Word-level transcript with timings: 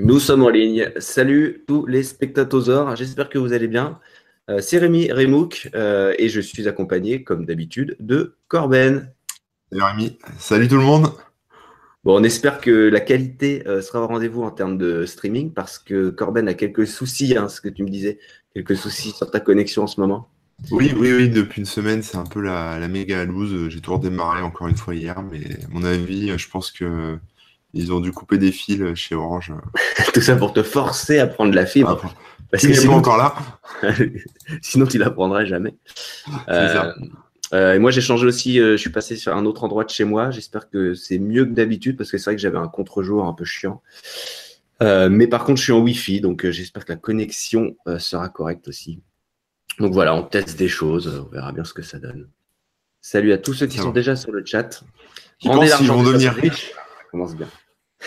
Nous 0.00 0.20
sommes 0.20 0.42
en 0.42 0.48
ligne. 0.48 0.90
Salut 0.96 1.64
tous 1.68 1.84
les 1.84 2.02
spectateurs. 2.02 2.96
J'espère 2.96 3.28
que 3.28 3.36
vous 3.36 3.52
allez 3.52 3.68
bien. 3.68 4.00
Euh, 4.48 4.60
c'est 4.62 4.78
Rémi 4.78 5.12
Rémouk 5.12 5.68
euh, 5.74 6.14
et 6.18 6.30
je 6.30 6.40
suis 6.40 6.66
accompagné, 6.66 7.22
comme 7.22 7.44
d'habitude, 7.44 7.96
de 8.00 8.36
Corben. 8.48 9.12
Salut 9.70 9.82
Rémi. 9.82 10.18
Salut 10.38 10.68
tout 10.68 10.78
le 10.78 10.82
monde. 10.82 11.12
Bon, 12.04 12.18
on 12.18 12.24
espère 12.24 12.62
que 12.62 12.70
la 12.70 13.00
qualité 13.00 13.68
euh, 13.68 13.82
sera 13.82 14.00
au 14.00 14.06
rendez-vous 14.06 14.42
en 14.42 14.50
termes 14.50 14.78
de 14.78 15.04
streaming 15.04 15.52
parce 15.52 15.78
que 15.78 16.08
Corben 16.08 16.48
a 16.48 16.54
quelques 16.54 16.86
soucis, 16.86 17.36
hein, 17.36 17.50
ce 17.50 17.60
que 17.60 17.68
tu 17.68 17.82
me 17.82 17.90
disais, 17.90 18.18
quelques 18.54 18.76
soucis 18.76 19.10
sur 19.10 19.30
ta 19.30 19.40
connexion 19.40 19.82
en 19.82 19.86
ce 19.88 20.00
moment. 20.00 20.30
Oui, 20.70 20.94
oui, 20.96 21.12
oui, 21.12 21.28
depuis 21.28 21.60
une 21.60 21.66
semaine, 21.66 22.02
c'est 22.02 22.16
un 22.16 22.24
peu 22.24 22.40
la, 22.40 22.78
la 22.78 22.88
méga 22.88 23.26
loose. 23.26 23.68
J'ai 23.68 23.80
tout 23.80 23.92
redémarré 23.92 24.40
encore 24.40 24.68
une 24.68 24.76
fois 24.76 24.94
hier, 24.94 25.22
mais 25.22 25.42
à 25.66 25.68
mon 25.70 25.84
avis, 25.84 26.36
je 26.38 26.48
pense 26.48 26.70
que 26.70 27.18
ils 27.74 27.92
ont 27.92 28.00
dû 28.00 28.12
couper 28.12 28.38
des 28.38 28.52
fils 28.52 28.94
chez 28.94 29.14
Orange. 29.14 29.52
Tout 30.14 30.20
ça 30.20 30.36
pour 30.36 30.52
te 30.52 30.62
forcer 30.62 31.18
à 31.18 31.26
prendre 31.26 31.54
la 31.54 31.66
fibre. 31.66 32.00
Ah, 32.04 32.10
parce 32.50 32.66
que 32.66 32.74
sinon, 32.74 32.94
encore 32.94 33.16
là. 33.16 33.34
sinon, 34.62 34.86
tu 34.86 34.98
la 34.98 35.10
prendrais 35.10 35.46
jamais. 35.46 35.74
Euh, 36.48 36.92
euh, 37.54 37.74
et 37.74 37.78
moi, 37.78 37.90
j'ai 37.90 38.02
changé 38.02 38.26
aussi. 38.26 38.60
Euh, 38.60 38.72
je 38.72 38.76
suis 38.76 38.90
passé 38.90 39.16
sur 39.16 39.34
un 39.34 39.46
autre 39.46 39.64
endroit 39.64 39.84
de 39.84 39.90
chez 39.90 40.04
moi. 40.04 40.30
J'espère 40.30 40.68
que 40.68 40.92
c'est 40.92 41.18
mieux 41.18 41.46
que 41.46 41.52
d'habitude 41.52 41.96
parce 41.96 42.10
que 42.10 42.18
c'est 42.18 42.24
vrai 42.24 42.36
que 42.36 42.42
j'avais 42.42 42.58
un 42.58 42.68
contre-jour 42.68 43.24
un 43.24 43.32
peu 43.32 43.44
chiant. 43.44 43.82
mais 44.80 45.26
par 45.26 45.44
contre, 45.44 45.58
je 45.58 45.64
suis 45.64 45.72
en 45.72 45.80
Wi-Fi, 45.80 46.20
donc 46.20 46.48
j'espère 46.50 46.84
que 46.84 46.92
la 46.92 46.98
connexion 46.98 47.74
sera 47.98 48.28
correcte 48.28 48.68
aussi. 48.68 49.00
Donc 49.78 49.94
voilà, 49.94 50.14
on 50.14 50.22
teste 50.22 50.58
des 50.58 50.68
choses. 50.68 51.26
On 51.26 51.34
verra 51.34 51.52
bien 51.52 51.64
ce 51.64 51.72
que 51.72 51.82
ça 51.82 51.98
donne. 51.98 52.28
Salut 53.00 53.32
à 53.32 53.38
tous 53.38 53.54
ceux 53.54 53.66
qui 53.66 53.78
sont 53.78 53.90
déjà 53.90 54.14
sur 54.14 54.30
le 54.30 54.44
chat. 54.44 54.84
Pensent 55.42 55.74
qu'ils 55.76 55.88
vont 55.88 56.02
devenir 56.02 56.34
riches. 56.34 56.72
Commence 57.10 57.34
bien. 57.34 57.48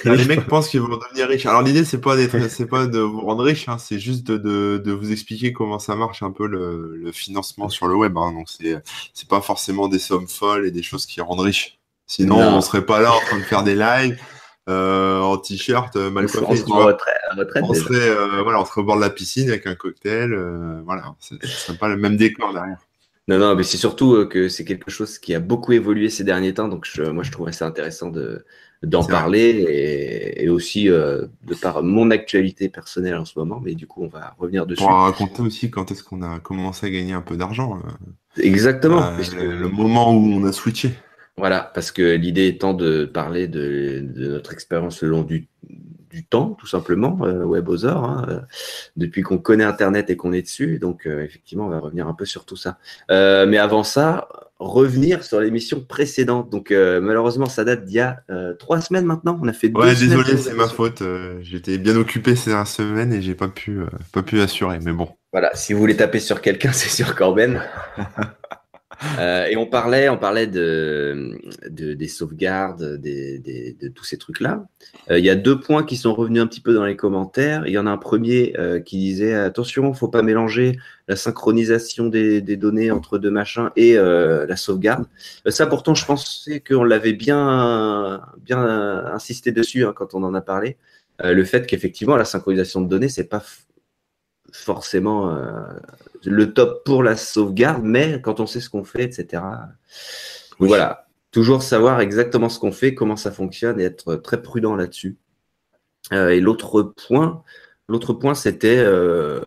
Les 0.03 0.25
mecs 0.25 0.45
pensent 0.47 0.69
qu'ils 0.69 0.81
vont 0.81 0.97
devenir 0.97 1.27
riches. 1.27 1.45
Alors 1.45 1.61
l'idée 1.61 1.85
c'est 1.85 2.01
pas 2.01 2.15
d'être, 2.15 2.49
c'est 2.49 2.65
pas 2.65 2.85
de 2.85 2.99
vous 2.99 3.21
rendre 3.21 3.43
riche, 3.43 3.69
hein. 3.69 3.77
c'est 3.77 3.99
juste 3.99 4.25
de, 4.25 4.77
de, 4.77 4.91
vous 4.91 5.11
expliquer 5.11 5.53
comment 5.53 5.79
ça 5.79 5.95
marche 5.95 6.23
un 6.23 6.31
peu 6.31 6.47
le, 6.47 6.95
le 6.95 7.11
financement 7.11 7.69
sur 7.69 7.87
le 7.87 7.95
web. 7.95 8.17
Hein. 8.17 8.33
Donc 8.33 8.49
c'est 8.49 8.81
c'est 9.13 9.27
pas 9.27 9.41
forcément 9.41 9.87
des 9.87 9.99
sommes 9.99 10.27
folles 10.27 10.65
et 10.65 10.71
des 10.71 10.83
choses 10.83 11.05
qui 11.05 11.21
rendent 11.21 11.41
riches. 11.41 11.79
Sinon 12.07 12.37
on 12.37 12.61
serait 12.61 12.85
pas 12.85 12.99
là 13.01 13.13
en 13.13 13.19
train 13.19 13.37
de 13.37 13.43
faire 13.43 13.63
des 13.63 13.75
lives 13.75 14.17
euh, 14.67 15.19
en 15.19 15.37
t-shirt 15.37 15.95
euh, 15.95 16.09
mal 16.09 16.25
coiffé. 16.25 16.63
On, 16.67 16.77
retraite, 16.77 17.13
retraite, 17.37 17.63
on 17.67 17.73
serait 17.73 18.09
euh, 18.09 18.41
voilà 18.41 18.59
on 18.59 18.65
serait 18.65 18.81
au 18.81 18.83
bord 18.83 18.95
de 18.95 19.01
la 19.01 19.09
piscine 19.09 19.49
avec 19.49 19.67
un 19.67 19.75
cocktail. 19.75 20.33
Euh, 20.33 20.81
voilà, 20.85 21.15
ce 21.19 21.35
serait 21.45 21.77
pas 21.77 21.87
le 21.87 21.97
même 21.97 22.17
décor 22.17 22.53
derrière. 22.53 22.79
Non, 23.27 23.39
non, 23.39 23.55
mais 23.55 23.63
c'est 23.63 23.77
surtout 23.77 24.27
que 24.27 24.49
c'est 24.49 24.65
quelque 24.65 24.91
chose 24.91 25.17
qui 25.17 25.33
a 25.33 25.39
beaucoup 25.39 25.71
évolué 25.71 26.11
ces 26.11 26.23
derniers 26.23 26.53
temps. 26.53 26.67
Donc, 26.67 26.85
je, 26.85 27.01
moi, 27.01 27.23
je 27.23 27.31
trouverais 27.31 27.53
ça 27.53 27.65
intéressant 27.65 28.09
de, 28.09 28.45
d'en 28.85 29.03
parler 29.03 30.33
et, 30.37 30.49
aussi 30.49 30.89
euh, 30.89 31.25
de 31.43 31.55
par 31.55 31.83
mon 31.83 32.11
actualité 32.11 32.69
personnelle 32.69 33.15
en 33.15 33.25
ce 33.25 33.37
moment. 33.37 33.61
Mais 33.63 33.75
du 33.75 33.87
coup, 33.87 34.03
on 34.03 34.07
va 34.07 34.35
revenir 34.37 34.65
dessus. 34.65 34.83
On 34.83 34.89
va 34.89 35.03
raconter 35.05 35.41
aussi 35.41 35.69
quand 35.69 35.91
est-ce 35.91 36.03
qu'on 36.03 36.21
a 36.21 36.39
commencé 36.39 36.85
à 36.85 36.89
gagner 36.89 37.13
un 37.13 37.21
peu 37.21 37.37
d'argent. 37.37 37.77
Euh, 37.77 38.41
Exactement. 38.41 39.01
Euh, 39.03 39.59
le 39.59 39.69
moment 39.69 40.13
où 40.13 40.17
on 40.17 40.43
a 40.45 40.51
switché. 40.51 40.91
Voilà, 41.37 41.71
parce 41.73 41.91
que 41.91 42.15
l'idée 42.15 42.47
étant 42.47 42.73
de 42.73 43.03
parler 43.03 43.47
de, 43.47 44.01
de 44.01 44.29
notre 44.29 44.53
expérience 44.53 45.01
le 45.01 45.09
long 45.09 45.23
du, 45.23 45.49
du 46.15 46.25
temps, 46.25 46.51
tout 46.57 46.65
simplement, 46.65 47.19
euh, 47.23 47.43
WebOzor, 47.43 48.05
hein, 48.05 48.25
euh, 48.29 48.39
depuis 48.95 49.21
qu'on 49.21 49.37
connaît 49.37 49.65
Internet 49.65 50.09
et 50.09 50.15
qu'on 50.15 50.31
est 50.31 50.43
dessus. 50.43 50.79
Donc, 50.79 51.05
euh, 51.05 51.23
effectivement, 51.23 51.65
on 51.65 51.69
va 51.69 51.79
revenir 51.79 52.07
un 52.07 52.13
peu 52.13 52.23
sur 52.23 52.45
tout 52.45 52.55
ça. 52.55 52.77
mais 53.09 53.57
avant 53.57 53.83
ça, 53.83 54.29
revenir 54.59 55.23
sur 55.23 55.39
l'émission 55.39 55.81
précédente. 55.81 56.49
Donc, 56.49 56.71
malheureusement, 56.71 57.47
ça 57.47 57.63
date 57.63 57.85
d'il 57.85 57.95
y 57.95 57.99
a 57.99 58.17
trois 58.59 58.81
semaines 58.81 59.05
maintenant. 59.05 59.39
On 59.41 59.47
a 59.47 59.53
fait 59.53 59.69
deux 59.69 59.79
Ouais, 59.79 59.95
désolé, 59.95 60.37
c'est 60.37 60.53
ma 60.53 60.67
faute. 60.67 61.03
J'étais 61.41 61.77
bien 61.77 61.95
occupé 61.95 62.35
ces 62.35 62.51
dernières 62.51 62.67
semaines 62.67 63.13
et 63.13 63.21
j'ai 63.21 63.35
pas 63.35 63.47
pu, 63.47 63.79
pas 64.11 64.23
pu 64.23 64.41
assurer. 64.41 64.79
Mais 64.83 64.93
bon. 64.93 65.09
Voilà, 65.31 65.51
si 65.53 65.73
vous 65.73 65.79
voulez 65.79 65.97
taper 65.97 66.19
sur 66.19 66.41
quelqu'un, 66.41 66.71
c'est 66.73 66.89
sur 66.89 67.15
Corben. 67.15 67.61
Euh, 69.19 69.45
et 69.47 69.57
on 69.57 69.65
parlait, 69.65 70.09
on 70.09 70.17
parlait 70.17 70.47
de, 70.47 71.37
des 71.69 72.07
sauvegardes, 72.07 72.99
de 73.01 73.87
tous 73.89 74.03
ces 74.03 74.17
trucs-là. 74.17 74.65
Euh, 75.09 75.19
il 75.19 75.25
y 75.25 75.29
a 75.29 75.35
deux 75.35 75.59
points 75.59 75.83
qui 75.83 75.97
sont 75.97 76.13
revenus 76.13 76.41
un 76.41 76.47
petit 76.47 76.61
peu 76.61 76.73
dans 76.73 76.85
les 76.85 76.95
commentaires. 76.95 77.67
Il 77.67 77.73
y 77.73 77.77
en 77.77 77.87
a 77.87 77.91
un 77.91 77.97
premier 77.97 78.55
euh, 78.57 78.79
qui 78.79 78.97
disait 78.97 79.33
attention, 79.33 79.93
faut 79.93 80.07
pas 80.07 80.21
mélanger 80.21 80.77
la 81.07 81.15
synchronisation 81.15 82.07
des, 82.07 82.41
données 82.41 82.91
entre 82.91 83.17
deux 83.17 83.31
machins 83.31 83.69
et 83.75 83.95
la 83.95 84.55
sauvegarde. 84.55 85.05
ça, 85.47 85.67
pourtant, 85.67 85.93
je 85.93 86.05
pensais 86.05 86.61
qu'on 86.61 86.83
l'avait 86.83 87.13
bien, 87.13 88.21
bien 88.43 88.59
insisté 89.13 89.51
dessus 89.51 89.85
hein, 89.85 89.93
quand 89.95 90.15
on 90.15 90.23
en 90.23 90.33
a 90.33 90.41
parlé. 90.41 90.77
le 91.23 91.43
fait 91.43 91.67
qu'effectivement, 91.67 92.15
la 92.15 92.25
synchronisation 92.25 92.81
de 92.81 92.89
données, 92.89 93.09
c'est 93.09 93.29
pas 93.29 93.43
forcément 94.55 95.37
le 96.23 96.53
top 96.53 96.83
pour 96.85 97.03
la 97.03 97.15
sauvegarde, 97.15 97.83
mais 97.83 98.21
quand 98.21 98.39
on 98.39 98.47
sait 98.47 98.61
ce 98.61 98.69
qu'on 98.69 98.83
fait, 98.83 99.03
etc. 99.03 99.43
voilà, 100.59 101.07
toujours 101.31 101.63
savoir 101.63 101.99
exactement 101.99 102.47
ce 102.47 102.59
qu'on 102.59 102.71
fait, 102.71 102.93
comment 102.93 103.17
ça 103.17 103.31
fonctionne 103.31 103.79
et 103.79 103.83
être 103.83 104.15
très 104.15 104.41
prudent 104.41 104.75
là-dessus. 104.75 105.17
Euh, 106.13 106.29
et 106.29 106.39
l'autre 106.39 106.93
point, 107.07 107.43
l'autre 107.89 108.13
point, 108.13 108.35
c'était 108.35 108.77
euh, 108.77 109.41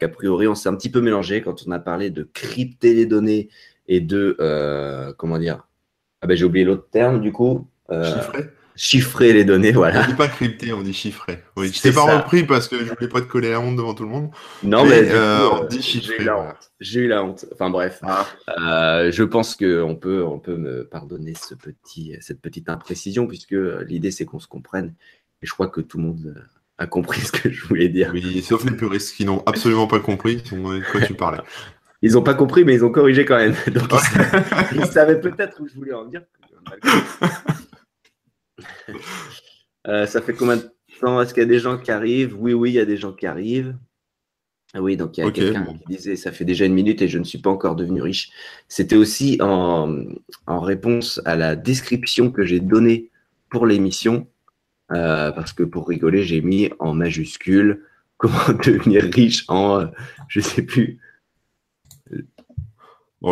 qu'a 0.00 0.08
priori, 0.08 0.48
on 0.48 0.54
s'est 0.54 0.68
un 0.68 0.74
petit 0.74 0.90
peu 0.90 1.00
mélangé 1.00 1.42
quand 1.42 1.66
on 1.66 1.70
a 1.70 1.78
parlé 1.78 2.10
de 2.10 2.22
crypter 2.22 2.94
les 2.94 3.06
données 3.06 3.50
et 3.88 4.00
de 4.00 4.36
euh, 4.40 5.12
comment 5.18 5.38
dire? 5.38 5.66
Ah 6.22 6.26
ben 6.26 6.36
j'ai 6.36 6.44
oublié 6.44 6.64
l'autre 6.64 6.88
terme 6.90 7.20
du 7.20 7.32
coup 7.32 7.66
chiffrer 7.90 8.48
les 9.20 9.44
données, 9.44 9.72
voilà. 9.72 10.02
On 10.02 10.06
dit 10.06 10.14
pas 10.14 10.28
crypter, 10.28 10.72
on 10.72 10.82
dit 10.82 10.92
chiffrer. 10.92 11.38
Oui, 11.56 11.70
je 11.72 11.80
t'ai 11.80 11.92
pas 11.92 12.18
repris 12.18 12.44
parce 12.44 12.68
que 12.68 12.78
je 12.78 12.92
voulais 12.92 13.08
pas 13.08 13.20
te 13.20 13.26
coller 13.26 13.50
la 13.50 13.60
honte 13.60 13.76
devant 13.76 13.94
tout 13.94 14.04
le 14.04 14.08
monde. 14.08 14.30
Non, 14.62 14.84
mais, 14.84 15.10
euh, 15.10 15.48
on 15.50 15.64
dit 15.64 15.82
chiffrer. 15.82 16.26
J'ai 16.80 17.00
eu, 17.00 17.08
la 17.08 17.22
honte. 17.22 17.46
Enfin 17.52 17.70
bref, 17.70 18.00
ah. 18.02 18.26
euh, 18.58 19.12
je 19.12 19.22
pense 19.22 19.54
qu'on 19.54 19.96
peut, 19.96 20.24
on 20.24 20.38
peut 20.38 20.56
me 20.56 20.84
pardonner 20.84 21.34
ce 21.34 21.54
petit, 21.54 22.16
cette 22.20 22.40
petite 22.40 22.68
imprécision 22.68 23.26
puisque 23.26 23.56
l'idée 23.86 24.10
c'est 24.10 24.24
qu'on 24.24 24.40
se 24.40 24.48
comprenne. 24.48 24.94
Et 25.42 25.46
je 25.46 25.52
crois 25.52 25.68
que 25.68 25.80
tout 25.80 25.98
le 25.98 26.04
monde 26.04 26.34
a 26.78 26.86
compris 26.86 27.20
ce 27.26 27.32
que 27.32 27.50
je 27.50 27.64
voulais 27.66 27.88
dire. 27.88 28.10
Oui, 28.12 28.42
sauf 28.42 28.64
les 28.64 28.76
puristes 28.76 29.16
qui 29.16 29.24
n'ont 29.24 29.42
absolument 29.46 29.86
pas 29.86 30.00
compris 30.00 30.36
de 30.36 30.90
quoi 30.90 31.00
tu 31.00 31.14
parlais. 31.14 31.40
Ils 32.04 32.14
n'ont 32.14 32.22
pas 32.22 32.34
compris, 32.34 32.64
mais 32.64 32.74
ils 32.74 32.84
ont 32.84 32.90
corrigé 32.90 33.24
quand 33.24 33.36
même. 33.36 33.54
Donc, 33.72 33.88
ils, 34.74 34.86
savaient 34.86 35.20
peut-être 35.20 35.60
où 35.60 35.68
je 35.68 35.74
voulais 35.74 35.92
en 35.92 36.04
venir. 36.04 36.22
Euh, 39.88 40.06
ça 40.06 40.22
fait 40.22 40.32
combien 40.32 40.58
de 40.58 40.70
temps 41.00 41.20
Est-ce 41.20 41.34
qu'il 41.34 41.42
y 41.42 41.46
a 41.46 41.48
des 41.48 41.58
gens 41.58 41.76
qui 41.76 41.90
arrivent? 41.90 42.36
Oui, 42.38 42.52
oui, 42.52 42.70
il 42.70 42.74
y 42.74 42.78
a 42.78 42.84
des 42.84 42.96
gens 42.96 43.12
qui 43.12 43.26
arrivent. 43.26 43.76
Ah 44.74 44.80
oui, 44.80 44.96
donc 44.96 45.18
il 45.18 45.24
y 45.24 45.26
a 45.26 45.30
quelqu'un 45.30 45.64
qui 45.64 45.84
disait 45.86 46.16
ça 46.16 46.32
fait 46.32 46.46
déjà 46.46 46.64
une 46.64 46.72
minute 46.72 47.02
et 47.02 47.08
je 47.08 47.18
ne 47.18 47.24
suis 47.24 47.38
pas 47.38 47.50
encore 47.50 47.76
devenu 47.76 48.00
riche. 48.00 48.30
C'était 48.68 48.96
aussi 48.96 49.38
en, 49.42 50.06
réponse 50.46 51.20
à 51.26 51.36
la 51.36 51.56
description 51.56 52.30
que 52.30 52.44
j'ai 52.44 52.60
donnée 52.60 53.10
pour 53.50 53.66
l'émission, 53.66 54.26
euh, 54.92 55.30
parce 55.32 55.52
que 55.52 55.62
pour 55.62 55.88
rigoler, 55.88 56.22
j'ai 56.22 56.40
mis 56.40 56.70
en 56.78 56.94
majuscule 56.94 57.84
comment 58.16 58.52
devenir 58.64 59.02
riche 59.02 59.44
en 59.48 59.86
je 60.28 60.40
je 60.40 60.40
sais 60.40 60.62
plus. 60.62 61.00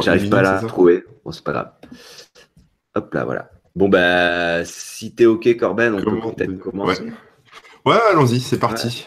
J'arrive 0.02 0.28
pas 0.28 0.40
à 0.40 0.60
la 0.60 0.68
trouver. 0.68 1.04
Bon, 1.24 1.32
c'est 1.32 1.44
pas 1.44 1.52
grave. 1.52 1.72
Hop 2.94 3.14
là, 3.14 3.24
voilà. 3.24 3.50
Bon, 3.76 3.88
bah, 3.88 4.64
si 4.64 5.12
t'es 5.14 5.26
OK, 5.26 5.56
Corben, 5.56 5.94
on 5.94 6.02
peut 6.02 6.32
peut-être 6.34 6.58
commencer. 6.58 7.04
Ouais, 7.86 7.96
allons-y, 8.10 8.40
c'est 8.40 8.58
parti. 8.58 9.06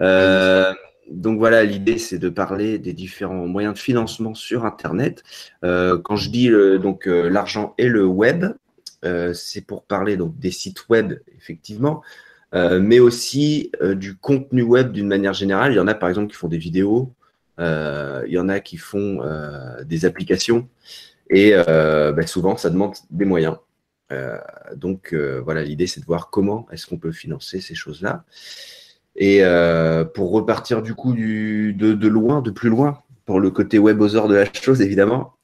Euh, 0.00 0.72
donc 1.10 1.38
voilà, 1.38 1.64
l'idée, 1.64 1.98
c'est 1.98 2.18
de 2.18 2.28
parler 2.28 2.78
des 2.78 2.92
différents 2.92 3.46
moyens 3.46 3.74
de 3.74 3.78
financement 3.78 4.34
sur 4.34 4.64
Internet. 4.64 5.22
Euh, 5.64 5.98
quand 5.98 6.16
je 6.16 6.30
dis 6.30 6.50
donc 6.80 7.06
euh, 7.06 7.28
l'argent 7.28 7.74
et 7.78 7.88
le 7.88 8.04
web, 8.04 8.46
c'est 9.34 9.66
pour 9.66 9.82
parler 9.82 10.16
donc 10.16 10.38
des 10.38 10.52
sites 10.52 10.88
web, 10.88 11.14
effectivement, 11.36 12.02
mais 12.52 13.00
aussi 13.00 13.72
du 13.94 14.14
contenu 14.16 14.62
web 14.62 14.92
d'une 14.92 15.08
manière 15.08 15.32
générale. 15.32 15.72
Il 15.72 15.76
y 15.76 15.80
en 15.80 15.88
a, 15.88 15.94
par 15.94 16.08
exemple, 16.08 16.30
qui 16.30 16.36
font 16.36 16.46
des 16.46 16.58
vidéos. 16.58 17.12
il 17.58 18.28
y 18.28 18.38
en 18.38 18.48
a 18.48 18.60
qui 18.60 18.76
font 18.76 19.20
des 19.84 20.04
applications. 20.04 20.68
Et 21.30 21.52
bah, 21.52 22.26
souvent, 22.28 22.56
ça 22.56 22.70
demande 22.70 22.94
des 23.10 23.24
moyens. 23.24 23.56
Euh, 24.12 24.36
donc 24.76 25.12
euh, 25.12 25.40
voilà, 25.40 25.62
l'idée 25.62 25.86
c'est 25.86 26.00
de 26.00 26.06
voir 26.06 26.30
comment 26.30 26.66
est-ce 26.70 26.86
qu'on 26.86 26.98
peut 26.98 27.12
financer 27.12 27.60
ces 27.60 27.74
choses-là. 27.74 28.24
Et 29.16 29.44
euh, 29.44 30.04
pour 30.04 30.30
repartir 30.30 30.82
du 30.82 30.94
coup 30.94 31.14
de, 31.14 32.08
loin, 32.08 32.42
de 32.42 32.50
plus 32.50 32.70
loin, 32.70 33.02
pour 33.26 33.40
le 33.40 33.50
côté 33.50 33.78
web 33.78 34.00
aux 34.00 34.08
de 34.08 34.34
la 34.34 34.52
chose 34.52 34.80
évidemment, 34.80 35.34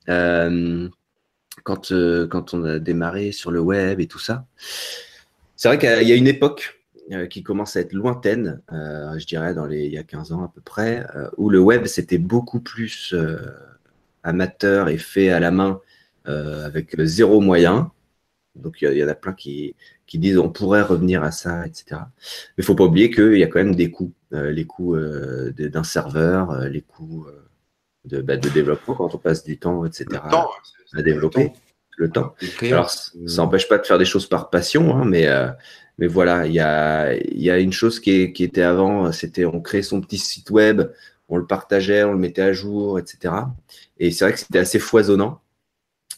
quand, 1.64 1.92
quand 2.30 2.54
on 2.54 2.64
a 2.64 2.78
démarré 2.78 3.32
sur 3.32 3.50
le 3.50 3.60
web 3.60 4.00
et 4.00 4.06
tout 4.06 4.18
ça, 4.18 4.46
c'est 5.56 5.68
vrai 5.68 5.78
qu'il 5.78 6.08
y 6.08 6.12
a 6.12 6.14
une 6.14 6.26
époque 6.26 6.80
qui 7.30 7.42
commence 7.42 7.76
à 7.76 7.80
être 7.80 7.92
lointaine, 7.92 8.62
je 8.70 9.26
dirais 9.26 9.52
dans 9.52 9.66
les, 9.66 9.84
il 9.84 9.92
y 9.92 9.98
a 9.98 10.02
15 10.02 10.32
ans 10.32 10.44
à 10.44 10.48
peu 10.54 10.62
près, 10.62 11.06
où 11.36 11.50
le 11.50 11.60
web 11.60 11.84
c'était 11.84 12.18
beaucoup 12.18 12.60
plus 12.60 13.14
amateur 14.22 14.88
et 14.88 14.98
fait 14.98 15.28
à 15.28 15.40
la 15.40 15.50
main 15.50 15.80
avec 16.24 16.98
zéro 17.02 17.40
moyen. 17.40 17.92
Donc 18.58 18.82
il 18.82 18.92
y, 18.92 19.04
en 19.04 19.08
a 19.08 19.14
plein 19.14 19.32
qui, 19.32 19.74
qui 20.06 20.18
disent 20.18 20.38
on 20.38 20.50
pourrait 20.50 20.82
revenir 20.82 21.22
à 21.22 21.30
ça, 21.30 21.66
etc. 21.66 21.84
Mais 21.92 22.62
il 22.62 22.64
faut 22.64 22.74
pas 22.74 22.84
oublier 22.84 23.10
qu'il 23.10 23.38
y 23.38 23.42
a 23.42 23.46
quand 23.46 23.58
même 23.58 23.74
des 23.74 23.90
coûts, 23.90 24.12
les 24.32 24.64
coûts 24.64 24.96
d'un 24.96 25.84
serveur, 25.84 26.68
les 26.68 26.82
coûts 26.82 27.26
de, 28.04 28.20
bah, 28.20 28.36
de, 28.36 28.48
développement 28.48 28.94
quand 28.94 29.14
on 29.14 29.18
passe 29.18 29.44
du 29.44 29.58
temps, 29.58 29.84
etc. 29.84 30.06
à 30.94 31.02
développer 31.02 31.52
le 31.98 32.10
temps. 32.10 32.34
Alors, 32.62 32.90
ça 32.90 33.12
n'empêche 33.36 33.68
pas 33.68 33.78
de 33.78 33.86
faire 33.86 33.98
des 33.98 34.04
choses 34.04 34.26
par 34.26 34.50
passion, 34.50 34.96
hein, 34.96 35.04
mais, 35.04 35.26
euh, 35.26 35.48
mais 35.98 36.06
voilà, 36.06 36.46
il 36.46 36.52
y 36.52 36.60
a, 36.60 37.14
y 37.14 37.50
a 37.50 37.58
une 37.58 37.72
chose 37.72 38.00
qui, 38.00 38.32
qui 38.32 38.44
était 38.44 38.62
avant, 38.62 39.12
c'était 39.12 39.44
on 39.44 39.60
créait 39.60 39.82
son 39.82 40.00
petit 40.00 40.18
site 40.18 40.50
web, 40.50 40.82
on 41.28 41.36
le 41.36 41.46
partageait, 41.46 42.04
on 42.04 42.12
le 42.12 42.18
mettait 42.18 42.42
à 42.42 42.52
jour, 42.52 42.98
etc. 42.98 43.34
Et 43.98 44.10
c'est 44.10 44.24
vrai 44.24 44.32
que 44.32 44.38
c'était 44.38 44.60
assez 44.60 44.78
foisonnant. 44.78 45.40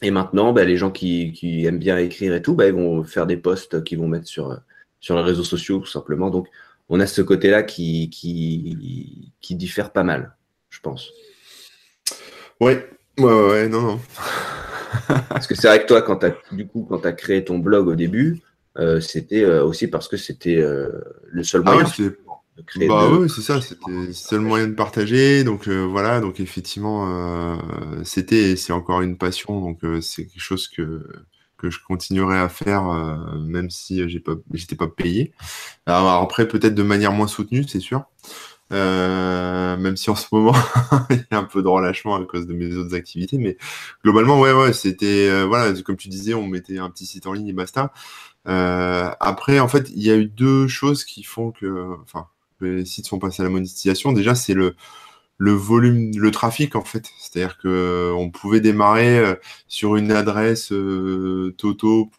Et 0.02 0.10
maintenant, 0.10 0.52
bah, 0.52 0.64
les 0.64 0.76
gens 0.76 0.90
qui, 0.90 1.32
qui, 1.32 1.66
aiment 1.66 1.78
bien 1.78 1.98
écrire 1.98 2.34
et 2.34 2.42
tout, 2.42 2.54
bah, 2.54 2.66
ils 2.66 2.72
vont 2.72 3.04
faire 3.04 3.26
des 3.26 3.36
posts 3.36 3.84
qu'ils 3.84 3.98
vont 3.98 4.08
mettre 4.08 4.26
sur, 4.26 4.58
sur 5.00 5.16
les 5.16 5.22
réseaux 5.22 5.44
sociaux, 5.44 5.78
tout 5.78 5.90
simplement. 5.90 6.30
Donc, 6.30 6.48
on 6.88 7.00
a 7.00 7.06
ce 7.06 7.22
côté-là 7.22 7.62
qui, 7.62 8.10
qui, 8.10 9.32
qui 9.40 9.54
diffère 9.54 9.92
pas 9.92 10.02
mal, 10.02 10.34
je 10.70 10.80
pense. 10.80 11.12
Ouais, 12.60 12.88
ouais, 13.18 13.48
ouais, 13.48 13.68
non, 13.68 13.82
non. 13.82 14.00
parce 15.28 15.46
que 15.46 15.54
c'est 15.54 15.68
vrai 15.68 15.82
que 15.82 15.86
toi, 15.86 16.02
quand 16.02 16.18
tu 16.18 16.56
du 16.56 16.66
coup, 16.66 16.86
quand 16.88 17.06
as 17.06 17.12
créé 17.12 17.44
ton 17.44 17.58
blog 17.58 17.86
au 17.86 17.94
début, 17.94 18.40
euh, 18.78 19.00
c'était 19.00 19.44
euh, 19.44 19.64
aussi 19.64 19.88
parce 19.88 20.08
que 20.08 20.16
c'était 20.16 20.56
euh, 20.56 20.88
le 21.28 21.42
seul 21.42 21.62
ah 21.66 21.72
moyen 21.72 21.88
de 21.98 22.18
créer. 22.66 22.88
Bah 22.88 23.08
oui, 23.10 23.28
c'est 23.28 23.42
ça, 23.42 23.60
c'était 23.60 23.90
le 23.90 24.12
seul 24.12 24.40
moyen 24.40 24.68
de 24.68 24.74
partager. 24.74 25.44
Donc 25.44 25.68
voilà, 25.68 26.20
donc 26.20 26.40
effectivement, 26.40 27.58
c'était 28.04 28.56
c'est 28.56 28.72
encore 28.72 29.02
une 29.02 29.16
passion, 29.16 29.60
donc 29.60 29.80
c'est 30.02 30.26
quelque 30.26 30.40
chose 30.42 30.68
que 30.68 31.06
que 31.56 31.68
je 31.68 31.78
continuerai 31.86 32.38
à 32.38 32.48
faire 32.48 32.84
même 33.38 33.68
si 33.68 34.08
j'ai 34.08 34.20
pas 34.20 34.32
j'étais 34.52 34.76
pas 34.76 34.88
payé. 34.88 35.32
Alors 35.86 36.22
après 36.22 36.48
peut-être 36.48 36.74
de 36.74 36.82
manière 36.82 37.12
moins 37.12 37.26
soutenue, 37.26 37.64
c'est 37.68 37.80
sûr. 37.80 38.04
Euh, 38.72 39.76
même 39.76 39.96
si 39.96 40.10
en 40.10 40.14
ce 40.14 40.26
moment 40.30 40.54
il 41.10 41.16
y 41.16 41.34
a 41.34 41.38
un 41.38 41.44
peu 41.44 41.60
de 41.60 41.66
relâchement 41.66 42.14
à 42.14 42.24
cause 42.24 42.46
de 42.46 42.54
mes 42.54 42.76
autres 42.76 42.94
activités, 42.94 43.36
mais 43.36 43.56
globalement 44.04 44.38
ouais 44.38 44.52
ouais 44.52 44.72
c'était 44.72 45.28
euh, 45.28 45.44
voilà 45.44 45.72
comme 45.82 45.96
tu 45.96 46.08
disais 46.08 46.34
on 46.34 46.46
mettait 46.46 46.78
un 46.78 46.88
petit 46.88 47.04
site 47.04 47.26
en 47.26 47.32
ligne 47.32 47.48
et 47.48 47.52
basta. 47.52 47.92
Euh, 48.46 49.10
après 49.18 49.58
en 49.58 49.66
fait 49.66 49.90
il 49.90 50.02
y 50.02 50.10
a 50.10 50.16
eu 50.16 50.26
deux 50.26 50.68
choses 50.68 51.04
qui 51.04 51.24
font 51.24 51.50
que 51.50 51.96
enfin 52.04 52.28
les 52.60 52.84
sites 52.84 53.06
sont 53.06 53.18
passés 53.18 53.42
à 53.42 53.44
la 53.44 53.50
monétisation. 53.50 54.12
Déjà 54.12 54.34
c'est 54.34 54.54
le 54.54 54.74
le 55.38 55.52
volume, 55.52 56.10
le 56.16 56.30
trafic 56.30 56.76
en 56.76 56.84
fait. 56.84 57.10
C'est-à-dire 57.18 57.56
que 57.58 58.12
on 58.14 58.30
pouvait 58.30 58.60
démarrer 58.60 59.38
sur 59.68 59.96
une 59.96 60.12
adresse 60.12 60.72
toto 61.56 62.10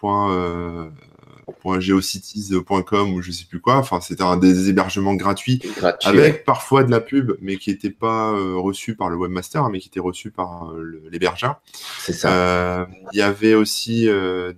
geocities.com 1.80 3.14
ou 3.14 3.22
je 3.22 3.32
sais 3.32 3.46
plus 3.46 3.60
quoi. 3.60 3.76
Enfin, 3.76 4.02
c'était 4.02 4.24
un 4.24 4.38
des 4.38 4.70
hébergements 4.70 5.16
gratuits 5.16 5.62
avec 6.04 6.46
parfois 6.46 6.84
de 6.84 6.92
la 6.92 7.00
pub, 7.00 7.34
mais 7.42 7.58
qui 7.58 7.70
n'était 7.70 7.90
pas 7.90 8.32
euh, 8.32 8.56
reçu 8.58 8.96
par 8.96 9.10
le 9.10 9.18
webmaster, 9.18 9.70
mais 9.70 9.80
qui 9.80 9.90
était 9.90 10.00
reçu 10.00 10.32
par 10.32 10.72
euh, 10.72 11.02
l'hébergeur. 11.12 11.62
C'est 12.00 12.14
ça. 12.14 12.32
Euh, 12.32 12.86
il 13.14 13.20
y 13.20 13.22
avait 13.22 13.54
aussi 13.54 14.08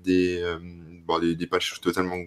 des, 0.04 0.44
bon, 1.06 1.20
des, 1.20 1.48
pages 1.48 1.80
totalement 1.82 2.18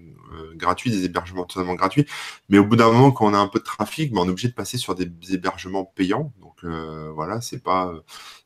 gratuites, 0.54 0.92
des 0.92 1.04
hébergements 1.04 1.44
totalement 1.44 1.74
gratuits. 1.74 2.06
Mais 2.48 2.58
au 2.58 2.64
bout 2.64 2.76
d'un 2.76 2.90
moment, 2.92 3.12
quand 3.12 3.26
on 3.26 3.34
a 3.34 3.38
un 3.38 3.48
peu 3.48 3.58
de 3.58 3.64
trafic, 3.64 4.12
ben, 4.12 4.20
on 4.20 4.26
est 4.26 4.30
obligé 4.30 4.48
de 4.48 4.54
passer 4.54 4.78
sur 4.78 4.94
des 4.94 5.10
hébergements 5.30 5.84
payants. 5.84 6.32
Donc 6.40 6.64
voilà, 7.14 7.40
c'est 7.40 7.62
pas 7.62 7.92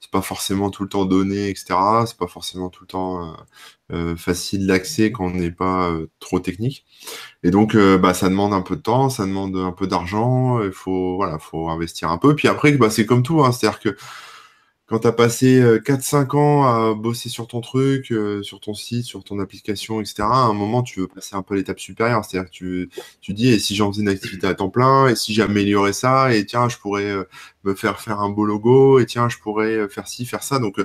c'est 0.01 0.11
pas 0.11 0.23
forcément 0.23 0.71
tout 0.71 0.83
le 0.83 0.89
temps 0.89 1.05
donné, 1.05 1.49
etc. 1.49 1.75
C'est 2.07 2.17
pas 2.17 2.27
forcément 2.27 2.71
tout 2.71 2.85
le 2.85 2.89
temps 2.89 3.37
euh, 3.93 4.15
facile 4.15 4.69
d'accès 4.69 5.11
quand 5.11 5.25
on 5.27 5.31
n'est 5.31 5.51
pas 5.51 5.89
euh, 5.91 6.07
trop 6.21 6.39
technique. 6.39 6.87
Et 7.43 7.51
donc, 7.51 7.75
euh, 7.75 7.99
bah, 7.99 8.15
ça 8.15 8.29
demande 8.29 8.55
un 8.55 8.61
peu 8.61 8.77
de 8.77 8.83
temps, 8.83 9.09
ça 9.11 9.27
demande 9.27 9.57
un 9.57 9.73
peu 9.73 9.89
d'argent, 9.89 10.63
il 10.63 10.71
faut, 10.71 11.17
voilà, 11.17 11.41
faut 11.41 11.69
investir 11.69 12.09
un 12.11 12.19
peu. 12.19 12.37
Puis 12.37 12.47
après, 12.47 12.71
bah, 12.73 12.91
c'est 12.91 13.05
comme 13.05 13.25
tout, 13.25 13.43
hein, 13.43 13.51
c'est-à-dire 13.51 13.81
que 13.81 13.97
quand 14.91 14.99
tu 14.99 15.07
as 15.07 15.13
passé 15.13 15.63
4-5 15.87 16.37
ans 16.37 16.65
à 16.65 16.95
bosser 16.95 17.29
sur 17.29 17.47
ton 17.47 17.61
truc, 17.61 18.13
sur 18.43 18.61
ton 18.61 18.75
site, 18.75 19.05
sur 19.05 19.25
ton 19.25 19.39
application, 19.39 20.01
etc., 20.01 20.17
à 20.23 20.47
un 20.47 20.53
moment, 20.53 20.83
tu 20.83 21.01
veux 21.01 21.07
passer 21.07 21.37
un 21.37 21.43
peu 21.43 21.55
l'étape 21.55 21.81
supérieure. 21.81 22.25
C'est-à-dire 22.25 22.51
que 22.51 22.55
tu, 22.55 22.91
tu 23.21 23.33
dis, 23.33 23.49
et 23.49 23.59
si 23.59 23.77
j'en 23.77 23.93
faisais 23.93 24.03
une 24.03 24.09
activité 24.09 24.47
à 24.49 24.55
temps 24.55 24.69
plein, 24.69 25.09
et 25.09 25.15
si 25.15 25.33
j'améliorais 25.33 25.93
ça, 25.93 26.35
et 26.35 26.45
tiens, 26.45 26.69
je 26.69 26.77
pourrais 26.77 27.15
me 27.65 27.75
faire 27.75 28.01
faire 28.01 28.21
un 28.21 28.31
beau 28.31 28.45
logo, 28.45 28.99
et 28.99 29.07
tiens, 29.07 29.29
je 29.29 29.39
pourrais 29.39 29.89
faire 29.89 30.09
ci, 30.09 30.27
faire 30.27 30.43
ça. 30.43 30.59
Donc, 30.59 30.81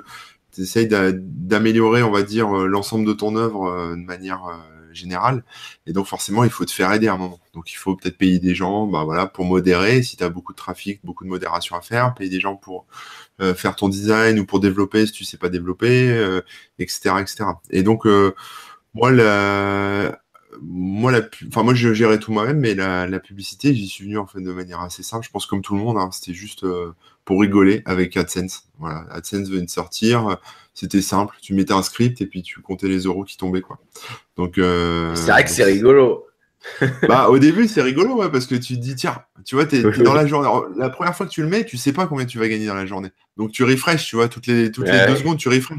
tu 0.56 0.62
essayes 0.62 0.88
d'améliorer, 0.88 2.02
on 2.02 2.12
va 2.12 2.24
dire, 2.24 2.56
euh, 2.56 2.66
l'ensemble 2.66 3.06
de 3.06 3.13
ton 3.13 3.36
œuvre 3.36 3.66
euh, 3.66 3.96
de 3.96 4.02
manière 4.02 4.46
euh, 4.46 4.94
générale. 4.94 5.44
Et 5.86 5.92
donc, 5.92 6.07
forcément, 6.07 6.46
il 6.46 6.50
faut 6.50 6.63
te 6.63 6.72
faire 6.72 6.92
aider 6.94 7.07
à 7.07 7.13
un 7.13 7.18
moment. 7.18 7.40
Donc, 7.54 7.72
il 7.74 7.75
faut 7.75 7.96
peut-être 7.96 8.18
payer 8.18 8.40
des 8.40 8.56
gens 8.56 8.88
bah, 8.88 9.04
voilà, 9.04 9.28
pour 9.28 9.44
modérer. 9.44 10.02
Si 10.02 10.16
tu 10.16 10.24
as 10.24 10.30
beaucoup 10.30 10.54
de 10.54 10.57
trafic, 10.57 11.02
beaucoup 11.04 11.25
de 11.25 11.30
modération 11.30 11.75
à 11.75 11.81
faire, 11.81 12.13
payer 12.13 12.30
des 12.30 12.40
gens 12.40 12.56
pour 12.56 12.86
faire 13.56 13.76
ton 13.76 13.90
design 13.90 14.40
ou 14.40 14.46
pour 14.46 14.60
développer 14.60 15.06
si 15.06 15.12
tu 15.12 15.24
sais 15.26 15.38
pas 15.38 15.50
développer, 15.50 16.40
etc., 16.80 17.16
etc. 17.20 17.46
Et 17.70 17.84
donc, 17.84 18.06
moi, 18.94 19.12
la, 19.12 20.20
moi, 20.62 21.12
la, 21.12 21.22
enfin, 21.48 21.64
moi, 21.64 21.74
je 21.74 21.94
gérais 21.94 22.20
tout 22.20 22.32
moi-même, 22.32 22.60
mais 22.60 22.76
la, 22.76 23.08
la 23.08 23.20
publicité, 23.20 23.76
j'y 23.76 23.88
suis 23.88 24.06
venu 24.06 24.18
en 24.18 24.26
fait 24.26 24.42
de 24.42 24.52
manière 24.52 24.80
assez 24.80 25.04
simple. 25.04 25.26
Je 25.26 25.32
pense 25.32 25.46
comme 25.46 25.62
tout 25.62 25.76
le 25.76 25.82
monde, 25.82 25.98
hein, 25.98 26.10
c'était 26.12 26.34
juste 26.34 26.66
pour 27.26 27.42
rigoler 27.42 27.82
avec 27.86 28.16
AdSense. 28.16 28.70
Voilà, 28.80 29.06
AdSense 29.10 29.50
venait 29.50 29.66
de 29.66 29.70
sortir, 29.70 30.38
c'était 30.74 31.02
simple, 31.02 31.36
tu 31.42 31.54
mettais 31.54 31.74
un 31.74 31.81
script 31.81 32.22
et 32.22 32.28
puis 32.28 32.44
tu 32.44 32.62
comptais 32.62 32.88
les 32.88 33.00
euros 33.00 33.24
qui 33.24 33.38
tombaient 33.38 33.62
quoi. 33.62 33.80
Donc 34.38 34.58
euh, 34.58 35.16
c'est 35.16 35.31
vrai 35.31 35.44
que 35.44 35.50
c'est 35.50 35.64
rigolo. 35.64 36.28
bah 37.08 37.30
au 37.30 37.40
début 37.40 37.68
c'est 37.68 37.82
rigolo 37.82 38.16
ouais, 38.16 38.30
parce 38.30 38.48
que 38.48 38.56
tu 38.56 38.76
te 38.76 38.80
dis 38.80 38.96
tiens, 38.96 39.24
tu 39.46 39.56
vois, 39.56 39.66
tu 39.66 39.78
es, 39.78 40.04
dans 40.04 40.14
la 40.14 40.26
journée. 40.26 40.50
la 40.78 40.90
première 40.90 41.16
fois 41.16 41.26
que 41.26 41.32
tu 41.32 41.42
le 41.42 41.48
mets, 41.48 41.64
tu 41.64 41.78
sais 41.78 41.94
pas 41.94 42.08
combien 42.08 42.26
tu 42.26 42.40
vas 42.40 42.48
gagner 42.48 42.66
dans 42.66 42.76
la 42.76 42.86
journée. 42.86 43.10
Donc 43.38 43.52
tu 43.52 43.64
refresh, 43.64 44.08
tu 44.08 44.16
vois, 44.16 44.28
toutes 44.28 44.48
les 44.48 44.72
toutes 44.72 44.88
les 44.88 45.06
deux 45.08 45.16
secondes 45.16 45.38
tu 45.38 45.50
refresh 45.50 45.78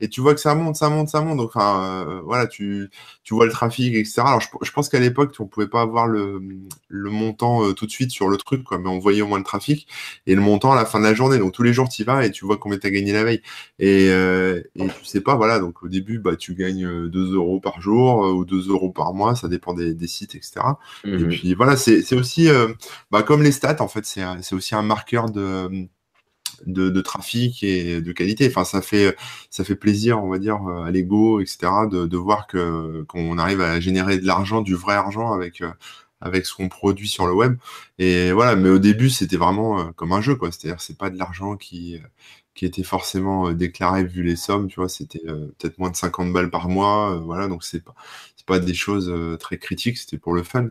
et 0.00 0.08
tu 0.08 0.20
vois 0.20 0.34
que 0.34 0.40
ça 0.40 0.54
monte, 0.54 0.76
ça 0.76 0.90
monte, 0.90 1.08
ça 1.08 1.22
monte. 1.22 1.38
Donc, 1.38 1.48
enfin, 1.54 2.04
euh, 2.06 2.20
voilà, 2.22 2.46
tu, 2.46 2.90
tu 3.24 3.34
vois 3.34 3.46
le 3.46 3.52
trafic, 3.52 3.94
etc. 3.94 4.22
Alors, 4.26 4.40
je, 4.40 4.48
je 4.62 4.70
pense 4.72 4.88
qu'à 4.88 5.00
l'époque, 5.00 5.34
on 5.38 5.46
pouvait 5.46 5.68
pas 5.68 5.80
avoir 5.80 6.06
le, 6.06 6.42
le 6.88 7.10
montant 7.10 7.64
euh, 7.64 7.72
tout 7.72 7.86
de 7.86 7.90
suite 7.90 8.10
sur 8.10 8.28
le 8.28 8.36
truc, 8.36 8.62
quoi, 8.62 8.78
mais 8.78 8.88
on 8.88 8.98
voyait 8.98 9.22
au 9.22 9.26
moins 9.26 9.38
le 9.38 9.44
trafic 9.44 9.88
et 10.26 10.34
le 10.34 10.42
montant 10.42 10.72
à 10.72 10.76
la 10.76 10.84
fin 10.84 10.98
de 10.98 11.04
la 11.04 11.14
journée. 11.14 11.38
Donc, 11.38 11.52
tous 11.52 11.62
les 11.62 11.72
jours, 11.72 11.88
tu 11.88 12.02
y 12.02 12.04
vas 12.04 12.26
et 12.26 12.30
tu 12.30 12.44
vois 12.44 12.58
combien 12.58 12.78
tu 12.78 12.86
as 12.86 12.90
gagné 12.90 13.12
la 13.12 13.24
veille. 13.24 13.40
Et, 13.78 14.08
euh, 14.10 14.62
et 14.74 14.86
tu 14.86 15.04
sais 15.04 15.22
pas, 15.22 15.34
voilà. 15.34 15.58
Donc, 15.60 15.82
au 15.82 15.88
début, 15.88 16.18
bah, 16.18 16.36
tu 16.36 16.54
gagnes 16.54 17.08
2 17.08 17.34
euros 17.34 17.60
par 17.60 17.80
jour 17.80 18.18
ou 18.36 18.44
2 18.44 18.68
euros 18.68 18.90
par 18.90 19.14
mois, 19.14 19.34
ça 19.34 19.48
dépend 19.48 19.72
des, 19.72 19.94
des 19.94 20.06
sites, 20.06 20.34
etc. 20.34 20.60
Et 21.04 21.08
mmh 21.16 21.28
puis, 21.28 21.54
voilà, 21.54 21.76
c'est 21.76 22.14
aussi, 22.14 22.48
bah, 23.10 23.22
comme 23.22 23.42
les 23.42 23.52
stats, 23.52 23.80
en 23.80 23.88
fait, 23.88 24.04
c'est 24.04 24.54
aussi 24.54 24.74
un 24.74 24.82
marqueur 24.82 25.30
de 25.30 25.88
de, 26.66 27.00
trafic 27.00 27.62
et 27.62 28.00
de 28.00 28.12
qualité. 28.12 28.48
Enfin, 28.48 28.64
ça 28.64 28.82
fait, 28.82 29.16
ça 29.50 29.64
fait 29.64 29.76
plaisir, 29.76 30.22
on 30.22 30.28
va 30.28 30.38
dire, 30.38 30.60
à 30.84 30.90
l'ego, 30.90 31.40
etc., 31.40 31.68
de, 31.90 32.16
voir 32.16 32.46
que 32.46 33.02
qu'on 33.08 33.38
arrive 33.38 33.60
à 33.60 33.80
générer 33.80 34.18
de 34.18 34.26
l'argent, 34.26 34.62
du 34.62 34.74
vrai 34.74 34.94
argent 34.94 35.32
avec 35.32 35.62
avec 36.20 36.46
ce 36.46 36.54
qu'on 36.54 36.68
produit 36.68 37.08
sur 37.08 37.26
le 37.26 37.34
web. 37.34 37.56
Et 37.98 38.32
voilà, 38.32 38.56
mais 38.56 38.70
au 38.70 38.78
début, 38.78 39.10
c'était 39.10 39.36
vraiment 39.36 39.80
euh, 39.80 39.92
comme 39.92 40.12
un 40.12 40.20
jeu, 40.20 40.34
quoi. 40.36 40.50
C'est-à-dire, 40.52 40.80
c'est 40.80 40.98
pas 40.98 41.10
de 41.10 41.18
l'argent 41.18 41.56
qui 41.56 42.00
qui 42.54 42.64
était 42.64 42.82
forcément 42.82 43.48
euh, 43.48 43.54
déclaré 43.54 44.04
vu 44.04 44.22
les 44.22 44.36
sommes, 44.36 44.68
tu 44.68 44.76
vois. 44.76 44.88
C'était 44.88 45.22
euh, 45.26 45.48
peut-être 45.58 45.78
moins 45.78 45.90
de 45.90 45.96
50 45.96 46.32
balles 46.32 46.50
par 46.50 46.68
mois, 46.68 47.16
voilà. 47.18 47.48
Donc 47.48 47.64
c'est 47.64 47.84
pas 47.84 47.94
c'est 48.36 48.46
pas 48.46 48.58
des 48.58 48.74
choses 48.74 49.12
très 49.38 49.58
critiques. 49.58 49.98
C'était 49.98 50.18
pour 50.18 50.34
le 50.34 50.42
fun. 50.42 50.70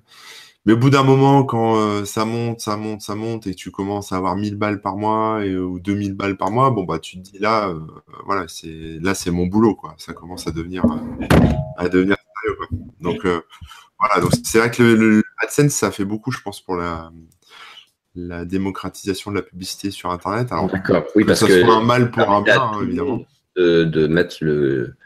Mais 0.66 0.74
au 0.74 0.78
bout 0.78 0.90
d'un 0.90 1.04
moment, 1.04 1.44
quand 1.44 1.78
euh, 1.78 2.06
ça 2.06 2.26
monte, 2.26 2.60
ça 2.60 2.76
monte, 2.76 3.02
ça 3.02 3.14
monte, 3.14 3.46
et 3.46 3.54
tu 3.54 3.70
commences 3.70 4.12
à 4.12 4.16
avoir 4.16 4.36
1000 4.36 4.56
balles 4.56 4.82
par 4.82 4.98
mois 4.98 5.46
et, 5.46 5.56
ou 5.56 5.80
2000 5.80 6.14
balles 6.14 6.38
par 6.38 6.50
mois, 6.50 6.72
bon, 6.72 6.84
bah, 6.84 6.98
tu 6.98 7.18
te 7.18 7.22
dis 7.22 7.38
là, 7.38 7.70
euh, 7.70 7.80
voilà, 8.26 8.46
c'est, 8.48 8.98
là, 9.00 9.14
c'est 9.14 9.30
mon 9.30 9.46
boulot, 9.46 9.76
quoi. 9.76 9.94
Ça 10.00 10.14
commence 10.14 10.48
à 10.48 10.52
devenir, 10.52 10.84
euh, 10.86 11.28
à 11.78 11.88
devenir 11.88 12.16
sérieux, 12.18 12.58
quoi. 12.58 12.68
Donc, 13.00 13.28
voilà. 14.00 14.22
Donc, 14.22 14.32
c'est 14.44 14.58
vrai 14.58 14.72
que 14.72 14.82
le, 14.82 15.24
AdSense, 15.38 15.74
ça 15.74 15.92
fait 15.92 16.06
beaucoup, 16.06 16.32
je 16.32 16.42
pense, 16.42 16.62
pour 16.62 16.78
la, 16.78 17.12
la 18.16 18.44
démocratisation 18.44 19.30
de 19.30 19.36
la 19.36 19.44
publicité 19.44 19.92
sur 19.92 20.10
Internet. 20.10 20.52
Alors, 20.52 20.68
D'accord. 20.72 21.04
Oui, 21.16 21.26
parce 21.26 21.42
que, 21.42 21.48
ça 21.48 21.62
soit 21.62 21.76
un 21.76 21.84
mal 21.84 22.10
pour 22.10 22.28
un 22.32 22.42
bien, 22.42 22.60
hein, 22.60 22.80
évidemment. 22.82 23.22
De, 23.56 23.86
de 23.86 24.08
mettre 24.08 24.38
le, 24.42 24.98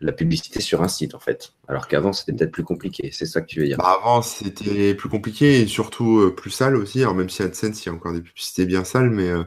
la 0.00 0.12
publicité 0.12 0.60
sur 0.60 0.82
un 0.82 0.88
site 0.88 1.14
en 1.14 1.18
fait. 1.18 1.54
Alors 1.66 1.88
qu'avant 1.88 2.12
c'était 2.12 2.32
peut-être 2.32 2.52
plus 2.52 2.62
compliqué, 2.62 3.10
c'est 3.12 3.26
ça 3.26 3.40
que 3.40 3.46
tu 3.46 3.60
veux 3.60 3.66
dire. 3.66 3.78
Bah, 3.78 3.98
avant 3.98 4.22
c'était 4.22 4.94
plus 4.94 5.08
compliqué 5.08 5.60
et 5.60 5.66
surtout 5.66 6.20
euh, 6.20 6.34
plus 6.34 6.50
sale 6.50 6.76
aussi. 6.76 7.00
Alors 7.00 7.14
même 7.14 7.28
si 7.28 7.42
AdSense 7.42 7.84
il 7.84 7.88
y 7.88 7.90
a 7.90 7.94
encore 7.94 8.12
des 8.12 8.20
publicités 8.20 8.64
bien 8.64 8.84
sales, 8.84 9.10
mais 9.10 9.28
euh, 9.28 9.42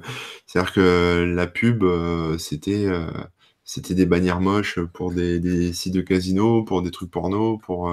c'est-à-dire 0.46 0.74
que 0.74 1.34
la 1.34 1.48
pub 1.48 1.84
euh, 1.84 2.38
c'était 2.38 2.88
c'était 3.64 3.94
des 3.94 4.06
bannières 4.06 4.42
moches 4.42 4.80
pour 4.94 5.14
des, 5.14 5.72
sites 5.72 5.94
de 5.94 6.02
casino, 6.02 6.64
pour 6.64 6.82
des 6.82 6.92
trucs 6.92 7.12
porno, 7.12 7.58
pour, 7.58 7.90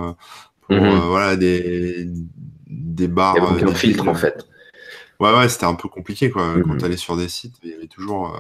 mhm. 0.69 1.00
voilà 1.07 1.37
des 1.37 2.09
des 2.67 3.09
bars. 3.09 3.37
Il 3.61 3.69
y 3.69 3.75
filtre 3.75 4.09
en 4.09 4.15
fait. 4.15 4.49
Ouais 5.21 5.33
ouais 5.37 5.49
c'était 5.49 5.67
un 5.67 5.75
peu 5.75 5.88
compliqué 5.88 6.31
quoi. 6.31 6.55
Quand 6.65 6.73
mhm. 6.73 6.79
tu 6.79 6.85
allais 6.85 6.97
sur 6.97 7.17
des 7.17 7.29
sites, 7.29 7.55
il 7.62 7.71
y 7.71 7.75
avait 7.75 7.87
toujours 7.87 8.37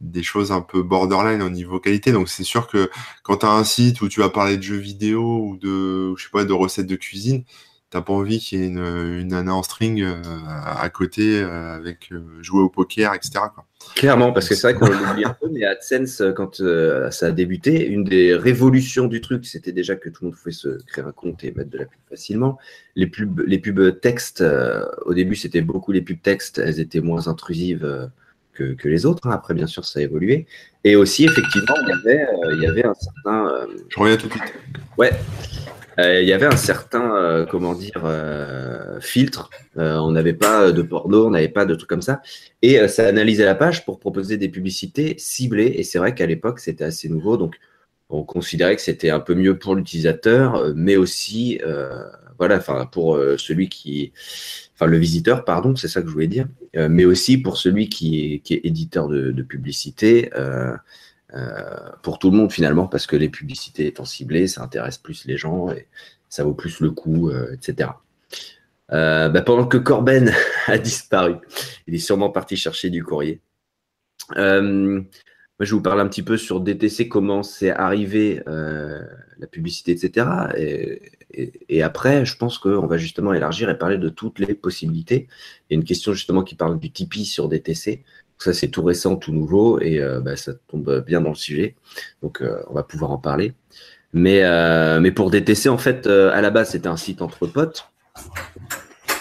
des 0.00 0.22
choses 0.22 0.52
un 0.52 0.60
peu 0.60 0.82
borderline 0.82 1.42
au 1.42 1.50
niveau 1.50 1.80
qualité. 1.80 2.12
Donc 2.12 2.28
c'est 2.28 2.44
sûr 2.44 2.66
que 2.66 2.90
quand 3.22 3.38
tu 3.38 3.46
as 3.46 3.50
un 3.50 3.64
site 3.64 4.00
où 4.00 4.08
tu 4.08 4.20
vas 4.20 4.28
parler 4.28 4.56
de 4.56 4.62
jeux 4.62 4.76
vidéo 4.76 5.40
ou 5.46 5.56
de, 5.56 6.14
je 6.16 6.24
sais 6.24 6.30
pas, 6.30 6.44
de 6.44 6.52
recettes 6.52 6.86
de 6.86 6.96
cuisine, 6.96 7.44
t'as 7.94 8.02
pas 8.02 8.12
envie 8.12 8.40
qu'il 8.40 8.58
y 8.58 8.62
ait 8.64 8.66
une, 8.66 8.78
une 8.78 9.28
nana 9.28 9.54
en 9.54 9.62
string 9.62 10.02
euh, 10.02 10.20
à 10.48 10.88
côté 10.88 11.40
euh, 11.40 11.76
avec 11.76 12.10
euh, 12.10 12.24
jouer 12.42 12.60
au 12.60 12.68
poker, 12.68 13.14
etc. 13.14 13.34
Quoi. 13.54 13.64
Clairement, 13.94 14.32
parce 14.32 14.48
que 14.48 14.56
c'est 14.56 14.72
vrai 14.72 14.74
qu'on 14.74 14.88
l'oublie 14.88 15.24
un 15.24 15.36
peu, 15.40 15.48
mais 15.48 15.64
AdSense, 15.64 16.20
quand 16.34 16.56
ça 17.10 17.26
a 17.26 17.30
débuté, 17.30 17.86
une 17.86 18.02
des 18.02 18.34
révolutions 18.34 19.06
du 19.06 19.20
truc, 19.20 19.46
c'était 19.46 19.70
déjà 19.70 19.94
que 19.94 20.08
tout 20.08 20.24
le 20.24 20.30
monde 20.30 20.36
pouvait 20.36 20.50
se 20.50 20.82
créer 20.86 21.04
un 21.04 21.12
compte 21.12 21.44
et 21.44 21.52
mettre 21.52 21.70
de 21.70 21.78
la 21.78 21.84
pub 21.84 22.00
facilement. 22.08 22.58
Les 22.96 23.06
pubs, 23.06 23.44
les 23.46 23.58
pubs 23.58 24.00
texte, 24.00 24.42
au 25.04 25.14
début, 25.14 25.36
c'était 25.36 25.60
beaucoup 25.60 25.92
les 25.92 26.02
pubs 26.02 26.20
texte, 26.20 26.58
elles 26.58 26.80
étaient 26.80 27.00
moins 27.00 27.28
intrusives 27.28 28.10
que, 28.54 28.74
que, 28.74 28.88
les 28.88 29.06
autres. 29.06 29.26
Hein. 29.26 29.32
Après, 29.32 29.54
bien 29.54 29.66
sûr, 29.66 29.84
ça 29.84 30.00
a 30.00 30.02
évolué. 30.02 30.46
Et 30.84 30.96
aussi, 30.96 31.24
effectivement, 31.24 31.74
il 31.82 31.88
y 31.88 31.92
avait, 31.92 32.26
il 32.52 32.62
y 32.62 32.66
avait 32.66 32.86
un 32.86 32.94
certain. 32.94 33.66
Je 33.88 34.00
reviens 34.00 34.16
tout 34.16 34.28
de 34.28 34.32
suite. 34.32 34.54
Ouais. 34.96 35.12
Euh, 35.98 36.20
il 36.22 36.28
y 36.28 36.32
avait 36.32 36.46
un 36.46 36.56
certain, 36.56 37.14
euh, 37.14 37.46
comment 37.46 37.74
dire, 37.74 38.02
euh, 38.04 38.98
filtre. 39.00 39.50
on 39.76 40.12
n'avait 40.12 40.34
pas 40.34 40.72
de 40.72 40.82
porno, 40.82 41.26
on 41.26 41.30
n'avait 41.30 41.48
pas 41.48 41.66
de 41.66 41.74
trucs 41.74 41.88
comme 41.88 42.02
ça. 42.02 42.20
Et 42.62 42.86
ça 42.88 43.06
analysait 43.06 43.44
la 43.44 43.54
page 43.54 43.84
pour 43.84 43.98
proposer 43.98 44.36
des 44.36 44.48
publicités 44.48 45.14
ciblées. 45.18 45.74
Et 45.76 45.84
c'est 45.84 45.98
vrai 45.98 46.14
qu'à 46.14 46.26
l'époque, 46.26 46.60
c'était 46.60 46.84
assez 46.84 47.08
nouveau. 47.08 47.36
Donc, 47.36 47.56
on 48.08 48.22
considérait 48.24 48.76
que 48.76 48.82
c'était 48.82 49.10
un 49.10 49.20
peu 49.20 49.34
mieux 49.34 49.58
pour 49.58 49.74
l'utilisateur, 49.74 50.72
mais 50.74 50.96
aussi, 50.96 51.60
voilà, 52.38 52.56
enfin, 52.56 52.86
pour 52.86 53.16
celui 53.38 53.68
qui, 53.68 54.12
enfin, 54.74 54.86
le 54.86 54.96
visiteur, 54.98 55.44
pardon, 55.44 55.76
c'est 55.76 55.88
ça 55.88 56.02
que 56.02 56.08
je 56.08 56.12
voulais 56.12 56.26
dire, 56.26 56.46
mais 56.74 57.04
aussi 57.04 57.38
pour 57.38 57.56
celui 57.56 57.88
qui 57.88 58.42
est, 58.48 58.60
éditeur 58.64 59.08
de, 59.08 59.42
publicité. 59.42 60.30
Euh, 61.34 61.90
pour 62.02 62.18
tout 62.20 62.30
le 62.30 62.36
monde 62.36 62.52
finalement, 62.52 62.86
parce 62.86 63.06
que 63.06 63.16
les 63.16 63.28
publicités 63.28 63.86
étant 63.86 64.04
ciblées, 64.04 64.46
ça 64.46 64.62
intéresse 64.62 64.98
plus 64.98 65.24
les 65.24 65.36
gens 65.36 65.70
et 65.72 65.88
ça 66.28 66.44
vaut 66.44 66.54
plus 66.54 66.78
le 66.80 66.92
coup, 66.92 67.28
euh, 67.28 67.52
etc. 67.52 67.90
Euh, 68.92 69.28
bah, 69.30 69.42
pendant 69.42 69.66
que 69.66 69.78
Corben 69.78 70.32
a 70.66 70.78
disparu, 70.78 71.36
il 71.88 71.94
est 71.94 71.98
sûrement 71.98 72.30
parti 72.30 72.56
chercher 72.56 72.88
du 72.90 73.02
courrier. 73.02 73.40
Moi, 75.58 75.66
je 75.66 75.74
vous 75.74 75.80
parler 75.80 76.02
un 76.02 76.08
petit 76.08 76.22
peu 76.22 76.36
sur 76.36 76.60
DTC, 76.60 77.08
comment 77.08 77.42
c'est 77.42 77.70
arrivé 77.70 78.42
la 78.46 79.46
publicité, 79.46 79.92
etc. 79.92 80.26
Et, 81.68 81.82
après, 81.82 82.24
je 82.24 82.36
pense 82.36 82.58
qu'on 82.58 82.86
va 82.86 82.96
justement 82.96 83.32
élargir 83.32 83.68
et 83.70 83.78
parler 83.78 83.98
de 83.98 84.08
toutes 84.08 84.38
les 84.38 84.54
possibilités. 84.54 85.28
Il 85.68 85.74
y 85.74 85.76
a 85.76 85.80
une 85.80 85.84
question 85.84 86.12
justement 86.12 86.42
qui 86.42 86.54
parle 86.54 86.78
du 86.78 86.90
Tipeee 86.90 87.24
sur 87.24 87.48
DTC. 87.48 88.04
Ça, 88.38 88.52
c'est 88.52 88.68
tout 88.68 88.82
récent, 88.82 89.16
tout 89.16 89.32
nouveau, 89.32 89.80
et 89.80 90.00
euh, 90.00 90.20
bah, 90.20 90.36
ça 90.36 90.52
tombe 90.68 91.04
bien 91.06 91.20
dans 91.20 91.30
le 91.30 91.34
sujet. 91.34 91.76
Donc, 92.22 92.42
euh, 92.42 92.62
on 92.68 92.74
va 92.74 92.82
pouvoir 92.82 93.10
en 93.10 93.18
parler. 93.18 93.52
Mais, 94.12 94.42
euh, 94.42 95.00
mais 95.00 95.12
pour 95.12 95.30
DTC, 95.30 95.68
en 95.68 95.78
fait, 95.78 96.06
à 96.06 96.40
la 96.40 96.50
base, 96.50 96.70
c'était 96.70 96.88
un 96.88 96.96
site 96.96 97.22
entre 97.22 97.46
potes. 97.46 97.88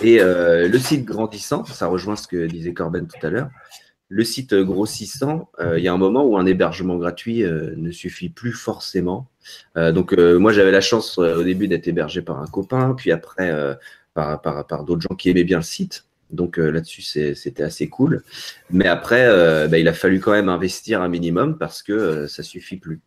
Et 0.02 0.20
le 0.20 0.78
site 0.78 1.06
grandissant, 1.06 1.63
ça 1.66 1.88
rejoint 1.88 2.16
ce 2.16 2.28
que 2.28 2.46
disait 2.46 2.74
Corben 2.74 3.08
tout 3.08 3.25
à 3.25 3.30
l'heure, 3.30 3.50
le 4.15 4.24
site 4.24 4.53
grossissant, 4.53 5.50
il 5.75 5.82
y 5.82 5.88
a 5.88 5.93
un 5.93 5.98
moment 5.98 6.24
où 6.24 6.38
un 6.38 6.46
hébergement 6.46 6.98
gratuit 6.98 7.43
ne 7.43 7.91
suffit 7.91 8.29
plus 8.29 8.51
forcément. 8.51 9.27
donc, 9.75 10.15
moi, 10.15 10.51
j'avais 10.51 10.72
la 10.72 10.82
chance 10.82 11.17
au 11.17 11.43
début 11.43 11.67
d'être 11.67 11.88
hébergé 11.88 12.22
par 12.22 12.39
un 12.39 12.48
copain, 12.48 12.93
puis 12.96 13.12
après 13.12 13.51
par, 14.13 14.39
par, 14.41 14.84
d'autres 14.84 15.01
gens 15.01 15.15
qui 15.15 15.29
aimaient 15.29 15.43
bien 15.43 15.58
le 15.58 15.63
site. 15.63 16.05
Donc 16.34 16.58
euh, 16.58 16.72
là-dessus, 16.72 17.01
c'était 17.36 17.63
assez 17.63 17.88
cool. 17.88 18.24
Mais 18.72 18.88
après, 18.88 19.25
euh, 19.27 19.67
bah, 19.67 19.77
il 19.77 19.88
a 19.88 19.93
fallu 19.93 20.20
quand 20.20 20.32
même 20.32 20.50
investir 20.50 21.01
un 21.01 21.08
minimum 21.08 21.58
parce 21.58 21.84
que 21.84 21.93
euh, 21.93 22.27
ça 22.27 22.43
suffit 22.43 22.77
plus. 22.77 23.01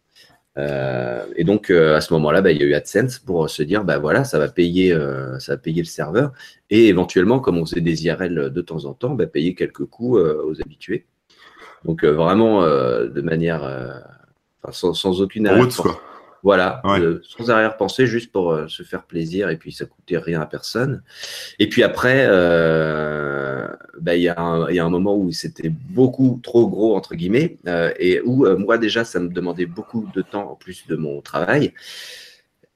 Et 0.57 1.45
donc 1.45 1.71
à 1.71 2.01
ce 2.01 2.13
moment-là, 2.15 2.41
bah, 2.41 2.51
il 2.51 2.61
y 2.61 2.63
a 2.63 2.67
eu 2.67 2.75
AdSense 2.75 3.19
pour 3.19 3.51
se 3.51 3.63
dire, 3.63 3.85
bah 3.85 3.99
voilà, 3.99 4.25
ça 4.25 4.39
va 4.39 4.49
payer, 4.49 4.97
ça 5.39 5.53
va 5.53 5.59
payer 5.59 5.83
le 5.83 5.87
serveur 5.87 6.33
et 6.71 6.89
éventuellement, 6.89 7.41
comme 7.41 7.59
on 7.59 7.67
faisait 7.67 7.83
des 7.83 8.07
IRL 8.07 8.51
de 8.51 8.61
temps 8.63 8.87
en 8.87 8.95
temps, 8.95 9.15
bah, 9.15 9.27
payer 9.27 9.55
quelques 9.55 9.85
coûts 9.85 10.19
aux 10.19 10.61
habitués. 10.63 11.05
Donc 11.85 12.05
vraiment 12.05 12.63
de 12.63 13.21
manière, 13.21 14.03
sans, 14.71 14.95
sans, 14.95 15.21
aucune 15.21 15.47
voilà, 16.47 16.81
euh, 16.85 17.19
sans 17.25 17.51
arrière-pensée, 17.51 18.07
juste 18.07 18.31
pour 18.31 18.53
euh, 18.53 18.69
se 18.69 18.85
faire 18.85 19.03
plaisir 19.03 19.51
et 19.51 19.57
puis 19.57 19.73
ça 19.73 19.85
coûtait 19.85 20.17
rien 20.17 20.41
à 20.41 20.47
personne. 20.47 21.03
Et 21.59 21.69
puis 21.69 21.83
après, 21.83 22.25
euh, 22.29 23.67
bah, 24.01 24.15
il 24.15 24.23
y, 24.23 24.29
a 24.29 24.39
un 24.39 24.89
moment 24.89 25.17
où 25.17 25.33
c'était 25.33 25.71
beaucoup 25.71 26.39
trop 26.45 26.69
gros, 26.69 26.95
entre 26.95 27.17
guillemets, 27.17 27.57
et 27.99 28.21
où 28.25 28.47
moi 28.59 28.79
déjà, 28.79 29.05
ça 29.05 29.19
me 29.19 29.29
demandait 29.29 29.67
beaucoup 29.67 30.09
de 30.15 30.23
temps 30.23 30.53
en 30.53 30.55
plus 30.55 30.87
de 30.87 30.95
mon 30.95 31.21
travail. 31.21 31.75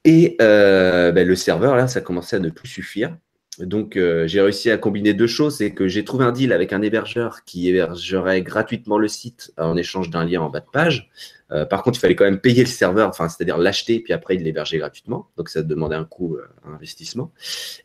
Et 0.04 0.34
bah, 0.40 1.22
le 1.22 1.36
serveur, 1.36 1.76
là, 1.76 1.86
ça 1.86 2.00
commençait 2.00 2.34
à 2.34 2.40
ne 2.40 2.50
plus 2.50 2.66
suffire. 2.66 3.16
Donc, 3.60 3.94
j'ai 3.96 4.40
réussi 4.40 4.70
à 4.70 4.78
combiner 4.78 5.14
deux 5.14 5.26
choses. 5.26 5.56
C'est 5.58 5.72
que 5.72 5.88
j'ai 5.88 6.04
trouvé 6.04 6.24
un 6.24 6.32
deal 6.32 6.52
avec 6.52 6.72
un 6.72 6.82
hébergeur 6.82 7.44
qui 7.44 7.68
hébergerait 7.68 8.42
gratuitement 8.42 8.98
le 8.98 9.08
site 9.08 9.52
en 9.58 9.76
échange 9.76 10.10
d'un 10.10 10.24
lien 10.24 10.40
en 10.40 10.50
bas 10.50 10.60
de 10.60 10.70
page. 10.72 11.10
Euh, 11.52 11.64
par 11.64 11.82
contre, 11.82 11.98
il 11.98 12.00
fallait 12.00 12.14
quand 12.14 12.24
même 12.24 12.40
payer 12.40 12.62
le 12.62 12.68
serveur, 12.68 13.08
enfin, 13.08 13.28
c'est-à-dire 13.28 13.58
l'acheter, 13.58 14.00
puis 14.00 14.12
après, 14.12 14.36
il 14.36 14.42
l'héberger 14.42 14.78
gratuitement. 14.78 15.28
Donc, 15.36 15.48
ça 15.48 15.62
demandait 15.62 15.96
un 15.96 16.04
coût, 16.04 16.36
euh, 16.36 16.46
un 16.68 16.74
investissement. 16.74 17.32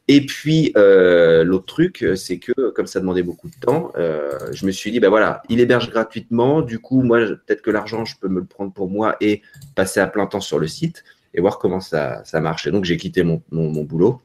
Et 0.07 0.25
puis, 0.25 0.71
euh, 0.77 1.43
l'autre 1.43 1.65
truc, 1.65 2.05
c'est 2.15 2.37
que, 2.37 2.69
comme 2.71 2.87
ça 2.87 2.99
demandait 2.99 3.23
beaucoup 3.23 3.49
de 3.49 3.55
temps, 3.59 3.91
je 3.95 4.65
me 4.65 4.71
suis 4.71 4.91
dit, 4.91 4.99
ben 4.99 5.09
voilà, 5.09 5.41
il 5.49 5.59
héberge 5.59 5.89
gratuitement. 5.89 6.61
Du 6.61 6.79
coup, 6.79 7.01
moi, 7.01 7.19
peut-être 7.19 7.61
que 7.61 7.71
l'argent, 7.71 8.05
je 8.05 8.15
peux 8.19 8.27
me 8.27 8.39
le 8.39 8.45
prendre 8.45 8.71
pour 8.71 8.89
moi 8.89 9.15
et 9.21 9.41
passer 9.75 9.99
à 9.99 10.07
plein 10.07 10.27
temps 10.27 10.41
sur 10.41 10.59
le 10.59 10.67
site 10.67 11.03
et 11.33 11.41
voir 11.41 11.59
comment 11.59 11.79
ça, 11.79 12.23
marche. 12.35 12.67
Et 12.67 12.71
donc, 12.71 12.85
j'ai 12.85 12.97
quitté 12.97 13.23
mon, 13.23 13.41
boulot 13.83 14.21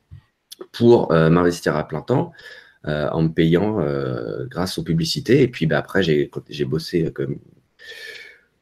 pour 0.72 1.12
m'investir 1.12 1.76
à 1.76 1.86
plein 1.86 2.02
temps. 2.02 2.32
en 2.84 3.22
me 3.22 3.28
payant 3.28 3.78
grâce 4.48 4.78
aux 4.78 4.82
publicités. 4.82 5.42
Et 5.42 5.48
puis 5.48 5.66
bah, 5.66 5.78
après, 5.78 6.02
j'ai 6.02 6.64
bossé 6.64 7.12
comme, 7.12 7.38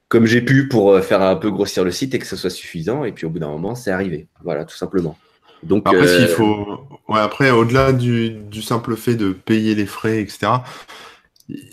comme 0.08 0.24
j'ai 0.24 0.40
pu 0.40 0.68
pour 0.68 0.92
euh, 0.92 1.02
faire 1.02 1.22
un 1.22 1.36
peu 1.36 1.50
grossir 1.50 1.84
le 1.84 1.90
site 1.90 2.14
et 2.14 2.18
que 2.18 2.26
ce 2.26 2.36
soit 2.36 2.50
suffisant. 2.50 3.04
Et 3.04 3.12
puis 3.12 3.26
au 3.26 3.30
bout 3.30 3.38
d'un 3.38 3.48
moment, 3.48 3.74
c'est 3.74 3.90
arrivé. 3.90 4.26
Voilà, 4.42 4.64
tout 4.64 4.76
simplement. 4.76 5.16
Donc, 5.62 5.86
après, 5.86 6.06
euh... 6.06 6.26
faut... 6.28 6.80
ouais, 7.08 7.20
après 7.20 7.50
au-delà 7.50 7.92
du, 7.92 8.30
du, 8.30 8.62
simple 8.62 8.96
fait 8.96 9.16
de 9.16 9.32
payer 9.32 9.74
les 9.74 9.86
frais, 9.86 10.20
etc., 10.20 10.52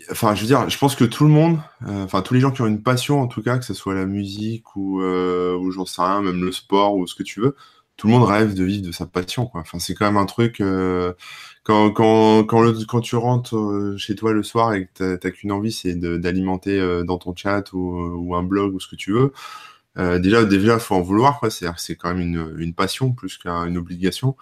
enfin, 0.09 0.33
je 0.33 0.41
veux 0.41 0.47
dire, 0.47 0.67
je 0.69 0.77
pense 0.77 0.95
que 0.95 1.03
tout 1.03 1.25
le 1.25 1.29
monde, 1.29 1.59
euh, 1.87 2.03
enfin, 2.03 2.21
tous 2.21 2.33
les 2.33 2.39
gens 2.39 2.49
qui 2.49 2.61
ont 2.61 2.67
une 2.67 2.81
passion, 2.81 3.21
en 3.21 3.27
tout 3.27 3.43
cas, 3.43 3.57
que 3.57 3.65
ce 3.65 3.73
soit 3.73 3.93
la 3.93 4.05
musique 4.05 4.75
ou, 4.75 5.01
euh, 5.01 5.55
ou 5.55 5.69
j'en 5.71 5.85
sais 5.85 6.01
rien, 6.01 6.21
même 6.21 6.43
le 6.43 6.51
sport 6.51 6.95
ou 6.95 7.05
ce 7.07 7.13
que 7.13 7.23
tu 7.23 7.41
veux, 7.41 7.55
tout 7.97 8.07
le 8.07 8.13
monde 8.13 8.23
rêve 8.23 8.53
de 8.53 8.63
vivre 8.63 8.85
de 8.85 8.91
sa 8.91 9.05
passion, 9.05 9.45
quoi. 9.45 9.61
Enfin, 9.61 9.79
c'est 9.79 9.93
quand 9.93 10.05
même 10.05 10.17
un 10.17 10.25
truc, 10.25 10.61
euh, 10.61 11.13
quand, 11.63 11.91
quand, 11.91 12.43
quand, 12.43 12.61
le, 12.61 12.73
quand 12.85 13.01
tu 13.01 13.15
rentres 13.15 13.55
euh, 13.57 13.97
chez 13.97 14.15
toi 14.15 14.33
le 14.33 14.43
soir 14.43 14.73
et 14.73 14.87
que 14.87 15.15
t'as 15.15 15.31
qu'une 15.31 15.51
envie, 15.51 15.71
c'est 15.71 15.95
d'alimenter 15.95 16.79
euh, 16.79 17.03
dans 17.03 17.17
ton 17.17 17.35
chat 17.35 17.71
ou, 17.73 17.79
ou, 17.79 18.35
un 18.35 18.43
blog 18.43 18.75
ou 18.75 18.79
ce 18.79 18.87
que 18.87 18.95
tu 18.95 19.13
veux. 19.13 19.31
Euh, 19.97 20.19
déjà, 20.19 20.43
déjà, 20.43 20.79
faut 20.79 20.95
en 20.95 21.01
vouloir, 21.01 21.39
c'est 21.49 21.95
quand 21.95 22.13
même 22.13 22.21
une, 22.21 22.55
une 22.59 22.73
passion 22.73 23.13
plus 23.13 23.37
qu'une 23.37 23.77
obligation. 23.77 24.35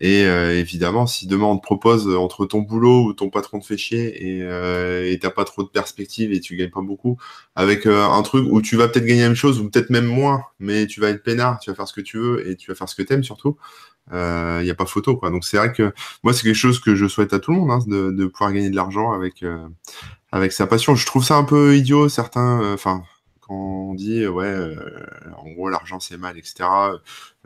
Et 0.00 0.24
euh, 0.26 0.56
évidemment, 0.56 1.06
si 1.08 1.26
demain 1.26 1.46
on 1.46 1.56
te 1.56 1.62
propose 1.62 2.06
euh, 2.06 2.16
entre 2.16 2.46
ton 2.46 2.60
boulot 2.60 3.04
ou 3.06 3.12
ton 3.14 3.30
patron 3.30 3.58
te 3.58 3.66
fait 3.66 3.76
chier 3.76 4.28
et 4.28 4.42
euh, 4.42 5.16
t'as 5.20 5.30
pas 5.30 5.44
trop 5.44 5.64
de 5.64 5.68
perspectives 5.68 6.32
et 6.32 6.38
tu 6.40 6.54
gagnes 6.56 6.70
pas 6.70 6.82
beaucoup, 6.82 7.18
avec 7.56 7.84
euh, 7.84 8.04
un 8.04 8.22
truc 8.22 8.46
où 8.48 8.62
tu 8.62 8.76
vas 8.76 8.86
peut-être 8.86 9.06
gagner 9.06 9.22
la 9.22 9.28
même 9.28 9.36
chose 9.36 9.60
ou 9.60 9.68
peut-être 9.68 9.90
même 9.90 10.06
moins, 10.06 10.44
mais 10.60 10.86
tu 10.86 11.00
vas 11.00 11.08
être 11.08 11.24
peinard, 11.24 11.58
tu 11.58 11.70
vas 11.70 11.76
faire 11.76 11.88
ce 11.88 11.92
que 11.92 12.00
tu 12.00 12.16
veux 12.18 12.48
et 12.48 12.54
tu 12.54 12.70
vas 12.70 12.76
faire 12.76 12.88
ce 12.88 12.94
que 12.94 13.02
t'aimes 13.02 13.24
surtout, 13.24 13.56
il 14.12 14.62
n'y 14.62 14.70
a 14.70 14.74
pas 14.76 14.86
photo 14.86 15.16
quoi. 15.16 15.30
Donc 15.30 15.44
c'est 15.44 15.56
vrai 15.56 15.72
que 15.72 15.92
moi 16.22 16.32
c'est 16.32 16.44
quelque 16.44 16.54
chose 16.54 16.78
que 16.78 16.94
je 16.94 17.06
souhaite 17.08 17.32
à 17.32 17.40
tout 17.40 17.50
le 17.50 17.58
monde, 17.58 17.70
hein, 17.72 17.80
de, 17.86 18.12
de, 18.12 18.26
pouvoir 18.26 18.52
gagner 18.52 18.70
de 18.70 18.76
l'argent 18.76 19.12
avec 19.12 19.44
avec 20.30 20.52
sa 20.52 20.66
passion. 20.68 20.94
Je 20.94 21.06
trouve 21.06 21.24
ça 21.24 21.36
un 21.36 21.44
peu 21.44 21.76
idiot 21.76 22.08
certains, 22.08 22.72
enfin 22.72 23.02
quand 23.48 23.54
on 23.54 23.94
dit 23.94 24.26
ouais, 24.26 24.46
euh, 24.46 24.76
en 25.36 25.50
gros 25.50 25.68
l'argent 25.68 26.00
c'est 26.00 26.16
mal, 26.16 26.38
etc. 26.38 26.68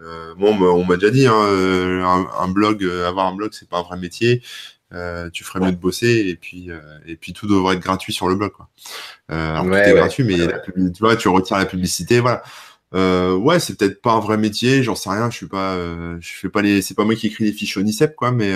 Euh, 0.01 0.35
bon, 0.37 0.61
on 0.61 0.85
m'a 0.85 0.97
déjà 0.97 1.11
dit, 1.11 1.27
hein, 1.27 1.35
euh, 1.35 2.03
un, 2.03 2.49
blog, 2.49 2.85
avoir 3.07 3.27
un 3.27 3.35
blog 3.35 3.51
c'est 3.53 3.69
pas 3.69 3.79
un 3.79 3.83
vrai 3.83 3.99
métier. 3.99 4.43
tu 5.33 5.45
ferais 5.45 5.61
mieux 5.61 5.73
de 5.73 5.77
bosser 5.77 6.27
et 6.29 6.37
puis 6.37 6.71
et 7.07 7.17
puis 7.17 7.33
tout 7.33 7.47
devrait 7.47 7.77
être 7.77 7.83
gratuit 7.83 8.13
sur 8.13 8.29
le 8.29 8.35
blog 8.35 8.53
quoi. 8.53 8.69
alors 9.29 9.65
tout 9.65 9.73
est 9.73 9.95
gratuit, 9.95 10.25
mais 10.25 10.39
tu 10.93 10.99
vois, 11.01 11.17
tu 11.17 11.29
retires 11.29 11.59
la 11.59 11.67
publicité, 11.67 12.21
voilà. 12.21 12.43
Euh, 12.95 13.35
ouais, 13.35 13.59
c'est 13.59 13.79
peut-être 13.79 14.03
pas 14.03 14.13
un 14.13 14.21
vrai 14.21 14.37
métier, 14.37 14.83
j'en 14.83 14.95
sais 14.95 15.09
rien, 15.09 15.31
je 15.31 15.37
suis 15.37 15.47
pas, 15.47 15.77
je 16.21 16.33
fais 16.33 16.51
pas 16.51 16.61
les, 16.61 16.83
c'est 16.83 16.95
pas 16.95 17.05
moi 17.05 17.15
qui 17.15 17.29
écris 17.29 17.45
les 17.45 17.53
fiches 17.53 17.79
au 17.79 17.83
Nicep, 17.83 18.15
quoi, 18.17 18.33
mais 18.33 18.53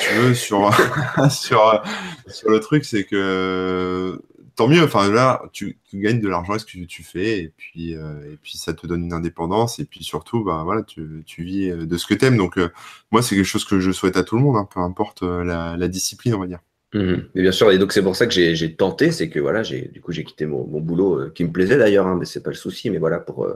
tu 0.00 0.14
veux 0.14 0.34
sur 0.34 0.70
sur 1.30 1.82
sur 2.28 2.50
le 2.50 2.60
truc, 2.60 2.84
c'est 2.84 3.04
que 3.04 4.20
tant 4.58 4.68
mieux. 4.68 4.82
Enfin 4.82 5.10
là, 5.10 5.42
tu, 5.52 5.78
gagnes 5.94 6.20
de 6.20 6.28
l'argent 6.28 6.52
avec 6.52 6.60
ce 6.60 6.66
que 6.66 6.84
tu 6.84 7.02
fais 7.02 7.38
et 7.38 7.52
puis 7.56 7.94
euh, 7.94 8.32
et 8.32 8.36
puis 8.42 8.58
ça 8.58 8.74
te 8.74 8.86
donne 8.86 9.04
une 9.04 9.12
indépendance 9.12 9.78
et 9.78 9.84
puis 9.84 10.02
surtout, 10.04 10.44
bah 10.44 10.62
voilà, 10.64 10.82
tu, 10.82 11.24
vis 11.38 11.70
euh, 11.70 11.86
de 11.86 11.96
ce 11.96 12.06
que 12.06 12.14
t'aimes. 12.14 12.36
Donc 12.36 12.58
euh, 12.58 12.68
moi, 13.12 13.22
c'est 13.22 13.36
quelque 13.36 13.46
chose 13.46 13.64
que 13.64 13.78
je 13.78 13.92
souhaite 13.92 14.16
à 14.16 14.24
tout 14.24 14.36
le 14.36 14.42
monde, 14.42 14.56
hein, 14.56 14.68
peu 14.70 14.80
importe 14.80 15.22
la, 15.22 15.88
discipline, 15.88 16.34
on 16.34 16.40
va 16.40 16.46
dire. 16.46 16.58
Mhm. 16.92 17.28
Mais 17.34 17.42
bien 17.42 17.52
sûr, 17.52 17.70
et 17.70 17.78
donc 17.78 17.92
c'est 17.92 18.02
pour 18.02 18.16
ça 18.16 18.26
que 18.26 18.32
j'ai 18.32 18.74
tenté, 18.74 19.12
c'est 19.12 19.30
que 19.30 19.38
voilà, 19.38 19.62
j'ai 19.62 19.88
du 19.88 20.00
coup 20.00 20.10
j'ai 20.10 20.24
quitté 20.24 20.44
mon, 20.44 20.64
boulot 20.64 21.30
qui 21.30 21.44
me 21.44 21.52
plaisait 21.52 21.78
d'ailleurs, 21.78 22.06
hein, 22.06 22.16
mais 22.18 22.24
c'est 22.24 22.42
pas 22.42 22.50
le 22.50 22.56
souci, 22.56 22.90
mais 22.90 22.98
voilà 22.98 23.20
pour 23.20 23.48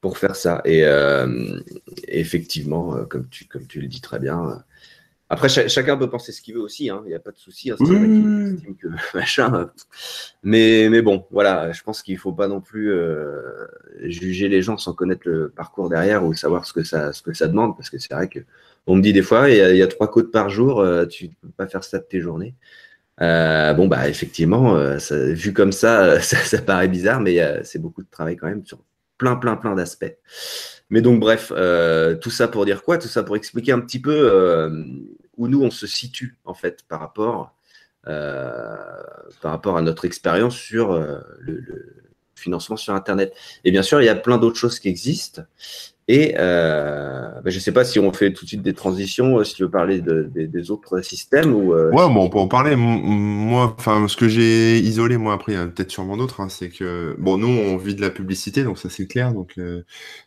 pour 0.00 0.18
faire 0.18 0.36
ça. 0.36 0.62
Et 0.64 0.84
effectivement, 2.06 3.04
comme 3.06 3.28
tu 3.28 3.46
comme 3.46 3.66
tu 3.66 3.80
le 3.80 3.88
dis 3.88 4.00
très 4.00 4.20
bien. 4.20 4.62
Après, 5.30 5.48
chacun 5.48 5.96
peut 5.96 6.08
penser 6.08 6.32
ce 6.32 6.40
qu'il 6.40 6.54
veut 6.54 6.60
aussi, 6.60 6.88
hein, 6.88 7.02
il 7.04 7.08
n'y 7.08 7.14
a 7.14 7.18
pas 7.18 7.32
de 7.32 7.38
souci. 7.38 7.70
Hein, 7.70 7.76
que, 7.78 8.88
machin. 9.14 9.70
Mais, 10.42 10.88
mais 10.90 11.02
bon, 11.02 11.26
voilà, 11.30 11.70
je 11.72 11.82
pense 11.82 12.02
qu'il 12.02 12.14
ne 12.14 12.20
faut 12.20 12.32
pas 12.32 12.48
non 12.48 12.60
plus 12.60 12.92
juger 14.04 14.48
les 14.48 14.62
gens 14.62 14.78
sans 14.78 14.94
connaître 14.94 15.22
le 15.28 15.50
parcours 15.50 15.90
derrière 15.90 16.24
ou 16.24 16.34
savoir 16.34 16.64
ce 16.64 16.72
que 16.72 16.82
ça, 16.82 17.12
ce 17.12 17.22
que 17.22 17.34
ça 17.34 17.46
demande, 17.46 17.76
parce 17.76 17.90
que 17.90 17.98
c'est 17.98 18.14
vrai 18.14 18.28
que 18.28 18.40
on 18.88 18.96
me 18.96 19.02
dit 19.02 19.12
des 19.12 19.22
fois, 19.22 19.50
il 19.50 19.76
y, 19.76 19.82
a, 19.82 19.86
trois 19.86 20.10
côtes 20.10 20.32
par 20.32 20.48
jour, 20.48 20.80
euh, 20.80 21.04
tu 21.04 21.26
ne 21.26 21.30
peux 21.42 21.50
pas 21.56 21.66
faire 21.66 21.84
ça 21.84 21.98
de 21.98 22.04
tes 22.04 22.20
journées. 22.20 22.54
Euh, 23.20 23.74
bon, 23.74 23.86
bah, 23.86 24.08
effectivement, 24.08 24.76
euh, 24.76 24.96
vu 25.10 25.52
comme 25.52 25.72
ça, 25.72 26.20
ça, 26.20 26.62
paraît 26.62 26.88
bizarre, 26.88 27.20
mais 27.20 27.38
c'est 27.64 27.78
beaucoup 27.78 28.02
de 28.02 28.08
travail 28.10 28.36
quand 28.36 28.48
même 28.48 28.64
sur 28.64 28.80
plein, 29.18 29.36
plein, 29.36 29.56
plein 29.56 29.74
d'aspects. 29.74 30.16
Mais 30.88 31.02
donc, 31.02 31.20
bref, 31.20 31.52
tout 32.20 32.30
ça 32.30 32.48
pour 32.48 32.64
dire 32.64 32.82
quoi? 32.82 32.96
Tout 32.96 33.08
ça 33.08 33.22
pour 33.22 33.36
expliquer 33.36 33.72
un 33.72 33.80
petit 33.80 34.00
peu 34.00 34.70
où 35.38 35.48
nous, 35.48 35.62
on 35.62 35.70
se 35.70 35.86
situe, 35.86 36.36
en 36.44 36.54
fait, 36.54 36.84
par 36.88 37.00
rapport, 37.00 37.54
par 38.04 39.50
rapport 39.50 39.76
à 39.76 39.82
notre 39.82 40.04
expérience 40.04 40.56
sur 40.56 40.92
le, 41.40 42.04
financement 42.38 42.76
sur 42.76 42.94
Internet. 42.94 43.34
Et 43.64 43.70
bien 43.70 43.82
sûr, 43.82 44.00
il 44.00 44.04
y 44.04 44.08
a 44.08 44.14
plein 44.14 44.38
d'autres 44.38 44.56
choses 44.56 44.78
qui 44.78 44.88
existent. 44.88 45.42
Et 46.10 46.36
euh, 46.38 47.28
ben, 47.44 47.50
je 47.50 47.56
ne 47.56 47.60
sais 47.60 47.72
pas 47.72 47.84
si 47.84 47.98
on 47.98 48.10
fait 48.14 48.32
tout 48.32 48.46
de 48.46 48.48
suite 48.48 48.62
des 48.62 48.72
transitions, 48.72 49.38
euh, 49.38 49.44
si 49.44 49.54
tu 49.54 49.64
veux 49.64 49.70
parler 49.70 50.00
de, 50.00 50.30
des 50.32 50.70
autres 50.70 51.02
systèmes 51.02 51.54
ou. 51.54 51.74
Euh, 51.74 51.90
ouais, 51.90 52.08
bon, 52.08 52.22
on 52.22 52.30
peut 52.30 52.38
en 52.38 52.48
parler. 52.48 52.76
Moi, 52.76 53.74
enfin, 53.78 54.08
ce 54.08 54.16
que 54.16 54.26
j'ai 54.26 54.78
isolé, 54.78 55.18
moi 55.18 55.34
après, 55.34 55.52
il 55.52 55.54
y 55.56 55.58
a 55.58 55.66
peut-être 55.66 55.90
sûrement 55.90 56.16
d'autres, 56.16 56.40
hein, 56.40 56.48
c'est 56.48 56.70
que 56.70 57.14
bon, 57.18 57.36
nous, 57.36 57.48
on 57.48 57.76
vit 57.76 57.94
de 57.94 58.00
la 58.00 58.08
publicité, 58.08 58.64
donc 58.64 58.78
ça 58.78 58.88
c'est 58.88 59.06
clair. 59.06 59.34
Donc 59.34 59.56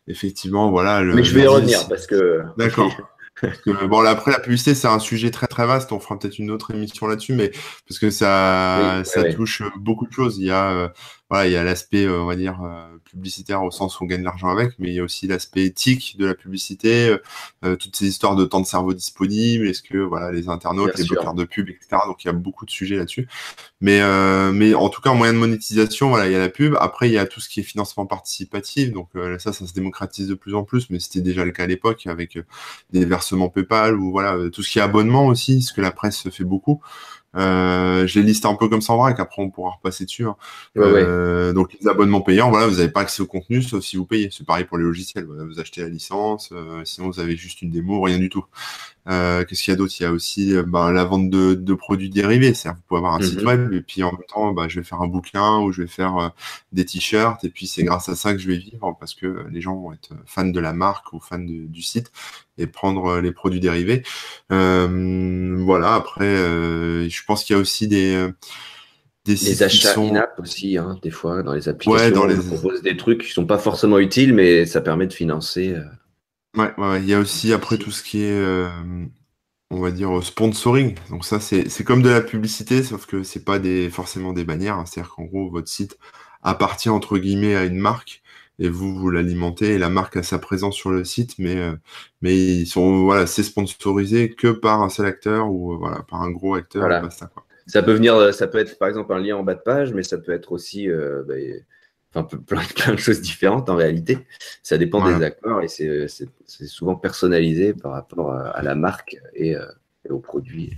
effectivement, 0.07 0.69
voilà. 0.69 1.01
Le, 1.01 1.15
Mais 1.15 1.23
je 1.23 1.33
vais 1.33 1.43
y 1.43 1.47
revenir 1.47 1.87
parce 1.87 2.05
que. 2.05 2.43
D'accord. 2.57 2.91
Bon, 3.87 4.05
après, 4.05 4.31
la 4.31 4.39
publicité, 4.39 4.75
c'est 4.75 4.87
un 4.87 4.99
sujet 4.99 5.31
très 5.31 5.47
très 5.47 5.65
vaste. 5.65 5.91
On 5.91 5.99
fera 5.99 6.17
peut-être 6.17 6.39
une 6.39 6.51
autre 6.51 6.71
émission 6.71 7.07
là-dessus, 7.07 7.33
mais 7.33 7.51
parce 7.87 7.99
que 7.99 8.09
ça, 8.09 9.01
ça 9.03 9.23
touche 9.33 9.63
beaucoup 9.77 10.07
de 10.07 10.13
choses. 10.13 10.37
Il 10.37 10.45
y 10.45 10.51
a, 10.51 10.91
voilà, 11.31 11.47
il 11.47 11.53
y 11.53 11.55
a 11.55 11.63
l'aspect, 11.63 12.07
on 12.07 12.25
va 12.25 12.35
dire, 12.35 12.61
publicitaire 13.11 13.61
au 13.63 13.71
sens 13.71 13.99
où 13.99 14.03
on 14.03 14.07
gagne 14.07 14.21
de 14.21 14.25
l'argent 14.25 14.47
avec, 14.47 14.73
mais 14.79 14.89
il 14.89 14.95
y 14.95 14.99
a 14.99 15.03
aussi 15.03 15.27
l'aspect 15.27 15.65
éthique 15.65 16.15
de 16.17 16.25
la 16.25 16.33
publicité, 16.33 17.09
euh, 17.09 17.17
euh, 17.65 17.75
toutes 17.75 17.95
ces 17.95 18.07
histoires 18.07 18.35
de 18.35 18.45
temps 18.45 18.61
de 18.61 18.65
cerveau 18.65 18.93
disponible, 18.93 19.67
est-ce 19.67 19.81
que 19.81 19.97
voilà 19.97 20.31
les 20.31 20.47
internautes, 20.47 20.97
les 20.97 21.03
bloqueurs 21.03 21.33
de 21.33 21.43
pub, 21.43 21.69
etc. 21.69 22.03
Donc 22.07 22.23
il 22.23 22.27
y 22.27 22.29
a 22.29 22.33
beaucoup 22.33 22.65
de 22.65 22.71
sujets 22.71 22.95
là-dessus. 22.95 23.27
Mais 23.81 24.01
euh, 24.01 24.51
mais 24.51 24.73
en 24.73 24.89
tout 24.89 25.01
cas 25.01 25.09
en 25.09 25.15
moyen 25.15 25.33
de 25.33 25.39
monétisation, 25.39 26.09
voilà, 26.09 26.27
il 26.27 26.31
y 26.31 26.35
a 26.35 26.39
la 26.39 26.49
pub. 26.49 26.75
Après 26.79 27.09
il 27.09 27.13
y 27.13 27.17
a 27.17 27.25
tout 27.25 27.41
ce 27.41 27.49
qui 27.49 27.59
est 27.59 27.63
financement 27.63 28.05
participatif. 28.05 28.91
Donc 28.91 29.09
ça, 29.39 29.53
ça 29.53 29.67
se 29.67 29.73
démocratise 29.73 30.27
de 30.27 30.35
plus 30.35 30.55
en 30.55 30.63
plus, 30.63 30.89
mais 30.89 30.99
c'était 30.99 31.21
déjà 31.21 31.43
le 31.43 31.51
cas 31.51 31.63
à 31.63 31.67
l'époque 31.67 32.07
avec 32.07 32.39
des 32.91 33.05
versements 33.05 33.49
PayPal 33.49 33.95
ou 33.97 34.11
voilà 34.11 34.37
tout 34.51 34.63
ce 34.63 34.71
qui 34.71 34.79
est 34.79 34.81
abonnement 34.81 35.27
aussi, 35.27 35.61
ce 35.61 35.73
que 35.73 35.81
la 35.81 35.91
presse 35.91 36.29
fait 36.29 36.43
beaucoup. 36.43 36.81
Euh, 37.37 38.07
je 38.07 38.19
les 38.19 38.25
liste 38.25 38.45
un 38.45 38.55
peu 38.55 38.67
comme 38.67 38.81
ça 38.81 38.93
en 38.93 38.97
vrai, 38.97 39.15
qu'après 39.15 39.41
on 39.41 39.49
pourra 39.49 39.71
repasser 39.71 40.05
dessus. 40.05 40.25
Hein. 40.25 40.35
Euh, 40.77 41.53
donc 41.53 41.75
les 41.79 41.87
abonnements 41.87 42.21
payants, 42.21 42.49
voilà, 42.49 42.67
vous 42.67 42.75
n'avez 42.75 42.89
pas 42.89 43.01
accès 43.01 43.21
au 43.21 43.25
contenu 43.25 43.61
sauf 43.61 43.83
si 43.83 43.97
vous 43.97 44.05
payez. 44.05 44.29
C'est 44.31 44.45
pareil 44.45 44.65
pour 44.65 44.77
les 44.77 44.83
logiciels. 44.83 45.25
vous 45.25 45.59
achetez 45.59 45.81
la 45.81 45.89
licence, 45.89 46.49
euh, 46.51 46.81
sinon 46.83 47.09
vous 47.09 47.19
avez 47.19 47.35
juste 47.37 47.61
une 47.61 47.71
démo, 47.71 48.01
rien 48.01 48.17
du 48.17 48.29
tout. 48.29 48.45
Euh, 49.09 49.43
qu'est-ce 49.45 49.63
qu'il 49.63 49.71
y 49.71 49.73
a 49.73 49.77
d'autre? 49.77 49.93
Il 49.99 50.03
y 50.03 50.05
a 50.05 50.11
aussi 50.11 50.55
euh, 50.55 50.63
bah, 50.63 50.91
la 50.91 51.03
vente 51.03 51.29
de, 51.29 51.55
de 51.55 51.73
produits 51.73 52.09
dérivés. 52.09 52.53
C'est-à-dire 52.53 52.77
vous 52.77 52.83
pouvez 52.87 52.99
avoir 52.99 53.15
un 53.15 53.21
site 53.21 53.41
mhm. 53.41 53.47
web 53.47 53.73
et 53.73 53.81
puis 53.81 54.03
en 54.03 54.11
même 54.11 54.21
temps, 54.27 54.51
bah, 54.51 54.67
je 54.67 54.79
vais 54.79 54.85
faire 54.85 55.01
un 55.01 55.07
bouquin 55.07 55.59
ou 55.59 55.71
je 55.71 55.81
vais 55.81 55.87
faire 55.87 56.17
euh, 56.17 56.29
des 56.71 56.85
t-shirts 56.85 57.43
et 57.43 57.49
puis 57.49 57.67
c'est 57.67 57.83
grâce 57.83 58.09
à 58.09 58.15
ça 58.15 58.33
que 58.33 58.39
je 58.39 58.47
vais 58.47 58.57
vivre 58.57 58.95
parce 58.99 59.15
que 59.15 59.45
les 59.51 59.61
gens 59.61 59.75
vont 59.75 59.93
être 59.93 60.13
fans 60.25 60.45
de 60.45 60.59
la 60.59 60.73
marque 60.73 61.13
ou 61.13 61.19
fans 61.19 61.39
du 61.39 61.81
site 61.81 62.11
et 62.57 62.67
prendre 62.67 63.19
les 63.19 63.31
produits 63.31 63.59
dérivés. 63.59 64.03
voilà. 64.49 65.95
Après, 65.95 66.35
je 66.35 67.25
pense 67.25 67.43
qu'il 67.43 67.55
y 67.55 67.59
a 67.59 67.61
aussi 67.61 67.87
des 67.87 68.29
des 69.23 69.35
les 69.35 69.61
achats 69.61 69.99
in-app 69.99 70.39
aussi, 70.39 70.79
hein, 70.79 70.97
des 71.03 71.11
fois, 71.11 71.43
dans 71.43 71.53
les 71.53 71.69
applications, 71.69 72.05
ouais, 72.05 72.11
dans 72.11 72.25
les... 72.25 72.39
on 72.39 72.55
propose 72.55 72.81
des 72.81 72.97
trucs 72.97 73.23
qui 73.23 73.31
sont 73.31 73.45
pas 73.45 73.59
forcément 73.59 73.99
utiles, 73.99 74.33
mais 74.33 74.65
ça 74.65 74.81
permet 74.81 75.05
de 75.05 75.13
financer. 75.13 75.75
Ouais, 76.57 76.73
ouais, 76.77 77.01
il 77.01 77.07
y 77.07 77.13
a 77.13 77.19
aussi 77.19 77.53
après 77.53 77.77
tout 77.77 77.91
ce 77.91 78.03
qui 78.03 78.23
est, 78.23 78.31
euh, 78.31 78.69
on 79.69 79.79
va 79.79 79.91
dire, 79.91 80.21
sponsoring. 80.23 80.95
Donc 81.09 81.23
ça, 81.23 81.39
c'est 81.39 81.69
c'est 81.69 81.83
comme 81.85 82.01
de 82.01 82.09
la 82.09 82.21
publicité, 82.21 82.83
sauf 82.83 83.05
que 83.05 83.23
c'est 83.23 83.45
pas 83.45 83.57
des 83.57 83.89
forcément 83.89 84.33
des 84.33 84.43
bannières. 84.43 84.75
Hein. 84.75 84.85
C'est-à-dire 84.85 85.13
qu'en 85.15 85.23
gros, 85.23 85.49
votre 85.49 85.69
site 85.69 85.97
appartient 86.43 86.89
entre 86.89 87.17
guillemets 87.17 87.55
à 87.55 87.63
une 87.63 87.77
marque 87.77 88.21
et 88.59 88.67
vous 88.67 88.93
vous 88.95 89.09
l'alimentez 89.09 89.75
et 89.75 89.77
la 89.77 89.89
marque 89.89 90.17
a 90.17 90.23
sa 90.23 90.39
présence 90.39 90.75
sur 90.75 90.91
le 90.91 91.05
site, 91.05 91.35
mais 91.39 91.57
euh, 91.57 91.73
mais 92.21 92.35
ils 92.35 92.67
sont 92.67 93.03
voilà, 93.05 93.27
c'est 93.27 93.43
sponsorisé 93.43 94.31
que 94.31 94.49
par 94.49 94.81
un 94.81 94.89
seul 94.89 95.05
acteur 95.05 95.49
ou 95.49 95.73
euh, 95.73 95.77
voilà 95.77 96.03
par 96.09 96.21
un 96.21 96.31
gros 96.31 96.55
acteur. 96.55 96.81
Voilà. 96.81 97.07
Ça 97.67 97.81
peut 97.81 97.93
venir, 97.93 98.33
ça 98.33 98.47
peut 98.47 98.57
être 98.57 98.77
par 98.77 98.89
exemple 98.89 99.13
un 99.13 99.19
lien 99.19 99.37
en 99.37 99.43
bas 99.43 99.55
de 99.55 99.61
page, 99.61 99.93
mais 99.93 100.03
ça 100.03 100.17
peut 100.17 100.33
être 100.33 100.51
aussi 100.51 100.89
bah, 100.89 101.35
enfin, 102.13 102.23
plein, 102.23 102.61
plein, 102.75 102.93
de 102.93 102.99
choses 102.99 103.21
différentes 103.21 103.69
en 103.69 103.75
réalité. 103.75 104.19
Ça 104.63 104.77
dépend 104.77 105.05
des 105.05 105.23
accords 105.23 105.61
et 105.61 105.67
c'est 105.67 106.07
souvent 106.67 106.95
personnalisé 106.95 107.73
par 107.73 107.91
rapport 107.93 108.33
à, 108.33 108.61
la 108.61 108.75
marque 108.75 109.17
et, 109.33 109.55
euh, 109.55 109.65
et, 110.05 110.11
au 110.11 110.19
produit. 110.19 110.75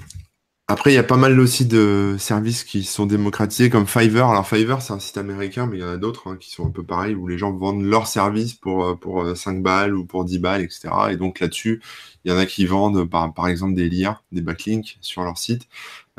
Après, 0.69 0.93
il 0.93 0.96
y 0.96 0.98
a 0.98 1.04
pas 1.04 1.17
mal 1.17 1.38
aussi 1.41 1.65
de 1.65 2.15
services 2.17 2.63
qui 2.63 2.86
sont 2.86 3.06
démocratisés 3.06 3.69
comme 3.69 3.86
Fiverr. 3.86 4.30
Alors 4.30 4.48
Fiverr, 4.48 4.82
c'est 4.82 4.93
un 4.93 5.00
site 5.00 5.17
américain, 5.17 5.67
mais 5.67 5.78
il 5.78 5.82
y 5.82 5.84
en 5.84 5.89
a 5.89 5.98
d'autres 5.98 6.30
hein, 6.32 6.38
qui 6.39 6.52
sont 6.52 6.65
un 6.65 6.72
peu 6.72 6.84
pareils, 6.84 7.15
où 7.15 7.28
les 7.28 7.38
gens 7.38 7.52
vendent 7.52 7.84
leurs 7.84 8.08
services 8.08 8.54
pour, 8.54 8.86
euh, 8.86 8.96
pour 8.96 9.36
5 9.36 9.58
euh, 9.58 9.62
balles 9.62 9.93
ou 9.93 10.06
pour 10.06 10.24
10 10.24 10.39
balles, 10.39 10.62
etc. 10.62 10.88
Et 11.12 11.17
donc 11.17 11.41
là-dessus, 11.41 11.82
il 12.24 12.32
y 12.32 12.34
en 12.34 12.38
a 12.38 12.46
qui 12.46 12.65
vendent 12.65 13.04
par, 13.10 13.34
par 13.34 13.50
exemple 13.50 13.76
des 13.76 13.89
liens, 13.89 14.17
des 14.32 14.41
backlinks 14.41 14.98
sur 15.02 15.24
leur 15.24 15.38
site. 15.38 15.67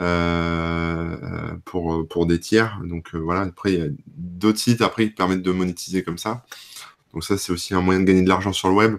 Euh, 0.00 1.54
pour, 1.64 2.06
pour 2.08 2.26
des 2.26 2.40
tiers. 2.40 2.80
Donc 2.84 3.14
euh, 3.14 3.18
voilà, 3.18 3.42
après, 3.42 3.72
il 3.72 3.78
y 3.78 3.82
a 3.82 3.88
d'autres 4.08 4.58
sites 4.58 4.80
après 4.80 5.08
qui 5.08 5.14
permettent 5.14 5.42
de 5.42 5.52
monétiser 5.52 6.02
comme 6.02 6.18
ça. 6.18 6.44
Donc 7.12 7.22
ça, 7.22 7.38
c'est 7.38 7.52
aussi 7.52 7.74
un 7.74 7.80
moyen 7.80 8.00
de 8.00 8.04
gagner 8.04 8.22
de 8.22 8.28
l'argent 8.28 8.52
sur 8.52 8.68
le 8.68 8.74
web. 8.74 8.96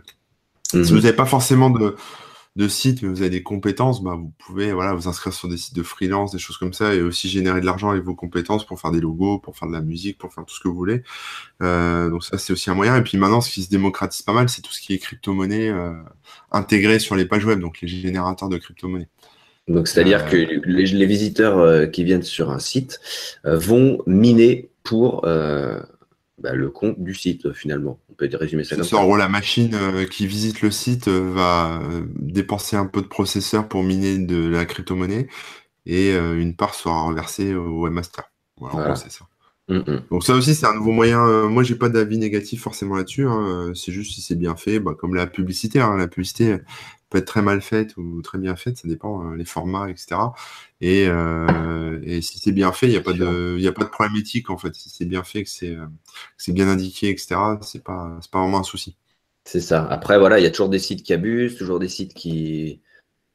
Si 0.69 0.77
mhm. 0.77 0.83
vous 0.83 0.95
n'avez 0.95 1.13
pas 1.13 1.25
forcément 1.25 1.69
de, 1.69 1.95
de 2.55 2.67
site, 2.69 3.01
mais 3.01 3.09
vous 3.09 3.21
avez 3.21 3.29
des 3.29 3.43
compétences, 3.43 4.01
bah, 4.01 4.15
vous 4.15 4.31
pouvez 4.37 4.71
voilà, 4.71 4.93
vous 4.93 5.09
inscrire 5.09 5.33
sur 5.33 5.49
des 5.49 5.57
sites 5.57 5.75
de 5.75 5.83
freelance, 5.83 6.31
des 6.31 6.39
choses 6.39 6.57
comme 6.57 6.71
ça, 6.71 6.93
et 6.93 7.01
aussi 7.01 7.27
générer 7.27 7.59
de 7.59 7.65
l'argent 7.65 7.89
avec 7.89 8.03
vos 8.03 8.15
compétences 8.15 8.65
pour 8.65 8.79
faire 8.79 8.91
des 8.91 9.01
logos, 9.01 9.39
pour 9.39 9.57
faire 9.57 9.67
de 9.67 9.73
la 9.73 9.81
musique, 9.81 10.17
pour 10.17 10.33
faire 10.33 10.45
tout 10.45 10.55
ce 10.55 10.61
que 10.61 10.69
vous 10.69 10.75
voulez. 10.75 11.03
Euh, 11.61 12.09
donc 12.09 12.23
ça, 12.23 12.37
c'est 12.37 12.53
aussi 12.53 12.69
un 12.69 12.75
moyen. 12.75 12.95
Et 12.95 13.03
puis 13.03 13.17
maintenant, 13.17 13.41
ce 13.41 13.51
qui 13.51 13.63
se 13.63 13.69
démocratise 13.69 14.21
pas 14.21 14.33
mal, 14.33 14.47
c'est 14.47 14.61
tout 14.61 14.71
ce 14.71 14.79
qui 14.79 14.93
est 14.93 14.99
crypto-monnaie 14.99 15.69
euh, 15.69 15.93
intégré 16.51 16.99
sur 16.99 17.15
les 17.15 17.25
pages 17.25 17.43
web, 17.43 17.59
donc 17.59 17.81
les 17.81 17.87
générateurs 17.89 18.47
de 18.47 18.57
crypto-monnaie. 18.57 19.09
Donc, 19.67 19.87
c'est-à-dire 19.87 20.25
euh, 20.25 20.29
que 20.29 20.35
les, 20.35 21.05
visiteurs 21.05 21.57
euh, 21.57 21.85
qui 21.87 22.03
viennent 22.03 22.23
sur 22.23 22.51
un 22.51 22.59
site 22.59 22.99
euh, 23.45 23.57
vont 23.57 23.99
miner 24.05 24.69
pour 24.83 25.21
bah, 25.23 26.53
le 26.53 26.69
compte 26.69 26.99
du 27.01 27.15
site, 27.15 27.51
finalement. 27.53 27.99
On 28.09 28.13
peut 28.13 28.29
résumer 28.33 28.63
ça 28.63 28.75
comme 28.75 28.85
ça. 28.85 28.97
En 28.97 29.05
gros, 29.05 29.17
la 29.17 29.29
machine 29.29 29.75
qui 30.11 30.27
visite 30.27 30.61
le 30.61 30.69
site 30.69 31.07
va 31.07 31.81
dépenser 32.15 32.75
un 32.75 32.85
peu 32.85 33.01
de 33.01 33.07
processeur 33.07 33.67
pour 33.67 33.83
miner 33.83 34.19
de 34.19 34.47
la 34.47 34.65
crypto-monnaie 34.65 35.27
et 35.87 36.13
une 36.13 36.55
part 36.55 36.75
sera 36.75 37.03
reversée 37.03 37.55
au 37.55 37.81
webmaster. 37.81 38.25
Voilà, 38.57 38.95
c'est 38.95 39.11
ça. 39.11 39.25
Mm, 39.69 39.77
mm. 39.77 40.01
Donc 40.11 40.23
ça 40.23 40.33
aussi 40.33 40.53
c'est 40.53 40.67
un 40.67 40.75
nouveau 40.75 40.91
moyen. 40.91 41.47
moi 41.47 41.63
j'ai 41.63 41.73
pas 41.73 41.89
d'avis 41.89 42.19
négatif 42.19 42.61
forcément 42.61 42.95
là-dessus. 42.95 43.25
Hein. 43.25 43.71
C'est 43.73 43.91
juste 43.91 44.13
si 44.13 44.21
c'est 44.21 44.35
bien 44.35 44.55
fait, 44.55 44.79
bah, 44.79 44.93
comme 44.95 45.15
la 45.15 45.25
publicité. 45.25 45.79
Hein. 45.79 45.97
La 45.97 46.07
publicité, 46.07 46.57
être 47.17 47.25
très 47.25 47.41
mal 47.41 47.61
faite 47.61 47.95
ou 47.97 48.21
très 48.21 48.37
bien 48.37 48.55
faite, 48.55 48.77
ça 48.77 48.87
dépend 48.87 49.25
euh, 49.25 49.35
les 49.35 49.45
formats, 49.45 49.89
etc. 49.89 50.15
Et, 50.81 51.07
euh, 51.07 51.99
et 52.03 52.21
si 52.21 52.39
c'est 52.39 52.51
bien 52.51 52.71
fait, 52.71 52.87
il 52.87 52.91
n'y 52.91 52.97
a, 52.97 53.01
pas 53.01 53.13
de, 53.13 53.67
a 53.67 53.71
pas 53.71 53.83
de 53.83 53.89
problème 53.89 54.15
éthique 54.17 54.49
en 54.49 54.57
fait. 54.57 54.73
Si 54.75 54.89
c'est 54.89 55.05
bien 55.05 55.23
fait, 55.23 55.43
que 55.43 55.49
c'est 55.49 55.75
euh, 55.75 56.53
bien 56.53 56.67
indiqué, 56.67 57.09
etc., 57.09 57.35
c'est 57.61 57.83
pas, 57.83 58.19
pas 58.31 58.39
vraiment 58.39 58.59
un 58.59 58.63
souci. 58.63 58.95
C'est 59.45 59.61
ça. 59.61 59.85
Après, 59.89 60.17
voilà, 60.17 60.39
il 60.39 60.43
y 60.43 60.47
a 60.47 60.51
toujours 60.51 60.69
des 60.69 60.79
sites 60.79 61.03
qui 61.03 61.13
abusent, 61.13 61.55
toujours 61.57 61.79
des 61.79 61.87
sites 61.87 62.13
qui. 62.13 62.81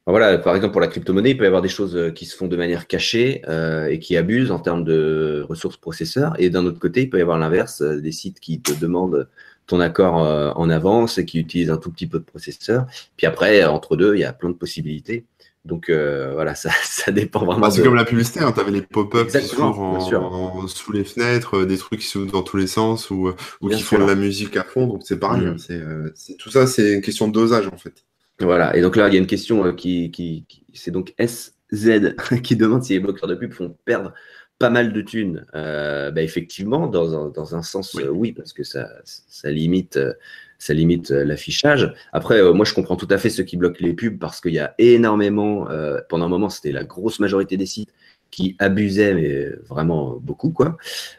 voilà, 0.05 0.37
par 0.37 0.55
exemple, 0.55 0.73
pour 0.73 0.81
la 0.81 0.87
crypto-monnaie, 0.87 1.31
il 1.31 1.37
peut 1.37 1.45
y 1.45 1.47
avoir 1.47 1.61
des 1.61 1.69
choses 1.69 2.11
qui 2.13 2.25
se 2.25 2.35
font 2.35 2.47
de 2.47 2.57
manière 2.57 2.87
cachée 2.87 3.41
et 3.89 3.99
qui 3.99 4.17
abusent 4.17 4.51
en 4.51 4.59
termes 4.59 4.83
de 4.83 5.45
ressources 5.47 5.77
processeurs. 5.77 6.33
Et 6.37 6.49
d'un 6.49 6.65
autre 6.65 6.79
côté, 6.79 7.03
il 7.03 7.09
peut 7.09 7.19
y 7.19 7.21
avoir 7.21 7.37
l'inverse, 7.37 7.81
des 7.81 8.11
sites 8.11 8.41
qui 8.41 8.61
te 8.61 8.73
demandent 8.73 9.29
ton 9.67 9.79
accord 9.79 10.23
euh, 10.23 10.51
en 10.55 10.69
avance 10.69 11.17
et 11.17 11.25
qui 11.25 11.39
utilise 11.39 11.69
un 11.69 11.77
tout 11.77 11.91
petit 11.91 12.07
peu 12.07 12.19
de 12.19 12.23
processeur. 12.23 12.85
Puis 13.17 13.27
après, 13.27 13.63
entre 13.63 13.95
deux, 13.95 14.15
il 14.15 14.19
y 14.19 14.25
a 14.25 14.33
plein 14.33 14.49
de 14.49 14.55
possibilités. 14.55 15.25
Donc 15.63 15.89
euh, 15.89 16.31
voilà, 16.33 16.55
ça, 16.55 16.71
ça, 16.83 17.11
dépend 17.11 17.45
vraiment. 17.45 17.61
Bah, 17.61 17.71
c'est 17.71 17.83
comme 17.83 17.95
la 17.95 18.05
publicité, 18.05 18.39
hein, 18.39 18.51
tu 18.51 18.59
avais 18.59 18.71
les 18.71 18.81
pop-up 18.81 19.27
qui 19.27 19.41
s'ouvrent 19.41 20.67
sous 20.67 20.91
les 20.91 21.03
fenêtres, 21.03 21.57
euh, 21.57 21.65
des 21.65 21.77
trucs 21.77 21.99
qui 21.99 22.07
s'ouvrent 22.07 22.31
dans 22.31 22.43
tous 22.43 22.57
les 22.57 22.67
sens 22.67 23.09
ou, 23.11 23.31
ou 23.61 23.69
qui 23.69 23.81
font 23.81 23.99
de 23.99 24.05
la 24.05 24.15
musique 24.15 24.57
à 24.57 24.63
fond. 24.63 24.87
Donc 24.87 25.01
c'est 25.03 25.19
pareil, 25.19 25.45
mm. 25.45 25.49
hein, 25.49 26.09
c'est, 26.15 26.37
tout 26.37 26.49
ça, 26.49 26.65
c'est 26.65 26.93
une 26.93 27.01
question 27.01 27.27
de 27.27 27.33
dosage 27.33 27.67
en 27.67 27.77
fait. 27.77 28.05
Voilà, 28.39 28.75
et 28.75 28.81
donc 28.81 28.95
là, 28.95 29.07
il 29.07 29.13
y 29.13 29.17
a 29.17 29.19
une 29.19 29.27
question 29.27 29.71
qui, 29.75 30.09
qui, 30.09 30.45
c'est 30.73 30.89
donc 30.89 31.13
est-ce 31.19 31.51
Z 31.73 32.15
qui 32.43 32.55
demande 32.55 32.83
si 32.83 32.93
les 32.93 32.99
bloqueurs 32.99 33.29
de 33.29 33.35
pub 33.35 33.53
font 33.53 33.77
perdre 33.85 34.13
pas 34.61 34.69
mal 34.69 34.93
de 34.93 35.01
thunes. 35.01 35.45
Euh, 35.55 36.11
bah, 36.11 36.21
effectivement, 36.21 36.87
dans 36.87 37.15
un, 37.15 37.29
dans 37.29 37.55
un 37.55 37.63
sens, 37.63 37.95
oui. 37.95 38.03
Euh, 38.03 38.09
oui. 38.09 38.31
parce 38.31 38.53
que 38.53 38.63
ça, 38.63 38.89
ça 39.03 39.49
limite, 39.49 39.97
euh, 39.97 40.13
ça 40.59 40.73
limite 40.73 41.09
l'affichage. 41.09 41.91
Après, 42.13 42.41
moi, 42.53 42.63
je 42.63 42.73
comprends 42.73 42.95
tout 42.95 43.07
à 43.09 43.17
fait 43.17 43.31
ceux 43.31 43.43
qui 43.43 43.57
bloquent 43.57 43.79
les 43.79 43.93
pubs 43.93 44.19
parce 44.19 44.39
qu'il 44.39 44.53
y 44.53 44.59
a 44.59 44.75
énormément, 44.77 45.67
pendant 46.07 46.25
un 46.25 46.29
moment, 46.29 46.49
c'était 46.49 46.71
la 46.71 46.83
grosse 46.83 47.19
majorité 47.19 47.57
des 47.57 47.65
sites 47.65 47.91
qui 48.29 48.55
abusaient, 48.59 49.15
mais 49.15 49.49
vraiment 49.67 50.17
beaucoup, 50.21 50.51
quoi. 50.51 50.77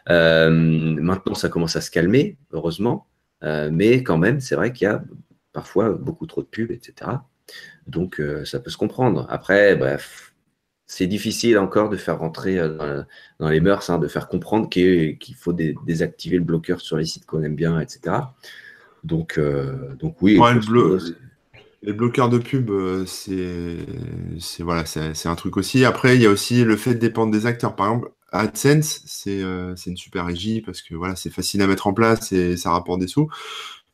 maintenant, 0.09 1.35
ça 1.35 1.49
commence 1.49 1.75
à 1.75 1.81
se 1.81 1.91
calmer, 1.91 2.37
heureusement. 2.53 3.09
mais 3.43 4.05
quand 4.05 4.17
même, 4.17 4.39
c'est 4.39 4.55
vrai 4.55 4.73
qu'il 4.73 4.85
y 4.87 4.91
a 4.93 5.03
parfois 5.53 5.91
beaucoup 5.91 6.27
trop 6.27 6.43
de 6.43 6.47
pubs, 6.47 6.71
etc. 6.71 7.11
Donc, 7.89 8.23
ça 8.45 8.61
peut 8.61 8.71
se 8.71 8.79
comprendre. 8.79 9.27
Après, 9.29 9.75
bref, 9.75 10.32
c'est 10.95 11.07
difficile 11.07 11.57
encore 11.57 11.89
de 11.89 11.97
faire 11.97 12.19
rentrer 12.19 12.59
euh, 12.59 13.03
dans, 13.41 13.49
les 13.49 13.61
mœurs, 13.61 13.89
hein, 13.89 13.99
de 13.99 14.09
faire 14.09 14.29
comprendre 14.29 14.69
qu'il 14.69 15.17
faut 15.39 15.55
désactiver 15.55 16.37
le 16.37 16.45
bloqueur 16.45 16.83
sur 16.83 16.99
les 16.99 17.07
sites 17.07 17.25
qu'on 17.25 17.43
aime 17.43 17.55
bien, 17.55 17.81
etc. 17.81 18.17
Donc, 19.03 19.39
euh, 19.39 19.95
donc 19.95 20.21
oui. 20.21 20.39
les 21.83 21.93
bloqueurs 21.95 22.29
de 22.29 22.37
pub, 22.37 22.69
euh, 22.69 23.07
c'est 23.07 24.63
voilà, 24.63 24.85
c'est 24.85 25.29
un 25.29 25.35
truc 25.35 25.57
aussi. 25.57 25.87
Après, 25.87 26.15
il 26.15 26.21
y 26.21 26.27
a 26.27 26.31
aussi 26.31 26.63
le 26.63 26.77
fait 26.77 26.93
de 26.93 26.99
dépendre 26.99 27.33
des 27.33 27.47
acteurs. 27.47 27.75
Par 27.75 27.87
exemple, 27.87 28.11
AdSense, 28.31 29.01
c'est 29.07 29.41
une 29.41 29.97
super 29.97 30.27
régie 30.27 30.61
parce 30.61 30.83
que 30.83 30.95
voilà, 30.95 31.17
c'est 31.17 31.31
facile 31.31 31.63
à 31.63 31.67
mettre 31.67 31.87
en 31.87 31.95
place 31.95 32.33
et 32.33 32.59
ça 32.59 32.71
rapporte 32.71 33.01
des 33.01 33.09
sous. 33.09 33.31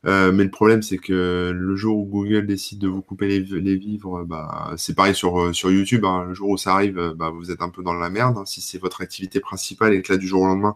Euh, 0.05 0.31
mais 0.31 0.45
le 0.45 0.49
problème, 0.49 0.81
c'est 0.81 0.97
que 0.97 1.51
le 1.53 1.75
jour 1.75 1.97
où 1.97 2.05
Google 2.05 2.45
décide 2.45 2.79
de 2.79 2.87
vous 2.87 3.01
couper 3.01 3.27
les, 3.27 3.39
les 3.41 3.75
vivres, 3.75 4.23
bah, 4.23 4.73
c'est 4.77 4.95
pareil 4.95 5.13
sur, 5.13 5.39
euh, 5.41 5.53
sur 5.53 5.71
YouTube. 5.71 6.05
Hein. 6.05 6.25
Le 6.29 6.33
jour 6.33 6.49
où 6.49 6.57
ça 6.57 6.73
arrive, 6.73 6.97
euh, 6.97 7.13
bah, 7.13 7.31
vous 7.31 7.51
êtes 7.51 7.61
un 7.61 7.69
peu 7.69 7.83
dans 7.83 7.93
la 7.93 8.09
merde. 8.09 8.37
Hein. 8.37 8.45
Si 8.45 8.61
c'est 8.61 8.77
votre 8.77 9.01
activité 9.01 9.39
principale 9.41 9.93
et 9.93 10.01
que 10.01 10.13
là, 10.13 10.17
du 10.17 10.27
jour 10.27 10.41
au 10.43 10.47
lendemain, 10.47 10.75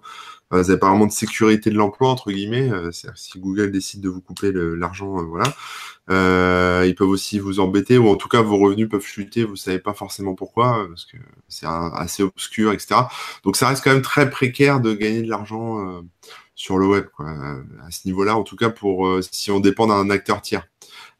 vous 0.51 0.57
n'avez 0.57 0.77
pas 0.77 0.89
vraiment 0.89 1.07
de 1.07 1.11
sécurité 1.11 1.69
de 1.71 1.75
l'emploi, 1.75 2.09
entre 2.09 2.31
guillemets, 2.31 2.69
si 2.91 3.39
Google 3.39 3.71
décide 3.71 4.01
de 4.01 4.09
vous 4.09 4.21
couper 4.21 4.51
l'argent, 4.53 5.15
voilà. 5.25 5.45
ils 6.85 6.93
peuvent 6.93 7.09
aussi 7.09 7.39
vous 7.39 7.59
embêter, 7.59 7.97
ou 7.97 8.07
en 8.07 8.17
tout 8.17 8.27
cas, 8.27 8.43
vos 8.43 8.57
revenus 8.57 8.87
peuvent 8.87 9.03
chuter, 9.03 9.45
vous 9.45 9.55
savez 9.55 9.79
pas 9.79 9.95
forcément 9.95 10.35
pourquoi, 10.35 10.85
parce 10.87 11.05
que 11.05 11.17
c'est 11.47 11.65
assez 11.65 12.21
obscur, 12.21 12.71
etc. 12.71 13.01
Donc, 13.43 13.55
ça 13.55 13.67
reste 13.67 13.83
quand 13.83 13.93
même 13.93 14.03
très 14.03 14.29
précaire 14.29 14.79
de 14.79 14.93
gagner 14.93 15.23
de 15.23 15.29
l'argent 15.29 16.03
sur 16.63 16.77
le 16.77 16.87
web, 16.87 17.07
à 17.19 17.91
ce 17.91 18.07
niveau-là, 18.07 18.37
en 18.37 18.43
tout 18.43 18.55
cas 18.55 18.69
pour 18.69 19.05
euh, 19.05 19.21
si 19.21 19.51
on 19.51 19.59
dépend 19.59 19.85
d'un 19.85 20.09
acteur 20.09 20.41
tiers. 20.41 20.65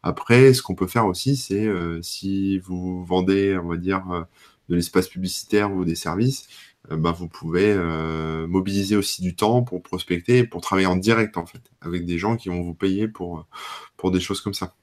Après, 0.02 0.54
ce 0.54 0.62
qu'on 0.62 0.74
peut 0.74 0.86
faire 0.86 1.04
aussi, 1.04 1.36
c'est 1.36 1.66
euh, 1.66 2.00
si 2.00 2.58
vous 2.60 3.04
vendez, 3.04 3.54
on 3.62 3.68
va 3.68 3.76
dire, 3.76 4.10
euh, 4.10 4.22
de 4.70 4.74
l'espace 4.74 5.06
publicitaire 5.06 5.70
ou 5.70 5.84
des 5.84 5.96
services, 5.96 6.46
bah, 6.90 7.12
vous 7.12 7.28
pouvez 7.28 7.74
mobiliser 8.46 8.96
aussi 8.96 9.22
du 9.22 9.34
temps 9.34 9.62
pour 9.62 9.82
prospecter, 9.82 10.44
pour 10.44 10.60
travailler 10.60 10.86
en 10.86 10.96
direct 10.96 11.38
en 11.38 11.46
fait, 11.46 11.62
avec 11.80 12.04
des 12.04 12.18
gens 12.18 12.36
qui 12.36 12.50
vont 12.50 12.62
vous 12.62 12.74
payer 12.74 13.08
pour, 13.08 13.46
des 14.04 14.20
choses 14.20 14.42
comme 14.42 14.52
ça. 14.52 14.74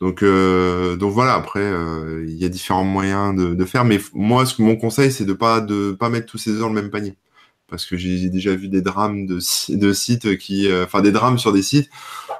Donc, 0.00 0.22
voilà, 0.22 1.34
après, 1.34 1.72
il 2.24 2.36
y 2.36 2.44
a 2.44 2.48
différents 2.48 2.84
moyens 2.84 3.34
de, 3.34 3.64
faire, 3.64 3.84
mais 3.84 4.00
moi, 4.12 4.44
ce 4.44 4.54
que 4.56 4.62
mon 4.62 4.76
conseil, 4.76 5.12
c'est 5.12 5.24
de 5.24 5.32
pas 5.32 5.60
de 5.60 5.92
pas 5.92 6.10
mettre 6.10 6.26
tous 6.26 6.38
ces 6.38 6.50
œufs 6.50 6.60
dans 6.60 6.68
le 6.68 6.74
même 6.74 6.90
panier 6.90 7.16
parce 7.68 7.84
que 7.84 7.96
j'ai 7.96 8.28
déjà 8.28 8.54
vu 8.54 8.68
des 8.68 8.80
drames 8.80 9.26
de, 9.26 9.40
sites 9.40 10.38
qui, 10.38 10.68
euh, 10.68 10.84
enfin 10.84 11.02
des 11.02 11.10
drames 11.12 11.38
sur 11.38 11.52
des 11.52 11.62
sites 11.62 11.90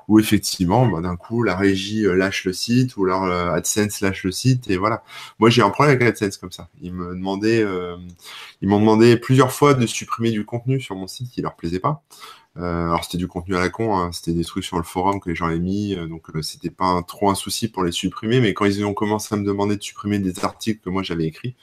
où 0.08 0.20
effectivement, 0.20 0.86
bah, 0.86 1.00
d'un 1.00 1.16
coup, 1.16 1.42
la 1.42 1.56
régie 1.56 2.06
euh, 2.06 2.14
lâche 2.14 2.44
le 2.44 2.52
site 2.52 2.96
ou 2.96 3.04
leur 3.04 3.24
euh, 3.24 3.50
AdSense 3.50 4.00
lâche 4.00 4.22
le 4.22 4.30
site 4.30 4.70
et 4.70 4.76
voilà. 4.76 5.02
Moi, 5.40 5.50
j'ai 5.50 5.62
un 5.62 5.70
problème 5.70 5.96
avec 5.96 6.08
AdSense 6.08 6.36
comme 6.36 6.52
ça. 6.52 6.68
Ils 6.80 6.92
me 6.92 7.14
demandaient, 7.14 7.64
ils 8.62 8.68
m'ont 8.68 8.80
demandé 8.80 9.16
plusieurs 9.16 9.52
fois 9.52 9.74
de 9.74 9.86
supprimer 9.86 10.30
du 10.30 10.44
contenu 10.44 10.80
sur 10.80 10.94
mon 10.94 11.06
site 11.06 11.30
qui 11.30 11.42
leur 11.42 11.56
plaisait 11.56 11.80
pas. 11.80 12.02
alors 12.56 13.04
c'était 13.04 13.18
du 13.18 13.28
contenu 13.28 13.56
à 13.56 13.60
la 13.60 13.68
con, 13.68 13.96
hein. 13.96 14.12
c'était 14.12 14.32
des 14.32 14.44
trucs 14.44 14.64
sur 14.64 14.76
le 14.76 14.82
forum 14.84 15.20
que 15.20 15.28
les 15.28 15.34
gens 15.34 15.46
avaient 15.46 15.58
mis, 15.58 15.96
donc 16.08 16.26
c'était 16.42 16.70
pas 16.70 17.02
trop 17.06 17.30
un 17.30 17.34
souci 17.34 17.68
pour 17.68 17.84
les 17.84 17.92
supprimer. 17.92 18.40
Mais 18.40 18.54
quand 18.54 18.64
ils 18.64 18.84
ont 18.84 18.94
commencé 18.94 19.34
à 19.34 19.38
me 19.38 19.44
demander 19.44 19.76
de 19.76 19.82
supprimer 19.82 20.18
des 20.18 20.44
articles 20.44 20.80
que 20.82 20.90
moi 20.90 21.02
j'avais 21.02 21.26
écrits, 21.26 21.56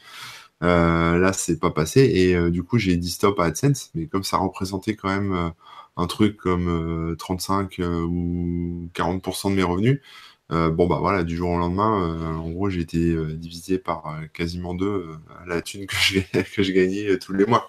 euh, 0.63 1.17
là, 1.19 1.33
c'est 1.33 1.59
pas 1.59 1.71
passé. 1.71 2.01
Et 2.13 2.35
euh, 2.35 2.49
du 2.51 2.63
coup, 2.63 2.77
j'ai 2.77 2.97
dit 2.97 3.11
stop 3.11 3.39
à 3.39 3.45
AdSense, 3.45 3.91
mais 3.95 4.07
comme 4.07 4.23
ça 4.23 4.37
représentait 4.37 4.95
quand 4.95 5.09
même 5.09 5.33
euh, 5.33 5.49
un 5.97 6.07
truc 6.07 6.37
comme 6.37 7.15
35 7.19 7.79
ou 7.79 8.89
40% 8.95 9.51
de 9.51 9.55
mes 9.55 9.63
revenus, 9.63 10.01
bon 10.49 10.87
bah 10.87 10.97
voilà, 10.99 11.23
du 11.23 11.35
jour 11.35 11.49
au 11.49 11.57
lendemain, 11.57 12.37
en 12.37 12.49
gros, 12.51 12.69
j'ai 12.69 12.81
été 12.81 13.15
divisé 13.35 13.79
par 13.79 14.19
quasiment 14.33 14.75
deux 14.75 15.17
la 15.47 15.61
thune 15.61 15.87
que 15.87 15.95
je, 15.95 16.19
que 16.55 16.63
je 16.63 16.71
gagnais 16.71 17.17
tous 17.17 17.33
les 17.33 17.45
mois. 17.45 17.67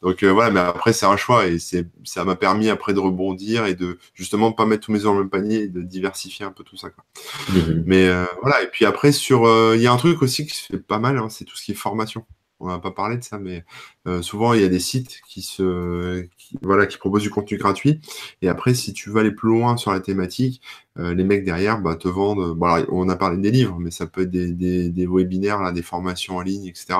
Donc 0.00 0.24
voilà, 0.24 0.50
mais 0.50 0.60
après 0.60 0.92
c'est 0.92 1.06
un 1.06 1.16
choix 1.16 1.46
et 1.46 1.58
c'est 1.58 1.86
ça 2.04 2.24
m'a 2.24 2.36
permis 2.36 2.70
après 2.70 2.94
de 2.94 3.00
rebondir 3.00 3.66
et 3.66 3.74
de 3.74 3.98
justement 4.14 4.52
pas 4.52 4.66
mettre 4.66 4.86
tous 4.86 4.92
mes 4.92 4.98
œufs 4.98 5.04
dans 5.04 5.14
le 5.14 5.20
même 5.20 5.30
panier 5.30 5.62
et 5.62 5.68
de 5.68 5.82
diversifier 5.82 6.44
un 6.44 6.52
peu 6.52 6.64
tout 6.64 6.76
ça. 6.76 6.90
Quoi. 6.90 7.04
Mmh 7.50 7.82
mais 7.86 8.08
voilà, 8.40 8.62
et 8.62 8.68
puis 8.68 8.84
après 8.84 9.12
sur, 9.12 9.46
il 9.74 9.80
y 9.80 9.86
a 9.86 9.92
un 9.92 9.96
truc 9.96 10.22
aussi 10.22 10.46
qui 10.46 10.56
se 10.56 10.66
fait 10.66 10.78
pas 10.78 10.98
mal, 10.98 11.18
hein, 11.18 11.28
c'est 11.28 11.44
tout 11.44 11.56
ce 11.56 11.64
qui 11.64 11.72
est 11.72 11.76
formation 11.76 12.24
on 12.62 12.68
va 12.68 12.78
pas 12.78 12.92
parler 12.92 13.16
de 13.16 13.24
ça, 13.24 13.38
mais 13.38 13.64
euh, 14.06 14.22
souvent 14.22 14.54
il 14.54 14.60
y 14.60 14.64
a 14.64 14.68
des 14.68 14.78
sites 14.78 15.20
qui 15.28 15.42
se, 15.42 16.28
voilà, 16.62 16.86
qui 16.86 16.96
proposent 16.96 17.22
du 17.22 17.30
contenu 17.30 17.58
gratuit. 17.58 18.00
Et 18.40 18.48
après, 18.48 18.72
si 18.74 18.92
tu 18.92 19.10
veux 19.10 19.20
aller 19.20 19.32
plus 19.32 19.48
loin 19.48 19.76
sur 19.76 19.92
la 19.92 20.00
thématique, 20.00 20.62
euh, 20.98 21.14
les 21.14 21.24
mecs 21.24 21.44
derrière 21.44 21.80
bah, 21.80 21.96
te 21.96 22.06
vendent. 22.06 22.56
Bon, 22.56 22.84
on 22.90 23.08
a 23.08 23.16
parlé 23.16 23.38
des 23.38 23.50
livres, 23.50 23.78
mais 23.80 23.90
ça 23.90 24.06
peut 24.06 24.22
être 24.22 24.30
des, 24.30 24.52
des, 24.52 25.06
webinaires, 25.06 25.60
là, 25.60 25.72
des 25.72 25.82
formations 25.82 26.36
en 26.36 26.40
ligne, 26.40 26.66
etc. 26.66 26.98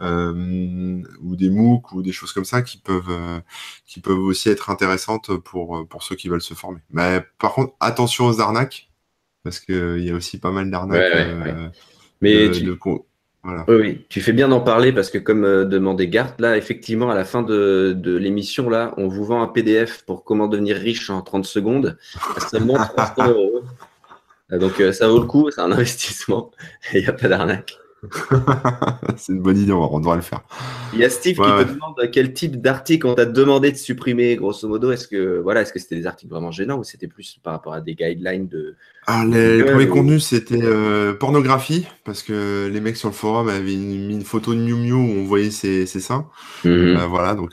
Euh, 0.00 1.02
ou 1.22 1.36
des 1.36 1.50
MOOC 1.50 1.92
ou 1.92 2.02
des 2.02 2.12
choses 2.12 2.32
comme 2.32 2.44
ça 2.44 2.62
qui 2.62 2.78
peuvent, 2.78 3.42
qui 3.84 4.00
peuvent 4.00 4.18
aussi 4.18 4.48
être 4.48 4.70
intéressantes 4.70 5.36
pour, 5.36 5.86
pour 5.88 6.02
ceux 6.02 6.16
qui 6.16 6.28
veulent 6.28 6.42
se 6.42 6.54
former. 6.54 6.80
Mais 6.90 7.22
par 7.38 7.52
contre, 7.52 7.74
attention 7.80 8.26
aux 8.26 8.40
arnaques, 8.40 8.90
parce 9.42 9.60
qu'il 9.60 10.02
y 10.02 10.10
a 10.10 10.14
aussi 10.14 10.38
pas 10.38 10.52
mal 10.52 10.70
d'arnaques. 10.70 11.12
Mais 12.22 12.48
oui, 13.68 14.06
tu 14.08 14.20
fais 14.20 14.32
bien 14.32 14.48
d'en 14.48 14.60
parler 14.60 14.92
parce 14.92 15.10
que 15.10 15.18
comme 15.18 15.44
euh, 15.44 15.64
demandait 15.64 16.08
Gart, 16.08 16.34
là, 16.38 16.56
effectivement, 16.56 17.10
à 17.10 17.14
la 17.14 17.24
fin 17.24 17.42
de, 17.42 17.94
de 17.96 18.16
l'émission, 18.16 18.68
là, 18.68 18.94
on 18.96 19.08
vous 19.08 19.24
vend 19.24 19.42
un 19.42 19.48
PDF 19.48 20.02
pour 20.02 20.24
comment 20.24 20.48
devenir 20.48 20.76
riche 20.76 21.10
en 21.10 21.22
30 21.22 21.44
secondes 21.44 21.98
à 22.36 22.40
seulement 22.40 22.74
300 22.74 23.28
euros. 23.28 23.62
Euh, 24.52 24.58
donc, 24.58 24.80
euh, 24.80 24.92
ça 24.92 25.08
vaut 25.08 25.18
le 25.18 25.26
coup, 25.26 25.50
c'est 25.50 25.60
un 25.60 25.72
investissement 25.72 26.52
il 26.94 27.00
n'y 27.00 27.08
a 27.08 27.12
pas 27.12 27.26
d'arnaque. 27.26 27.76
c'est 29.16 29.32
une 29.32 29.40
bonne 29.40 29.58
idée, 29.58 29.72
on 29.72 29.98
devrait 30.00 30.16
le 30.16 30.22
faire. 30.22 30.40
Il 30.92 30.98
y 31.00 31.04
a 31.04 31.10
Steve 31.10 31.36
qui 31.36 31.42
te 31.42 31.72
demande 31.72 32.10
quel 32.12 32.32
type 32.32 32.60
d'article 32.60 33.06
on 33.06 33.14
t'a 33.14 33.24
demandé 33.24 33.72
de 33.72 33.76
supprimer, 33.76 34.36
grosso 34.36 34.68
modo. 34.68 34.90
Est-ce 34.90 35.08
que 35.08 35.40
voilà, 35.40 35.62
est-ce 35.62 35.72
que 35.72 35.78
c'était 35.78 35.96
des 35.96 36.06
articles 36.06 36.30
vraiment 36.30 36.50
gênants 36.50 36.78
ou 36.78 36.84
c'était 36.84 37.08
plus 37.08 37.38
par 37.42 37.54
rapport 37.54 37.72
à 37.72 37.80
des 37.80 37.94
guidelines 37.94 38.48
de. 38.48 38.76
Ah, 39.06 39.24
les, 39.24 39.64
premiers 39.64 39.88
contenus, 39.88 40.24
c'était 40.24 40.62
euh, 40.62 41.14
pornographie, 41.14 41.86
parce 42.04 42.22
que 42.22 42.68
les 42.72 42.80
mecs 42.80 42.96
sur 42.96 43.08
le 43.08 43.14
forum 43.14 43.48
avaient 43.48 43.76
mis 43.76 44.12
une 44.12 44.24
photo 44.24 44.52
de 44.52 44.60
Miu 44.60 44.74
Miu 44.74 44.94
où 44.94 45.20
on 45.20 45.24
voyait 45.24 45.50
ses, 45.50 45.86
seins. 45.86 46.28
Mhm. 46.64 46.70
Euh, 46.72 47.06
voilà, 47.06 47.34
donc 47.34 47.50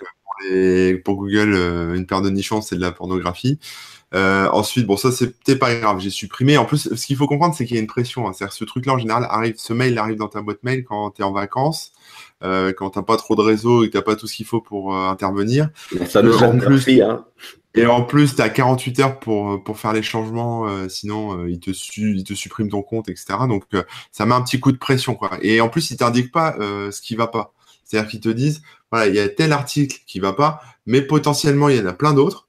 pour, 1.04 1.16
Google, 1.16 1.54
euh, 1.54 1.96
une 1.96 2.06
paire 2.06 2.22
de 2.22 2.30
nichons, 2.30 2.62
c'est 2.62 2.76
de 2.76 2.82
la 2.82 2.92
pornographie. 2.92 3.60
Euh, 4.14 4.48
ensuite, 4.52 4.86
bon, 4.86 4.96
ça, 4.96 5.12
c'était 5.12 5.56
pas 5.56 5.74
grave, 5.76 6.00
j'ai 6.00 6.10
supprimé. 6.10 6.58
En 6.58 6.66
plus, 6.66 6.94
ce 6.94 7.06
qu'il 7.06 7.16
faut 7.16 7.28
comprendre, 7.28 7.56
c'est 7.56 7.66
qu'il 7.66 7.76
y 7.76 7.80
a 7.80 7.82
une 7.82 7.88
pression. 7.88 8.28
Hein. 8.28 8.34
C'est-à-dire, 8.34 8.54
ce 8.54 8.64
truc-là, 8.64 8.94
en 8.94 8.98
général, 9.00 9.26
arrive, 9.30 9.56
ce 9.58 9.74
mail 9.74 9.98
arrive 9.98 10.18
dans 10.18 10.28
ta 10.28 10.42
boîte 10.42 10.64
mail 10.64 10.84
quand 10.84 11.12
tu 11.12 11.22
es 11.22 11.26
en 11.26 11.32
vacances, 11.32 11.94
euh, 12.44 12.74
quand 12.74 12.92
t'as 12.92 13.02
pas 13.02 13.18
trop 13.18 13.36
de 13.36 13.42
réseau 13.42 13.84
et 13.84 13.88
que 13.88 13.94
t'as 13.94 14.04
pas 14.04 14.16
tout 14.16 14.28
ce 14.28 14.36
qu'il 14.36 14.46
faut 14.46 14.62
pour 14.62 14.96
euh, 14.96 15.08
intervenir. 15.08 15.70
Ça 16.08 16.22
nous 16.22 16.38
en 16.44 16.58
plus, 16.58 16.88
hein. 17.02 17.26
Et 17.76 17.88
en 17.88 18.04
plus, 18.04 18.36
tu 18.36 18.42
as 18.44 18.50
48 18.50 19.00
heures 19.00 19.20
pour, 19.20 19.64
pour 19.64 19.80
faire 19.80 19.94
les 19.94 20.04
changements, 20.04 20.68
sinon 20.90 21.48
il, 21.48 21.60
te 21.60 21.72
il 21.98 22.24
te 22.24 22.36
supprime 22.36 22.70
ton 22.70 22.84
compte, 22.84 23.10
etc. 23.10 23.34
Donc, 23.50 23.64
ça 24.12 24.28
met 24.28 24.36
un 24.36 24.44
petit 24.44 24.60
coup 24.60 24.72
de 24.72 24.78
pression. 24.78 25.16
Quoi. 25.16 25.32
Et 25.42 25.60
en 25.60 25.70
plus, 25.70 25.90
ils 25.90 25.98
t'indiquent 25.98 26.32
pas 26.32 26.56
ce 26.60 27.02
qui 27.02 27.16
va 27.16 27.26
pas. 27.26 27.56
C'est-à-dire 27.94 28.10
qu'ils 28.10 28.22
te 28.22 28.30
disent, 28.30 28.64
voilà, 28.92 29.08
il 29.08 29.14
y 29.14 29.20
a 29.20 29.30
tel 29.30 29.52
article 29.52 30.00
qui 30.08 30.20
va 30.20 30.34
pas, 30.34 30.62
mais 30.88 31.04
potentiellement, 31.04 31.70
il 31.70 31.78
y 31.78 31.80
en 31.80 31.86
a 31.86 31.94
plein 31.94 32.14
d'autres 32.14 32.48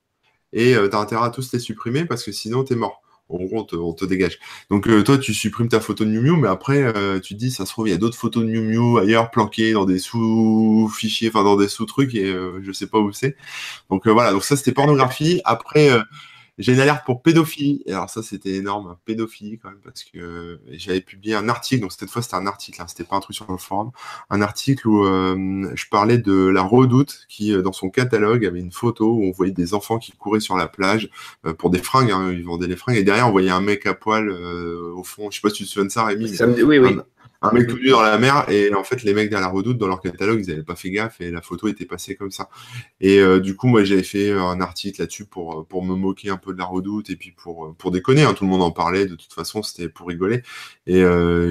et 0.55 0.75
euh, 0.75 0.89
tu 0.89 0.97
as 0.97 1.01
intérêt 1.01 1.27
à 1.27 1.29
tous 1.29 1.53
les 1.53 1.59
supprimer 1.59 2.07
parce 2.07 2.25
que 2.25 2.33
sinon, 2.33 2.65
tu 2.65 2.73
es 2.73 2.77
mort. 2.77 3.03
On 3.29 3.65
te, 3.65 4.05
dégage. 4.05 4.39
Donc, 4.71 4.87
euh, 4.87 5.03
toi, 5.03 5.19
tu 5.19 5.35
supprimes 5.35 5.69
ta 5.69 5.81
photo 5.81 6.05
de 6.05 6.11
Miu 6.11 6.21
Miu, 6.21 6.37
mais 6.37 6.49
après, 6.49 6.83
euh, 6.83 7.21
tu 7.21 7.35
te 7.35 7.39
dis, 7.39 7.51
ça 7.51 7.67
se 7.67 7.73
trouve, 7.73 7.89
il 7.89 7.91
y 7.91 7.95
a 7.95 7.99
d'autres 7.99 8.17
photos 8.17 8.45
de 8.45 8.49
Miu 8.49 8.61
Miu 8.61 8.99
ailleurs 8.99 9.31
planquées 9.31 9.73
dans 9.73 9.85
des 9.85 9.99
sous-fichiers, 9.99 11.29
enfin, 11.29 11.43
dans 11.43 11.57
des 11.57 11.69
sous-trucs, 11.69 12.15
et 12.15 12.35
je 12.63 12.73
sais 12.73 12.87
pas 12.87 12.99
où 12.99 13.13
c'est. 13.13 13.37
Donc, 13.91 14.07
voilà. 14.07 14.33
Donc, 14.33 14.45
ça, 14.45 14.57
c'était 14.57 14.73
pornographie. 14.73 15.41
Après, 15.45 15.91
j'ai 16.59 16.73
une 16.73 16.81
alerte 16.81 17.05
pour 17.05 17.23
pédophilie. 17.23 17.83
Et 17.87 17.93
alors 17.93 18.11
ça, 18.11 18.23
c'était 18.23 18.55
énorme, 18.55 18.97
pédophilie 19.05 19.59
quand 19.59 19.71
même, 19.71 19.81
parce 19.83 20.05
que 20.05 20.61
j'avais 20.71 21.01
publié 21.01 21.35
un 21.35 21.49
article. 21.49 21.83
Donc 21.83 21.93
cette 21.93 22.11
fois, 22.11 22.23
c'était 22.23 22.37
un 22.37 22.47
article, 22.47 22.81
hein, 22.81 22.87
c'était 22.89 23.05
pas 23.05 23.17
un 23.17 23.21
truc 23.21 23.37
sur 23.37 23.51
le 23.51 23.57
forum. 23.57 23.91
Un 24.31 24.41
article 24.41 24.87
où 24.89 25.05
euh, 25.05 25.71
je 25.75 25.85
parlais 25.91 26.19
de 26.19 26.47
la 26.47 26.63
Redoute 26.63 27.27
qui, 27.29 27.53
euh, 27.53 27.63
dans 27.63 27.73
son 27.73 27.91
catalogue, 27.91 28.45
avait 28.47 28.61
une 28.61 28.73
photo 28.73 29.13
où 29.13 29.25
on 29.25 29.33
voyait 29.33 29.53
des 29.53 29.75
enfants 29.75 29.99
qui 29.99 30.13
couraient 30.13 30.41
sur 30.41 30.57
la 30.57 30.69
plage 30.69 31.11
euh, 31.47 31.55
pour 31.55 31.71
des 31.71 31.83
fringues. 31.83 32.11
Hein, 32.11 32.33
ils 32.33 32.45
vendaient 32.45 32.67
les 32.67 32.77
fringues. 32.77 32.97
Et 32.97 33.05
derrière, 33.05 33.29
on 33.29 33.33
voyait 33.33 33.51
un 33.51 33.61
mec 33.61 33.87
à 33.87 33.95
poil 33.95 34.31
au 34.31 35.03
fond. 35.03 35.31
Je 35.31 35.37
sais 35.37 35.41
pas 35.43 35.51
si 35.51 35.57
tu 35.57 35.65
te 35.65 35.69
souviens 35.69 35.87
de 35.87 35.91
ça, 35.91 36.05
Rémi. 36.05 36.29
Ça 36.29 36.47
me... 36.47 36.63
Oui, 36.63 36.79
oui 36.79 36.97
un 37.14 37.14
mec 37.53 37.69
tout 37.69 37.77
nu 37.77 37.91
dans 37.91 38.03
la 38.03 38.19
mer 38.19 38.49
et 38.49 38.73
en 38.75 38.85
fait 38.85 39.03
les 39.03 39.15
mecs 39.15 39.31
derrière 39.31 39.49
la 39.49 39.53
redoute 39.53 39.79
dans 39.79 39.87
leur 39.87 40.01
catalogue 40.01 40.41
ils 40.43 40.49
n'avaient 40.49 40.63
pas 40.63 40.77
fait 40.77 40.91
gaffe 40.91 41.21
et 41.21 41.31
la 41.31 41.43
photo 41.43 41.69
était 41.69 41.85
passée 41.85 42.17
comme 42.17 42.31
ça 42.31 42.49
et 43.01 43.19
euh, 43.19 43.41
du 43.41 43.57
coup 43.57 43.67
moi 43.67 43.85
j'avais 43.85 44.03
fait 44.03 44.33
un 44.33 44.61
article 44.61 45.01
là-dessus 45.01 45.25
pour 45.25 45.61
euh, 45.61 45.63
pour 45.65 45.85
me 45.85 45.95
moquer 45.95 46.31
un 46.31 46.37
peu 46.37 46.53
de 46.53 46.59
la 46.59 46.65
redoute 46.65 47.11
et 47.11 47.17
puis 47.17 47.33
pour 47.33 47.67
euh, 47.67 47.75
pour 47.77 47.91
déconner 47.91 48.23
hein. 48.23 48.35
tout 48.35 48.45
le 48.45 48.51
monde 48.51 48.63
en 48.63 48.71
parlait 48.71 49.07
de 49.07 49.15
toute 49.15 49.33
façon 49.33 49.63
c'était 49.63 49.89
pour 49.89 50.09
rigoler 50.09 50.43
et 50.87 51.03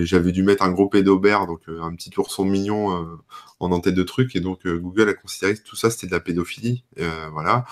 j'avais 0.04 0.32
dû 0.32 0.44
mettre 0.44 0.64
un 0.64 0.72
gros 0.72 0.88
pédobert 0.88 1.48
donc 1.48 1.62
un 1.68 1.94
petit 1.96 2.12
ourson 2.18 2.46
mignon 2.46 3.18
en 3.60 3.72
en-tête 3.72 3.96
de 3.96 4.04
trucs 4.04 4.36
et 4.36 4.40
donc 4.40 4.68
Google 4.68 5.10
a 5.10 5.14
considéré 5.14 5.56
que 5.56 5.64
tout 5.64 5.76
ça 5.76 5.90
c'était 5.90 6.08
de 6.08 6.12
la 6.12 6.20
pédophilie 6.20 6.84
voilà 7.32 7.66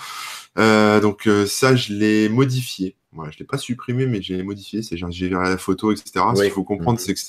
donc 1.02 1.30
ça 1.46 1.76
je 1.76 1.94
l'ai 1.94 2.30
modifié 2.30 2.96
moi, 3.14 3.30
je 3.30 3.40
l'ai 3.40 3.46
pas 3.46 3.58
supprimé, 3.58 4.06
mais 4.06 4.22
j'ai 4.22 4.42
modifié. 4.42 4.82
C'est 4.84 4.96
j'ai 4.96 5.28
viré 5.28 5.50
la 5.50 5.58
photo, 5.58 5.92
etc. 5.92 6.12
Ce 6.36 6.44
qu'il 6.44 6.52
faut 6.52 6.64
comprendre, 6.64 7.00
mhm. 7.00 7.06
c'est 7.06 7.14
que 7.14 7.20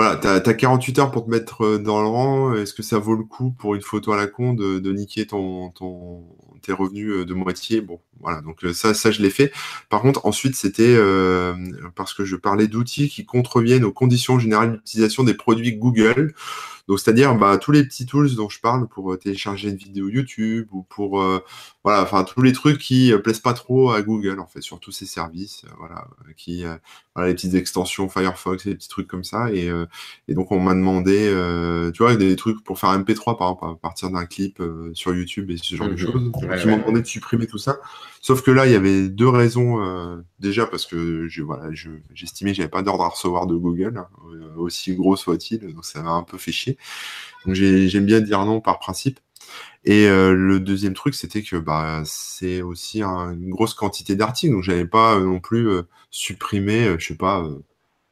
voilà, 0.00 0.16
tu 0.16 0.26
as, 0.26 0.54
48 0.54 0.98
heures 0.98 1.10
pour 1.10 1.26
te 1.26 1.30
mettre 1.30 1.62
euh, 1.62 1.78
dans 1.78 2.00
le 2.00 2.08
rang. 2.08 2.54
Est-ce 2.54 2.72
que 2.72 2.82
ça 2.82 2.98
vaut 2.98 3.14
le 3.14 3.24
coup 3.24 3.50
pour 3.50 3.74
une 3.74 3.82
photo 3.82 4.12
à 4.12 4.16
la 4.16 4.26
con 4.26 4.54
de, 4.54 4.92
niquer 4.92 5.26
ton, 5.26 5.68
ton, 5.72 6.24
tes 6.62 6.72
revenus 6.72 7.10
euh, 7.10 7.26
de 7.26 7.34
moitié? 7.34 7.82
Bon, 7.82 8.00
voilà, 8.18 8.40
donc 8.40 8.64
euh, 8.64 8.72
ça, 8.72 8.94
ça 8.94 9.10
je 9.10 9.20
l'ai 9.20 9.28
fait. 9.28 9.52
Par 9.90 10.00
contre, 10.00 10.24
ensuite, 10.24 10.56
c'était 10.56 10.96
parce 11.96 12.14
que 12.14 12.24
je 12.24 12.36
parlais 12.36 12.66
d'outils 12.66 13.10
qui 13.10 13.26
contreviennent 13.26 13.84
aux 13.84 13.92
conditions 13.92 14.38
générales 14.38 14.72
d'utilisation 14.72 15.22
des 15.22 15.34
produits 15.34 15.76
Google. 15.76 16.32
Donc, 16.88 16.98
c'est-à-dire 16.98 17.34
bah, 17.34 17.58
tous 17.58 17.70
les 17.70 17.84
petits 17.84 18.06
tools 18.06 18.34
dont 18.34 18.48
je 18.48 18.58
parle 18.58 18.88
pour 18.88 19.18
télécharger 19.18 19.68
une 19.68 19.76
vidéo 19.76 20.08
YouTube 20.08 20.66
ou 20.72 20.82
pour 20.82 21.22
voilà, 21.82 22.02
enfin 22.02 22.24
tous 22.24 22.42
les 22.42 22.52
trucs 22.52 22.78
qui 22.78 23.12
euh, 23.12 23.18
plaisent 23.18 23.40
pas 23.40 23.54
trop 23.54 23.90
à 23.90 24.02
Google 24.02 24.38
en 24.38 24.46
fait, 24.46 24.60
sur 24.60 24.80
tous 24.80 24.92
ces 24.92 25.06
services, 25.06 25.64
voilà, 25.78 26.06
qui 26.36 26.64
voilà, 27.14 27.28
les 27.28 27.34
petites 27.34 27.54
extensions 27.54 28.08
Firefox, 28.08 28.64
les 28.64 28.74
petits 28.74 28.88
trucs 28.88 29.08
comme 29.08 29.24
ça. 29.24 29.50
Et, 29.52 29.70
et 30.28 30.34
donc 30.34 30.52
on 30.52 30.60
m'a 30.60 30.74
demandé, 30.74 31.32
tu 31.94 32.02
vois, 32.02 32.16
des 32.16 32.36
trucs 32.36 32.62
pour 32.64 32.78
faire 32.78 32.90
un 32.90 33.00
MP3 33.00 33.38
par 33.38 33.48
exemple, 33.48 33.64
à 33.64 33.74
partir 33.76 34.10
d'un 34.10 34.26
clip 34.26 34.62
sur 34.94 35.14
YouTube 35.14 35.50
et 35.50 35.56
ce 35.56 35.74
genre 35.74 35.88
de 35.88 35.92
mhm. 35.92 35.98
choses. 35.98 36.32
qui 36.60 36.68
m'ont 36.68 36.78
demandé 36.78 37.00
de 37.00 37.06
supprimer 37.06 37.46
tout 37.46 37.58
ça. 37.58 37.78
Sauf 38.20 38.42
que 38.42 38.50
là, 38.50 38.66
il 38.66 38.72
y 38.72 38.76
avait 38.76 39.08
deux 39.08 39.28
raisons. 39.28 40.22
déjà 40.38 40.66
parce 40.66 40.86
que 40.86 41.28
je, 41.28 41.42
voilà, 41.42 41.70
j'estimais 42.14 42.50
que 42.50 42.58
j'avais 42.58 42.68
pas 42.68 42.82
d'ordre 42.82 43.04
à 43.04 43.08
recevoir 43.08 43.46
de 43.46 43.56
Google, 43.56 43.96
hein, 43.96 44.08
aussi 44.56 44.94
gros 44.94 45.16
soit-il, 45.16 45.60
donc 45.74 45.84
ça 45.84 46.02
m'a 46.02 46.10
un 46.10 46.22
peu 46.22 46.38
fait 46.38 46.52
chier. 46.52 46.76
Donc 47.46 47.54
j'aime 47.54 48.06
bien 48.06 48.20
dire 48.20 48.44
non 48.44 48.60
par 48.60 48.78
principe. 48.78 49.18
Et 49.84 50.06
euh, 50.06 50.34
le 50.34 50.60
deuxième 50.60 50.92
truc, 50.92 51.14
c'était 51.14 51.42
que 51.42 51.56
bah, 51.56 52.02
c'est 52.04 52.60
aussi 52.60 53.02
une 53.02 53.50
grosse 53.50 53.74
quantité 53.74 54.14
d'articles, 54.14 54.52
donc 54.52 54.62
j'avais 54.62 54.86
pas 54.86 55.16
euh, 55.16 55.24
non 55.24 55.40
plus 55.40 55.68
euh, 55.68 55.82
supprimé, 56.10 56.96
je 56.98 57.06
sais 57.06 57.16
pas, 57.16 57.46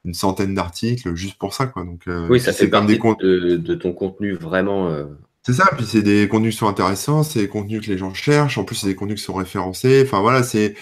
une 0.05 0.15
centaine 0.15 0.55
d'articles 0.55 1.15
juste 1.15 1.39
pour 1.39 1.53
ça, 1.53 1.67
quoi. 1.67 1.85
Donc 1.85 2.05
oui, 2.31 2.41
ça 2.41 2.53
fait 2.53 2.69
partie 2.69 2.99
de, 2.99 3.57
de, 3.57 3.75
ton 3.75 3.93
contenu 3.93 4.33
vraiment. 4.33 4.91
C'est 5.43 5.53
ça, 5.53 5.69
puis 5.77 5.87
c'est 5.87 6.03
des 6.03 6.29
contenus 6.29 6.55
qui 6.55 6.59
sont 6.59 6.69
intéressants, 6.69 7.23
c'est 7.23 7.41
des 7.41 7.49
contenus 7.49 7.83
que 7.83 7.91
les 7.91 7.99
gens 7.99 8.15
cherchent, 8.15 8.59
en 8.59 8.65
plus 8.65 8.77
c'est 8.77 8.87
des 8.87 8.95
contenus 8.95 9.21
qui 9.21 9.25
sont 9.25 9.35
référencés. 9.35 10.03
Enfin 10.07 10.21
voilà, 10.21 10.43
c'est 10.43 10.75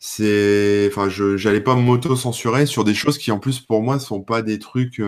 c'est 0.00 0.88
enfin 0.90 1.08
je 1.08 1.36
j'allais 1.36 1.60
pas 1.60 1.74
m'auto 1.74 2.16
censurer 2.16 2.66
sur 2.66 2.84
des 2.84 2.94
choses 2.94 3.18
qui 3.18 3.32
en 3.32 3.38
plus 3.38 3.60
pour 3.60 3.82
moi 3.82 3.98
sont 3.98 4.20
pas 4.20 4.42
des 4.42 4.58
trucs 4.58 5.02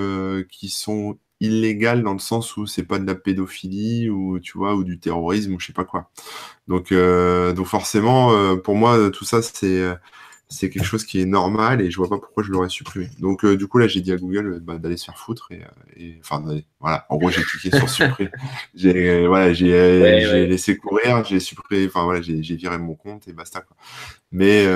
qui 0.50 0.68
sont 0.68 1.18
illégal 1.40 2.03
dans 2.03 2.12
le 2.12 2.18
sens 2.18 2.57
où 2.57 2.66
c'est 2.66 2.85
pas 2.85 2.98
de 2.98 3.07
la 3.07 3.14
pédophilie 3.14 4.11
ou 4.11 4.38
tu 4.40 4.59
vois 4.59 4.74
ou 4.74 4.85
du 4.85 4.98
terrorisme 4.98 5.55
ou 5.55 5.61
je 5.61 5.66
sais 5.66 5.72
pas 5.72 5.85
quoi. 5.85 6.11
Donc 6.68 6.92
euh, 6.92 7.53
donc 7.53 7.66
forcément 7.66 8.33
euh, 8.33 8.57
pour 8.57 8.76
moi 8.76 9.11
tout 9.11 9.24
ça 9.24 9.42
c'est 9.42 9.83
c'est 10.48 10.68
quelque 10.68 10.85
chose 10.85 11.05
qui 11.05 11.20
est 11.20 11.26
normal 11.26 11.81
et 11.81 11.90
je 11.90 11.96
vois 11.96 12.09
pas 12.09 12.18
pourquoi 12.18 12.42
je 12.42 12.50
l'aurais 12.50 12.68
supprimé. 12.68 13.09
Donc 13.20 13.44
euh, 13.44 13.57
du 13.57 13.66
coup 13.68 13.79
là 13.79 13.87
j'ai 13.88 14.00
dit 14.00 14.12
à 14.12 14.16
Google 14.16 14.61
bah, 14.61 14.79
d'aller 14.79 14.96
se 14.96 15.07
faire 15.07 15.18
foutre 15.18 15.50
et, 15.53 15.62
et 15.96 16.18
enfin 16.20 16.44
voilà 16.81 17.07
en 17.09 17.16
gros 17.16 17.31
j'ai 17.31 17.42
cliqué 17.42 17.76
sur 17.76 17.88
supprimer. 17.88 18.31
J'ai 18.74 19.26
voilà 19.26 19.53
j'ai 19.53 20.20
j'ai 20.22 20.46
laissé 20.46 20.76
courir, 20.76 21.24
j'ai 21.24 21.40
supprimé 21.40 21.87
enfin 21.87 22.05
voilà 22.05 22.20
j'ai 22.20 22.57
viré 22.57 22.79
mon 22.79 22.94
compte 22.94 23.29
et 23.29 23.33
basta 23.33 23.61
quoi. 23.61 23.76
Mais 24.33 24.66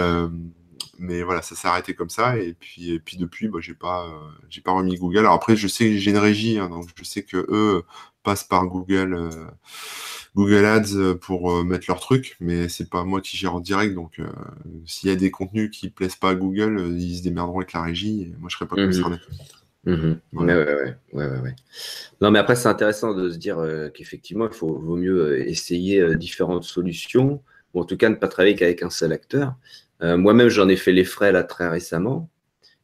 mais 0.99 1.23
voilà, 1.23 1.43
ça 1.43 1.55
s'est 1.55 1.69
arrêté 1.69 1.95
comme 1.95 2.11
ça. 2.11 2.39
Et 2.39 2.55
puis, 2.55 2.93
et 2.93 2.99
puis 2.99 3.17
depuis, 3.17 3.49
bah, 3.49 3.59
j'ai 3.61 3.75
pas, 3.75 4.07
euh, 4.07 4.31
j'ai 4.49 4.61
pas 4.61 4.73
remis 4.73 4.97
Google. 4.97 5.21
Alors 5.21 5.35
après, 5.35 5.57
je 5.57 5.69
sais 5.69 5.91
que 5.91 5.97
j'ai 5.97 6.11
une 6.11 6.19
régie, 6.19 6.59
hein, 6.59 6.69
donc 6.69 6.89
je 6.95 7.05
sais 7.05 7.23
que 7.23 7.47
eux 7.49 7.83
passent 8.23 8.45
par 8.45 8.67
Google, 8.67 9.15
euh, 9.15 9.31
Google 10.35 10.65
Ads 10.65 11.15
pour 11.21 11.53
euh, 11.53 11.65
mettre 11.65 11.85
leur 11.89 12.01
truc, 12.01 12.37
mais 12.41 12.69
c'est 12.69 12.89
pas 12.89 13.05
moi 13.05 13.21
qui 13.21 13.37
gère 13.37 13.55
en 13.55 13.61
direct. 13.61 13.95
Donc, 13.95 14.21
s'il 14.87 15.11
y 15.11 15.13
a 15.13 15.17
des 15.17 15.31
contenus 15.31 15.71
qui 15.71 15.91
plaisent 15.91 16.17
pas 16.17 16.31
à 16.31 16.35
Google, 16.35 16.95
ils 16.97 17.19
se 17.19 17.23
démerderont 17.23 17.59
avec 17.59 17.73
la 17.73 17.83
régie. 17.83 18.23
Et 18.23 18.35
moi, 18.39 18.49
je 18.49 18.57
serais 18.57 18.67
pas 18.67 18.77
mmh 18.77 18.87
concerné. 18.87 19.17
Mmh 19.87 20.15
ouais, 20.33 20.55
ouais, 20.55 20.97
ouais, 21.13 21.27
ouais, 21.41 21.57
Non, 22.23 22.31
mais 22.31 22.39
après, 22.39 22.57
c'est 22.57 22.69
intéressant 22.69 23.13
de 23.13 23.29
se 23.29 23.37
dire 23.37 23.59
qu'effectivement, 23.93 24.47
il 24.47 24.55
faut, 24.55 24.79
vaut 24.79 24.97
mieux 24.97 25.47
essayer 25.47 26.17
différentes 26.17 26.65
solutions, 26.65 27.43
ou 27.75 27.81
en 27.81 27.85
tout 27.85 27.99
cas 27.99 28.09
ne 28.09 28.15
pas 28.15 28.29
travailler 28.29 28.55
qu'avec 28.55 28.83
un 28.83 28.91
seul 28.91 29.13
acteur. 29.13 29.55
Euh, 30.05 30.17
moi-même, 30.17 30.49
j'en 30.49 30.69
ai 30.69 30.77
fait 30.77 30.93
les 30.93 31.05
frais 31.05 31.33
là 31.33 31.43
très 31.43 31.69
récemment. 31.69 32.31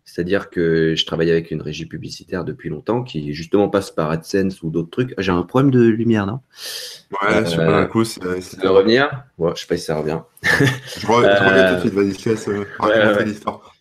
C'est-à-dire 0.05 0.51
que 0.51 0.97
je 0.97 1.07
travaille 1.07 1.31
avec 1.31 1.53
une 1.53 1.63
régie 1.63 1.87
publicitaire 1.87 2.45
depuis 2.45 2.69
longtemps 2.69 3.05
qui 3.05 3.33
justement 3.33 3.69
passe 3.69 3.93
par 3.93 4.11
AdSense 4.11 4.61
ou 4.63 4.71
d'autres 4.71 4.91
trucs. 4.91 5.15
J'ai 5.19 5.31
un 5.31 5.43
problème 5.45 5.71
de 5.71 5.83
lumière, 5.83 6.27
non? 6.27 6.41
Ouais, 7.13 7.47
sais 7.47 7.57
pas, 7.57 7.77
un 7.77 7.87
coup, 7.87 8.05
c'est. 8.05 8.21
De 8.21 8.69
revenir? 8.69 9.25
Ouais, 9.39 9.53
Je 9.55 9.61
sais 9.61 9.67
pas 9.69 9.77
si 9.77 9.85
ça 9.85 9.97
revient. 9.97 10.19
je, 10.43 11.07
reviens 11.07 11.69
tout 11.69 11.75
de 11.77 11.81
suite, 11.81 11.95
vas-y, 11.95 12.19
je 12.19 12.29
laisse 12.31 12.49
raconter 12.81 13.25
l'histoire. 13.25 13.77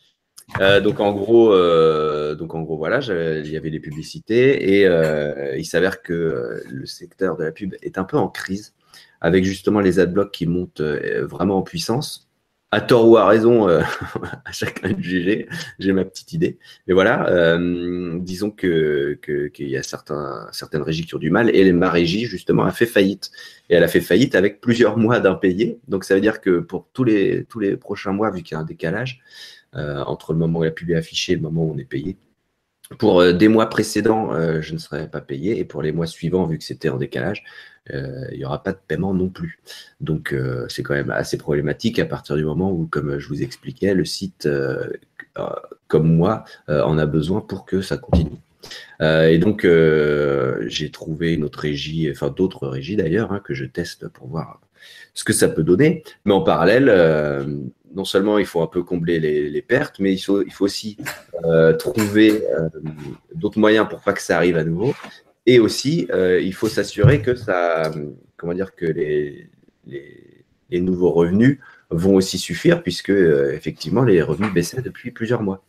Euh, 0.60 0.82
donc 0.82 1.00
en 1.00 1.14
gros, 1.14 1.54
euh, 1.54 2.36
donc 2.36 2.56
en 2.56 2.62
gros 2.62 2.78
voilà, 2.78 3.00
il 3.00 3.50
y 3.50 3.58
avait 3.58 3.70
des 3.70 3.80
publicités 3.80 4.78
et 4.80 4.88
euh, 4.88 5.56
il 5.58 5.66
s'avère 5.66 6.02
que 6.02 6.64
le 6.68 6.86
secteur 6.86 7.38
de 7.38 7.44
la 7.44 7.52
pub 7.52 7.76
est 7.82 7.98
un 7.98 8.04
peu 8.04 8.18
en 8.18 8.28
crise 8.28 8.74
avec 9.22 9.44
justement 9.44 9.80
les 9.80 10.00
adblocks 10.00 10.32
qui 10.32 10.48
montent 10.48 10.82
vraiment 10.82 11.58
en 11.58 11.62
puissance 11.62 12.29
à 12.72 12.82
tort 12.82 13.08
ou 13.08 13.18
à 13.18 13.28
raison, 13.28 13.68
euh, 13.68 13.82
à 14.46 14.52
chacun 14.52 14.92
de 14.92 15.02
juger. 15.02 15.48
J'ai 15.80 15.92
ma 15.92 16.06
petite 16.06 16.34
idée. 16.34 16.60
Mais 16.88 16.94
voilà, 16.94 17.28
euh, 17.30 18.20
disons 18.20 18.52
que 18.52 19.20
qu'il 19.24 19.70
y 19.70 19.78
a 19.78 19.84
certains, 19.84 20.48
certaines 20.52 20.84
régies 20.84 21.06
qui 21.06 21.16
ont 21.16 21.20
du 21.20 21.32
mal 21.32 21.56
et 21.56 21.72
ma 21.72 21.90
régie 21.90 22.26
justement 22.26 22.64
a 22.64 22.72
fait 22.72 22.86
faillite. 22.86 23.32
Et 23.70 23.76
elle 23.76 23.84
a 23.84 23.88
fait 23.88 24.02
faillite 24.02 24.36
avec 24.36 24.62
plusieurs 24.62 24.98
mois 24.98 25.20
d'impayés. 25.20 25.80
Donc 25.88 26.04
ça 26.04 26.16
veut 26.16 26.22
dire 26.22 26.42
que 26.42 26.60
pour 26.60 26.88
tous 26.94 27.04
les 27.04 27.46
tous 27.46 27.60
les 27.60 27.76
prochains 27.76 28.12
mois, 28.12 28.30
vu 28.32 28.44
qu'il 28.44 28.56
y 28.56 28.58
a 28.58 28.62
un 28.62 28.66
décalage 28.66 29.22
euh, 29.76 30.04
entre 30.04 30.34
le 30.34 30.40
moment 30.40 30.60
où 30.60 30.64
la 30.64 30.72
pub 30.72 30.90
est 30.92 30.96
affichée 30.96 31.34
et 31.34 31.36
le 31.36 31.42
moment 31.42 31.64
où 31.66 31.74
on 31.74 31.78
est 31.78 31.86
payé, 31.86 32.18
pour 32.98 33.34
des 33.34 33.48
mois 33.48 33.68
précédents, 33.68 34.32
je 34.62 34.74
ne 34.74 34.80
serai 34.80 35.08
pas 35.08 35.22
payé. 35.22 35.60
Et 35.60 35.66
pour 35.66 35.82
les 35.82 35.92
mois 35.92 36.08
suivants, 36.08 36.46
vu 36.46 36.58
que 36.58 36.64
c'était 36.64 36.90
en 36.90 36.98
décalage, 36.98 37.44
euh, 37.94 38.26
il 38.32 38.38
n'y 38.38 38.46
aura 38.46 38.62
pas 38.62 38.72
de 38.72 38.80
paiement 38.88 39.14
non 39.14 39.30
plus. 39.30 39.60
Donc 40.02 40.34
euh, 40.34 40.66
c'est 40.70 40.84
quand 40.84 40.94
même 40.94 41.12
assez 41.12 41.38
problématique 41.38 42.00
à 42.00 42.06
partir 42.06 42.36
du 42.36 42.46
moment 42.46 42.72
où, 42.72 42.86
comme 42.86 43.20
je 43.20 43.28
vous 43.28 43.42
expliquais, 43.42 43.94
le 43.94 44.06
site, 44.06 44.46
euh, 44.46 44.88
comme 45.88 46.14
moi, 46.14 46.44
en 46.68 46.98
a 46.98 47.06
besoin 47.06 47.40
pour 47.40 47.66
que 47.66 47.82
ça 47.82 47.98
continue. 47.98 48.38
et 49.02 49.38
donc, 49.38 49.66
j'ai 50.68 50.92
trouvé 50.92 51.34
une 51.34 51.46
autre 51.46 51.60
régie, 51.60 52.10
enfin 52.12 52.30
d'autres 52.30 52.68
régies 52.68 52.98
d'ailleurs, 52.98 53.32
hein, 53.32 53.40
que 53.42 53.54
je 53.54 53.64
teste 53.64 54.10
pour 54.10 54.28
voir 54.28 54.60
ce 55.14 55.24
que 55.24 55.32
ça 55.32 55.48
peut 55.48 55.64
donner. 55.64 56.04
Mais 56.26 56.34
en 56.34 56.42
parallèle, 56.42 56.90
non 57.94 58.06
seulement 58.06 58.38
il 58.38 58.46
faut 58.46 58.62
un 58.62 58.68
peu 58.68 58.84
combler 58.84 59.20
les, 59.20 59.62
pertes, 59.62 60.00
mais 60.00 60.14
il 60.14 60.20
faut, 60.20 60.44
aussi 60.60 60.98
trouver 61.80 62.44
d'autres 63.36 63.60
moyens 63.60 63.88
pour 63.90 64.02
pas 64.02 64.14
que 64.14 64.22
ça 64.22 64.38
arrive 64.38 64.58
à 64.58 64.64
nouveau. 64.64 64.94
Et 65.50 65.60
aussi, 65.60 66.08
euh, 66.12 66.40
il 66.40 66.54
faut 66.54 66.68
s'assurer 66.68 67.24
que 67.24 67.34
ça, 67.34 67.92
comment 68.38 68.54
dire, 68.54 68.76
que 68.76 68.86
les, 68.86 69.50
nouveaux 70.72 71.10
revenus 71.10 71.58
vont 71.90 72.14
aussi 72.14 72.38
suffire, 72.38 72.84
puisque 72.84 73.10
euh, 73.10 73.56
effectivement 73.56 74.04
les 74.04 74.22
revenus 74.22 74.54
baissaient 74.54 74.84
depuis 74.84 75.10
plusieurs 75.10 75.42
mois. 75.42 75.64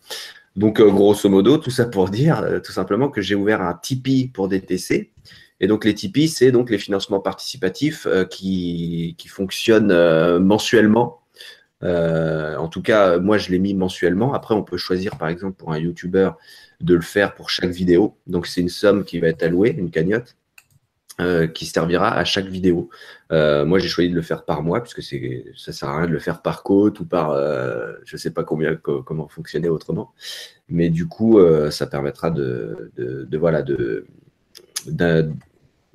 Donc, 0.55 0.81
euh, 0.81 0.91
grosso 0.91 1.27
modo, 1.31 1.57
tout 1.57 1.71
ça 1.71 1.87
pour 1.87 2.11
dire 2.11 2.61
tout 2.63 2.73
simplement 2.73 3.09
que 3.09 3.23
j'ai 3.23 3.35
ouvert 3.35 3.63
un 3.63 3.73
Tipeee 3.73 4.29
pour 4.29 4.49
DTC. 4.49 5.13
Et 5.61 5.67
donc, 5.67 5.87
les 5.87 5.95
Tipeee, 5.95 6.29
c'est 6.29 6.53
donc 6.53 6.69
les 6.69 6.79
financements 6.79 7.21
participatifs 7.21 8.07
qui, 8.29 9.17
fonctionnent 9.29 10.39
mensuellement. 10.41 11.20
En 11.83 12.69
tout 12.69 12.83
cas, 12.83 13.19
moi, 13.19 13.39
je 13.39 13.51
l'ai 13.51 13.59
mis 13.59 13.75
mensuellement. 13.75 14.35
Après, 14.35 14.55
on 14.55 14.63
peut 14.63 14.77
choisir, 14.77 15.17
par 15.17 15.29
exemple, 15.29 15.57
pour 15.57 15.73
un 15.73 15.79
YouTuber, 15.79 16.31
de 16.81 16.95
le 16.95 17.03
faire 17.03 17.35
pour 17.35 17.51
chaque 17.51 17.71
vidéo. 17.71 18.17
Donc 18.27 18.47
c'est 18.47 18.61
une 18.61 18.69
somme 18.69 19.05
qui 19.05 19.21
va 19.21 19.29
être 19.29 19.43
allouée, 19.43 19.75
une 19.77 19.91
cagnotte, 19.91 20.37
euh, 21.21 21.47
qui 21.47 21.67
servira 21.67 22.15
à 22.15 22.25
chaque 22.25 22.47
vidéo. 22.47 22.89
Euh, 23.33 23.65
moi 23.67 23.79
j'ai 23.79 23.89
choisi 23.89 24.11
de 24.11 24.15
le 24.15 24.23
faire 24.23 24.45
par 24.45 24.63
mois, 24.63 24.81
puisque 24.81 25.03
c'est, 25.03 25.45
ça 25.57 25.73
sert 25.73 25.89
à 25.89 25.99
rien 25.99 26.07
de 26.07 26.13
le 26.13 26.19
faire 26.19 26.41
par 26.43 26.63
côte 26.63 27.01
ou 27.01 27.05
par, 27.05 27.31
euh, 27.31 27.93
je 28.05 28.17
sais 28.17 28.31
pas 28.31 28.45
combien, 28.45 28.75
comment 28.77 29.29
fonctionner 29.29 29.69
autrement. 29.69 30.15
Mais 30.69 30.89
du 30.89 31.07
coup, 31.07 31.39
ça 31.71 31.87
permettra 31.87 32.31
de, 32.31 32.91
voilà, 33.33 33.63
de 33.63 34.07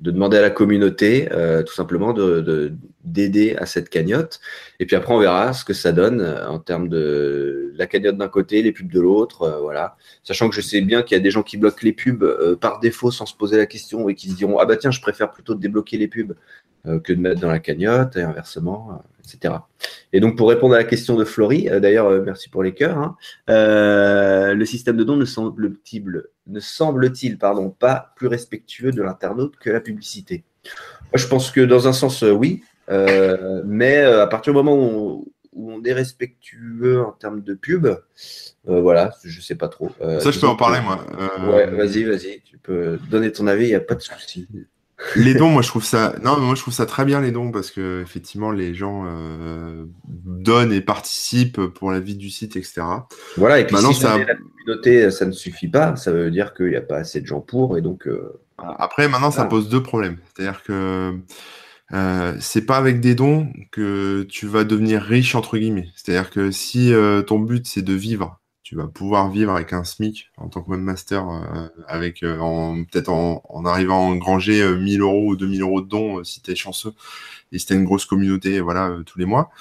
demander 0.00 0.36
à 0.36 0.42
la 0.42 0.50
communauté, 0.50 1.28
euh, 1.32 1.62
tout 1.62 1.74
simplement, 1.74 2.12
de 2.12 2.72
d'aider 3.04 3.54
à 3.56 3.66
cette 3.66 3.88
cagnotte. 3.88 4.40
Et 4.80 4.86
puis 4.86 4.96
après, 4.96 5.14
on 5.14 5.20
verra 5.20 5.52
ce 5.52 5.64
que 5.64 5.72
ça 5.72 5.92
donne 5.92 6.20
euh, 6.20 6.48
en 6.48 6.58
termes 6.58 6.88
de 6.88 7.72
la 7.76 7.86
cagnotte 7.86 8.16
d'un 8.16 8.28
côté, 8.28 8.62
les 8.62 8.72
pubs 8.72 8.90
de 8.90 9.00
l'autre, 9.00 9.42
euh, 9.42 9.60
voilà. 9.60 9.96
Sachant 10.24 10.48
que 10.48 10.56
je 10.56 10.60
sais 10.60 10.80
bien 10.80 11.02
qu'il 11.02 11.16
y 11.16 11.20
a 11.20 11.22
des 11.22 11.30
gens 11.30 11.42
qui 11.42 11.56
bloquent 11.56 11.82
les 11.82 11.92
pubs 11.92 12.56
par 12.60 12.80
défaut 12.80 13.10
sans 13.10 13.26
se 13.26 13.34
poser 13.34 13.56
la 13.56 13.66
question 13.66 14.08
et 14.08 14.14
qui 14.14 14.28
se 14.30 14.34
diront 14.34 14.58
ah 14.58 14.66
bah 14.66 14.76
tiens, 14.76 14.90
je 14.90 15.00
préfère 15.00 15.30
plutôt 15.30 15.54
débloquer 15.54 15.98
les 15.98 16.08
pubs 16.08 16.34
que 17.04 17.12
de 17.12 17.20
mettre 17.20 17.40
dans 17.40 17.50
la 17.50 17.58
cagnotte 17.58 18.16
et 18.16 18.22
inversement, 18.22 19.02
etc. 19.24 19.54
Et 20.12 20.20
donc 20.20 20.36
pour 20.36 20.48
répondre 20.48 20.74
à 20.74 20.78
la 20.78 20.84
question 20.84 21.16
de 21.16 21.24
Florie, 21.24 21.68
d'ailleurs 21.80 22.10
merci 22.22 22.48
pour 22.48 22.62
les 22.62 22.74
cœurs, 22.74 22.98
hein, 22.98 23.16
le 23.48 24.64
système 24.64 24.96
de 24.96 25.04
dons 25.04 25.16
ne 25.16 25.24
semble-t-il 25.24 26.22
ne 26.46 26.60
semble-t-il 26.60 27.38
pardon, 27.38 27.70
pas 27.70 28.12
plus 28.16 28.28
respectueux 28.28 28.92
de 28.92 29.02
l'internaute 29.02 29.56
que 29.56 29.70
la 29.70 29.80
publicité 29.80 30.44
Moi, 30.64 31.14
je 31.14 31.26
pense 31.26 31.50
que 31.50 31.60
dans 31.60 31.88
un 31.88 31.92
sens, 31.92 32.22
euh, 32.22 32.30
oui, 32.30 32.62
euh, 32.88 33.62
mais 33.64 33.98
euh, 33.98 34.22
à 34.22 34.26
partir 34.26 34.52
du 34.52 34.56
moment 34.56 34.76
où 34.76 35.32
on, 35.54 35.82
est 35.84 35.92
respectueux 35.92 37.02
en 37.02 37.12
termes 37.12 37.42
de 37.42 37.54
pub, 37.54 37.88
voilà, 38.64 39.12
je 39.22 39.40
sais 39.40 39.54
pas 39.54 39.68
trop. 39.68 39.90
Ça, 40.00 40.30
je 40.30 40.40
peux 40.40 40.48
en 40.48 40.56
parler, 40.56 40.80
moi. 40.80 40.98
Ouais, 41.48 41.66
vas-y, 41.66 42.04
vas-y, 42.04 42.40
tu 42.44 42.58
peux 42.58 42.98
donner 43.10 43.30
ton 43.30 43.46
avis, 43.46 43.66
il 43.66 43.68
n'y 43.68 43.74
a 43.74 43.80
pas 43.80 43.94
de 43.94 44.00
souci 44.00 44.48
les 45.14 45.34
dons, 45.34 45.50
moi 45.50 45.62
je 45.62 45.68
trouve 45.68 45.84
ça, 45.84 46.14
non, 46.22 46.38
moi 46.38 46.54
je 46.54 46.62
trouve 46.62 46.72
ça 46.72 46.86
très 46.86 47.04
bien 47.04 47.20
les 47.20 47.30
dons 47.30 47.50
parce 47.50 47.70
que 47.70 48.00
effectivement 48.02 48.50
les 48.50 48.74
gens 48.74 49.04
euh, 49.06 49.84
donnent 50.06 50.72
et 50.72 50.80
participent 50.80 51.66
pour 51.66 51.92
la 51.92 52.00
vie 52.00 52.16
du 52.16 52.30
site, 52.30 52.56
etc. 52.56 52.82
Voilà. 53.36 53.60
Et 53.60 53.66
puis 53.66 53.74
Maintenant, 53.74 53.92
si 53.92 54.00
ça... 54.00 54.18
la 54.18 54.34
communauté, 54.34 55.10
ça 55.10 55.26
ne 55.26 55.32
suffit 55.32 55.68
pas. 55.68 55.96
Ça 55.96 56.12
veut 56.12 56.30
dire 56.30 56.54
qu'il 56.54 56.68
n'y 56.68 56.76
a 56.76 56.82
pas 56.82 56.96
assez 56.96 57.20
de 57.20 57.26
gens 57.26 57.40
pour 57.40 57.76
et 57.76 57.82
donc. 57.82 58.06
Euh, 58.06 58.40
Après, 58.58 59.08
maintenant, 59.08 59.30
ça 59.30 59.44
pose 59.44 59.68
deux 59.68 59.82
problèmes. 59.82 60.18
C'est-à-dire 60.34 60.62
que 60.62 61.12
euh, 61.92 62.34
c'est 62.40 62.66
pas 62.66 62.78
avec 62.78 63.00
des 63.00 63.14
dons 63.14 63.52
que 63.70 64.22
tu 64.24 64.46
vas 64.46 64.64
devenir 64.64 65.02
riche 65.02 65.34
entre 65.34 65.56
guillemets. 65.56 65.88
C'est-à-dire 65.94 66.30
que 66.30 66.50
si 66.50 66.92
euh, 66.92 67.22
ton 67.22 67.38
but 67.38 67.66
c'est 67.66 67.82
de 67.82 67.92
vivre 67.92 68.40
tu 68.66 68.74
vas 68.74 68.88
pouvoir 68.88 69.30
vivre 69.30 69.52
avec 69.52 69.72
un 69.72 69.84
SMIC 69.84 70.28
en 70.38 70.48
tant 70.48 70.60
que 70.60 70.70
webmaster, 70.70 71.24
euh, 71.30 71.68
avec 71.86 72.24
euh, 72.24 72.82
peut-être 72.90 73.10
en, 73.10 73.64
arrivant 73.64 74.08
à 74.08 74.10
engranger 74.10 74.60
1000 74.76 75.00
euh, 75.00 75.04
euros 75.04 75.28
ou 75.28 75.36
2000 75.36 75.62
euros 75.62 75.80
de 75.82 75.86
dons 75.86 76.24
si 76.24 76.42
tu 76.42 76.50
es 76.50 76.56
chanceux 76.56 76.92
et 77.52 77.60
si 77.60 77.66
tu 77.66 77.74
as 77.74 77.76
une 77.76 77.84
grosse 77.84 78.06
communauté 78.06 78.58
voilà, 78.58 78.92
tous 79.06 79.20
les 79.20 79.24
mois. 79.24 79.52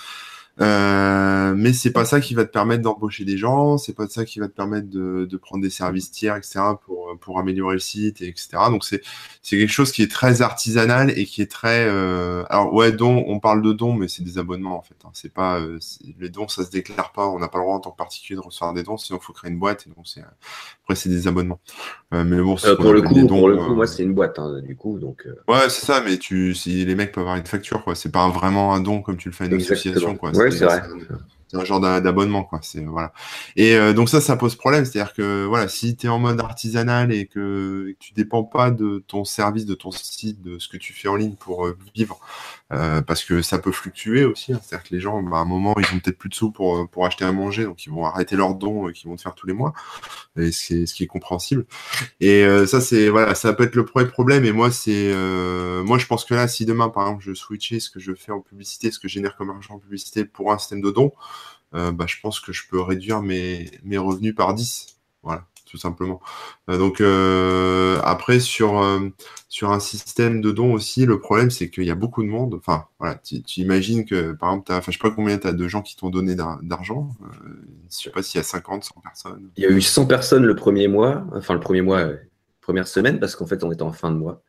Euh, 0.61 1.53
mais 1.57 1.73
c'est 1.73 1.91
pas 1.91 2.05
ça 2.05 2.21
qui 2.21 2.33
va 2.33 2.45
te 2.45 2.51
permettre 2.51 2.81
d'embaucher 2.81 3.25
des 3.25 3.37
gens, 3.37 3.77
c'est 3.77 3.93
pas 3.93 4.07
ça 4.07 4.23
qui 4.23 4.39
va 4.39 4.47
te 4.47 4.53
permettre 4.53 4.89
de, 4.89 5.25
de, 5.25 5.37
prendre 5.37 5.61
des 5.61 5.69
services 5.69 6.11
tiers, 6.11 6.37
etc. 6.37 6.61
pour, 6.85 7.17
pour 7.19 7.39
améliorer 7.39 7.73
le 7.73 7.79
site, 7.79 8.21
etc. 8.21 8.47
Donc 8.69 8.85
c'est 8.85 9.01
c'est 9.41 9.57
quelque 9.57 9.71
chose 9.71 9.91
qui 9.91 10.01
est 10.01 10.09
très 10.09 10.41
artisanal 10.41 11.11
et 11.17 11.25
qui 11.25 11.41
est 11.41 11.51
très. 11.51 11.85
Euh... 11.89 12.43
Alors 12.49 12.73
ouais, 12.73 12.93
dons, 12.93 13.25
on 13.27 13.41
parle 13.41 13.61
de 13.61 13.73
dons, 13.73 13.93
mais 13.93 14.07
c'est 14.07 14.23
des 14.23 14.37
abonnements 14.37 14.77
en 14.77 14.81
fait. 14.81 14.95
Hein. 15.03 15.09
C'est 15.13 15.33
pas 15.33 15.59
euh, 15.59 15.77
les 16.19 16.29
dons, 16.29 16.47
ça 16.47 16.63
se 16.63 16.71
déclare 16.71 17.11
pas. 17.11 17.27
On 17.27 17.39
n'a 17.39 17.49
pas 17.49 17.57
le 17.57 17.65
droit 17.65 17.75
en 17.75 17.81
tant 17.81 17.91
que 17.91 17.97
particulier 17.97 18.37
de 18.37 18.45
recevoir 18.45 18.73
des 18.73 18.83
dons, 18.83 18.97
sinon 18.97 19.19
il 19.21 19.25
faut 19.25 19.33
créer 19.33 19.51
une 19.51 19.59
boîte. 19.59 19.87
Et 19.87 19.89
donc 19.89 20.07
c'est 20.07 20.21
après 20.21 20.95
c'est 20.95 21.09
des 21.09 21.27
abonnements. 21.27 21.59
Euh, 22.13 22.23
mais 22.23 22.41
bon, 22.41 22.55
pour 22.55 22.93
le 22.93 23.01
coup, 23.01 23.27
pour 23.27 23.49
le 23.49 23.57
coup, 23.57 23.75
moi 23.75 23.87
c'est 23.87 24.03
une 24.03 24.13
boîte 24.13 24.39
hein, 24.39 24.61
du 24.61 24.77
coup, 24.77 24.99
donc. 24.99 25.27
Ouais, 25.49 25.69
c'est 25.69 25.85
ça, 25.85 26.01
mais 26.01 26.17
tu, 26.17 26.55
si 26.55 26.85
les 26.85 26.95
mecs 26.95 27.11
peuvent 27.11 27.23
avoir 27.23 27.35
une 27.35 27.45
facture, 27.45 27.83
quoi. 27.83 27.93
C'est 27.93 28.11
pas 28.11 28.29
vraiment 28.29 28.73
un 28.73 28.79
don 28.79 29.01
comme 29.01 29.17
tu 29.17 29.27
le 29.27 29.33
fais 29.33 29.43
à 29.43 29.47
une 29.47 29.55
association, 29.55 30.15
quoi 30.15 30.31
c'est 30.51 30.65
vrai. 30.65 30.83
C'est 31.47 31.57
un 31.57 31.65
genre 31.65 31.79
d'abonnement, 31.79 32.43
quoi. 32.43 32.59
C'est 32.63 32.83
voilà. 32.83 33.13
Et 33.55 33.75
euh, 33.75 33.93
donc 33.93 34.09
ça, 34.09 34.19
ça 34.19 34.35
pose 34.35 34.55
problème. 34.55 34.83
C'est-à-dire 34.83 35.13
que 35.13 35.45
voilà, 35.45 35.67
si 35.67 35.95
tu 35.95 36.07
es 36.07 36.09
en 36.09 36.17
mode 36.17 36.39
artisanal 36.39 37.13
et 37.13 37.27
que, 37.27 37.95
tu 37.99 38.13
dépends 38.13 38.43
pas 38.43 38.71
de 38.71 39.03
ton 39.07 39.25
service, 39.25 39.65
de 39.65 39.75
ton 39.75 39.91
site, 39.91 40.41
de 40.41 40.57
ce 40.57 40.67
que 40.67 40.77
tu 40.77 40.93
fais 40.93 41.07
en 41.07 41.15
ligne 41.15 41.35
pour 41.35 41.67
euh, 41.67 41.77
vivre, 41.93 42.19
euh, 42.75 43.01
parce 43.01 43.23
que 43.23 43.41
ça 43.41 43.57
peut 43.57 43.71
fluctuer 43.71 44.25
aussi. 44.25 44.53
Hein. 44.53 44.59
C'est-à-dire 44.61 44.87
que 44.87 44.93
les 44.93 45.01
gens, 45.01 45.21
bah, 45.23 45.37
à 45.37 45.39
un 45.39 45.45
moment, 45.45 45.73
ils 45.77 45.95
ont 45.95 45.99
peut-être 45.99 46.17
plus 46.17 46.29
de 46.29 46.35
sous 46.35 46.51
pour, 46.51 46.87
pour 46.89 47.05
acheter 47.05 47.25
à 47.25 47.31
manger, 47.31 47.63
donc 47.63 47.83
ils 47.85 47.89
vont 47.89 48.05
arrêter 48.05 48.35
leurs 48.35 48.55
dons 48.55 48.91
qu'ils 48.91 49.09
vont 49.09 49.15
te 49.15 49.21
faire 49.21 49.35
tous 49.35 49.47
les 49.47 49.53
mois, 49.53 49.73
et 50.37 50.51
ce 50.51 50.93
qui 50.93 51.03
est 51.03 51.07
compréhensible. 51.07 51.65
Et 52.19 52.45
ça, 52.67 52.81
c'est 52.81 53.09
voilà, 53.09 53.35
ça 53.35 53.53
peut 53.53 53.63
être 53.63 53.75
le 53.75 53.85
premier 53.85 54.07
problème. 54.07 54.45
Et 54.45 54.51
moi, 54.51 54.71
c'est 54.71 55.13
moi, 55.83 55.97
je 55.97 56.05
pense 56.05 56.25
que 56.25 56.33
là, 56.33 56.47
si 56.47 56.65
demain, 56.65 56.89
par 56.89 57.03
exemple, 57.07 57.23
je 57.23 57.33
switchais 57.33 57.79
ce 57.79 57.89
que 57.89 57.99
je 57.99 58.13
fais 58.13 58.31
en 58.31 58.41
publicité, 58.41 58.91
ce 58.91 58.99
que 58.99 59.07
je 59.07 59.13
génère 59.13 59.35
comme 59.35 59.49
argent 59.49 59.75
en 59.75 59.79
publicité 59.79 60.25
pour 60.25 60.51
un 60.51 60.57
système 60.57 60.81
de 60.81 60.91
dons, 60.91 61.11
euh, 61.73 61.91
bah, 61.91 62.05
je 62.07 62.17
pense 62.21 62.39
que 62.39 62.53
je 62.53 62.67
peux 62.67 62.79
réduire 62.79 63.21
mes, 63.21 63.69
mes 63.83 63.97
revenus 63.97 64.35
par 64.35 64.53
10. 64.53 64.97
Voilà, 65.23 65.45
tout 65.75 65.81
simplement. 65.81 66.21
Euh, 66.69 66.77
donc 66.77 67.01
euh, 67.01 67.99
après, 68.03 68.39
sur, 68.39 68.81
sur 69.49 69.71
un 69.71 69.79
système 69.79 70.39
de 70.39 70.51
dons 70.51 70.73
aussi, 70.73 71.05
le 71.05 71.19
problème, 71.19 71.51
c'est 71.51 71.69
qu'il 71.69 71.83
y 71.83 71.91
a 71.91 71.95
beaucoup 71.95 72.23
de 72.23 72.29
monde. 72.29 72.55
Enfin, 72.55 72.85
voilà, 72.99 73.15
tu, 73.15 73.41
imagines 73.57 74.05
que, 74.05 74.31
par 74.31 74.51
exemple, 74.51 74.71
as, 74.71 74.81
je 74.81 74.91
sais 74.91 74.97
pas 74.97 75.11
combien 75.11 75.37
tu 75.37 75.47
as 75.47 75.51
de 75.51 75.67
gens 75.67 75.81
qui 75.81 75.95
t'ont 75.97 76.09
donné 76.09 76.35
d'argent. 76.35 77.09
je 77.91 77.95
sais 77.95 78.09
pas 78.09 78.23
s'il 78.23 78.39
y 78.39 78.41
a 78.41 78.43
50, 78.43 78.85
100 78.85 79.01
personnes. 79.01 79.49
Il 79.57 79.63
y 79.63 79.67
a 79.67 79.69
eu 79.69 79.81
100 79.81 80.05
personnes 80.05 80.45
le 80.45 80.55
premier 80.55 80.87
mois. 80.87 81.25
Enfin, 81.33 81.53
le 81.53 81.59
premier 81.59 81.81
mois, 81.81 82.07
première 82.65 82.87
semaine 82.87 83.19
parce 83.19 83.35
qu'en 83.35 83.45
fait 83.45 83.63
on 83.63 83.71
était 83.71 83.83
en 83.83 83.91
fin 83.91 84.11
de 84.11 84.17
mois. 84.17 84.41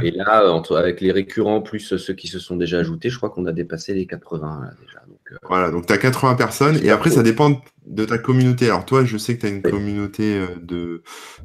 Et 0.00 0.12
là, 0.12 0.48
entre, 0.52 0.76
avec 0.76 1.00
les 1.00 1.10
récurrents 1.10 1.60
plus 1.60 1.80
ceux 1.80 2.14
qui 2.14 2.28
se 2.28 2.38
sont 2.38 2.56
déjà 2.56 2.78
ajoutés, 2.78 3.10
je 3.10 3.16
crois 3.16 3.30
qu'on 3.30 3.46
a 3.46 3.52
dépassé 3.52 3.94
les 3.94 4.06
80 4.06 4.70
déjà. 4.80 5.00
Donc, 5.08 5.18
euh, 5.32 5.36
voilà, 5.48 5.72
donc 5.72 5.86
tu 5.86 5.92
as 5.92 5.98
80 5.98 6.36
personnes 6.36 6.78
et 6.84 6.90
après 6.90 7.10
ça 7.10 7.24
dépend 7.24 7.60
de 7.86 8.04
ta 8.04 8.16
communauté. 8.16 8.66
Alors 8.66 8.86
toi, 8.86 9.04
je 9.04 9.18
sais 9.18 9.34
que 9.34 9.40
tu 9.40 9.46
as 9.46 9.50
une 9.50 9.62
communauté 9.62 10.38
euh, 10.38 10.46
de, 10.62 11.02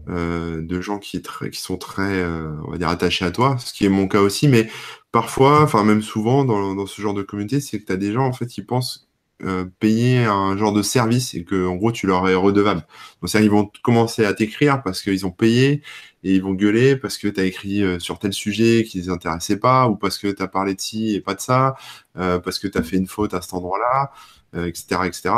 euh, 0.07 0.61
de 0.61 0.81
gens 0.81 0.99
qui, 0.99 1.19
très, 1.23 1.49
qui 1.49 1.59
sont 1.59 1.77
très, 1.77 2.23
on 2.23 2.69
va 2.69 2.77
dire, 2.77 2.89
attachés 2.89 3.25
à 3.25 3.31
toi, 3.31 3.57
ce 3.57 3.73
qui 3.73 3.85
est 3.85 3.89
mon 3.89 4.07
cas 4.07 4.21
aussi, 4.21 4.47
mais 4.47 4.69
parfois, 5.11 5.63
enfin 5.63 5.83
même 5.83 6.03
souvent 6.03 6.45
dans, 6.45 6.75
dans 6.75 6.85
ce 6.85 7.01
genre 7.01 7.15
de 7.15 7.23
communauté, 7.23 7.59
c'est 7.59 7.79
que 7.79 7.85
tu 7.85 7.91
as 7.91 7.97
des 7.97 8.13
gens 8.13 8.25
en 8.27 8.33
fait 8.33 8.45
qui 8.45 8.61
pensent 8.61 9.09
euh, 9.45 9.63
payer 9.79 10.25
un 10.25 10.57
genre 10.57 10.73
de 10.73 10.81
service 10.81 11.33
et 11.33 11.45
que 11.45 11.65
en 11.65 11.75
gros 11.77 11.93
tu 11.93 12.07
leur 12.07 12.27
es 12.27 12.35
redevable. 12.35 12.85
Donc 13.21 13.29
c'est 13.29 13.41
ils 13.41 13.49
vont 13.49 13.71
commencer 13.83 14.25
à 14.25 14.33
t'écrire 14.33 14.83
parce 14.83 15.01
qu'ils 15.01 15.25
ont 15.25 15.31
payé 15.31 15.81
et 16.23 16.35
ils 16.35 16.43
vont 16.43 16.53
gueuler 16.53 16.95
parce 16.95 17.17
que 17.17 17.27
tu 17.27 17.39
as 17.39 17.45
écrit 17.45 17.83
euh, 17.83 17.99
sur 17.99 18.19
tel 18.19 18.33
sujet 18.33 18.83
qui 18.83 18.99
les 18.99 19.09
intéressait 19.09 19.57
pas 19.57 19.87
ou 19.87 19.95
parce 19.95 20.17
que 20.17 20.27
tu 20.27 20.41
as 20.41 20.47
parlé 20.47 20.75
de 20.75 20.81
ci 20.81 21.15
et 21.15 21.21
pas 21.21 21.35
de 21.35 21.41
ça, 21.41 21.75
euh, 22.17 22.39
parce 22.39 22.59
que 22.59 22.67
tu 22.67 22.77
as 22.77 22.83
fait 22.83 22.97
une 22.97 23.07
faute 23.07 23.33
à 23.33 23.41
cet 23.41 23.53
endroit-là, 23.53 24.11
etc. 24.65 25.01
etc. 25.05 25.29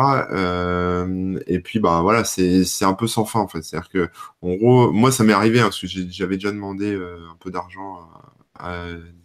et 1.47 1.59
puis 1.59 1.79
bah 1.79 1.99
voilà, 2.01 2.23
c'est 2.23 2.85
un 2.85 2.93
peu 2.93 3.07
sans 3.07 3.25
fin 3.25 3.41
en 3.41 3.47
fait. 3.47 3.61
C'est-à-dire 3.61 3.89
que 3.89 4.09
en 4.41 4.55
gros, 4.55 4.91
moi 4.91 5.11
ça 5.11 5.23
m'est 5.23 5.33
arrivé 5.33 5.59
hein, 5.59 5.63
parce 5.63 5.81
que 5.81 5.87
j'avais 5.87 6.35
déjà 6.35 6.51
demandé 6.51 6.95
un 6.95 7.35
peu 7.39 7.51
d'argent 7.51 8.09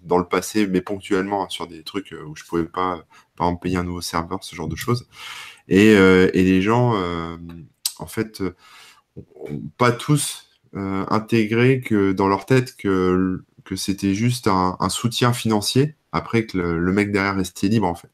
dans 0.03 0.19
le 0.19 0.25
passé, 0.25 0.67
mais 0.67 0.81
ponctuellement 0.81 1.45
hein, 1.45 1.49
sur 1.51 1.69
des 1.69 1.83
trucs 1.85 2.15
où 2.27 2.35
je 2.35 2.45
pouvais 2.45 2.65
pas 2.65 3.05
par 3.37 3.49
exemple 3.49 3.63
payer 3.63 3.77
un 3.77 3.85
nouveau 3.85 4.01
serveur, 4.01 4.43
ce 4.43 4.57
genre 4.57 4.69
de 4.69 4.77
choses. 4.77 5.07
Et, 5.69 5.97
euh, 5.97 6.31
et 6.35 6.43
les 6.45 6.63
gens, 6.63 6.95
euh, 6.97 7.37
en 7.99 8.07
fait, 8.07 8.43
pas 9.79 9.93
tous 9.93 10.46
euh, 10.46 10.46
intégré 10.77 11.81
que 11.81 12.13
dans 12.13 12.29
leur 12.29 12.47
tête 12.47 12.77
que, 12.77 13.43
que 13.65 13.77
c'était 13.77 14.15
juste 14.15 14.47
un, 14.47 14.77
un, 14.81 14.89
soutien 14.89 15.33
financier 15.33 15.97
après 16.13 16.47
que 16.47 16.59
le, 16.59 16.93
mec 16.93 17.13
derrière 17.13 17.37
restait 17.37 17.69
libre 17.69 17.87
en 17.87 17.95
fait. 17.95 18.09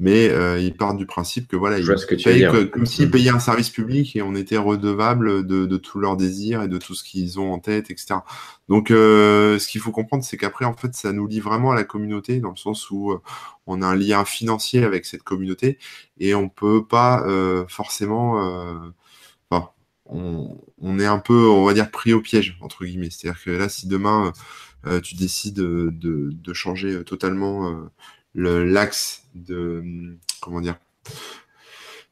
Mais 0.00 0.28
euh, 0.28 0.58
ils 0.58 0.74
partent 0.74 0.96
du 0.96 1.06
principe 1.06 1.46
que 1.46 1.56
voilà, 1.56 1.78
ils 1.78 1.86
payent 2.22 2.48
comme 2.72 2.84
s'ils 2.84 3.10
payaient 3.10 3.30
un 3.30 3.38
service 3.38 3.70
public 3.70 4.16
et 4.16 4.22
on 4.22 4.34
était 4.34 4.56
redevable 4.56 5.46
de, 5.46 5.66
de 5.66 5.76
tous 5.76 6.00
leurs 6.00 6.16
désirs 6.16 6.62
et 6.62 6.68
de 6.68 6.78
tout 6.78 6.94
ce 6.94 7.04
qu'ils 7.04 7.38
ont 7.38 7.52
en 7.52 7.60
tête, 7.60 7.90
etc. 7.90 8.16
Donc 8.68 8.90
euh, 8.90 9.58
ce 9.58 9.68
qu'il 9.68 9.80
faut 9.80 9.92
comprendre, 9.92 10.24
c'est 10.24 10.36
qu'après 10.36 10.64
en 10.64 10.74
fait, 10.74 10.94
ça 10.94 11.12
nous 11.12 11.26
lie 11.26 11.40
vraiment 11.40 11.70
à 11.70 11.74
la 11.74 11.84
communauté 11.84 12.40
dans 12.40 12.50
le 12.50 12.56
sens 12.56 12.90
où 12.90 13.12
euh, 13.12 13.20
on 13.66 13.82
a 13.82 13.86
un 13.86 13.96
lien 13.96 14.24
financier 14.24 14.82
avec 14.84 15.06
cette 15.06 15.22
communauté 15.22 15.78
et 16.18 16.34
on 16.34 16.48
peut 16.48 16.84
pas 16.84 17.24
euh, 17.26 17.64
forcément 17.68 18.42
on, 20.06 20.58
on, 20.80 20.98
est 20.98 21.06
un 21.06 21.18
peu, 21.18 21.48
on 21.48 21.64
va 21.64 21.74
dire, 21.74 21.90
pris 21.90 22.12
au 22.12 22.20
piège, 22.20 22.56
entre 22.60 22.84
guillemets. 22.84 23.10
C'est-à-dire 23.10 23.42
que 23.42 23.50
là, 23.50 23.68
si 23.68 23.86
demain, 23.88 24.32
euh, 24.86 25.00
tu 25.00 25.14
décides 25.14 25.54
de, 25.54 25.90
de, 25.92 26.52
changer 26.52 27.04
totalement 27.04 27.70
euh, 27.70 28.64
l'axe 28.64 29.22
de 29.34 29.82
comment 30.40 30.60
dire 30.60 30.76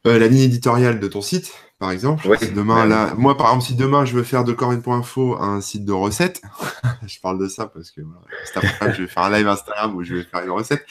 euh, 0.05 0.19
la 0.19 0.27
ligne 0.27 0.41
éditoriale 0.41 0.99
de 0.99 1.07
ton 1.07 1.21
site, 1.21 1.53
par 1.79 1.91
exemple. 1.91 2.27
demain, 2.55 2.85
là, 2.85 3.13
moi, 3.15 3.37
par 3.37 3.47
exemple, 3.47 3.65
si 3.65 3.75
demain 3.75 4.05
je 4.05 4.13
veux 4.15 4.23
faire 4.23 4.43
de 4.43 4.51
Corinne.info 4.51 5.37
un 5.39 5.61
site 5.61 5.85
de 5.85 5.93
recettes, 5.93 6.41
je 7.07 7.19
parle 7.19 7.39
de 7.39 7.47
ça 7.47 7.67
parce 7.67 7.91
que 7.91 8.01
voilà, 8.01 8.93
je 8.93 9.03
vais 9.03 9.07
faire 9.07 9.23
un 9.23 9.37
live 9.37 9.47
Instagram 9.47 9.95
où 9.95 10.03
je 10.03 10.15
vais 10.15 10.23
faire 10.23 10.43
une 10.43 10.51
recette. 10.51 10.85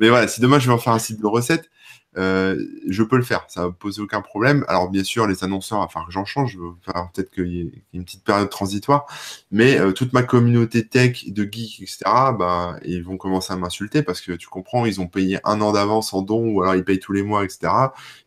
Mais 0.00 0.08
voilà, 0.08 0.28
si 0.28 0.40
demain 0.40 0.58
je 0.58 0.66
veux 0.66 0.74
en 0.74 0.78
faire 0.78 0.92
un 0.92 0.98
site 0.98 1.20
de 1.20 1.26
recettes, 1.26 1.70
euh, 2.18 2.60
je 2.88 3.02
peux 3.02 3.16
le 3.16 3.22
faire, 3.22 3.44
ça 3.48 3.66
va 3.66 3.70
poser 3.70 4.02
aucun 4.02 4.20
problème. 4.20 4.64
Alors 4.68 4.90
bien 4.90 5.04
sûr, 5.04 5.26
les 5.26 5.44
annonceurs, 5.44 5.78
enfin 5.78 6.02
que 6.04 6.12
j'en 6.12 6.24
change, 6.24 6.58
peut-être 6.84 7.30
qu'il 7.30 7.48
y 7.48 7.60
ait 7.60 7.72
une 7.92 8.04
petite 8.04 8.24
période 8.24 8.50
transitoire, 8.50 9.06
mais 9.52 9.78
euh, 9.78 9.92
toute 9.92 10.12
ma 10.12 10.22
communauté 10.22 10.86
tech, 10.86 11.30
de 11.30 11.44
geeks, 11.44 11.80
etc., 11.80 11.98
bah, 12.36 12.76
ils 12.84 13.04
vont 13.04 13.16
commencer 13.16 13.52
à 13.52 13.56
m'insulter 13.56 14.02
parce 14.02 14.20
que 14.20 14.32
tu 14.32 14.48
comprends, 14.48 14.84
ils 14.84 15.00
ont 15.00 15.06
payé 15.06 15.38
un 15.44 15.60
an 15.60 15.72
d'avance 15.72 16.12
en 16.12 16.22
don, 16.22 16.48
ou 16.48 16.62
alors 16.62 16.74
ils 16.74 16.84
payent 16.84 16.98
tous 16.98 17.12
les 17.12 17.22
mois, 17.22 17.44
etc. 17.44 17.72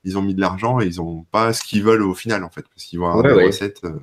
Ils 0.03 0.17
ont 0.17 0.21
mis 0.21 0.35
de 0.35 0.41
l'argent 0.41 0.79
et 0.79 0.85
ils 0.85 1.01
ont 1.01 1.25
pas 1.31 1.51
ce 1.51 1.63
qu'ils 1.63 1.83
veulent 1.83 2.03
au 2.03 2.13
final, 2.13 2.43
en 2.43 2.49
fait, 2.49 2.65
parce 2.73 2.85
qu'ils 2.85 2.99
vont 2.99 3.09
avoir 3.09 3.23
des 3.23 3.45
recettes. 3.45 3.83
Euh, 3.83 3.99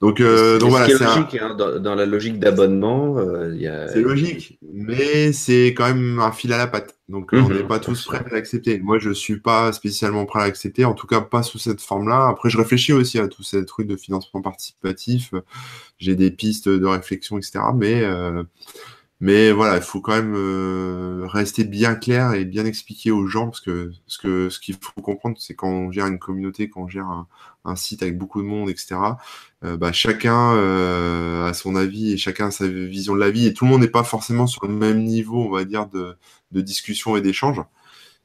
Donc, 0.00 0.20
euh, 0.20 0.58
donc 0.58 0.70
voilà, 0.70 0.86
c'est 0.86 1.04
logique 1.04 1.38
hein, 1.38 1.54
dans, 1.54 1.94
la 1.94 2.06
logique 2.06 2.38
d'abonnement. 2.38 3.18
Euh, 3.18 3.86
c'est 3.92 4.00
logique, 4.00 4.58
mais 4.72 5.32
c'est 5.32 5.74
quand 5.76 5.86
même 5.88 6.18
un 6.18 6.32
fil 6.32 6.54
à 6.54 6.58
la 6.58 6.66
patte. 6.66 6.96
Donc 7.10 7.30
on 7.32 7.42
mhm. 7.42 7.56
n'est 7.56 7.64
pas 7.64 7.80
tous 7.80 8.06
prêts 8.06 8.24
à 8.24 8.34
l'accepter. 8.34 8.78
Moi, 8.78 8.98
je 8.98 9.10
suis 9.10 9.40
pas 9.40 9.72
spécialement 9.72 10.24
prêt 10.24 10.40
à 10.40 10.46
l'accepter, 10.46 10.86
en 10.86 10.94
tout 10.94 11.06
cas 11.06 11.20
pas 11.20 11.42
sous 11.42 11.58
cette 11.58 11.82
forme-là. 11.82 12.28
Après, 12.28 12.48
je 12.48 12.56
réfléchis 12.56 12.94
aussi 12.94 13.18
à 13.18 13.28
tous 13.28 13.42
ces 13.42 13.66
trucs 13.66 13.88
de 13.88 13.96
financement 13.96 14.40
participatif. 14.40 15.34
J'ai 15.98 16.16
des 16.16 16.30
pistes 16.30 16.70
de 16.70 16.86
réflexion, 16.86 17.36
etc. 17.36 17.60
Mais 17.74 18.02
euh, 18.02 18.42
mais 19.20 19.52
voilà, 19.52 19.76
il 19.76 19.82
faut 19.82 20.00
quand 20.00 20.14
même 20.14 20.34
euh, 20.34 21.26
rester 21.26 21.64
bien 21.64 21.94
clair 21.94 22.32
et 22.32 22.46
bien 22.46 22.64
expliquer 22.64 23.10
aux 23.10 23.26
gens, 23.26 23.46
parce 23.48 23.60
que 23.60 23.92
ce 24.06 24.16
que 24.16 24.48
ce 24.48 24.58
qu'il 24.58 24.76
faut 24.80 25.02
comprendre, 25.02 25.36
c'est 25.38 25.54
quand 25.54 25.68
on 25.68 25.92
gère 25.92 26.06
une 26.06 26.18
communauté, 26.18 26.70
quand 26.70 26.82
on 26.82 26.88
gère 26.88 27.06
un, 27.64 27.76
site 27.76 28.02
avec 28.02 28.16
beaucoup 28.16 28.40
de 28.40 28.46
monde, 28.46 28.70
etc. 28.70 28.96
Euh, 29.64 29.76
bah, 29.76 29.92
chacun 29.92 30.54
euh, 30.54 31.44
a 31.46 31.52
son 31.52 31.76
avis 31.76 32.12
et 32.12 32.16
chacun 32.16 32.46
a 32.46 32.50
sa 32.50 32.66
vision 32.66 33.14
de 33.14 33.20
la 33.20 33.30
vie, 33.30 33.46
et 33.46 33.52
tout 33.52 33.66
le 33.66 33.70
monde 33.70 33.82
n'est 33.82 33.88
pas 33.88 34.04
forcément 34.04 34.46
sur 34.46 34.66
le 34.66 34.72
même 34.72 35.04
niveau, 35.04 35.44
on 35.44 35.50
va 35.50 35.64
dire, 35.64 35.86
de, 35.86 36.16
de 36.52 36.60
discussion 36.62 37.16
et 37.16 37.20
d'échange. 37.20 37.60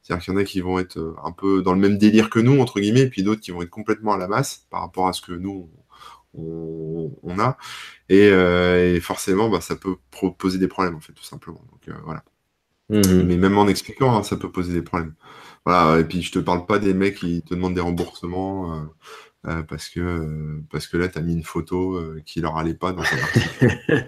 C'est-à-dire 0.02 0.24
qu'il 0.24 0.34
y 0.34 0.36
en 0.36 0.40
a 0.40 0.44
qui 0.44 0.60
vont 0.60 0.78
être 0.78 1.16
un 1.24 1.32
peu 1.32 1.62
dans 1.62 1.74
le 1.74 1.80
même 1.80 1.98
délire 1.98 2.30
que 2.30 2.38
nous, 2.38 2.58
entre 2.60 2.80
guillemets, 2.80 3.02
et 3.02 3.10
puis 3.10 3.22
d'autres 3.22 3.42
qui 3.42 3.50
vont 3.50 3.62
être 3.62 3.70
complètement 3.70 4.14
à 4.14 4.18
la 4.18 4.28
masse 4.28 4.66
par 4.70 4.80
rapport 4.80 5.08
à 5.08 5.12
ce 5.12 5.20
que 5.20 5.32
nous, 5.32 5.68
a. 7.38 7.56
Euh, 8.12 8.94
et, 8.94 9.00
forcément, 9.00 9.48
bah, 9.48 9.60
ça 9.60 9.76
peut 9.76 9.96
poser 10.38 10.58
des 10.58 10.68
problèmes, 10.68 10.94
en 10.94 11.00
fait, 11.00 11.12
tout 11.12 11.24
simplement. 11.24 11.62
Donc, 11.70 11.88
euh, 11.88 11.98
voilà. 12.04 12.22
Mhm. 12.88 13.24
Mais 13.26 13.36
même 13.36 13.58
en 13.58 13.66
expliquant, 13.66 14.16
hein, 14.16 14.22
ça 14.22 14.36
peut 14.36 14.50
poser 14.50 14.72
des 14.72 14.82
problèmes. 14.82 15.14
Voilà, 15.64 15.98
et 15.98 16.04
puis 16.04 16.22
je 16.22 16.30
te 16.30 16.38
parle 16.38 16.64
pas 16.66 16.78
des 16.78 16.94
mecs 16.94 17.16
qui 17.16 17.42
te 17.42 17.52
demandent 17.52 17.74
des 17.74 17.80
remboursements 17.80 18.86
euh, 19.48 19.62
parce, 19.64 19.88
que, 19.88 20.60
parce 20.70 20.86
que 20.86 20.96
là, 20.96 21.08
tu 21.08 21.18
as 21.18 21.22
mis 21.22 21.32
une 21.32 21.42
photo 21.42 22.00
qui 22.24 22.40
leur 22.40 22.56
allait 22.56 22.74
pas 22.74 22.92
dans 22.92 23.02
article. 23.02 23.48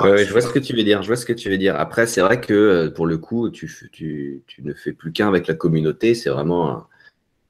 je 0.00 0.30
vois 0.30 0.42
ce 0.42 0.52
que 0.52 0.58
tu 0.58 0.76
veux 0.76 0.84
dire. 0.84 1.02
Je 1.02 1.06
vois 1.06 1.16
ce 1.16 1.24
que 1.24 1.32
tu 1.32 1.48
veux 1.48 1.56
dire. 1.56 1.76
Après, 1.76 2.06
c'est 2.06 2.20
vrai 2.20 2.38
que 2.38 2.88
pour 2.88 3.06
le 3.06 3.16
coup, 3.16 3.48
tu, 3.48 3.70
tu, 3.90 4.42
tu 4.46 4.62
ne 4.62 4.74
fais 4.74 4.92
plus 4.92 5.12
qu'un 5.12 5.28
avec 5.28 5.46
la 5.46 5.54
communauté. 5.54 6.14
C'est 6.14 6.28
vraiment 6.28 6.86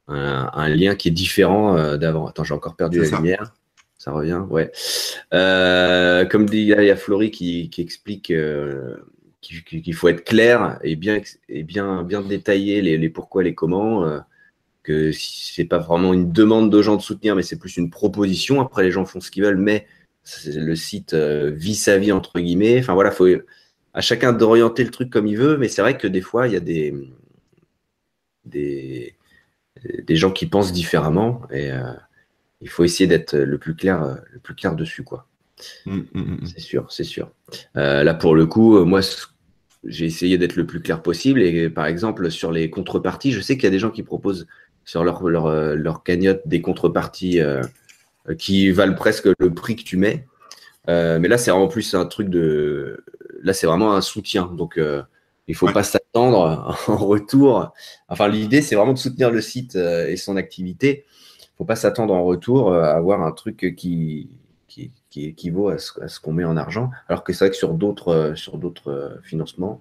un, 0.06 0.68
lien 0.68 0.94
qui 0.94 1.08
est 1.08 1.12
différent 1.12 1.96
d'avant. 1.96 2.28
Attends, 2.28 2.44
j'ai 2.44 2.54
encore 2.54 2.76
perdu 2.76 3.00
la 3.00 3.08
lumière. 3.16 3.52
Ça 4.04 4.12
revient, 4.12 4.42
ouais. 4.50 4.70
Euh, 5.32 6.26
comme 6.26 6.44
dit, 6.44 6.58
il 6.58 6.66
y 6.66 6.90
a 6.90 6.94
Florie 6.96 7.30
qui, 7.30 7.70
explique 7.78 8.30
euh, 8.30 8.96
qu'il 9.40 9.94
faut 9.94 10.08
être 10.08 10.24
clair 10.24 10.78
et 10.82 10.94
bien, 10.94 11.22
et 11.48 11.62
bien, 11.62 12.02
bien 12.02 12.20
détailler 12.20 12.82
les, 12.82 13.08
pourquoi, 13.08 13.42
les 13.42 13.54
comment. 13.54 14.04
Euh, 14.04 14.18
que 14.82 15.10
c'est 15.12 15.64
pas 15.64 15.78
vraiment 15.78 16.12
une 16.12 16.30
demande 16.32 16.70
de 16.70 16.82
gens 16.82 16.96
de 16.96 17.00
soutenir, 17.00 17.34
mais 17.34 17.42
c'est 17.42 17.58
plus 17.58 17.78
une 17.78 17.88
proposition. 17.88 18.60
Après, 18.60 18.82
les 18.82 18.90
gens 18.90 19.06
font 19.06 19.22
ce 19.22 19.30
qu'ils 19.30 19.42
veulent, 19.42 19.56
mais 19.56 19.86
le 20.44 20.74
site 20.74 21.14
vit 21.14 21.74
sa 21.74 21.96
vie 21.96 22.12
entre 22.12 22.38
guillemets. 22.40 22.80
Enfin 22.80 22.92
voilà, 22.92 23.10
faut 23.10 23.26
à 23.94 24.00
chacun 24.02 24.34
d'orienter 24.34 24.84
le 24.84 24.90
truc 24.90 25.08
comme 25.08 25.26
il 25.26 25.38
veut, 25.38 25.56
mais 25.56 25.68
c'est 25.68 25.80
vrai 25.80 25.96
que 25.96 26.06
des 26.06 26.20
fois, 26.20 26.46
il 26.46 26.52
y 26.52 26.56
a 26.56 26.60
des, 26.60 26.92
des 28.44 30.16
gens 30.16 30.30
qui 30.30 30.44
pensent 30.44 30.74
différemment 30.74 31.40
et 31.50 31.70
il 32.64 32.70
faut 32.70 32.82
essayer 32.82 33.06
d'être 33.06 33.36
le 33.36 33.58
plus 33.58 33.76
clair, 33.76 34.02
euh, 34.02 34.14
le 34.32 34.40
plus 34.40 34.54
clair 34.54 34.74
dessus, 34.74 35.04
quoi. 35.04 35.26
Mm, 35.84 35.98
mm, 35.98 36.04
mm, 36.14 36.46
c'est 36.46 36.60
sûr, 36.60 36.86
c'est 36.90 37.04
sûr. 37.04 37.30
Euh, 37.76 38.02
là, 38.02 38.14
pour 38.14 38.34
le 38.34 38.46
coup, 38.46 38.78
euh, 38.78 38.84
moi, 38.84 39.00
j'ai 39.84 40.06
essayé 40.06 40.38
d'être 40.38 40.56
le 40.56 40.66
plus 40.66 40.80
clair 40.80 41.02
possible. 41.02 41.42
Et 41.42 41.68
par 41.68 41.84
exemple, 41.84 42.30
sur 42.30 42.50
les 42.50 42.70
contreparties, 42.70 43.32
je 43.32 43.40
sais 43.42 43.56
qu'il 43.56 43.64
y 43.64 43.66
a 43.66 43.70
des 43.70 43.78
gens 43.78 43.90
qui 43.90 44.02
proposent 44.02 44.46
sur 44.86 45.04
leur, 45.04 45.28
leur, 45.28 46.02
cagnotte 46.02 46.40
des 46.46 46.62
contreparties 46.62 47.40
qui 48.38 48.70
valent 48.70 48.94
presque 48.94 49.28
le 49.38 49.52
prix 49.52 49.76
que 49.76 49.82
tu 49.82 49.96
mets. 49.98 50.26
mais 50.88 51.28
là, 51.28 51.38
c'est 51.38 51.50
vraiment 51.50 51.68
plus 51.68 51.94
un 51.94 52.06
truc 52.06 52.28
de. 52.28 53.04
Là, 53.42 53.52
c'est 53.52 53.66
vraiment 53.66 53.94
un 53.94 54.00
soutien. 54.00 54.50
Donc, 54.56 54.74
il 54.76 55.04
ne 55.48 55.54
faut 55.54 55.70
pas 55.70 55.82
s'attendre 55.82 56.78
en 56.88 56.96
retour. 56.96 57.72
Enfin, 58.08 58.28
l'idée, 58.28 58.62
c'est 58.62 58.74
vraiment 58.74 58.94
de 58.94 58.98
soutenir 58.98 59.30
le 59.30 59.42
site 59.42 59.76
et 59.76 60.16
son 60.16 60.36
activité 60.36 61.04
faut 61.56 61.64
pas 61.64 61.76
s'attendre 61.76 62.14
en 62.14 62.24
retour 62.24 62.72
euh, 62.72 62.82
à 62.82 62.92
avoir 62.92 63.22
un 63.22 63.32
truc 63.32 63.74
qui, 63.76 64.28
qui, 64.68 64.90
équivaut 65.16 65.68
à 65.68 65.78
ce, 65.78 66.18
qu'on 66.18 66.32
met 66.32 66.44
en 66.44 66.56
argent. 66.56 66.90
Alors 67.08 67.22
que 67.22 67.32
c'est 67.32 67.44
vrai 67.44 67.50
que 67.50 67.56
sur 67.56 67.74
d'autres 67.74 68.08
euh, 68.08 68.34
sur 68.34 68.58
d'autres 68.58 68.90
euh, 68.90 69.20
financements, 69.22 69.80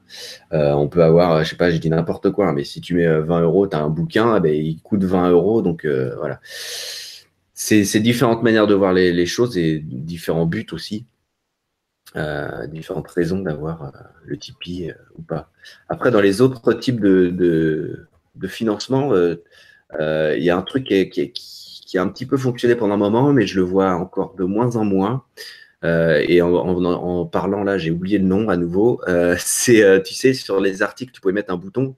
on 0.52 0.88
peut 0.88 1.04
avoir, 1.04 1.44
je 1.44 1.50
sais 1.50 1.56
pas, 1.56 1.72
je 1.72 1.78
dis 1.78 1.90
n'importe 1.90 2.30
quoi, 2.32 2.50
hein, 2.50 2.54
mais 2.54 2.64
si 2.64 2.82
tu 2.82 2.94
mets 2.94 3.20
20 3.20 3.42
euros, 3.42 3.68
tu 3.68 3.76
as 3.76 3.80
un 3.82 3.90
bouquin, 3.90 4.38
eh 4.38 4.40
ben, 4.40 4.54
il 4.54 4.80
coûte 4.82 5.04
20 5.04 5.32
euros. 5.32 5.62
Donc 5.62 5.86
voilà. 5.86 6.40
C'est 7.56 8.00
différentes 8.00 8.44
manières 8.44 8.68
de 8.68 8.76
voir 8.76 8.94
les, 8.94 9.26
choses 9.26 9.58
et 9.58 9.80
différents 9.80 10.46
buts 10.46 10.68
aussi. 10.74 11.06
différentes 12.68 13.08
raisons 13.08 13.40
d'avoir 13.40 13.94
le 14.26 14.38
Tipeee 14.38 14.94
ou 15.18 15.24
pas. 15.24 15.50
Après, 15.90 16.12
dans 16.12 16.22
les 16.22 16.42
autres 16.42 16.74
types 16.74 17.00
de, 17.00 17.30
de, 18.36 18.48
financement, 18.48 19.14
il 19.16 20.44
y 20.44 20.50
a 20.50 20.58
un 20.58 20.62
truc 20.62 20.86
qui, 20.86 21.10
qui, 21.10 21.32
qui 21.32 21.63
a 22.00 22.04
un 22.04 22.08
petit 22.08 22.26
peu 22.26 22.38
fonctionné 22.38 22.76
pendant 22.76 22.96
un 22.96 22.98
moment, 22.98 23.34
mais 23.34 23.48
je 23.48 23.60
le 23.60 23.66
vois 23.66 23.92
encore 23.94 24.36
de 24.36 24.44
moins 24.44 24.76
en 24.76 24.86
moins. 24.86 25.24
Euh, 25.84 26.24
et 26.28 26.42
en, 26.42 27.26
parlant 27.26 27.64
là, 27.64 27.78
j'ai 27.78 27.92
oublié 27.92 28.18
le 28.18 28.26
nom 28.26 28.50
à 28.50 28.58
nouveau. 28.58 29.02
Euh, 29.08 29.36
c'est, 29.40 29.84
euh, 29.84 30.00
tu 30.00 30.14
sais, 30.14 30.34
sur 30.34 30.60
les 30.60 30.82
articles, 30.82 31.12
tu 31.12 31.22
pouvais 31.22 31.34
mettre 31.34 31.54
un 31.54 31.58
bouton 31.58 31.96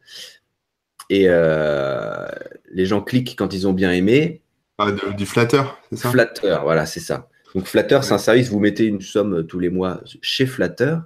et 1.12 1.28
les 1.28 2.86
gens 2.88 3.02
cliquent 3.02 3.36
quand 3.38 3.54
ils 3.54 3.68
ont 3.68 3.74
bien 3.74 3.92
aimé. 3.92 4.42
Ah, 4.80 4.92
du 4.92 5.26
flatteur, 5.26 5.80
c'est 5.92 5.98
ça? 5.98 6.10
Flatteur, 6.10 6.64
voilà, 6.64 6.86
c'est 6.86 7.00
ça. 7.00 7.30
Donc 7.54 7.68
Flatteur, 7.68 8.04
c'est 8.04 8.14
un 8.14 8.18
service, 8.18 8.50
vous 8.50 8.60
mettez 8.60 8.86
une 8.86 9.02
somme 9.02 9.46
tous 9.46 9.60
les 9.60 9.70
mois 9.70 10.02
chez 10.22 10.48
Flatteur 10.48 11.04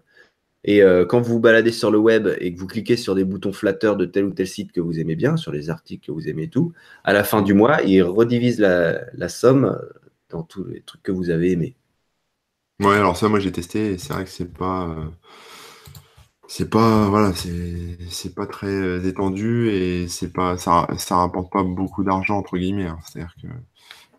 et 0.63 0.83
euh, 0.83 1.05
quand 1.05 1.21
vous 1.21 1.33
vous 1.33 1.39
baladez 1.39 1.71
sur 1.71 1.89
le 1.89 1.97
web 1.97 2.27
et 2.39 2.53
que 2.53 2.59
vous 2.59 2.67
cliquez 2.67 2.97
sur 2.97 3.15
des 3.15 3.23
boutons 3.23 3.53
flatteurs 3.53 3.95
de 3.95 4.05
tel 4.05 4.25
ou 4.25 4.31
tel 4.31 4.47
site 4.47 4.71
que 4.71 4.81
vous 4.81 4.99
aimez 4.99 5.15
bien, 5.15 5.37
sur 5.37 5.51
les 5.51 5.69
articles 5.69 6.07
que 6.07 6.11
vous 6.11 6.27
aimez 6.27 6.49
tout, 6.49 6.73
à 7.03 7.13
la 7.13 7.23
fin 7.23 7.41
du 7.41 7.53
mois, 7.53 7.81
il 7.83 8.03
redivise 8.03 8.59
la, 8.59 9.29
somme 9.29 9.79
dans 10.29 10.43
tous 10.43 10.65
les 10.65 10.81
trucs 10.81 11.03
que 11.03 11.11
vous 11.11 11.29
avez 11.29 11.51
aimés. 11.51 11.75
Ouais, 12.81 12.95
alors 12.95 13.17
ça, 13.17 13.29
moi 13.29 13.39
j'ai 13.39 13.51
testé 13.51 13.93
et 13.93 13.97
c'est 13.97 14.13
vrai 14.13 14.23
que 14.23 14.29
c'est 14.29 14.53
pas. 14.53 14.89
Euh, 14.89 15.05
c'est 16.47 16.69
pas. 16.69 17.09
Voilà, 17.09 17.33
c'est 17.33 18.35
pas 18.35 18.47
très 18.47 18.67
euh, 18.67 19.03
étendu 19.03 19.69
et 19.69 20.07
c'est 20.07 20.31
pas. 20.31 20.57
Ça, 20.57 20.87
ça 20.97 21.17
rapporte 21.17 21.51
pas 21.51 21.63
beaucoup 21.63 22.03
d'argent, 22.03 22.37
entre 22.37 22.57
guillemets. 22.57 22.87
Hein. 22.87 22.97
C'est-à-dire 23.05 23.35
que 23.41 23.47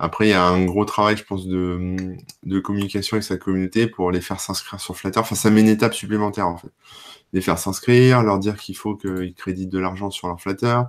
après, 0.03 0.28
il 0.28 0.30
y 0.30 0.32
a 0.32 0.42
un 0.42 0.64
gros 0.64 0.86
travail, 0.86 1.18
je 1.18 1.24
pense, 1.24 1.46
de, 1.46 2.59
communication 2.61 3.16
avec 3.16 3.24
sa 3.24 3.36
communauté 3.36 3.86
pour 3.86 4.11
les 4.11 4.22
faire 4.22 4.40
s'inscrire 4.40 4.80
sur 4.80 4.96
Flutter. 4.96 5.20
Enfin, 5.20 5.34
ça 5.34 5.51
met 5.51 5.61
une 5.61 5.68
étape 5.68 5.92
supplémentaire, 5.92 6.48
en 6.48 6.57
fait. 6.57 6.70
Les 7.34 7.42
faire 7.42 7.59
s'inscrire, 7.59 8.22
leur 8.22 8.38
dire 8.38 8.57
qu'il 8.57 8.74
faut 8.74 8.96
qu'ils 8.96 9.34
créditent 9.34 9.68
de 9.68 9.78
l'argent 9.78 10.11
sur 10.11 10.28
leur 10.28 10.40
Flutter. 10.40 10.80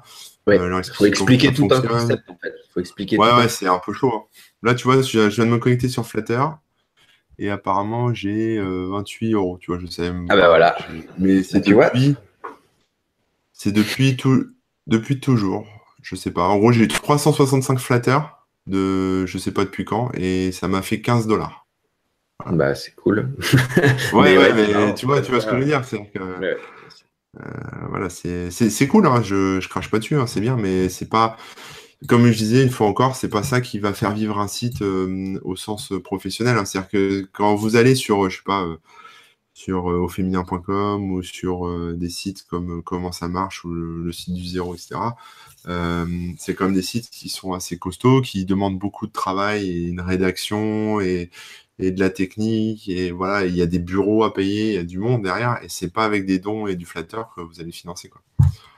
Il 0.48 0.54
euh, 0.54 0.82
faut 0.94 1.06
expliquer 1.06 1.54
tout 1.54 1.68
un 1.70 1.82
concept, 1.82 2.24
en 2.30 2.38
fait. 2.42 2.54
Faut 2.74 2.80
expliquer 2.80 3.18
ouais, 3.18 3.34
ouais, 3.34 3.50
c'est 3.50 3.68
un 3.68 3.82
peu 3.86 3.92
chaud. 3.92 4.14
Hein. 4.16 4.24
Là, 4.64 4.76
tu 4.76 4.86
vois, 4.86 5.02
je, 5.02 5.28
viens 5.28 5.46
de 5.46 5.52
me 5.52 5.58
connecter 5.58 5.90
sur 5.90 6.08
Flutter 6.08 6.46
et 7.38 7.50
apparemment, 7.50 8.14
j'ai 8.14 8.62
28 8.62 9.34
euh, 9.34 9.36
euros. 9.36 9.58
Tu 9.60 9.72
vois, 9.72 9.82
je 9.82 9.88
sais 9.88 10.10
Ah 10.30 10.38
bah 10.38 10.48
voilà. 10.48 10.78
Mais 11.18 11.44
c'est 11.44 11.60
depuis... 11.60 12.16
C'est 13.52 13.74
depuis, 13.74 14.16
tout... 14.16 14.46
depuis 14.88 15.20
toujours. 15.20 15.68
Je 16.02 16.16
sais 16.16 16.32
pas. 16.32 16.44
En 16.44 16.58
gros, 16.58 16.72
j'ai 16.72 16.88
365 16.88 17.78
flatters 17.78 18.41
de 18.72 19.26
je 19.28 19.38
sais 19.38 19.52
pas 19.52 19.66
depuis 19.66 19.86
quand 19.86 20.12
et 20.16 20.52
ça 20.52 20.68
m'a 20.68 20.82
fait 20.82 21.02
15 21.02 21.28
dollars. 21.28 21.68
Bah 22.50 22.74
c'est 22.76 22.96
cool. 22.96 23.36
ouais, 24.14 24.38
ouais, 24.38 24.54
mais 24.54 24.94
tu 24.96 25.06
vois, 25.06 25.22
tu 25.22 25.32
vois 25.32 25.42
ce 25.42 25.46
que 25.46 25.54
je 25.54 25.60
veux 25.60 25.66
dire. 25.66 25.86
C'est 25.86 26.00
euh, 27.40 27.44
voilà, 27.90 28.10
c'est 28.10 28.88
cool, 28.88 29.08
hein, 29.08 29.22
je, 29.22 29.60
je 29.62 29.70
crache 29.70 29.90
pas 29.90 30.00
dessus, 30.00 30.16
hein, 30.16 30.28
c'est 30.28 30.42
bien, 30.42 30.58
mais 30.58 30.90
c'est 30.90 31.08
pas. 31.10 31.38
Comme 32.08 32.26
je 32.32 32.38
disais 32.38 32.64
une 32.64 32.72
fois 32.72 32.88
encore, 32.88 33.16
c'est 33.16 33.30
pas 33.30 33.44
ça 33.44 33.62
qui 33.62 33.78
va 33.80 33.94
faire 33.94 34.12
vivre 34.12 34.40
un 34.40 34.48
site 34.48 34.82
euh, 34.82 35.40
au 35.44 35.56
sens 35.56 35.94
professionnel. 36.04 36.58
Hein. 36.58 36.66
C'est-à-dire 36.66 36.90
que 36.90 37.28
quand 37.32 37.56
vous 37.56 37.76
allez 37.76 37.94
sur, 37.96 38.28
je 38.30 38.38
sais 38.38 38.44
pas, 38.44 38.64
euh, 38.64 38.78
sur 39.54 39.86
auféminin.com 39.86 41.12
ou 41.12 41.22
sur 41.22 41.70
des 41.96 42.10
sites 42.10 42.44
comme 42.48 42.82
Comment 42.84 43.12
ça 43.12 43.28
marche 43.28 43.64
ou 43.66 43.72
le 43.74 44.12
site 44.12 44.34
du 44.34 44.46
zéro, 44.46 44.74
etc. 44.74 44.96
Euh, 45.68 46.06
c'est 46.38 46.56
comme 46.56 46.74
des 46.74 46.82
sites 46.82 47.10
qui 47.10 47.30
sont 47.30 47.54
assez 47.54 47.78
costauds, 47.78 48.22
qui 48.22 48.46
demandent 48.46 48.80
beaucoup 48.80 49.08
de 49.08 49.12
travail 49.12 49.70
et 49.70 49.88
une 49.88 50.02
rédaction 50.02 51.00
et, 51.00 51.30
et 51.80 51.92
de 51.92 52.00
la 52.00 52.10
technique. 52.10 52.90
Et 52.90 53.12
voilà, 53.12 53.46
il 53.46 53.56
y 53.56 53.62
a 53.62 53.66
des 53.66 53.80
bureaux 53.80 54.24
à 54.24 54.34
payer, 54.34 54.70
il 54.70 54.76
y 54.76 54.78
a 54.78 54.84
du 54.84 55.00
monde 55.00 55.24
derrière. 55.24 55.60
Et 55.64 55.70
c'est 55.70 55.92
pas 55.92 56.06
avec 56.06 56.26
des 56.26 56.40
dons 56.40 56.68
et 56.68 56.76
du 56.76 56.86
flatteur 56.86 57.32
que 57.36 57.42
vous 57.42 57.60
allez 57.60 57.72
financer. 57.72 58.10
Quoi. 58.10 58.22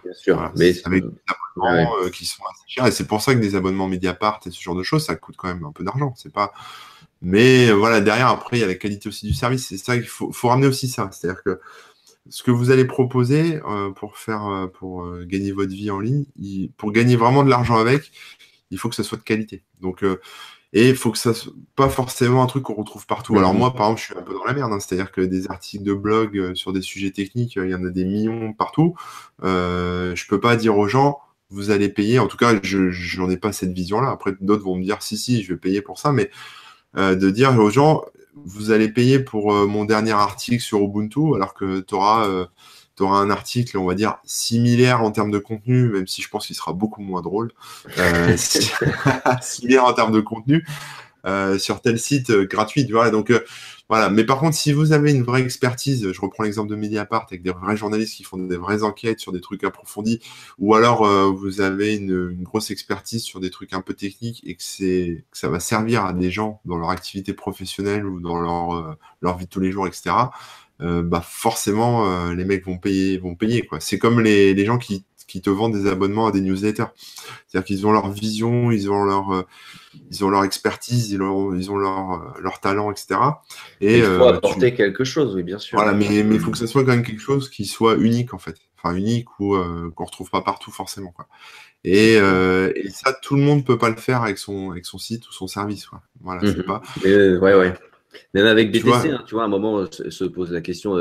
Bien 0.03 0.13
sûr. 0.13 0.51
mais 0.57 0.73
c'est 0.73 0.85
avec 0.85 1.03
des 1.03 1.21
abonnements 1.55 1.93
euh, 2.03 2.09
qui 2.09 2.25
sont 2.25 2.43
assez 2.51 2.63
chers. 2.67 2.87
Et 2.87 2.91
c'est 2.91 3.07
pour 3.07 3.21
ça 3.21 3.33
que 3.33 3.39
des 3.39 3.55
abonnements 3.55 3.87
Mediapart 3.87 4.41
et 4.45 4.51
ce 4.51 4.61
genre 4.61 4.75
de 4.75 4.83
choses, 4.83 5.05
ça 5.05 5.15
coûte 5.15 5.35
quand 5.37 5.47
même 5.47 5.63
un 5.63 5.71
peu 5.71 5.83
d'argent. 5.83 6.13
C'est 6.17 6.33
pas. 6.33 6.53
Mais 7.21 7.71
voilà, 7.71 8.01
derrière, 8.01 8.27
après, 8.27 8.57
il 8.57 8.59
y 8.59 8.63
a 8.63 8.67
la 8.67 8.75
qualité 8.75 9.07
aussi 9.07 9.25
du 9.25 9.33
service. 9.33 9.67
C'est 9.67 9.77
ça 9.77 9.95
qu'il 9.95 10.07
faut, 10.07 10.33
faut 10.33 10.49
ramener 10.49 10.67
aussi 10.67 10.89
ça. 10.89 11.09
C'est-à-dire 11.13 11.41
que 11.41 11.61
ce 12.29 12.43
que 12.43 12.51
vous 12.51 12.71
allez 12.71 12.85
proposer 12.85 13.59
euh, 13.67 13.91
pour 13.91 14.17
faire 14.17 14.47
euh, 14.47 14.67
pour 14.67 15.03
euh, 15.03 15.25
gagner 15.25 15.51
votre 15.51 15.73
vie 15.73 15.91
en 15.91 15.99
ligne, 15.99 16.25
pour 16.77 16.91
gagner 16.91 17.15
vraiment 17.15 17.43
de 17.43 17.49
l'argent 17.49 17.77
avec, 17.77 18.11
il 18.71 18.77
faut 18.77 18.89
que 18.89 18.95
ça 18.95 19.03
soit 19.03 19.17
de 19.17 19.23
qualité. 19.23 19.63
Donc 19.81 20.03
Et 20.73 20.89
il 20.89 20.95
faut 20.95 21.11
que 21.11 21.17
ça 21.17 21.33
soit 21.33 21.53
pas 21.75 21.89
forcément 21.89 22.41
un 22.41 22.47
truc 22.47 22.63
qu'on 22.63 22.73
retrouve 22.73 23.05
partout. 23.05 23.37
Alors 23.37 23.53
moi, 23.53 23.75
par 23.75 23.87
exemple, 23.87 23.99
je 23.99 24.05
suis 24.05 24.17
un 24.17 24.23
peu 24.23 24.33
dans 24.33 24.43
la 24.45 24.53
merde, 24.53 24.71
hein. 24.71 24.79
c'est-à-dire 24.79 25.11
que 25.11 25.21
des 25.21 25.49
articles 25.49 25.83
de 25.83 25.93
blog 25.93 26.53
sur 26.55 26.73
des 26.73 26.81
sujets 26.81 27.11
techniques, 27.11 27.57
il 27.57 27.69
y 27.69 27.75
en 27.75 27.85
a 27.85 27.89
des 27.89 28.05
millions 28.05 28.53
partout. 28.53 28.95
Je 29.43 30.27
peux 30.27 30.39
pas 30.39 30.55
dire 30.55 30.77
aux 30.77 30.87
gens, 30.87 31.19
vous 31.49 31.69
allez 31.69 31.89
payer. 31.89 32.17
En 32.17 32.27
tout 32.27 32.37
cas, 32.37 32.57
je 32.63 33.21
n'en 33.21 33.29
ai 33.29 33.37
pas 33.37 33.51
cette 33.51 33.73
vision-là. 33.73 34.09
Après, 34.09 34.31
d'autres 34.41 34.63
vont 34.63 34.77
me 34.77 34.83
dire, 34.83 35.03
si, 35.03 35.17
si, 35.17 35.43
je 35.43 35.53
vais 35.53 35.59
payer 35.59 35.81
pour 35.83 35.99
ça, 35.99 36.11
mais 36.11 36.31
de 36.95 37.29
dire 37.29 37.59
aux 37.59 37.69
gens, 37.69 38.01
vous 38.45 38.71
allez 38.71 38.89
payer 38.89 39.19
pour 39.19 39.53
euh, 39.53 39.67
mon 39.67 39.85
dernier 39.85 40.11
article 40.11 40.61
sur 40.61 40.79
Ubuntu, 40.79 41.35
alors 41.35 41.53
que 41.53 41.79
tu 41.81 41.95
auras, 41.95 42.27
euh, 42.27 42.45
un 42.99 43.29
article, 43.29 43.77
on 43.77 43.85
va 43.85 43.95
dire, 43.95 44.17
similaire 44.23 45.01
en 45.01 45.11
termes 45.11 45.31
de 45.31 45.39
contenu, 45.39 45.89
même 45.89 46.07
si 46.07 46.21
je 46.21 46.29
pense 46.29 46.47
qu'il 46.47 46.55
sera 46.55 46.73
beaucoup 46.73 47.01
moins 47.01 47.21
drôle, 47.21 47.51
similaire 49.41 49.85
en 49.85 49.93
termes 49.93 50.13
de 50.13 50.21
contenu, 50.21 50.65
sur 51.57 51.81
tel 51.81 51.99
site 51.99 52.31
gratuit. 52.31 52.85
Tu 52.85 52.93
vois 52.93 53.09
donc, 53.09 53.31
voilà. 53.89 54.09
Mais 54.09 54.23
par 54.23 54.39
contre, 54.39 54.55
si 54.55 54.71
vous 54.71 54.91
avez 54.91 55.11
une 55.11 55.23
vraie 55.23 55.41
expertise, 55.41 56.11
je 56.11 56.21
reprends 56.21 56.43
l'exemple 56.43 56.69
de 56.69 56.75
Mediapart 56.75 57.27
avec 57.29 57.43
des 57.43 57.51
vrais 57.51 57.75
journalistes 57.77 58.15
qui 58.15 58.23
font 58.23 58.37
des 58.37 58.57
vraies 58.57 58.83
enquêtes 58.83 59.19
sur 59.19 59.31
des 59.31 59.41
trucs 59.41 59.63
approfondis, 59.63 60.19
ou 60.57 60.73
alors 60.73 61.05
euh, 61.05 61.29
vous 61.29 61.61
avez 61.61 61.95
une, 61.95 62.41
grosse 62.43 62.71
expertise 62.71 63.23
sur 63.23 63.39
des 63.39 63.49
trucs 63.49 63.73
un 63.73 63.81
peu 63.81 63.93
techniques 63.93 64.41
et 64.45 64.55
que 64.55 64.63
c'est 64.63 65.25
que 65.31 65.37
ça 65.37 65.49
va 65.49 65.59
servir 65.59 66.05
à 66.05 66.13
des 66.13 66.31
gens 66.31 66.61
dans 66.65 66.77
leur 66.77 66.89
activité 66.89 67.33
professionnelle 67.33 68.05
ou 68.05 68.19
dans 68.19 68.39
leur 68.39 68.73
euh, 68.73 68.97
leur 69.21 69.37
vie 69.37 69.45
de 69.45 69.49
tous 69.49 69.59
les 69.59 69.71
jours, 69.71 69.87
etc. 69.87 70.15
Euh, 70.81 71.03
bah 71.03 71.21
forcément, 71.21 72.31
les 72.31 72.45
mecs 72.45 72.65
vont 72.65 72.77
payer, 72.77 73.17
vont 73.17 73.35
payer 73.35 73.65
quoi. 73.65 73.79
C'est 73.79 73.99
comme 73.99 74.21
les, 74.21 74.53
les 74.53 74.65
gens 74.65 74.77
qui 74.77 75.05
qui 75.27 75.41
te 75.41 75.49
vendent 75.49 75.73
des 75.73 75.89
abonnements 75.89 76.27
à 76.27 76.31
des 76.31 76.41
newsletters. 76.41 76.85
C'est-à-dire 77.47 77.65
qu'ils 77.65 77.87
ont 77.87 77.91
leur 77.91 78.09
vision, 78.11 78.71
ils 78.71 78.89
ont 78.89 79.03
leur, 79.03 79.33
euh, 79.33 79.43
ils 80.11 80.23
ont 80.23 80.29
leur 80.29 80.43
expertise, 80.43 81.11
ils 81.11 81.21
ont, 81.21 81.53
ils 81.53 81.71
ont 81.71 81.77
leur, 81.77 82.11
euh, 82.11 82.41
leur 82.41 82.59
talent, 82.59 82.91
etc. 82.91 83.19
Et, 83.81 83.99
il 83.99 84.03
faut 84.03 84.11
euh, 84.11 84.33
apporter 84.33 84.73
quelque 84.73 85.03
chose, 85.03 85.35
oui, 85.35 85.43
bien 85.43 85.59
sûr. 85.59 85.77
Voilà, 85.77 85.93
mais 85.93 86.05
il 86.05 86.39
faut 86.39 86.51
que 86.51 86.57
ce 86.57 86.67
soit 86.67 86.83
quand 86.83 86.91
même 86.91 87.03
quelque 87.03 87.21
chose 87.21 87.49
qui 87.49 87.65
soit 87.65 87.95
unique, 87.95 88.33
en 88.33 88.39
fait. 88.39 88.55
Enfin, 88.77 88.95
unique 88.95 89.39
ou 89.39 89.55
qu'on 89.95 90.05
retrouve 90.05 90.29
pas 90.29 90.41
partout, 90.41 90.71
forcément. 90.71 91.11
Quoi. 91.11 91.27
Et, 91.85 92.13
et, 92.15 92.89
ça, 92.89 93.13
tout 93.13 93.35
le 93.35 93.41
monde 93.41 93.65
peut 93.65 93.77
pas 93.77 93.89
le 93.89 93.95
faire 93.95 94.23
avec 94.23 94.37
son, 94.37 94.71
avec 94.71 94.85
son 94.85 94.97
site 94.97 95.27
ou 95.29 95.31
son 95.31 95.47
service. 95.47 95.85
Quoi. 95.85 96.01
Voilà, 96.21 96.41
c'est 96.41 96.57
mhm. 96.57 96.65
pas. 96.65 96.81
ouais, 97.05 97.55
ouais. 97.55 97.73
Même 98.33 98.45
avec 98.45 98.71
BTC, 98.71 98.81
tu 98.81 98.87
vois, 98.87 98.99
hein, 98.99 99.23
tu 99.25 99.35
vois 99.35 99.43
à 99.43 99.45
un 99.45 99.49
moment, 99.49 99.85
se 99.89 100.23
pose 100.25 100.51
la 100.51 100.61
question 100.61 100.95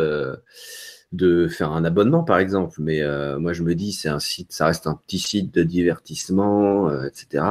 de 1.12 1.46
faire 1.46 1.72
un 1.72 1.84
abonnement, 1.84 2.24
par 2.24 2.38
exemple. 2.38 2.76
Mais 2.80 3.02
euh, 3.02 3.38
moi, 3.38 3.52
je 3.52 3.62
me 3.62 3.74
dis, 3.74 3.92
c'est 3.92 4.08
un 4.08 4.18
site, 4.18 4.52
ça 4.52 4.66
reste 4.66 4.86
un 4.86 4.94
petit 4.94 5.18
site 5.18 5.52
de 5.54 5.62
divertissement, 5.62 6.88
euh, 6.88 7.06
etc. 7.06 7.44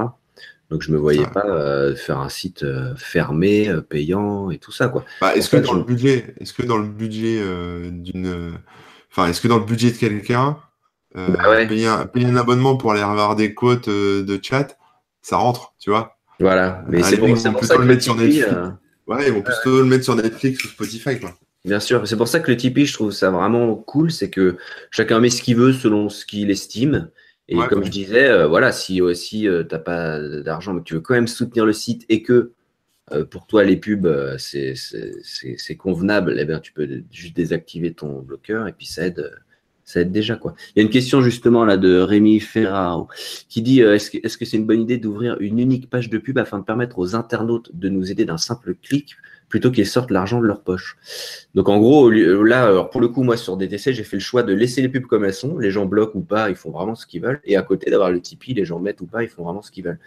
Donc, 0.69 0.81
je 0.81 0.91
me 0.91 0.97
voyais 0.97 1.27
pas 1.27 1.45
euh, 1.45 1.95
faire 1.95 2.19
un 2.19 2.29
site 2.29 2.65
fermé, 2.95 3.69
payant 3.89 4.49
et 4.51 4.57
tout 4.57 4.71
ça, 4.71 4.87
quoi. 4.87 5.03
Bah, 5.19 5.35
est-ce 5.35 5.49
que, 5.49 5.57
dans 5.57 5.73
le 5.73 5.83
budget, 5.83 6.33
est-ce 6.39 6.53
que 6.53 6.63
dans 6.63 6.77
le 6.77 6.87
budget 6.87 7.41
d'une, 7.91 8.57
enfin, 9.11 9.27
est-ce 9.27 9.41
que 9.41 9.47
dans 9.47 9.59
le 9.59 9.65
budget 9.65 9.91
de 9.91 9.97
quelqu'un, 9.97 10.57
bah 11.13 11.65
payer, 11.67 11.87
un, 11.87 12.35
abonnement 12.37 12.77
pour 12.77 12.93
aller 12.93 13.01
avoir 13.01 13.35
des 13.35 13.53
quotes 13.53 13.89
de 13.89 14.39
chat, 14.41 14.77
ça 15.21 15.35
rentre, 15.35 15.73
tu 15.77 15.89
vois 15.89 16.17
Voilà. 16.39 16.85
Mais 16.87 17.03
c'est 17.03 17.17
pour, 17.17 17.37
ça 17.37 17.77
le 17.77 17.85
mettre 17.85 18.03
sur 18.03 18.15
Netflix. 18.15 18.47
Ouais, 19.07 19.27
ils 19.27 19.33
vont 19.33 19.41
plutôt 19.41 19.79
le 19.79 19.85
mettre 19.85 20.05
sur 20.05 20.15
Netflix 20.15 20.63
ou 20.63 20.67
Spotify, 20.69 21.19
quoi. 21.19 21.31
Bien 21.63 21.79
sûr, 21.79 22.07
c'est 22.07 22.17
pour 22.17 22.27
ça 22.27 22.39
que 22.39 22.49
le 22.49 22.57
Tipeee, 22.57 22.87
je 22.87 22.93
trouve 22.93 23.11
ça 23.11 23.29
vraiment 23.29 23.75
cool, 23.75 24.11
c'est 24.11 24.31
que 24.31 24.57
chacun 24.89 25.19
met 25.19 25.29
ce 25.29 25.43
qu'il 25.43 25.57
veut 25.57 25.73
selon 25.73 26.09
ce 26.09 26.25
qu'il 26.25 26.49
estime. 26.49 27.11
Et 27.47 27.57
comme 27.67 27.83
je 27.83 27.91
disais, 27.91 28.29
euh, 28.29 28.47
voilà, 28.47 28.71
si 28.71 29.01
aussi 29.01 29.47
euh, 29.47 29.63
tu 29.63 29.75
n'as 29.75 29.79
pas 29.79 30.19
d'argent, 30.41 30.73
mais 30.73 30.79
que 30.79 30.85
tu 30.85 30.93
veux 30.93 31.01
quand 31.01 31.13
même 31.13 31.27
soutenir 31.27 31.65
le 31.65 31.73
site 31.73 32.05
et 32.07 32.23
que 32.23 32.53
euh, 33.11 33.25
pour 33.25 33.45
toi 33.45 33.63
les 33.63 33.75
pubs 33.75 34.07
c'est 34.37 35.75
convenable, 35.77 36.35
eh 36.39 36.45
bien, 36.45 36.59
tu 36.59 36.71
peux 36.71 37.03
juste 37.11 37.35
désactiver 37.35 37.93
ton 37.93 38.21
bloqueur 38.21 38.67
et 38.67 38.71
puis 38.71 38.85
ça 38.85 39.05
aide, 39.05 39.31
ça 39.83 39.99
aide 39.99 40.11
déjà. 40.11 40.37
Quoi. 40.37 40.55
Il 40.69 40.79
y 40.79 40.81
a 40.81 40.83
une 40.83 40.91
question 40.91 41.21
justement 41.21 41.65
là 41.65 41.77
de 41.77 41.99
Rémi 41.99 42.39
Ferraro 42.39 43.07
qui 43.49 43.61
dit 43.61 43.81
est-ce 43.81 44.37
que 44.37 44.45
c'est 44.45 44.57
une 44.57 44.65
bonne 44.65 44.81
idée 44.81 44.97
d'ouvrir 44.97 45.35
une 45.41 45.59
unique 45.59 45.89
page 45.89 46.09
de 46.09 46.17
pub 46.17 46.37
afin 46.37 46.57
de 46.57 46.63
permettre 46.63 46.97
aux 46.97 47.15
internautes 47.15 47.69
de 47.73 47.89
nous 47.89 48.09
aider 48.11 48.23
d'un 48.25 48.37
simple 48.37 48.75
clic 48.75 49.17
plutôt 49.51 49.69
qu'ils 49.69 49.85
sortent 49.85 50.09
l'argent 50.09 50.41
de 50.41 50.47
leur 50.47 50.63
poche. 50.63 50.97
Donc 51.53 51.69
en 51.69 51.77
gros, 51.77 52.09
là, 52.09 52.83
pour 52.85 53.01
le 53.01 53.09
coup, 53.09 53.21
moi 53.21 53.37
sur 53.37 53.57
DTC, 53.57 53.93
j'ai 53.93 54.03
fait 54.03 54.15
le 54.15 54.21
choix 54.21 54.41
de 54.41 54.53
laisser 54.53 54.81
les 54.81 54.89
pubs 54.89 55.05
comme 55.05 55.25
elles 55.25 55.33
sont. 55.33 55.59
Les 55.59 55.69
gens 55.69 55.85
bloquent 55.85 56.17
ou 56.17 56.23
pas, 56.23 56.49
ils 56.49 56.55
font 56.55 56.71
vraiment 56.71 56.95
ce 56.95 57.05
qu'ils 57.05 57.21
veulent. 57.21 57.41
Et 57.43 57.57
à 57.57 57.61
côté 57.61 57.91
d'avoir 57.91 58.09
le 58.09 58.19
Tipeee, 58.19 58.55
les 58.55 58.65
gens 58.65 58.79
mettent 58.79 59.01
ou 59.01 59.05
pas, 59.05 59.21
ils 59.21 59.29
font 59.29 59.43
vraiment 59.43 59.61
ce 59.61 59.69
qu'ils 59.69 59.83
veulent. 59.83 59.99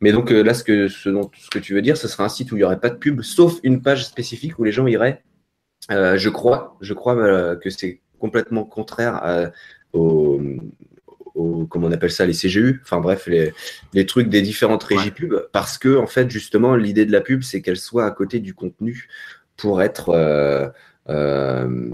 Mais 0.00 0.12
donc 0.12 0.32
euh, 0.32 0.42
là, 0.42 0.52
ce 0.52 0.64
que, 0.64 1.58
tu 1.58 1.72
veux 1.72 1.80
dire, 1.80 1.96
ce 1.96 2.08
sera 2.08 2.24
un 2.24 2.28
site 2.28 2.52
où 2.52 2.56
il 2.56 2.58
n'y 2.58 2.64
aurait 2.64 2.80
pas 2.80 2.90
de 2.90 2.96
pub, 2.96 3.22
sauf 3.22 3.58
une 3.62 3.80
page 3.80 4.04
spécifique 4.04 4.58
où 4.58 4.64
les 4.64 4.72
gens 4.72 4.86
iraient. 4.86 5.22
Euh, 5.90 6.18
je 6.18 6.28
crois, 6.28 6.76
je 6.82 6.92
crois 6.92 7.16
euh, 7.16 7.56
que 7.56 7.70
c'est 7.70 8.02
complètement 8.18 8.64
contraire 8.64 9.52
au, 9.92 10.40
comment 11.34 11.88
on 11.88 11.92
appelle 11.92 12.12
ça, 12.12 12.26
les 12.26 12.32
CGU, 12.32 12.80
enfin 12.82 13.00
bref, 13.00 13.28
les, 13.92 14.06
trucs 14.06 14.28
des 14.28 14.42
différentes 14.42 14.84
régies 14.84 15.10
pub, 15.10 15.34
parce 15.52 15.78
que 15.78 15.96
en 15.96 16.06
fait, 16.06 16.30
justement, 16.30 16.76
l'idée 16.76 17.06
de 17.06 17.12
la 17.12 17.20
pub, 17.20 17.42
c'est 17.42 17.60
qu'elle 17.60 17.76
soit 17.76 18.06
à 18.06 18.10
côté 18.10 18.38
du 18.38 18.54
contenu 18.54 19.08
pour 19.56 19.82
être 19.82 20.10
euh, 20.10 20.68
euh, 21.08 21.90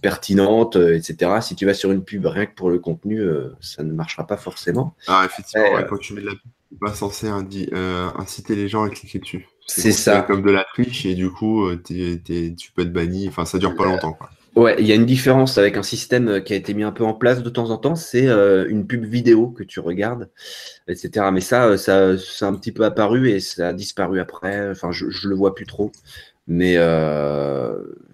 pertinente, 0.00 0.76
etc. 0.76 1.38
Si 1.42 1.56
tu 1.56 1.66
vas 1.66 1.74
sur 1.74 1.90
une 1.90 2.04
pub 2.04 2.26
rien 2.26 2.46
que 2.46 2.54
pour 2.54 2.70
le 2.70 2.78
contenu, 2.78 3.20
euh, 3.20 3.50
ça 3.60 3.82
ne 3.82 3.92
marchera 3.92 4.26
pas 4.26 4.36
forcément. 4.36 4.94
Ah, 5.06 5.22
effectivement, 5.26 5.82
quand 5.88 5.98
tu 5.98 6.14
mets 6.14 6.22
de 6.22 6.26
la 6.26 6.32
pub, 6.32 6.40
tu 6.70 6.78
pas 6.78 6.94
censé 6.94 7.26
inciter 7.28 8.54
les 8.54 8.68
gens 8.68 8.84
à 8.84 8.90
cliquer 8.90 9.18
dessus. 9.18 9.48
C'est 9.66 9.92
ça. 9.92 10.22
Comme 10.22 10.42
de 10.42 10.50
la 10.50 10.64
triche 10.64 11.04
et 11.04 11.14
du 11.14 11.30
coup, 11.30 11.68
tu 11.84 12.72
peux 12.74 12.82
être 12.82 12.92
banni. 12.92 13.28
Enfin, 13.28 13.44
ça 13.44 13.58
dure 13.58 13.74
pas 13.74 13.84
longtemps. 13.84 14.12
Quoi. 14.12 14.30
Ouais, 14.56 14.74
il 14.80 14.86
y 14.86 14.90
a 14.90 14.96
une 14.96 15.06
différence 15.06 15.58
avec 15.58 15.76
un 15.76 15.82
système 15.84 16.28
euh, 16.28 16.40
qui 16.40 16.52
a 16.52 16.56
été 16.56 16.74
mis 16.74 16.82
un 16.82 16.90
peu 16.90 17.04
en 17.04 17.14
place 17.14 17.42
de 17.42 17.50
temps 17.50 17.70
en 17.70 17.78
temps, 17.78 17.94
c'est 17.94 18.26
euh, 18.26 18.68
une 18.68 18.84
pub 18.86 19.04
vidéo 19.04 19.48
que 19.50 19.62
tu 19.62 19.78
regardes, 19.78 20.28
etc. 20.88 21.26
Mais 21.32 21.40
ça, 21.40 21.66
euh, 21.66 21.76
ça, 21.76 22.46
a 22.46 22.48
un 22.48 22.54
petit 22.54 22.72
peu 22.72 22.84
apparu 22.84 23.30
et 23.30 23.38
ça 23.38 23.68
a 23.68 23.72
disparu 23.72 24.18
après. 24.18 24.70
Enfin, 24.70 24.90
je, 24.90 25.08
je 25.08 25.28
le 25.28 25.36
vois 25.36 25.54
plus 25.54 25.66
trop. 25.66 25.92
Mais 26.48 26.76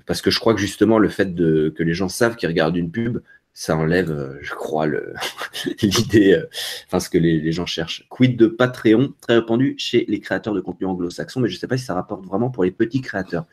parce 0.07 0.20
que 0.20 0.30
je 0.30 0.39
crois 0.39 0.55
que 0.55 0.61
justement 0.61 0.99
le 0.99 1.09
fait 1.09 1.34
de, 1.34 1.72
que 1.76 1.82
les 1.82 1.95
gens 1.95 2.09
savent 2.09 2.37
qu'ils 2.37 2.49
regardent 2.49 2.76
une 2.76 2.91
pub, 2.91 3.20
ça 3.59 3.74
enlève, 3.74 4.11
euh, 4.11 4.36
je 4.42 4.52
crois, 4.52 4.86
l'idée, 5.82 6.34
euh, 6.34 6.46
enfin 6.86 7.00
ce 7.00 7.09
que 7.09 7.16
les, 7.16 7.52
gens 7.52 7.64
cherchent. 7.64 8.07
Quid 8.11 8.36
de 8.36 8.48
Patreon, 8.48 9.14
très 9.22 9.36
répandu 9.36 9.76
chez 9.78 10.04
les 10.09 10.20
créateurs 10.20 10.52
de 10.52 10.61
contenu 10.61 10.86
anglo-saxons, 10.86 11.40
mais 11.40 11.48
je 11.48 11.54
ne 11.54 11.59
sais 11.59 11.66
pas 11.66 11.78
si 11.78 11.86
ça 11.86 11.94
rapporte 11.94 12.26
vraiment 12.26 12.50
pour 12.50 12.64
les 12.64 12.70
petits 12.70 13.00
créateurs. 13.00 13.46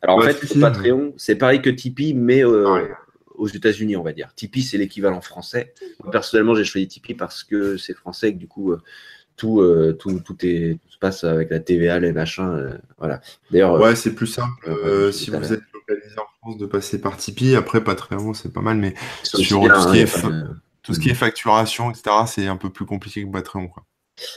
Alors 0.00 0.18
en 0.18 0.20
fait, 0.20 0.60
Patreon, 0.60 1.12
c'est 1.16 1.34
pareil 1.34 1.60
que 1.60 1.70
Tipeee, 1.70 2.14
mais 2.14 2.44
euh, 2.44 2.86
aux 3.34 3.48
États-Unis, 3.48 3.96
on 3.96 4.04
va 4.04 4.12
dire. 4.12 4.32
Tipeee, 4.36 4.62
c'est 4.62 4.78
l'équivalent 4.78 5.20
français. 5.20 5.74
personnellement, 6.12 6.54
j'ai 6.54 6.62
choisi 6.62 6.86
Tipeee 6.86 7.14
parce 7.14 7.42
que 7.42 7.76
c'est 7.76 7.94
français 7.94 8.28
et 8.28 8.34
que 8.34 8.38
du 8.38 8.46
coup, 8.46 8.76
tout, 9.36 9.60
tout, 9.98 10.20
tout, 10.20 10.36
est, 10.46 10.78
se 10.88 10.98
passe 11.00 11.24
avec 11.24 11.50
la 11.50 11.58
TVA, 11.58 11.98
les 11.98 12.12
machins. 12.12 12.78
voilà. 12.96 13.20
D'ailleurs. 13.50 13.80
Ouais, 13.80 13.96
c'est 13.96 14.14
plus 14.14 14.28
simple. 14.28 14.70
si 15.12 15.30
vous 15.32 15.52
êtes 15.52 15.62
localisé 15.88 16.18
en 16.18 16.26
France 16.40 16.58
de 16.58 16.66
passer 16.66 17.00
par 17.00 17.16
Tipeee. 17.16 17.56
Après, 17.56 17.82
Patreon, 17.82 18.34
c'est 18.34 18.52
pas 18.52 18.60
mal, 18.60 18.76
mais 18.76 18.94
sur 19.22 19.60
tout, 19.62 19.80
ce 19.80 19.92
qui 19.92 19.98
est 20.00 20.22
tout 20.82 20.94
ce 20.94 21.00
qui 21.00 21.10
est 21.10 21.14
facturation, 21.14 21.90
etc., 21.90 22.10
c'est 22.26 22.46
un 22.46 22.56
peu 22.56 22.70
plus 22.70 22.86
compliqué 22.86 23.24
que 23.24 23.30
Patreon. 23.30 23.68
Quoi. 23.68 23.84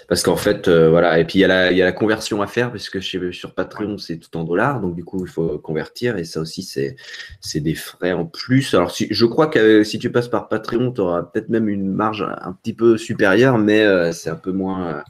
Parce 0.07 0.21
qu'en 0.23 0.35
fait, 0.35 0.67
euh, 0.67 0.89
voilà, 0.89 1.19
et 1.19 1.25
puis 1.25 1.39
il 1.39 1.41
y, 1.41 1.45
a 1.45 1.47
la, 1.47 1.71
y, 1.71 1.81
a 1.81 1.85
la 1.85 1.91
conversion 1.91 2.41
à 2.41 2.47
faire, 2.47 2.71
puisque 2.71 2.99
chez, 2.99 3.31
sur 3.31 3.55
Patreon, 3.55 3.97
c'est 3.97 4.17
tout 4.17 4.35
en 4.37 4.43
dollars, 4.43 4.79
donc 4.79 4.95
du 4.95 5.03
coup, 5.03 5.25
il 5.25 5.31
faut 5.31 5.57
convertir, 5.57 6.17
et 6.17 6.23
ça 6.23 6.39
aussi, 6.39 6.63
c'est 6.63 7.59
des 7.59 7.75
frais 7.75 8.13
en 8.13 8.25
plus. 8.25 8.73
Alors, 8.73 8.91
si, 8.91 9.07
je 9.09 9.25
crois 9.25 9.47
que 9.47 9.59
euh, 9.59 9.83
si 9.83 9.97
tu 9.97 10.11
passes 10.11 10.27
par 10.27 10.49
Patreon, 10.49 10.91
tu 10.91 11.01
auras 11.01 11.23
peut-être 11.23 11.49
même 11.49 11.69
une 11.69 11.87
marge 11.87 12.25
un 12.41 12.53
petit 12.53 12.73
peu 12.73 12.97
supérieure, 12.97 13.57
mais 13.57 13.81
euh, 13.81 14.11
c'est 14.11 14.29
un 14.29 14.35
peu 14.35 14.51
moins. 14.51 15.03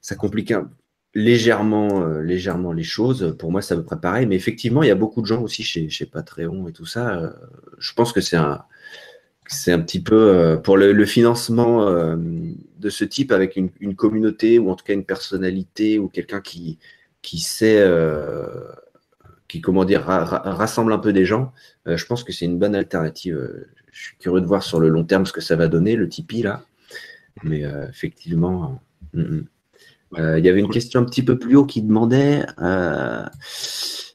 ça 0.00 0.14
complique 0.14 0.50
un, 0.52 0.70
légèrement, 1.14 2.02
euh, 2.02 2.22
légèrement 2.22 2.72
les 2.72 2.82
choses. 2.82 3.34
Pour 3.38 3.50
moi, 3.50 3.62
ça 3.62 3.76
me 3.76 3.82
prépare 3.82 4.12
pareil. 4.12 4.26
Mais 4.26 4.36
effectivement, 4.36 4.82
il 4.82 4.88
y 4.88 4.92
a 4.92 4.96
beaucoup 4.96 5.20
de 5.20 5.26
gens 5.26 5.42
aussi 5.42 5.62
chez, 5.62 6.06
Patreon 6.06 6.68
et 6.68 6.72
tout 6.72 6.86
ça. 6.86 7.18
Euh, 7.18 7.30
je 7.78 7.92
pense 7.92 8.12
que 8.12 8.20
c'est 8.20 8.36
un, 8.36 8.62
c'est 9.46 9.72
un 9.72 9.80
petit 9.80 10.02
peu 10.02 10.16
euh, 10.16 10.56
pour 10.56 10.76
le, 10.76 11.04
financement 11.06 11.86
de 11.86 12.90
ce 12.90 13.04
type 13.04 13.32
avec 13.32 13.56
une, 13.56 13.70
communauté 13.96 14.58
ou 14.58 14.70
en 14.70 14.76
tout 14.76 14.84
cas 14.84 14.94
une 14.94 15.04
personnalité 15.04 15.98
ou 15.98 16.08
quelqu'un 16.08 16.40
qui, 16.40 16.78
qui 17.22 17.40
sait, 17.40 17.84
qui 19.48 19.60
comment 19.60 19.84
dire, 19.84 20.02
rassemble 20.04 20.92
un 20.92 20.98
peu 20.98 21.12
des 21.12 21.24
gens. 21.24 21.52
je 21.86 22.04
pense 22.04 22.24
que 22.24 22.32
c'est 22.32 22.44
une 22.44 22.58
bonne 22.58 22.74
alternative. 22.74 23.66
je 23.90 24.02
suis 24.02 24.16
curieux 24.18 24.40
de 24.40 24.46
voir 24.46 24.62
sur 24.62 24.80
le 24.80 24.88
long 24.88 25.04
terme 25.04 25.26
ce 25.26 25.32
que 25.32 25.40
ça 25.40 25.56
va 25.56 25.68
donner, 25.68 25.96
le 25.96 26.08
Tipeee 26.08 26.42
là. 26.42 26.62
Mais 27.42 27.62
effectivement. 27.88 28.80
Mm, 29.14 29.22
mm. 29.22 29.46
Euh, 30.16 30.38
il 30.38 30.44
y 30.44 30.48
avait 30.48 30.60
une 30.60 30.70
question 30.70 31.00
un 31.00 31.04
petit 31.04 31.22
peu 31.22 31.38
plus 31.38 31.56
haut 31.56 31.66
qui 31.66 31.82
demandait, 31.82 32.44
euh, 32.60 33.24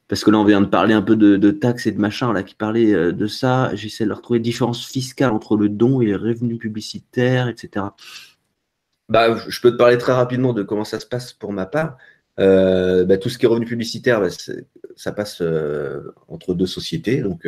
parce 0.07 0.23
que 0.23 0.31
là 0.31 0.39
on 0.39 0.43
vient 0.43 0.61
de 0.61 0.67
parler 0.67 0.93
un 0.93 1.01
peu 1.01 1.15
de, 1.15 1.51
taxes 1.51 1.85
et 1.85 1.91
de 1.91 1.99
machin, 1.99 2.33
là 2.33 2.43
qui 2.43 2.55
parlait 2.55 2.93
euh, 2.93 3.11
de 3.11 3.27
ça, 3.27 3.73
j'essaie 3.75 4.05
de 4.05 4.11
retrouver 4.11 4.39
différence 4.39 4.85
fiscale 4.85 5.31
entre 5.31 5.55
le 5.55 5.69
don 5.69 6.01
et 6.01 6.07
les 6.07 6.15
revenus 6.15 6.57
publicitaires, 6.57 7.47
etc. 7.47 7.85
bah, 9.09 9.37
je 9.47 9.61
peux 9.61 9.71
te 9.71 9.77
parler 9.77 9.97
très 9.97 10.13
rapidement 10.13 10.53
de 10.53 10.63
comment 10.63 10.85
ça 10.85 10.99
se 10.99 11.05
passe 11.05 11.33
pour 11.33 11.53
ma 11.53 11.65
part. 11.65 11.97
Euh, 12.39 13.05
bah, 13.05 13.17
tout 13.17 13.29
ce 13.29 13.37
qui 13.37 13.45
est 13.45 13.49
revenu 13.49 13.65
publicitaire, 13.65 14.19
bah, 14.19 14.29
ça 14.95 15.11
passe 15.11 15.41
euh, 15.41 16.13
entre 16.27 16.55
deux 16.55 16.65
sociétés. 16.65 17.21
Donc, 17.21 17.47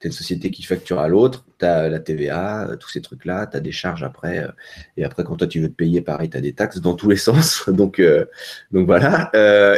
euh, 0.00 0.02
tu 0.02 0.06
une 0.06 0.12
société 0.12 0.50
qui 0.50 0.62
facture 0.62 0.98
à 0.98 1.08
l'autre, 1.08 1.44
tu 1.58 1.66
as 1.66 1.88
la 1.88 2.00
TVA, 2.00 2.70
euh, 2.70 2.76
tous 2.76 2.88
ces 2.88 3.00
trucs-là, 3.00 3.46
tu 3.46 3.56
as 3.56 3.60
des 3.60 3.72
charges 3.72 4.02
après. 4.02 4.38
Euh, 4.38 4.48
et 4.96 5.04
après, 5.04 5.24
quand 5.24 5.36
toi, 5.36 5.46
tu 5.46 5.60
veux 5.60 5.68
te 5.68 5.74
payer, 5.74 6.00
pareil, 6.00 6.30
tu 6.30 6.36
as 6.36 6.40
des 6.40 6.52
taxes 6.54 6.80
dans 6.80 6.94
tous 6.94 7.08
les 7.08 7.16
sens. 7.28 7.68
donc, 7.68 7.98
euh, 7.98 8.24
donc 8.72 8.86
voilà. 8.86 9.30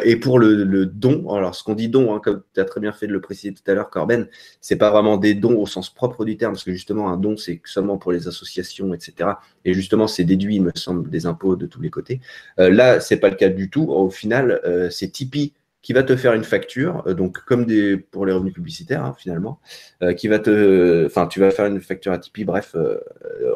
et 0.04 0.16
pour 0.16 0.38
le, 0.38 0.86
don, 0.86 1.28
alors 1.34 1.54
ce 1.54 1.64
qu'on 1.64 1.74
dit 1.74 1.88
don, 1.88 2.14
hein, 2.14 2.20
comme 2.22 2.42
tu 2.54 2.60
as 2.60 2.64
très 2.64 2.80
bien 2.80 2.92
fait 2.92 3.06
de 3.06 3.12
le 3.12 3.20
préciser 3.20 3.52
tout 3.52 3.62
à 3.70 3.74
l'heure, 3.74 3.90
Corben, 3.90 4.28
c'est 4.60 4.76
pas 4.76 4.90
vraiment 4.90 5.16
des 5.16 5.34
dons 5.34 5.58
au 5.58 5.66
sens 5.66 5.92
propre 5.92 6.24
du 6.24 6.36
terme, 6.36 6.52
parce 6.52 6.64
que 6.64 6.72
justement, 6.72 7.10
un 7.10 7.16
don, 7.16 7.36
c'est 7.36 7.60
seulement 7.64 7.98
pour 7.98 8.12
les 8.12 8.28
associations, 8.28 8.94
etc. 8.94 9.30
Et 9.64 9.74
justement, 9.74 10.06
c'est 10.06 10.24
déduit, 10.24 10.56
il 10.56 10.62
me 10.62 10.72
semble, 10.74 11.10
des 11.10 11.26
impôts 11.26 11.56
de 11.56 11.66
tous 11.66 11.80
les 11.80 11.90
côtés. 11.90 12.20
là, 12.58 13.00
c'est 13.00 13.16
pas 13.16 13.28
le 13.28 13.36
cas 13.36 13.48
du 13.48 13.70
tout. 13.70 13.90
Au 13.90 14.10
final, 14.10 14.60
c'est 14.90 15.08
Tipeee 15.08 15.52
qui 15.83 15.93
va 15.93 16.05
te 16.05 16.16
faire 16.16 16.33
une 16.33 16.45
facture, 16.45 17.03
euh, 17.07 17.14
donc 17.14 17.45
comme 17.45 17.66
des, 17.66 17.97
pour 17.97 18.24
les 18.24 18.33
revenus 18.33 18.55
publicitaires 18.55 19.05
hein, 19.05 19.14
finalement, 19.18 19.61
euh, 20.03 20.14
qui 20.14 20.28
va 20.28 20.39
te, 20.39 21.05
enfin 21.07 21.26
tu 21.26 21.41
vas 21.41 21.51
faire 21.51 21.66
une 21.66 21.80
facture 21.80 22.12
à 22.12 22.18
Tipeee, 22.18 22.45
bref, 22.45 22.76
euh, 22.76 22.99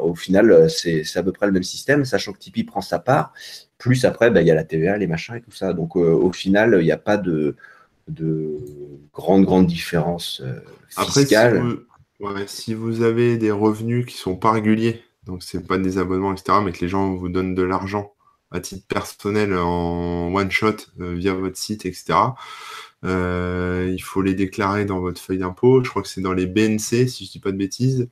au 0.01 0.13
final 0.13 0.69
c'est 0.69 1.03
à 1.15 1.23
peu 1.23 1.31
près 1.31 1.47
le 1.47 1.53
même 1.53 1.63
système, 1.63 2.03
sachant 2.05 2.33
que 2.33 2.39
Tipeee 2.39 2.65
prend 2.65 2.81
sa 2.81 2.99
part, 2.99 3.33
plus 3.77 4.03
après 4.05 4.29
bah, 4.29 4.41
il 4.41 4.47
y 4.47 4.51
a 4.51 4.55
la 4.55 4.65
TVA, 4.65 4.97
les 4.97 5.07
machins 5.07 5.35
et 5.35 5.41
tout 5.41 5.51
ça, 5.51 5.73
donc 5.73 5.95
au 5.95 6.31
final 6.33 6.77
il 6.79 6.85
n'y 6.85 6.91
a 6.91 6.97
pas 6.97 7.17
de, 7.17 7.55
de 8.09 8.57
grande 9.13 9.45
grande 9.45 9.67
différence 9.67 10.43
fiscale. 10.89 11.57
Après, 11.57 12.45
si 12.47 12.73
vous, 12.73 12.93
si 12.93 12.97
vous 12.97 13.01
avez 13.03 13.37
des 13.37 13.51
revenus 13.51 14.05
qui 14.05 14.17
sont 14.17 14.35
pas 14.35 14.51
réguliers, 14.51 15.01
donc 15.25 15.43
c'est 15.43 15.65
pas 15.65 15.77
des 15.77 15.97
abonnements 15.97 16.33
etc, 16.33 16.59
mais 16.63 16.73
que 16.73 16.81
les 16.81 16.89
gens 16.89 17.13
vous 17.13 17.29
donnent 17.29 17.55
de 17.55 17.63
l'argent 17.63 18.11
à 18.51 18.59
titre 18.59 18.85
personnel 18.87 19.53
en 19.57 20.33
one 20.33 20.51
shot 20.51 20.75
euh, 20.99 21.13
via 21.15 21.33
votre 21.33 21.57
site, 21.57 21.85
etc. 21.85 22.13
Euh, 23.05 23.91
il 23.93 23.99
faut 23.99 24.21
les 24.21 24.33
déclarer 24.33 24.85
dans 24.85 24.99
votre 24.99 25.21
feuille 25.21 25.39
d'impôt. 25.39 25.83
Je 25.83 25.89
crois 25.89 26.01
que 26.01 26.07
c'est 26.07 26.21
dans 26.21 26.33
les 26.33 26.47
BNC, 26.47 27.07
si 27.07 27.25
je 27.25 27.31
dis 27.31 27.39
pas 27.39 27.51
de 27.51 27.57
bêtises. 27.57 28.09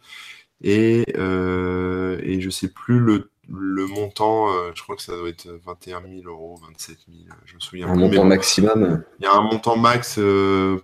Et, 0.62 1.06
euh, 1.18 2.20
et 2.24 2.40
je 2.40 2.50
sais 2.50 2.70
plus 2.70 3.00
le, 3.00 3.30
le 3.50 3.88
montant, 3.88 4.50
euh, 4.50 4.72
je 4.74 4.82
crois 4.82 4.96
que 4.96 5.02
ça 5.02 5.16
doit 5.16 5.30
être 5.30 5.48
21 5.66 6.02
000 6.02 6.30
euros, 6.30 6.60
27 6.68 6.98
000, 7.08 7.20
je 7.46 7.56
me 7.56 7.60
souviens. 7.60 7.88
Un 7.88 7.96
montant 7.96 8.26
maximum. 8.26 9.04
Il 9.20 9.26
y 9.26 9.28
a 9.28 9.34
un 9.34 9.42
montant 9.42 9.78
max 9.78 10.20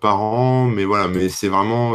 par 0.01 0.21
an, 0.21 0.65
mais 0.65 0.85
voilà, 0.85 1.07
mais 1.07 1.29
c'est 1.29 1.47
vraiment 1.47 1.93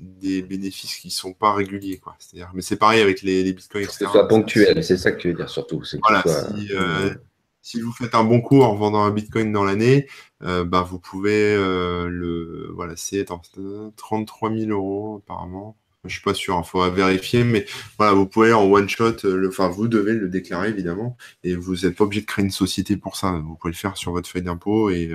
des 0.00 0.42
bénéfices 0.42 0.96
qui 0.96 1.10
sont 1.10 1.32
pas 1.32 1.52
réguliers, 1.52 1.98
quoi. 1.98 2.16
C'est-à-dire, 2.18 2.50
mais 2.54 2.62
c'est 2.62 2.76
pareil 2.76 3.00
avec 3.00 3.22
les, 3.22 3.42
les 3.42 3.52
bitcoins, 3.52 3.84
etc. 3.84 4.04
Que 4.06 4.10
soit 4.10 4.28
ponctuel, 4.28 4.82
c'est 4.84 4.96
ça 4.96 5.12
que 5.12 5.18
tu 5.18 5.28
veux 5.28 5.34
dire 5.34 5.48
surtout. 5.48 5.82
Voilà, 6.02 6.22
si, 6.22 6.72
euh, 6.72 7.14
si, 7.62 7.80
vous 7.80 7.92
faites 7.92 8.14
un 8.14 8.24
bon 8.24 8.40
coup 8.40 8.62
en 8.62 8.74
vendant 8.74 9.02
un 9.02 9.10
bitcoin 9.10 9.52
dans 9.52 9.64
l'année, 9.64 10.08
euh, 10.42 10.64
bah, 10.64 10.82
vous 10.82 10.98
pouvez 10.98 11.54
euh, 11.54 12.08
le, 12.08 12.70
voilà, 12.74 12.94
c'est 12.96 13.24
33 13.24 14.52
000 14.52 14.70
euros 14.70 15.22
apparemment. 15.24 15.76
Je 16.04 16.12
suis 16.12 16.22
pas 16.22 16.34
sûr, 16.34 16.54
il 16.54 16.58
hein, 16.58 16.62
faudra 16.62 16.90
vérifier, 16.90 17.44
mais 17.44 17.66
voilà, 17.98 18.12
vous 18.12 18.26
pouvez 18.26 18.52
en 18.52 18.64
one 18.64 18.88
shot, 18.88 19.16
le, 19.24 19.48
enfin, 19.48 19.68
vous 19.68 19.88
devez 19.88 20.12
le 20.12 20.28
déclarer 20.28 20.68
évidemment, 20.68 21.16
et 21.42 21.56
vous 21.56 21.74
n'êtes 21.74 21.96
pas 21.96 22.04
obligé 22.04 22.20
de 22.20 22.26
créer 22.26 22.44
une 22.44 22.52
société 22.52 22.96
pour 22.96 23.16
ça. 23.16 23.32
Vous 23.32 23.56
pouvez 23.56 23.72
le 23.72 23.78
faire 23.78 23.96
sur 23.96 24.12
votre 24.12 24.28
feuille 24.28 24.42
d'impôt 24.42 24.90
et, 24.90 25.10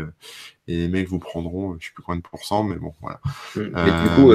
et 0.68 0.78
les 0.78 0.88
mecs 0.90 1.08
vous 1.08 1.20
prendront, 1.20 1.78
je 1.80 1.88
sais 1.88 1.94
plus 1.94 2.04
combien 2.04 2.18
de 2.18 2.24
pourcents, 2.24 2.64
mais 2.64 2.76
bon, 2.76 2.94
voilà. 3.02 3.22
Mais 3.56 3.92
du 3.92 4.16
coup, 4.16 4.34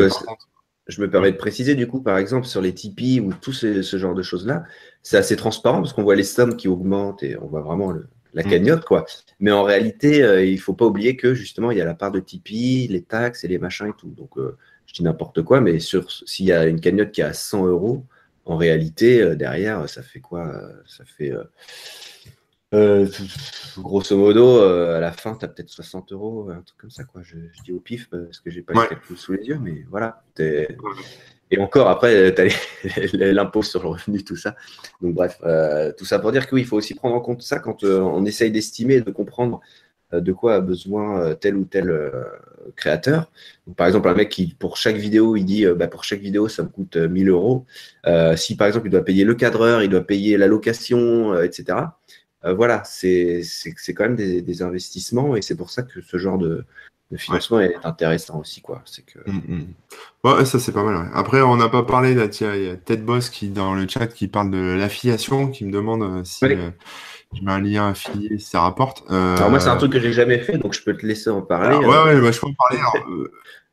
je 0.88 1.02
me 1.02 1.10
permets 1.10 1.32
de 1.32 1.36
préciser, 1.36 1.74
du 1.74 1.86
coup, 1.86 2.00
par 2.00 2.16
exemple, 2.16 2.46
sur 2.46 2.62
les 2.62 2.72
Tipeee 2.72 3.20
ou 3.20 3.32
tout 3.34 3.52
ce, 3.52 3.82
genre 3.82 4.14
de 4.14 4.22
choses-là, 4.22 4.64
c'est 5.02 5.18
assez 5.18 5.36
transparent 5.36 5.80
parce 5.82 5.92
qu'on 5.92 6.02
voit 6.02 6.16
les 6.16 6.24
sommes 6.24 6.56
qui 6.56 6.66
augmentent 6.66 7.22
et 7.22 7.38
on 7.38 7.46
voit 7.46 7.60
vraiment 7.60 7.92
la 8.32 8.42
mm. 8.42 8.48
cagnotte, 8.48 8.84
quoi. 8.84 9.04
Mais 9.38 9.52
en 9.52 9.62
réalité, 9.62 10.22
euh, 10.22 10.44
il 10.44 10.54
ne 10.54 10.60
faut 10.60 10.72
pas 10.72 10.86
oublier 10.86 11.16
que 11.16 11.34
justement, 11.34 11.70
il 11.70 11.78
y 11.78 11.80
a 11.82 11.84
la 11.84 11.94
part 11.94 12.10
de 12.10 12.20
Tipeee, 12.20 12.88
les 12.88 13.02
taxes 13.02 13.44
et 13.44 13.48
les 13.48 13.58
machins 13.58 13.88
et 13.88 13.92
tout. 13.98 14.08
Donc, 14.08 14.38
euh, 14.38 14.56
je 14.88 14.94
dis 14.94 15.02
n'importe 15.04 15.42
quoi, 15.42 15.60
mais 15.60 15.78
s'il 15.78 16.46
y 16.46 16.52
a 16.52 16.66
une 16.66 16.80
cagnotte 16.80 17.12
qui 17.12 17.20
est 17.20 17.24
à 17.24 17.32
100 17.32 17.66
euros, 17.66 18.04
en 18.44 18.56
réalité, 18.56 19.22
euh, 19.22 19.36
derrière, 19.36 19.88
ça 19.88 20.02
fait 20.02 20.20
quoi 20.20 20.50
Ça 20.86 21.04
fait 21.04 21.32
euh, 22.74 23.08
grosso 23.78 24.14
modo, 24.16 24.60
euh, 24.60 24.98
à 24.98 25.00
la 25.00 25.10
fin, 25.10 25.34
tu 25.34 25.44
as 25.44 25.48
peut-être 25.48 25.70
60 25.70 26.12
euros, 26.12 26.50
un 26.50 26.60
truc 26.60 26.78
comme 26.78 26.90
ça. 26.90 27.04
Quoi. 27.04 27.22
Je, 27.24 27.36
dis 27.64 27.72
au 27.72 27.80
pif 27.80 28.10
parce 28.10 28.40
que 28.40 28.50
j'ai 28.50 28.60
pas 28.60 28.74
les 28.74 28.88
calculs 28.88 29.16
sous 29.16 29.32
les 29.32 29.46
yeux, 29.46 29.58
mais 29.58 29.86
voilà. 29.90 30.22
Et 31.50 31.58
encore, 31.58 31.88
après, 31.88 32.34
tu 32.34 32.42
as 32.42 33.32
l'impôt 33.32 33.62
sur 33.62 33.82
le 33.82 33.88
revenu, 33.88 34.22
tout 34.22 34.36
ça. 34.36 34.54
Donc, 35.00 35.14
bref, 35.14 35.38
euh, 35.44 35.92
tout 35.96 36.04
ça 36.04 36.18
pour 36.18 36.30
dire 36.30 36.46
qu'il 36.46 36.66
faut 36.66 36.76
aussi 36.76 36.94
prendre 36.94 37.14
en 37.14 37.20
compte 37.20 37.40
ça 37.40 37.58
quand 37.58 37.84
on 37.84 38.24
essaye 38.26 38.50
d'estimer, 38.50 39.00
de 39.00 39.10
comprendre 39.10 39.60
de 40.12 40.32
quoi 40.32 40.56
a 40.56 40.60
besoin 40.60 41.34
tel 41.34 41.56
ou 41.56 41.64
tel 41.64 42.12
créateur. 42.76 43.30
par 43.76 43.86
exemple, 43.86 44.08
un 44.08 44.14
mec 44.14 44.28
qui, 44.28 44.54
pour 44.58 44.76
chaque 44.76 44.96
vidéo, 44.96 45.36
il 45.36 45.44
dit 45.44 45.66
bah, 45.76 45.88
pour 45.88 46.04
chaque 46.04 46.20
vidéo, 46.20 46.48
ça 46.48 46.62
me 46.62 46.68
coûte 46.68 46.96
1000 46.96 47.28
euros. 47.28 47.66
si 48.36 48.56
par 48.56 48.66
exemple, 48.66 48.86
il 48.86 48.90
doit 48.90 49.04
payer 49.04 49.24
le 49.24 49.34
cadreur, 49.34 49.82
il 49.82 49.90
doit 49.90 50.06
payer 50.06 50.36
la 50.36 50.46
location, 50.46 51.40
etc 51.40 51.88
euh, 52.44 52.54
voilà, 52.54 52.82
c'est 52.84 53.42
quand 53.94 54.04
même 54.04 54.16
des, 54.16 54.62
investissements 54.62 55.36
et 55.36 55.42
c'est 55.42 55.56
pour 55.56 55.70
ça 55.70 55.82
que 55.82 56.00
ce 56.00 56.18
genre 56.18 56.38
de, 56.38 56.64
financement 57.16 57.60
est 57.60 57.76
intéressant 57.84 58.38
aussi. 58.40 58.60
quoi. 58.60 58.82
C'est 58.84 59.04
que... 59.04 59.18
Mm, 59.30 59.64
mm. 60.24 60.44
ça 60.44 60.58
c'est 60.58 60.72
pas 60.72 60.82
mal. 60.82 61.10
Après, 61.14 61.40
on 61.40 61.56
n'a 61.56 61.68
pas 61.68 61.82
parlé, 61.82 62.14
là, 62.14 62.28
tiens, 62.28 62.54
il 62.54 62.64
y 62.64 62.68
a 62.68 62.76
Ted 62.76 63.02
Boss 63.02 63.30
qui, 63.30 63.48
dans 63.48 63.74
le 63.74 63.88
chat, 63.88 64.08
qui 64.08 64.28
parle 64.28 64.50
de 64.50 64.58
l'affiliation, 64.58 65.48
qui 65.48 65.64
me 65.64 65.72
demande 65.72 66.02
euh, 66.02 66.24
si 66.24 66.44
euh, 66.44 66.70
je 67.34 67.42
mets 67.42 67.52
un 67.52 67.60
lien 67.60 67.88
affilié, 67.88 68.38
si 68.38 68.46
ça 68.50 68.60
rapporte. 68.60 69.04
Alors 69.10 69.50
moi, 69.50 69.60
c'est 69.60 69.70
un 69.70 69.76
truc 69.76 69.92
que 69.92 70.00
j'ai 70.00 70.12
jamais 70.12 70.38
fait, 70.38 70.58
donc 70.58 70.74
je 70.74 70.82
peux 70.82 70.96
te 70.96 71.06
laisser 71.06 71.30
en 71.30 71.42
parler. 71.42 71.76
ouais, 71.76 71.86
ouais, 71.86 72.20
bah, 72.20 72.30
je 72.30 72.40
peux 72.40 72.46
en 72.46 72.54
parler. 72.54 72.82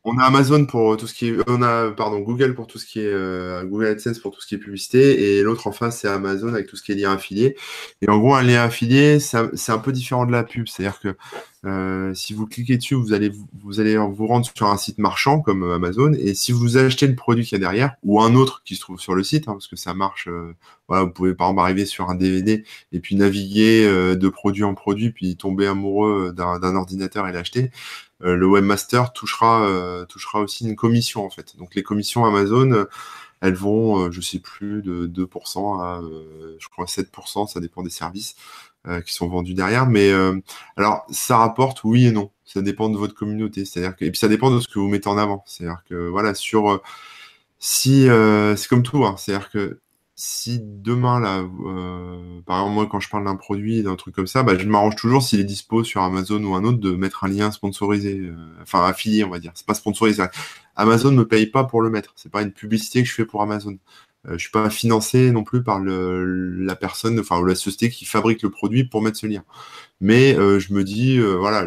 On 0.08 0.20
a 0.20 0.24
Amazon 0.24 0.68
pour 0.68 0.98
tout 0.98 1.08
ce 1.08 1.16
qui 1.16 1.30
est, 1.30 1.38
on 1.48 1.64
a 1.64 1.90
pardon 1.90 2.20
Google 2.20 2.54
pour 2.54 2.68
tout 2.68 2.78
ce 2.78 2.86
qui 2.86 3.00
est 3.00 3.12
euh, 3.12 3.64
Google 3.66 3.88
AdSense 3.88 4.20
pour 4.20 4.32
tout 4.32 4.40
ce 4.40 4.46
qui 4.46 4.54
est 4.54 4.60
publicité 4.60 5.40
et 5.40 5.42
l'autre 5.42 5.66
en 5.66 5.72
face 5.72 6.02
c'est 6.02 6.08
Amazon 6.08 6.50
avec 6.50 6.68
tout 6.68 6.76
ce 6.76 6.84
qui 6.84 6.92
est 6.92 6.96
lien 6.96 7.12
affilié. 7.12 7.56
Et 8.04 8.10
en 8.10 8.20
gros 8.20 8.36
un 8.36 8.44
lien 8.44 8.62
affilié 8.62 9.20
c'est 9.20 9.72
un 9.72 9.80
peu 9.80 9.92
différent 9.92 10.28
de 10.28 10.32
la 10.32 10.44
pub, 10.44 10.68
c'est-à-dire 10.68 11.00
que 11.00 11.18
euh, 11.66 12.14
si 12.14 12.36
vous 12.36 12.46
cliquez 12.46 12.78
dessus, 12.78 12.94
vous 12.94 13.14
allez 13.14 13.32
vous 13.60 13.80
allez 13.80 13.98
vous 13.98 14.28
rendre 14.28 14.46
sur 14.56 14.68
un 14.68 14.78
site 14.78 15.00
marchand 15.00 15.42
comme 15.42 15.64
Amazon, 15.72 16.14
et 16.14 16.36
si 16.36 16.52
vous 16.52 16.78
achetez 16.78 17.08
le 17.08 17.16
produit 17.16 17.44
qu'il 17.44 17.58
y 17.58 17.62
a 17.62 17.66
derrière 17.66 17.96
ou 18.04 18.22
un 18.22 18.36
autre 18.36 18.62
qui 18.64 18.76
se 18.76 18.82
trouve 18.82 19.00
sur 19.00 19.16
le 19.16 19.24
site, 19.24 19.48
hein, 19.48 19.54
parce 19.54 19.68
que 19.68 19.76
ça 19.76 19.96
marche, 19.96 20.28
euh, 20.28 20.54
vous 20.88 21.10
pouvez 21.10 21.34
par 21.34 21.48
exemple 21.48 21.62
arriver 21.64 21.86
sur 21.88 22.12
un 22.12 22.16
DVD 22.16 22.64
et 22.92 23.00
puis 23.00 23.16
naviguer 23.16 23.88
de 24.16 24.30
produit 24.30 24.64
en 24.64 24.76
produit, 24.76 25.10
puis 25.10 25.36
tomber 25.36 25.66
amoureux 25.66 26.32
d'un 26.32 26.76
ordinateur 26.76 27.28
et 27.28 27.32
l'acheter. 27.32 27.72
Le 28.20 28.48
webmaster 28.48 29.14
touchera 29.14 30.06
touchera 30.08 30.40
aussi 30.40 30.68
une 30.68 30.76
commission 30.76 31.26
en 31.26 31.30
fait. 31.30 31.58
Donc 31.58 31.76
les 31.76 31.84
commissions 31.84 32.26
Amazon 32.26 32.86
elles 33.42 33.54
vont, 33.56 34.10
je 34.12 34.22
sais 34.22 34.40
plus, 34.40 34.82
de 34.82 35.06
2% 35.08 35.82
à, 35.82 36.02
je 36.58 36.68
crois, 36.70 36.86
7%, 36.86 37.48
ça 37.48 37.60
dépend 37.60 37.84
des 37.84 37.90
services. 37.90 38.36
Euh, 38.88 39.02
qui 39.02 39.14
sont 39.14 39.28
vendus 39.28 39.56
derrière. 39.56 39.88
Mais 39.88 40.12
euh, 40.12 40.40
alors, 40.78 41.08
ça 41.10 41.38
rapporte 41.38 41.84
oui 41.84 42.06
et 42.06 42.12
non. 42.12 42.30
Ça 42.46 42.62
dépend 42.62 42.88
de 42.90 42.98
votre 42.98 43.16
communauté. 43.16 43.66
C'est-à-dire 43.66 43.96
que, 43.96 44.06
et 44.06 44.12
puis 44.12 44.20
ça 44.20 44.28
dépend 44.28 44.52
de 44.52 44.60
ce 44.60 44.68
que 44.68 44.78
vous 44.78 44.88
mettez 44.88 45.08
en 45.08 45.18
avant. 45.18 45.44
C'est-à-dire 45.48 45.82
que 45.90 46.08
voilà, 46.08 46.36
sur 46.36 46.70
euh, 46.70 46.78
si 47.58 48.08
c'est 48.58 48.68
comme 48.68 48.84
tout, 48.84 49.04
hein, 49.04 49.16
c'est-à-dire 49.18 49.50
que 49.50 49.80
si 50.16 50.60
demain 50.62 51.20
là, 51.20 51.44
par 52.46 52.60
exemple 52.60 52.74
moi 52.74 52.88
quand 52.90 53.00
je 53.00 53.10
parle 53.10 53.26
d'un 53.26 53.36
produit, 53.36 53.84
d'un 53.84 53.96
truc 53.96 54.16
comme 54.16 54.28
ça, 54.28 54.44
bah, 54.44 54.58
je 54.58 54.66
m'arrange 54.66 54.96
toujours 54.96 55.22
s'il 55.22 55.40
est 55.42 55.46
dispo 55.46 55.84
sur 55.84 56.02
Amazon 56.02 56.44
ou 56.44 56.56
un 56.56 56.64
autre 56.64 56.78
de 56.78 56.92
mettre 56.92 57.26
un 57.26 57.28
lien 57.28 57.52
sponsorisé, 57.52 58.32
enfin 58.62 58.86
affilié 58.86 59.24
on 59.24 59.30
va 59.30 59.40
dire. 59.40 59.52
C'est 59.56 59.68
pas 59.68 59.74
sponsorisé. 59.74 60.24
Amazon 60.76 61.12
me 61.12 61.28
paye 61.28 61.48
pas 61.48 61.64
pour 61.64 61.82
le 61.82 61.90
mettre. 61.90 62.14
C'est 62.16 62.32
pas 62.32 62.42
une 62.42 62.52
publicité 62.52 63.02
que 63.04 63.10
je 63.10 63.14
fais 63.14 63.26
pour 63.26 63.42
Amazon. 63.42 63.78
Euh, 64.28 64.34
je 64.34 64.38
suis 64.38 64.52
pas 64.52 64.70
financé 64.70 65.32
non 65.32 65.44
plus 65.44 65.64
par 65.64 65.80
la 65.80 66.76
personne, 66.76 67.20
enfin 67.20 67.44
la 67.46 67.56
société 67.56 67.90
qui 67.90 68.06
fabrique 68.06 68.42
le 68.42 68.50
produit 68.50 68.86
pour 68.86 69.02
mettre 69.02 69.18
ce 69.18 69.28
lien. 69.28 69.44
Mais 70.02 70.36
euh, 70.36 70.60
je 70.60 70.74
me 70.74 70.84
dis, 70.84 71.18
euh, 71.18 71.36
voilà, 71.36 71.66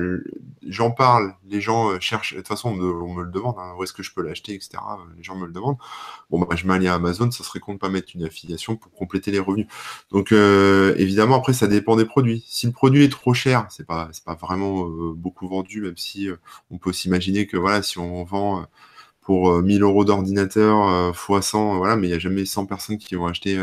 j'en 0.67 0.91
parle, 0.91 1.35
les 1.49 1.61
gens 1.61 1.99
cherchent, 2.01 2.35
de 2.35 2.39
toute 2.39 2.49
façon, 2.49 2.71
on 2.71 3.15
me, 3.15 3.23
le 3.23 3.31
demande, 3.31 3.57
hein, 3.59 3.75
où 3.79 3.85
est-ce 3.85 3.93
que 3.93 4.03
je 4.03 4.13
peux 4.13 4.23
l'acheter, 4.23 4.55
etc. 4.55 4.79
Les 5.17 5.23
gens 5.23 5.37
me 5.37 5.47
le 5.47 5.53
demandent. 5.53 5.79
Bon, 6.31 6.39
bah, 6.41 6.57
je 6.57 6.67
mets 6.67 6.75
un 6.75 6.79
lien 6.79 6.95
Amazon, 6.95 7.31
ça 7.31 7.45
serait 7.45 7.61
con 7.61 7.75
de 7.75 7.79
pas 7.79 7.89
mettre 7.89 8.09
une 8.15 8.25
affiliation 8.25 8.77
pour 8.77 8.93
compléter 8.93 9.31
les 9.31 9.39
revenus. 9.39 9.67
Donc, 10.11 10.33
évidemment, 10.33 11.37
après, 11.37 11.55
ça 11.55 11.69
dépend 11.69 11.97
des 11.97 12.05
produits. 12.05 12.45
Si 12.47 12.67
le 12.67 12.73
produit 12.73 13.05
est 13.05 13.09
trop 13.09 13.35
cher, 13.35 13.67
c'est 13.71 13.87
pas, 13.87 14.11
pas 14.27 14.35
vraiment 14.35 14.85
beaucoup 15.15 15.49
vendu, 15.49 15.83
même 15.83 15.97
si 15.97 16.29
on 16.71 16.79
peut 16.79 16.93
s'imaginer 16.93 17.47
que, 17.47 17.57
voilà, 17.57 17.83
si 17.83 17.99
on 17.99 18.25
vend 18.25 18.67
pour 19.29 19.61
1000 19.61 19.83
euros 19.83 20.07
d'ordinateur 20.07 21.13
x 21.13 21.49
100, 21.49 21.77
voilà, 21.77 21.97
mais 21.97 22.07
il 22.07 22.11
n'y 22.13 22.17
a 22.17 22.19
jamais 22.19 22.47
100 22.47 22.65
personnes 22.65 22.97
qui 22.97 23.15
vont 23.15 23.27
acheter 23.27 23.63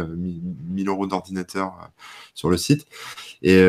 1000 0.70 0.88
euros 0.88 1.08
d'ordinateur 1.08 1.90
sur 2.36 2.52
le 2.52 2.58
site. 2.58 2.86
Et 3.42 3.66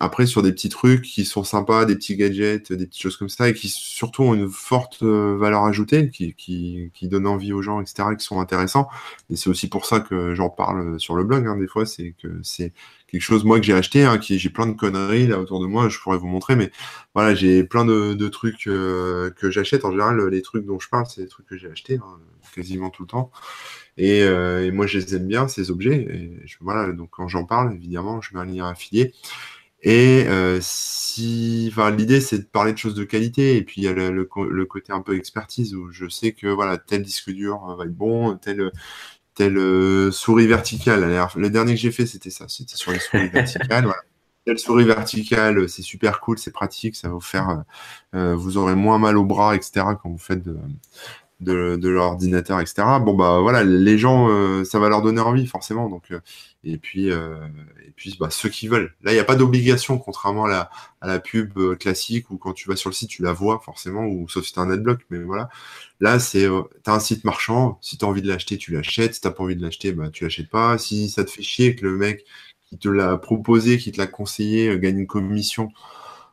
après, 0.00 0.24
sur 0.24 0.40
des 0.40 0.50
petits 0.50 0.70
trucs 0.70 1.02
qui 1.02 1.26
sont 1.26 1.44
sympas, 1.44 1.84
des 1.84 1.94
petits 1.94 2.16
gadgets, 2.16 2.72
des 2.72 2.86
petites 2.86 3.02
choses 3.02 3.18
comme 3.18 3.28
ça, 3.28 3.50
et 3.50 3.52
qui 3.52 3.68
surtout 3.68 4.22
ont 4.22 4.32
une 4.32 4.48
forte 4.48 5.02
valeur 5.02 5.64
ajoutée, 5.64 6.08
qui, 6.08 6.34
qui, 6.38 7.10
envie 7.26 7.52
aux 7.52 7.60
gens, 7.60 7.82
etc., 7.82 8.08
qui 8.18 8.24
sont 8.24 8.40
intéressants. 8.40 8.88
Et 9.28 9.36
c'est 9.36 9.50
aussi 9.50 9.68
pour 9.68 9.84
ça 9.84 10.00
que 10.00 10.34
j'en 10.34 10.48
parle 10.48 10.98
sur 10.98 11.16
le 11.16 11.24
blog, 11.24 11.46
hein, 11.46 11.58
des 11.58 11.68
fois, 11.68 11.84
c'est 11.84 12.14
que 12.22 12.40
c'est 12.42 12.72
quelque 13.10 13.20
chose 13.20 13.44
moi 13.44 13.58
que 13.58 13.66
j'ai 13.66 13.74
acheté, 13.74 14.04
hein, 14.04 14.18
qui 14.18 14.38
j'ai 14.38 14.50
plein 14.50 14.66
de 14.66 14.72
conneries 14.72 15.26
là 15.26 15.38
autour 15.38 15.60
de 15.60 15.66
moi, 15.66 15.88
je 15.88 15.98
pourrais 15.98 16.18
vous 16.18 16.28
montrer, 16.28 16.56
mais 16.56 16.70
voilà, 17.14 17.34
j'ai 17.34 17.64
plein 17.64 17.84
de, 17.84 18.28
trucs 18.28 18.66
euh, 18.66 19.30
que 19.30 19.50
j'achète. 19.50 19.84
En 19.84 19.90
général, 19.90 20.24
les 20.28 20.42
trucs 20.42 20.64
dont 20.64 20.78
je 20.78 20.88
parle, 20.88 21.06
c'est 21.06 21.22
des 21.22 21.28
trucs 21.28 21.46
que 21.46 21.56
j'ai 21.56 21.70
achetés 21.70 21.96
hein, 21.96 22.18
quasiment 22.54 22.90
tout 22.90 23.02
le 23.02 23.08
temps. 23.08 23.30
Et, 23.96 24.22
euh, 24.22 24.64
et, 24.64 24.70
moi, 24.70 24.86
je 24.86 24.98
les 24.98 25.16
aime 25.16 25.26
bien 25.26 25.48
ces 25.48 25.70
objets. 25.70 25.96
Et 25.96 26.46
voilà, 26.60 26.92
donc 26.92 27.10
quand 27.10 27.28
j'en 27.28 27.44
parle, 27.44 27.74
évidemment, 27.74 28.20
je 28.20 28.34
mets 28.34 28.40
un 28.40 28.44
lien 28.44 28.68
affilié. 28.68 29.12
Et 29.82 30.26
euh, 30.28 30.58
si, 30.60 31.68
enfin, 31.72 31.90
l'idée 31.90 32.20
c'est 32.20 32.38
de 32.38 32.44
parler 32.44 32.72
de 32.72 32.78
choses 32.78 32.94
de 32.94 33.04
qualité, 33.04 33.56
et 33.56 33.62
puis 33.64 33.80
il 33.80 33.84
y 33.84 33.88
a 33.88 33.92
le, 33.92 34.10
le, 34.10 34.28
le, 34.50 34.66
côté 34.66 34.92
un 34.92 35.00
peu 35.00 35.16
expertise 35.16 35.74
où 35.74 35.90
je 35.90 36.06
sais 36.06 36.32
que 36.32 36.48
voilà 36.48 36.76
tel 36.76 37.02
disque 37.02 37.30
dur 37.30 37.60
va 37.78 37.84
être 37.84 37.94
bon, 37.94 38.36
tel 38.36 38.70
telle 39.40 39.56
euh, 39.56 40.10
souris 40.10 40.46
verticale. 40.46 41.18
Le 41.36 41.48
dernier 41.48 41.72
que 41.72 41.80
j'ai 41.80 41.92
fait, 41.92 42.04
c'était 42.04 42.28
ça. 42.28 42.44
C'était 42.46 42.76
sur 42.76 42.92
les 42.92 42.98
souris 42.98 43.28
verticales. 43.28 43.90
Telle 44.44 44.58
souris 44.58 44.84
verticale, 44.84 45.66
c'est 45.66 45.80
super 45.80 46.20
cool, 46.20 46.38
c'est 46.38 46.50
pratique, 46.50 46.94
ça 46.94 47.08
va 47.08 47.14
vous 47.14 47.20
faire, 47.20 47.48
euh, 47.48 47.56
euh, 48.16 48.34
vous 48.34 48.58
aurez 48.58 48.74
moins 48.74 48.98
mal 48.98 49.16
au 49.16 49.24
bras, 49.24 49.54
etc. 49.54 49.86
quand 50.02 50.10
vous 50.10 50.18
faites 50.18 50.42
de, 50.42 50.58
de, 51.40 51.76
de 51.76 51.88
l'ordinateur, 51.88 52.60
etc. 52.60 52.82
Bon 53.00 53.14
bah 53.14 53.40
voilà, 53.40 53.64
les 53.64 53.98
gens, 53.98 54.28
ça 54.64 54.78
va 54.78 54.88
leur 54.88 55.02
donner 55.02 55.20
envie 55.20 55.46
forcément. 55.46 55.88
Donc 55.88 56.12
et 56.64 56.76
puis 56.78 57.08
et 57.08 57.92
puis 57.96 58.16
bah, 58.20 58.30
ceux 58.30 58.48
qui 58.48 58.68
veulent. 58.68 58.94
Là, 59.02 59.12
il 59.12 59.14
n'y 59.14 59.20
a 59.20 59.24
pas 59.24 59.36
d'obligation, 59.36 59.98
contrairement 59.98 60.44
à 60.44 60.48
la, 60.48 60.70
à 61.00 61.06
la 61.06 61.18
pub 61.18 61.58
classique 61.78 62.30
où 62.30 62.36
quand 62.38 62.52
tu 62.52 62.68
vas 62.68 62.76
sur 62.76 62.90
le 62.90 62.94
site, 62.94 63.10
tu 63.10 63.22
la 63.22 63.32
vois 63.32 63.60
forcément, 63.64 64.04
ou 64.06 64.28
sauf 64.28 64.44
si 64.44 64.52
tu 64.52 64.60
un 64.60 64.70
adblock. 64.70 65.00
Mais 65.10 65.18
voilà, 65.18 65.48
Là, 66.00 66.18
c'est, 66.18 66.46
euh, 66.46 66.62
tu 66.84 66.90
as 66.90 66.94
un 66.94 67.00
site 67.00 67.24
marchand, 67.24 67.78
si 67.82 67.98
tu 67.98 68.04
as 68.04 68.08
envie 68.08 68.22
de 68.22 68.28
l'acheter, 68.28 68.56
tu 68.56 68.72
l'achètes. 68.72 69.14
Si 69.14 69.20
tu 69.20 69.30
pas 69.30 69.42
envie 69.42 69.56
de 69.56 69.62
l'acheter, 69.62 69.92
bah, 69.92 70.08
tu 70.10 70.24
l'achètes 70.24 70.48
pas. 70.48 70.78
Si 70.78 71.10
ça 71.10 71.24
te 71.24 71.30
fait 71.30 71.42
chier 71.42 71.76
que 71.76 71.84
le 71.84 71.96
mec 71.96 72.24
qui 72.66 72.78
te 72.78 72.88
l'a 72.88 73.16
proposé, 73.18 73.78
qui 73.78 73.92
te 73.92 73.98
l'a 73.98 74.06
conseillé, 74.06 74.68
euh, 74.70 74.78
gagne 74.78 74.98
une 75.00 75.06
commission, 75.06 75.70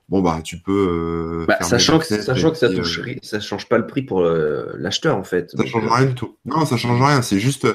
bon, 0.09 0.21
bah, 0.21 0.41
tu 0.43 0.57
peux. 0.57 1.41
Euh, 1.41 1.45
bah, 1.47 1.57
sachant 1.61 1.99
que, 1.99 2.05
sachant 2.05 2.51
que 2.51 2.57
ça, 2.57 2.69
touche, 2.69 3.01
ça 3.21 3.39
change 3.39 3.67
pas 3.67 3.77
le 3.77 3.87
prix 3.87 4.01
pour 4.01 4.21
l'acheteur, 4.21 5.17
en 5.17 5.23
fait. 5.23 5.51
Ça 5.51 5.65
change 5.65 5.87
rien 5.89 6.05
du 6.05 6.15
tout. 6.15 6.37
Non, 6.45 6.65
ça 6.65 6.77
change 6.77 7.01
rien. 7.01 7.21
C'est 7.21 7.39
juste, 7.39 7.67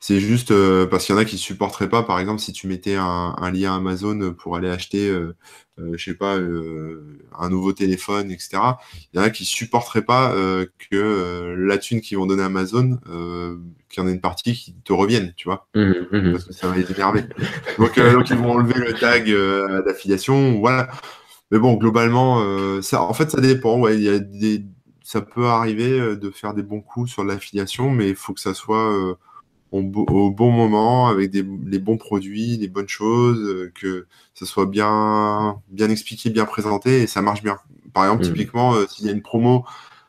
c'est 0.00 0.20
juste 0.20 0.52
parce 0.86 1.04
qu'il 1.04 1.14
y 1.14 1.18
en 1.18 1.20
a 1.20 1.24
qui 1.24 1.38
supporteraient 1.38 1.88
pas, 1.88 2.02
par 2.02 2.18
exemple, 2.20 2.40
si 2.40 2.52
tu 2.52 2.66
mettais 2.66 2.96
un, 2.96 3.34
un 3.38 3.50
lien 3.50 3.76
Amazon 3.76 4.34
pour 4.34 4.56
aller 4.56 4.68
acheter 4.68 5.12
euh, 5.78 5.92
je 5.96 6.04
sais 6.04 6.14
pas, 6.14 6.36
euh, 6.38 7.18
un 7.38 7.50
nouveau 7.50 7.74
téléphone, 7.74 8.30
etc. 8.30 8.58
Il 9.12 9.18
y 9.18 9.20
en 9.20 9.22
a 9.22 9.30
qui 9.30 9.44
supporteraient 9.44 10.04
pas 10.04 10.32
euh, 10.32 10.64
que 10.90 11.54
la 11.58 11.76
thune 11.76 12.00
qu'ils 12.00 12.16
vont 12.16 12.24
donner 12.24 12.42
à 12.42 12.46
Amazon, 12.46 12.98
qu'il 13.90 14.02
y 14.02 14.06
en 14.06 14.08
ait 14.08 14.12
une 14.12 14.22
partie 14.22 14.54
qui 14.54 14.74
te 14.84 14.94
revienne, 14.94 15.34
tu 15.36 15.48
vois, 15.48 15.68
mmh, 15.74 15.92
mmh. 16.12 16.32
parce 16.32 16.44
que 16.44 16.52
ça 16.54 16.68
va 16.68 16.76
les 16.76 16.90
énerver. 16.90 17.24
donc, 17.78 17.98
donc, 17.98 18.30
ils 18.30 18.36
vont 18.36 18.52
enlever 18.52 18.80
le 18.80 18.94
tag 18.94 19.30
d'affiliation, 19.84 20.58
voilà. 20.60 20.88
Mais 21.50 21.58
bon, 21.58 21.74
globalement, 21.74 22.42
ça, 22.82 23.02
en 23.02 23.14
fait, 23.14 23.30
ça 23.30 23.40
dépend. 23.40 23.78
Ouais, 23.78 23.96
il 23.96 24.02
y 24.02 24.08
a 24.08 24.18
des, 24.18 24.64
ça 25.02 25.20
peut 25.20 25.46
arriver 25.46 26.16
de 26.16 26.30
faire 26.30 26.54
des 26.54 26.62
bons 26.62 26.80
coups 26.80 27.10
sur 27.10 27.22
l'affiliation, 27.24 27.90
mais 27.90 28.08
il 28.08 28.16
faut 28.16 28.34
que 28.34 28.40
ça 28.40 28.52
soit 28.52 29.16
au, 29.72 30.30
bon 30.30 30.50
moment, 30.50 31.08
avec 31.08 31.30
des, 31.30 31.44
les 31.66 31.78
bons 31.78 31.96
produits, 31.96 32.58
des 32.58 32.68
bonnes 32.68 32.88
choses, 32.88 33.40
euh, 33.40 33.72
que 33.74 34.06
ça 34.34 34.46
soit 34.46 34.66
bien, 34.66 35.60
bien 35.68 35.90
expliqué, 35.90 36.30
bien 36.30 36.44
présenté, 36.44 37.02
et 37.02 37.06
ça 37.06 37.22
marche 37.22 37.42
bien. 37.42 37.58
Par 37.92 38.04
exemple, 38.04 38.24
mmh. 38.24 38.28
typiquement, 38.28 38.74
euh, 38.74 38.86
s'il 38.88 39.06
y 39.06 39.08
a 39.08 39.12
une 39.12 39.22
promo 39.22 39.64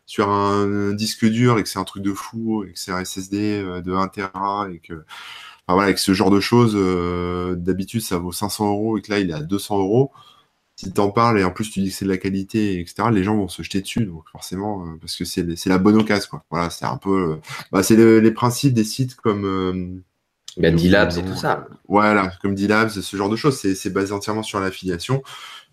sur 0.06 0.30
un, 0.30 0.94
disque 0.94 1.26
dur 1.26 1.58
et 1.60 1.64
que 1.64 1.70
c'est 1.70 1.80
un 1.80 1.84
truc 1.84 2.04
de 2.04 2.14
fou, 2.14 2.64
et 2.64 2.74
que 2.74 2.80
c'est 2.80 2.92
un 2.92 3.04
SSD 3.04 3.62
euh, 3.62 3.82
de 3.82 3.94
1 3.94 4.08
Tera, 4.10 4.68
et 4.72 4.80
que, 4.80 4.94
enfin, 4.94 5.74
voilà, 5.74 5.84
avec 5.84 6.00
ce 6.00 6.14
genre 6.14 6.30
de 6.30 6.40
choses, 6.40 6.76
d'habitude, 7.58 8.02
ça 8.02 8.18
vaut 8.18 8.32
500 8.32 8.70
euros, 8.70 8.98
et 8.98 9.02
que 9.02 9.12
là, 9.12 9.20
il 9.20 9.30
est 9.32 9.34
à 9.34 9.42
200 9.42 9.80
euros 9.80 10.12
si 10.78 10.94
tu 10.94 11.02
en 11.02 11.10
parles 11.10 11.40
et 11.40 11.44
en 11.44 11.50
plus 11.50 11.72
tu 11.72 11.82
dis 11.82 11.90
que 11.90 11.96
c'est 11.96 12.06
de 12.06 12.10
la 12.10 12.18
qualité, 12.18 12.80
etc., 12.80 13.10
les 13.12 13.24
gens 13.24 13.36
vont 13.36 13.48
se 13.48 13.64
jeter 13.64 13.82
dessus, 13.82 14.06
donc 14.06 14.24
forcément, 14.32 14.86
euh, 14.86 14.98
parce 15.02 15.16
que 15.16 15.26
c'est 15.26 15.66
la 15.66 15.80
bonne 15.80 15.96
occasion, 15.96 16.28
quoi. 16.30 16.46
Voilà, 16.52 16.70
c'est 16.70 16.86
un 16.86 16.98
peu. 16.98 17.32
Euh, 17.32 17.36
bah, 17.72 17.82
c'est 17.82 17.96
les 17.96 18.32
principes 18.32 18.76
des 18.76 18.84
sites 18.84 19.16
comme. 19.16 19.46
Euh, 19.46 20.04
ben, 20.58 20.76
D-Labs 20.76 21.18
et 21.18 21.24
tout 21.24 21.36
ça. 21.36 21.68
Voilà, 21.88 22.32
comme 22.42 22.54
D-Labs, 22.54 22.90
ce 22.90 23.18
genre 23.18 23.30
de 23.30 23.36
choses, 23.36 23.58
c'est 23.60 23.90
basé 23.90 24.14
entièrement 24.14 24.44
sur 24.44 24.60
l'affiliation. 24.60 25.24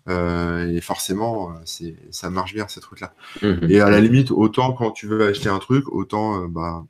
et 0.07 0.81
forcément, 0.81 1.55
ça 2.11 2.29
marche 2.31 2.53
bien, 2.53 2.67
ces 2.67 2.81
trucs-là. 2.81 3.13
Mmh 3.41 3.69
et 3.69 3.79
à 3.81 3.89
la 3.89 3.99
limite, 3.99 4.31
autant 4.31 4.73
quand 4.73 4.91
tu 4.91 5.07
veux 5.07 5.27
acheter 5.27 5.49
un 5.49 5.59
truc, 5.59 5.91
autant 5.91 6.47
bah, 6.47 6.83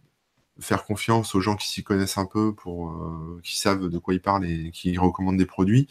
faire 0.59 0.85
confiance 0.85 1.35
aux 1.35 1.41
gens 1.41 1.55
qui 1.55 1.67
s'y 1.67 1.83
connaissent 1.83 2.17
un 2.17 2.25
peu, 2.25 2.53
pour 2.53 2.89
euh, 2.89 3.41
qui 3.43 3.59
savent 3.59 3.89
de 3.89 3.97
quoi 3.97 4.13
ils 4.13 4.21
parlent 4.21 4.45
et 4.45 4.71
qui 4.71 4.97
recommandent 4.97 5.37
des 5.37 5.45
produits. 5.45 5.87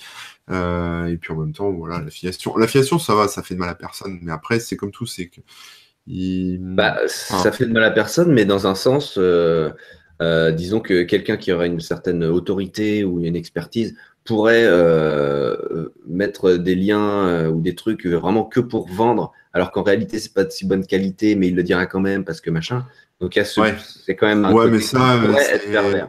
Euh, 0.50 1.06
et 1.06 1.16
puis 1.16 1.32
en 1.32 1.36
même 1.36 1.52
temps, 1.52 1.70
voilà, 1.70 2.00
l'affiliation. 2.00 2.56
L'affiliation, 2.56 2.98
ça 2.98 3.14
va, 3.14 3.28
ça 3.28 3.42
fait 3.42 3.54
de 3.54 3.60
mal 3.60 3.68
à 3.68 3.74
personne. 3.74 4.18
Mais 4.22 4.32
après, 4.32 4.60
c'est 4.60 4.76
comme 4.76 4.90
tout, 4.90 5.06
c'est 5.06 5.28
que. 5.28 5.40
Bah, 6.06 6.98
ça 7.06 7.50
fait 7.50 7.66
de 7.66 7.72
mal 7.72 7.84
à 7.84 7.90
personne, 7.90 8.32
mais 8.32 8.44
dans 8.44 8.66
un 8.66 8.74
sens, 8.74 9.18
euh, 9.18 9.70
disons 10.52 10.80
que 10.80 11.02
quelqu'un 11.02 11.38
qui 11.38 11.50
aurait 11.52 11.66
une 11.66 11.80
certaine 11.80 12.24
autorité 12.24 13.04
ou 13.04 13.24
une 13.24 13.36
expertise 13.36 13.96
pourrait 14.24 14.68
mettre 16.06 16.52
des 16.52 16.74
liens 16.74 17.48
ou 17.48 17.60
des 17.60 17.74
trucs 17.74 18.06
vraiment 18.06 18.44
que 18.44 18.60
pour 18.60 18.88
vendre, 18.88 19.32
alors 19.54 19.70
qu'en 19.70 19.84
réalité, 19.84 20.18
c'est 20.18 20.34
pas 20.34 20.44
de 20.44 20.50
si 20.50 20.66
bonne 20.66 20.84
qualité, 20.84 21.36
mais 21.36 21.48
il 21.48 21.54
le 21.54 21.62
dira 21.62 21.86
quand 21.86 22.00
même 22.00 22.24
parce 22.24 22.40
que 22.40 22.50
machin. 22.50 22.84
Donc, 23.20 23.38
c'est 23.44 24.16
quand 24.16 24.26
même 24.26 24.44
un 24.44 24.52
ouais, 24.52 24.68
mais 24.68 24.80
ça, 24.80 25.20
être 25.52 26.08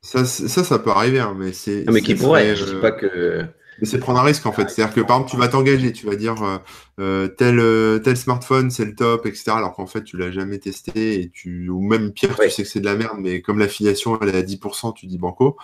Ça, 0.00 0.24
ça, 0.24 0.64
ça 0.64 0.78
peut 0.78 0.90
arriver, 0.90 1.18
hein, 1.18 1.34
mais 1.36 1.52
c'est. 1.52 1.84
mais 1.90 2.00
qui 2.00 2.14
pourrait, 2.14 2.54
je 2.54 2.64
dis 2.64 2.80
pas 2.80 2.92
que. 2.92 3.44
Mais 3.80 3.86
c'est 3.86 3.98
prendre 3.98 4.20
un 4.20 4.22
risque 4.22 4.46
en 4.46 4.52
fait. 4.52 4.70
C'est-à-dire 4.70 4.94
que 4.94 5.00
par 5.02 5.16
exemple, 5.16 5.32
tu 5.32 5.36
vas 5.36 5.48
t'engager, 5.48 5.92
tu 5.92 6.06
vas 6.06 6.16
dire 6.16 6.42
euh, 6.42 6.58
euh, 6.98 7.28
tel, 7.28 7.58
euh, 7.58 7.98
tel 7.98 8.16
smartphone, 8.16 8.70
c'est 8.70 8.86
le 8.86 8.94
top, 8.94 9.26
etc. 9.26 9.50
Alors 9.56 9.74
qu'en 9.74 9.86
fait, 9.86 10.02
tu 10.02 10.16
l'as 10.16 10.30
jamais 10.30 10.58
testé 10.58 11.20
et 11.20 11.28
tu, 11.28 11.68
ou 11.68 11.82
même 11.82 12.12
pire, 12.12 12.38
tu 12.38 12.50
sais 12.50 12.62
que 12.62 12.68
c'est 12.68 12.80
de 12.80 12.86
la 12.86 12.96
merde, 12.96 13.18
mais 13.18 13.42
comme 13.42 13.58
l'affiliation 13.58 14.18
elle 14.22 14.30
est 14.30 14.38
à 14.38 14.42
10%, 14.42 14.94
tu 14.94 15.06
dis 15.06 15.18
banco. 15.18 15.58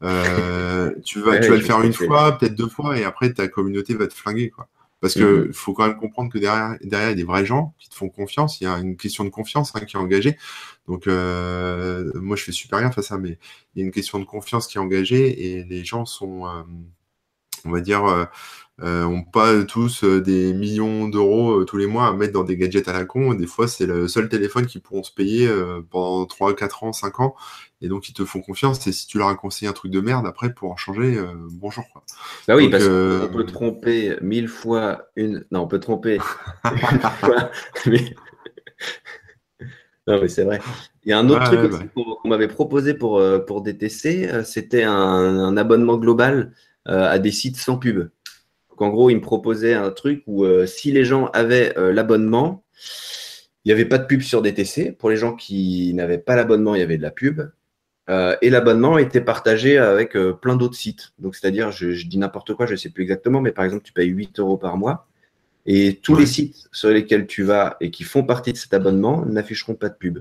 tu 0.00 0.06
vas, 0.06 1.38
tu 1.40 1.48
vas 1.50 1.56
le 1.56 1.60
faire 1.60 1.82
une 1.82 1.92
fois, 1.92 2.38
peut-être 2.38 2.54
deux 2.54 2.68
fois, 2.68 2.96
et 2.96 3.02
après 3.02 3.32
ta 3.32 3.48
communauté 3.48 3.94
va 3.94 4.06
te 4.06 4.14
flinguer, 4.14 4.50
quoi. 4.50 4.68
Parce 5.00 5.14
que 5.14 5.46
mhm. 5.46 5.52
faut 5.52 5.74
quand 5.74 5.86
même 5.86 5.96
comprendre 5.96 6.32
que 6.32 6.38
derrière, 6.38 6.76
derrière, 6.82 7.08
il 7.08 7.12
y 7.12 7.14
a 7.14 7.16
des 7.16 7.24
vrais 7.24 7.46
gens 7.46 7.74
qui 7.78 7.88
te 7.88 7.94
font 7.94 8.08
confiance. 8.08 8.60
Il 8.60 8.64
y 8.64 8.66
a 8.66 8.78
une 8.78 8.96
question 8.96 9.24
de 9.24 9.28
confiance 9.30 9.72
hein, 9.74 9.80
qui 9.80 9.96
est 9.96 10.00
engagée. 10.00 10.36
Donc, 10.88 11.06
euh, 11.06 12.10
moi, 12.14 12.36
je 12.36 12.42
fais 12.44 12.52
super 12.52 12.80
bien 12.80 12.90
face 12.90 13.06
à 13.06 13.08
ça, 13.08 13.18
mais 13.18 13.38
il 13.74 13.80
y 13.80 13.82
a 13.82 13.86
une 13.86 13.92
question 13.92 14.18
de 14.18 14.24
confiance 14.24 14.66
qui 14.66 14.78
est 14.78 14.80
engagée 14.80 15.54
et 15.56 15.64
les 15.64 15.84
gens 15.84 16.04
sont, 16.04 16.46
euh, 16.46 16.62
on 17.64 17.70
va 17.70 17.80
dire, 17.80 18.04
euh, 18.06 18.24
euh, 18.80 19.04
ont 19.04 19.24
pas 19.24 19.64
tous 19.64 20.04
euh, 20.04 20.20
des 20.20 20.54
millions 20.54 21.08
d'euros 21.08 21.62
euh, 21.62 21.64
tous 21.64 21.76
les 21.76 21.88
mois 21.88 22.06
à 22.06 22.12
mettre 22.12 22.32
dans 22.32 22.44
des 22.44 22.56
gadgets 22.56 22.86
à 22.86 22.92
la 22.92 23.04
con. 23.04 23.34
Des 23.34 23.48
fois, 23.48 23.66
c'est 23.66 23.86
le 23.86 24.06
seul 24.06 24.28
téléphone 24.28 24.66
qu'ils 24.66 24.82
pourront 24.82 25.02
se 25.02 25.12
payer 25.12 25.50
pendant 25.90 26.26
3, 26.26 26.54
4 26.54 26.84
ans, 26.84 26.92
5 26.92 27.20
ans. 27.20 27.34
Et 27.80 27.88
donc, 27.88 28.08
ils 28.08 28.12
te 28.12 28.24
font 28.24 28.40
confiance. 28.40 28.86
Et 28.86 28.92
si 28.92 29.06
tu 29.06 29.18
leur 29.18 29.28
as 29.28 29.34
conseillé 29.36 29.68
un 29.68 29.72
truc 29.72 29.92
de 29.92 30.00
merde, 30.00 30.26
après, 30.26 30.52
pour 30.52 30.70
en 30.72 30.76
changer, 30.76 31.22
bonjour. 31.50 31.84
Quoi. 31.92 32.02
Bah 32.46 32.56
oui, 32.56 32.68
parce 32.68 32.84
qu'on 32.84 33.28
peut 33.32 33.46
tromper 33.46 34.16
mille 34.20 34.48
fois 34.48 35.08
une. 35.16 35.44
Non, 35.50 35.60
on 35.62 35.68
peut 35.68 35.80
tromper 35.80 36.18
Non, 40.06 40.20
mais 40.20 40.28
c'est 40.28 40.44
vrai. 40.44 40.60
Il 41.04 41.10
y 41.10 41.12
a 41.12 41.18
un 41.18 41.28
autre 41.28 41.44
truc 41.44 41.92
qu'on 41.94 42.28
m'avait 42.28 42.48
proposé 42.48 42.94
pour, 42.94 43.22
pour 43.46 43.62
DTC, 43.62 44.44
c'était 44.44 44.82
un, 44.82 44.92
un, 44.92 45.56
abonnement 45.56 45.98
global 45.98 46.52
à 46.86 47.18
des 47.18 47.30
sites 47.30 47.58
sans 47.58 47.76
pub 47.76 48.08
en 48.82 48.90
gros, 48.90 49.10
il 49.10 49.16
me 49.16 49.20
proposait 49.20 49.74
un 49.74 49.90
truc 49.90 50.22
où 50.26 50.44
euh, 50.44 50.66
si 50.66 50.92
les 50.92 51.04
gens 51.04 51.26
avaient 51.26 51.76
euh, 51.78 51.92
l'abonnement, 51.92 52.64
il 53.64 53.68
n'y 53.68 53.72
avait 53.72 53.84
pas 53.84 53.98
de 53.98 54.06
pub 54.06 54.20
sur 54.20 54.42
DTC. 54.42 54.92
Pour 54.92 55.10
les 55.10 55.16
gens 55.16 55.34
qui 55.34 55.92
n'avaient 55.94 56.18
pas 56.18 56.36
l'abonnement, 56.36 56.74
il 56.74 56.80
y 56.80 56.82
avait 56.82 56.96
de 56.96 57.02
la 57.02 57.10
pub. 57.10 57.42
Euh, 58.08 58.36
et 58.40 58.50
l'abonnement 58.50 58.98
était 58.98 59.20
partagé 59.20 59.78
avec 59.78 60.16
plein 60.40 60.56
d'autres 60.56 60.76
sites. 60.76 61.12
Donc, 61.18 61.36
c'est-à-dire, 61.36 61.70
je, 61.70 62.06
dis 62.06 62.18
n'importe 62.18 62.54
quoi, 62.54 62.66
je 62.66 62.72
ne 62.72 62.76
sais 62.76 62.90
plus 62.90 63.02
exactement, 63.02 63.40
mais 63.40 63.52
par 63.52 63.64
exemple, 63.64 63.84
tu 63.84 63.92
payes 63.92 64.08
8 64.08 64.38
euros 64.40 64.56
par 64.56 64.76
mois. 64.76 65.06
Et 65.66 66.00
tous 66.02 66.16
les 66.16 66.24
sites 66.24 66.68
sur 66.72 66.88
lesquels 66.88 67.26
tu 67.26 67.42
vas 67.42 67.76
et 67.80 67.90
qui 67.90 68.02
font 68.02 68.24
partie 68.24 68.54
de 68.54 68.56
cet 68.56 68.72
abonnement 68.72 69.26
n'afficheront 69.26 69.74
pas 69.74 69.90
de 69.90 69.94
pub. 69.94 70.20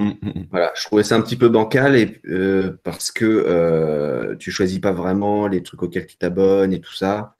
Mm, 0.00 0.10
mm, 0.10 0.28
mm. 0.28 0.46
Voilà, 0.50 0.72
je 0.76 0.84
trouvais 0.84 1.02
ça 1.02 1.16
un 1.16 1.22
petit 1.22 1.36
peu 1.36 1.48
bancal 1.48 1.96
et, 1.96 2.20
euh, 2.28 2.78
parce 2.84 3.10
que 3.10 3.24
euh, 3.24 4.36
tu 4.36 4.52
choisis 4.52 4.78
pas 4.78 4.92
vraiment 4.92 5.48
les 5.48 5.62
trucs 5.62 5.82
auxquels 5.82 6.06
tu 6.06 6.16
t'abonnes 6.16 6.72
et 6.72 6.80
tout 6.80 6.94
ça. 6.94 7.34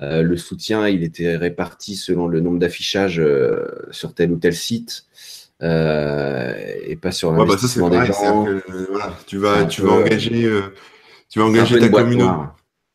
Euh, 0.00 0.22
le 0.22 0.36
soutien, 0.36 0.88
il 0.88 1.04
était 1.04 1.36
réparti 1.36 1.94
selon 1.94 2.26
le 2.26 2.40
nombre 2.40 2.58
d'affichages 2.58 3.22
sur 3.90 4.14
tel 4.14 4.32
ou 4.32 4.36
tel 4.36 4.54
site. 4.54 5.04
Et 5.62 6.96
pas 7.00 7.12
sur 7.12 7.32
l'investissement 7.32 7.88
des 7.88 8.04
gens. 8.06 8.46
tu 9.26 9.38
vas, 9.38 9.64
tu 9.64 9.82
vas 9.82 9.92
engager, 9.92 10.50
tu 11.28 11.38
vas 11.38 11.44
engager 11.44 11.78
ta 11.78 11.88
communauté. 11.88 12.48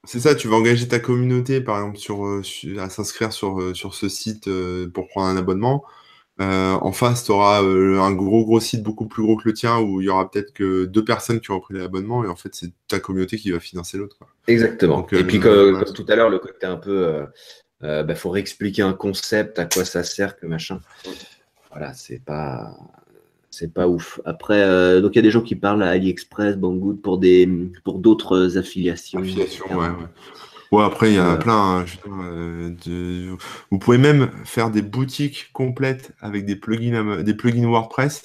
C'est 0.04 0.20
ça, 0.20 0.36
tu 0.36 0.48
vas 0.48 0.56
engager 0.56 0.88
ta 0.88 1.00
communauté, 1.00 1.60
par 1.60 1.78
exemple, 1.78 1.98
sur, 1.98 2.42
à 2.80 2.90
s'inscrire 2.90 3.34
sur, 3.34 3.76
sur 3.76 3.94
ce 3.94 4.08
site 4.10 4.50
pour 4.94 5.08
prendre 5.08 5.28
un 5.28 5.38
abonnement. 5.38 5.84
Euh, 6.40 6.74
en 6.74 6.92
face, 6.92 7.24
tu 7.24 7.32
auras 7.32 7.64
euh, 7.64 8.00
un 8.00 8.12
gros 8.12 8.46
gros 8.46 8.60
site 8.60 8.84
beaucoup 8.84 9.08
plus 9.08 9.24
gros 9.24 9.38
que 9.38 9.48
le 9.48 9.54
tien 9.54 9.80
où 9.80 10.02
il 10.02 10.06
y 10.06 10.10
aura 10.10 10.30
peut-être 10.30 10.54
que 10.54 10.86
deux 10.86 11.04
personnes 11.04 11.40
qui 11.40 11.50
auront 11.50 11.62
pris 11.62 11.74
l'abonnement 11.74 12.24
et 12.24 12.28
en 12.28 12.36
fait 12.36 12.54
c'est 12.54 12.70
ta 12.88 13.00
communauté 13.00 13.38
qui 13.38 13.50
va 13.50 13.60
financer 13.60 13.98
l'autre. 13.98 14.18
Exactement. 14.46 15.08
et 15.12 15.24
puis 15.24 15.40
euh, 15.44 15.74
comme, 15.74 15.94
tout 15.94 16.06
à 16.08 16.16
l'heure, 16.16 16.30
le 16.30 16.38
côté 16.38 16.68
un 16.68 16.78
peu, 16.78 17.26
il 17.82 18.04
bah, 18.08 18.16
faut 18.16 18.30
réexpliquer 18.30 18.84
un 18.84 18.94
concept, 18.94 19.58
à 19.58 19.66
quoi 19.66 19.84
ça 19.84 20.04
sert, 20.04 20.38
que 20.38 20.46
machin. 20.46 20.80
Voilà, 21.72 21.94
c'est 21.94 22.24
pas, 22.24 22.78
c'est 23.50 23.74
pas 23.74 23.88
ouf. 23.88 24.20
Après, 24.26 25.02
donc 25.02 25.14
il 25.14 25.18
y 25.18 25.20
a 25.20 25.24
des 25.24 25.32
gens 25.32 25.42
qui 25.42 25.56
parlent 25.56 25.84
à 25.84 25.90
AliExpress, 25.90 26.58
Banggood 26.58 27.02
pour 27.02 27.18
des, 27.18 27.50
pour 27.84 28.00
d'autres 28.00 28.58
affiliations. 28.58 29.20
Affiliations, 29.20 29.66
ouais, 29.70 29.88
ouais. 29.88 30.08
Ouais, 30.72 30.84
après, 30.84 31.12
il 31.12 31.16
y 31.16 31.20
a 31.20 31.38
plein. 31.38 31.80
Hein, 31.80 31.86
euh, 32.08 32.70
de... 32.86 33.38
Vous 33.72 33.80
pouvez 33.80 33.98
même 33.98 34.32
faire 34.44 34.70
des 34.70 34.82
boutiques 34.82 35.50
complètes 35.54 36.12
avec 36.20 36.46
des 36.46 36.56
plugins, 36.56 37.24
des 37.24 37.34
plugins 37.34 37.68
WordPress, 37.68 38.24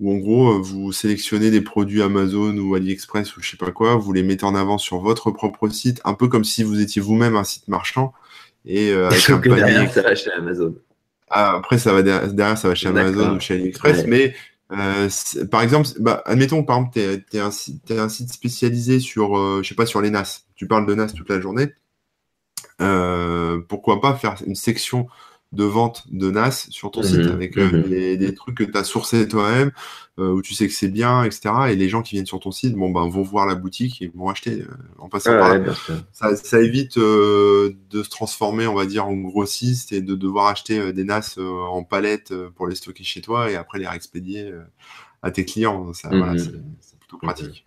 où 0.00 0.12
en 0.12 0.16
gros, 0.16 0.54
euh, 0.54 0.58
vous 0.60 0.92
sélectionnez 0.92 1.50
des 1.50 1.60
produits 1.60 2.02
Amazon 2.02 2.56
ou 2.58 2.74
AliExpress 2.74 3.36
ou 3.36 3.40
je 3.40 3.50
sais 3.50 3.56
pas 3.56 3.70
quoi, 3.70 3.94
vous 3.96 4.12
les 4.12 4.24
mettez 4.24 4.44
en 4.44 4.54
avant 4.54 4.78
sur 4.78 4.98
votre 4.98 5.30
propre 5.30 5.68
site, 5.68 6.00
un 6.04 6.14
peu 6.14 6.26
comme 6.26 6.44
si 6.44 6.64
vous 6.64 6.80
étiez 6.80 7.00
vous-même 7.00 7.36
un 7.36 7.44
site 7.44 7.68
marchand. 7.68 8.12
Et 8.66 8.90
euh, 8.90 9.08
avec 9.08 9.30
un 9.30 9.38
derrière, 9.38 9.92
ça 9.92 10.02
va 10.02 10.14
chez 10.14 10.32
Amazon. 10.32 10.74
Ah, 11.30 11.56
après, 11.56 11.78
ça 11.78 11.92
va 11.92 12.02
derrière, 12.02 12.58
ça 12.58 12.68
va 12.68 12.74
chez 12.74 12.88
Amazon 12.88 13.36
ou 13.36 13.40
chez 13.40 13.54
AliExpress, 13.54 14.06
mais 14.06 14.34
euh, 14.72 15.08
par 15.50 15.62
exemple, 15.62 15.88
bah, 16.00 16.22
admettons, 16.26 16.62
par 16.62 16.78
exemple, 16.78 16.92
tu 17.30 17.36
es, 17.36 17.40
un, 17.40 17.50
un, 17.98 18.08
site 18.08 18.32
spécialisé 18.32 19.00
sur, 19.00 19.36
euh, 19.36 19.60
je 19.62 19.68
sais 19.68 19.74
pas, 19.74 19.86
sur 19.86 20.00
les 20.00 20.10
NAS. 20.10 20.46
Tu 20.54 20.66
parles 20.66 20.86
de 20.86 20.94
NAS 20.94 21.08
toute 21.08 21.28
la 21.28 21.40
journée. 21.40 21.72
Euh, 22.80 23.60
pourquoi 23.68 24.00
pas 24.00 24.14
faire 24.14 24.36
une 24.46 24.56
section 24.56 25.06
de 25.54 25.64
vente 25.64 26.04
de 26.10 26.30
NAS 26.30 26.66
sur 26.70 26.90
ton 26.90 27.02
site 27.02 27.20
mhm. 27.20 27.32
avec 27.32 27.56
euh, 27.56 27.70
mhm. 27.70 28.16
des, 28.16 28.34
trucs 28.34 28.56
que 28.56 28.64
tu 28.64 28.76
as 28.76 28.84
sourcés 28.84 29.28
toi-même, 29.28 29.70
euh, 30.18 30.30
où 30.30 30.42
tu 30.42 30.54
sais 30.54 30.66
que 30.66 30.74
c'est 30.74 30.88
bien, 30.88 31.22
etc. 31.22 31.50
Et 31.70 31.76
les 31.76 31.88
gens 31.88 32.02
qui 32.02 32.16
viennent 32.16 32.26
sur 32.26 32.40
ton 32.40 32.50
site 32.50 32.74
bon, 32.74 32.90
ben, 32.90 33.08
vont 33.08 33.22
voir 33.22 33.46
la 33.46 33.54
boutique 33.54 34.02
et 34.02 34.10
vont 34.14 34.28
acheter 34.28 34.62
euh, 34.62 34.68
en 34.98 35.08
passant 35.08 35.30
par 35.30 35.56
là. 35.56 35.74
Ça, 36.12 36.60
évite 36.60 36.98
de 36.98 37.76
se 37.92 38.10
transformer, 38.10 38.66
on 38.66 38.74
va 38.74 38.86
dire, 38.86 39.06
en 39.06 39.14
grossiste 39.14 39.92
et 39.92 40.00
de 40.00 40.14
devoir 40.14 40.48
acheter 40.48 40.92
des 40.92 41.04
NAS 41.04 41.38
en 41.38 41.84
palette 41.84 42.34
pour 42.56 42.66
les 42.66 42.74
stocker 42.74 43.04
chez 43.04 43.20
toi 43.20 43.50
et 43.50 43.56
après 43.56 43.78
les 43.78 43.86
réexpédier 43.86 44.52
à 45.22 45.30
tes 45.30 45.44
clients. 45.44 45.84
Mhm. 45.84 46.38
c'est 46.80 46.98
plutôt 46.98 47.18
pratique. 47.18 47.66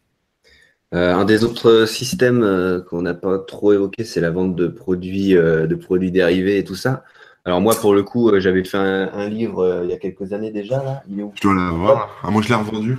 un 0.91 1.25
des 1.25 1.43
autres 1.43 1.85
systèmes 1.85 2.83
qu'on 2.89 3.01
n'a 3.01 3.13
pas 3.13 3.39
trop 3.39 3.73
évoqué, 3.73 4.03
c'est 4.03 4.21
la 4.21 4.31
vente 4.31 4.55
de 4.55 4.67
produits, 4.67 5.33
de 5.33 5.75
produits 5.75 6.11
dérivés 6.11 6.57
et 6.57 6.63
tout 6.63 6.75
ça. 6.75 7.03
Alors 7.47 7.61
moi, 7.61 7.75
pour 7.79 7.93
le 7.93 8.03
coup, 8.03 8.29
euh, 8.29 8.41
j'avais 8.41 8.65
fait 8.65 8.75
un, 8.75 9.29
livre 9.29 9.63
euh, 9.63 9.85
il 9.85 9.89
y 9.89 9.93
a 9.93 9.97
quelques 9.97 10.33
années 10.33 10.51
déjà. 10.51 10.83
Là. 10.83 11.01
Il 11.09 11.21
est 11.21 11.23
où? 11.23 11.31
Je 11.33 11.41
dois 11.43 11.55
l'avoir. 11.55 12.19
Ah, 12.21 12.29
moi, 12.29 12.41
je 12.41 12.49
l'ai 12.49 12.55
revendu. 12.55 12.97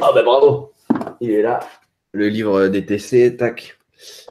Ah 0.00 0.12
ben 0.14 0.24
bravo 0.24 0.72
Il 1.20 1.30
est 1.30 1.42
là. 1.42 1.60
Le 2.12 2.28
livre 2.28 2.68
DTC, 2.68 3.36
tac. 3.36 3.76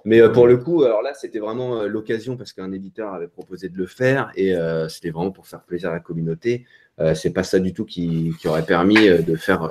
Mais 0.03 0.19
euh, 0.19 0.29
pour 0.29 0.47
le 0.47 0.57
coup, 0.57 0.83
alors 0.83 1.03
là, 1.03 1.13
c'était 1.13 1.37
vraiment 1.37 1.83
l'occasion 1.83 2.37
parce 2.37 2.53
qu'un 2.53 2.71
éditeur 2.71 3.13
avait 3.13 3.27
proposé 3.27 3.69
de 3.69 3.77
le 3.77 3.85
faire 3.85 4.31
et 4.35 4.55
c'était 4.89 5.11
vraiment 5.11 5.29
pour 5.29 5.45
faire 5.45 5.61
plaisir 5.61 5.91
à 5.91 5.93
la 5.93 5.99
communauté. 5.99 6.65
c'est 7.13 7.29
pas 7.29 7.43
ça 7.43 7.59
du 7.59 7.71
tout 7.71 7.85
qui, 7.85 8.33
aurait 8.45 8.65
permis 8.65 8.95
de 8.95 9.35
faire, 9.35 9.69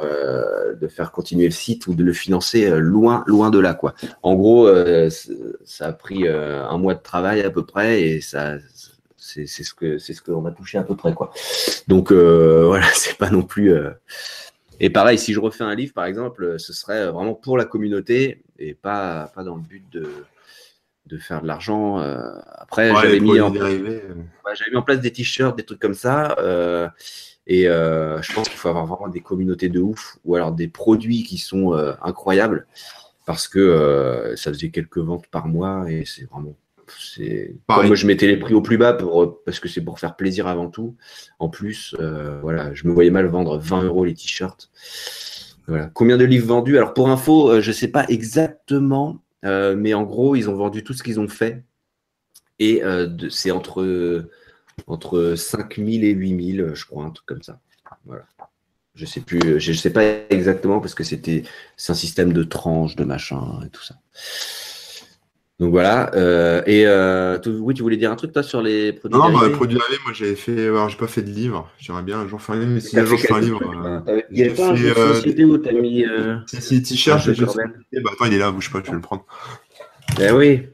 de 0.80 0.86
faire 0.86 1.10
continuer 1.10 1.46
le 1.46 1.50
site 1.50 1.88
ou 1.88 1.96
de 1.96 2.04
le 2.04 2.12
financer 2.12 2.70
loin, 2.78 3.24
loin 3.26 3.50
de 3.50 3.58
là. 3.58 3.74
Quoi. 3.74 3.94
En 4.22 4.36
gros, 4.36 4.68
ça 5.64 5.86
a 5.88 5.92
pris 5.92 6.28
un 6.28 6.78
mois 6.78 6.94
de 6.94 7.02
travail 7.02 7.40
à 7.42 7.50
peu 7.50 7.66
près 7.66 8.02
et 8.02 8.20
ça, 8.20 8.58
c'est 9.28 9.46
ce 9.46 9.74
que 9.74 9.98
c'est 9.98 10.14
ce 10.14 10.22
qu'on 10.22 10.44
a 10.46 10.50
touché 10.50 10.78
à 10.78 10.82
peu 10.82 10.96
près 10.96 11.14
quoi. 11.14 11.32
Donc 11.86 12.12
euh, 12.12 12.64
voilà, 12.66 12.86
c'est 12.94 13.16
pas 13.16 13.30
non 13.30 13.42
plus. 13.42 13.72
Euh, 13.72 13.90
et 14.80 14.90
pareil, 14.90 15.18
si 15.18 15.32
je 15.32 15.40
refais 15.40 15.64
un 15.64 15.74
livre 15.74 15.92
par 15.92 16.06
exemple, 16.06 16.58
ce 16.58 16.72
serait 16.72 17.10
vraiment 17.10 17.34
pour 17.34 17.58
la 17.58 17.64
communauté 17.64 18.42
et 18.58 18.74
pas 18.74 19.30
pas 19.34 19.44
dans 19.44 19.56
le 19.56 19.62
but 19.62 19.84
de 19.92 20.10
de 21.06 21.18
faire 21.18 21.42
de 21.42 21.46
l'argent. 21.46 22.00
Euh, 22.00 22.20
après, 22.56 22.94
j'avais 22.94 23.20
mis, 23.20 23.40
en... 23.40 23.50
mis 23.50 23.56
en 24.74 24.82
place 24.82 25.00
des 25.00 25.10
t-shirts, 25.10 25.56
des 25.56 25.64
trucs 25.64 25.80
comme 25.80 25.94
ça. 25.94 26.36
et 27.46 27.64
je 27.64 28.34
pense 28.34 28.48
qu'il 28.48 28.58
faut 28.58 28.68
avoir 28.68 28.86
vraiment 28.86 29.08
des 29.08 29.20
communautés 29.20 29.68
de 29.68 29.80
ouf 29.80 30.18
ou 30.24 30.34
alors 30.36 30.52
des 30.52 30.68
produits 30.68 31.22
qui 31.22 31.38
sont 31.38 31.72
incroyables 32.02 32.66
parce 33.24 33.48
que 33.48 34.34
ça 34.36 34.52
faisait 34.52 34.70
quelques 34.70 34.98
ventes 34.98 35.26
par 35.28 35.48
mois 35.48 35.90
et 35.90 36.04
c'est 36.04 36.24
vraiment 36.24 36.54
c'est 36.98 37.54
moi 37.68 37.94
je 37.94 38.06
mettais 38.06 38.26
les 38.26 38.36
prix 38.36 38.54
au 38.54 38.62
plus 38.62 38.78
bas 38.78 38.92
pour, 38.92 39.42
parce 39.44 39.60
que 39.60 39.68
c'est 39.68 39.80
pour 39.80 39.98
faire 39.98 40.16
plaisir 40.16 40.46
avant 40.46 40.68
tout. 40.68 40.96
En 41.38 41.48
plus, 41.48 41.94
euh, 42.00 42.40
voilà, 42.40 42.72
je 42.74 42.86
me 42.86 42.92
voyais 42.92 43.10
mal 43.10 43.26
vendre 43.26 43.58
20 43.58 43.82
euros 43.84 44.04
les 44.04 44.14
t-shirts. 44.14 44.70
Voilà. 45.66 45.90
Combien 45.94 46.16
de 46.16 46.24
livres 46.24 46.46
vendus? 46.46 46.76
Alors 46.76 46.94
pour 46.94 47.10
info, 47.10 47.50
euh, 47.50 47.60
je 47.60 47.68
ne 47.68 47.74
sais 47.74 47.88
pas 47.88 48.04
exactement, 48.08 49.22
euh, 49.44 49.76
mais 49.76 49.94
en 49.94 50.02
gros, 50.02 50.36
ils 50.36 50.48
ont 50.48 50.56
vendu 50.56 50.82
tout 50.82 50.94
ce 50.94 51.02
qu'ils 51.02 51.20
ont 51.20 51.28
fait. 51.28 51.62
Et 52.60 52.82
c'est 53.30 53.52
entre, 53.52 54.28
entre 54.88 55.34
5000 55.36 56.02
et 56.02 56.10
8000, 56.10 56.72
je 56.74 56.86
crois, 56.86 57.04
un 57.04 57.10
truc 57.10 57.24
comme 57.24 57.42
ça. 57.42 57.60
Voilà. 58.04 58.24
Je 58.96 59.06
sais 59.06 59.20
plus, 59.20 59.60
je 59.60 59.72
sais 59.72 59.92
pas 59.92 60.02
exactement 60.28 60.80
parce 60.80 60.94
que 60.94 61.04
c'était 61.04 61.44
c'est 61.76 61.92
un 61.92 61.94
système 61.94 62.32
de 62.32 62.42
tranches, 62.42 62.96
de 62.96 63.04
machin 63.04 63.60
et 63.64 63.68
tout 63.68 63.84
ça. 63.84 63.94
Donc 65.60 65.72
voilà. 65.72 66.14
Euh, 66.14 66.62
et 66.66 66.86
euh, 66.86 67.38
oui, 67.46 67.74
tu 67.74 67.82
voulais 67.82 67.96
dire 67.96 68.12
un 68.12 68.16
truc 68.16 68.32
toi 68.32 68.44
sur 68.44 68.62
les 68.62 68.92
produits 68.92 69.18
Non, 69.18 69.28
non 69.28 69.38
bah, 69.40 69.48
les 69.48 69.52
produits 69.52 69.76
dérivés, 69.76 69.98
moi 70.04 70.12
j'avais 70.14 70.36
fait. 70.36 70.66
Alors, 70.68 70.88
j'ai 70.88 70.96
pas 70.96 71.08
fait 71.08 71.22
de 71.22 71.30
livre. 71.30 71.68
J'aimerais 71.78 72.04
bien 72.04 72.20
un 72.20 72.28
jour 72.28 72.40
faire 72.40 72.54
un 72.54 72.60
livre, 72.60 72.70
mais 72.70 72.80
si 72.80 72.98
un 72.98 73.04
jour 73.04 73.18
je 73.18 73.26
fais 73.26 73.32
un 73.32 73.40
livre. 73.40 73.60
Euh, 74.08 74.22
il 74.30 74.38
y 74.38 74.48
a 74.48 74.54
pas 74.54 74.68
un 74.70 74.74
jeu 74.76 74.90
de 74.90 74.94
société 74.94 75.44
où 75.44 75.58
t'as 75.58 75.72
mis. 75.72 76.04
Si, 76.46 76.62
si, 76.62 76.82
t-shirt, 76.82 77.32
je 77.32 77.44
Bah 77.44 78.10
attends, 78.12 78.26
il 78.26 78.34
est 78.34 78.38
là, 78.38 78.52
bouge 78.52 78.70
pas, 78.70 78.80
je 78.84 78.90
vais 78.90 78.96
le 78.96 79.00
prendre. 79.00 79.26
Eh 80.20 80.30
oui. 80.30 80.68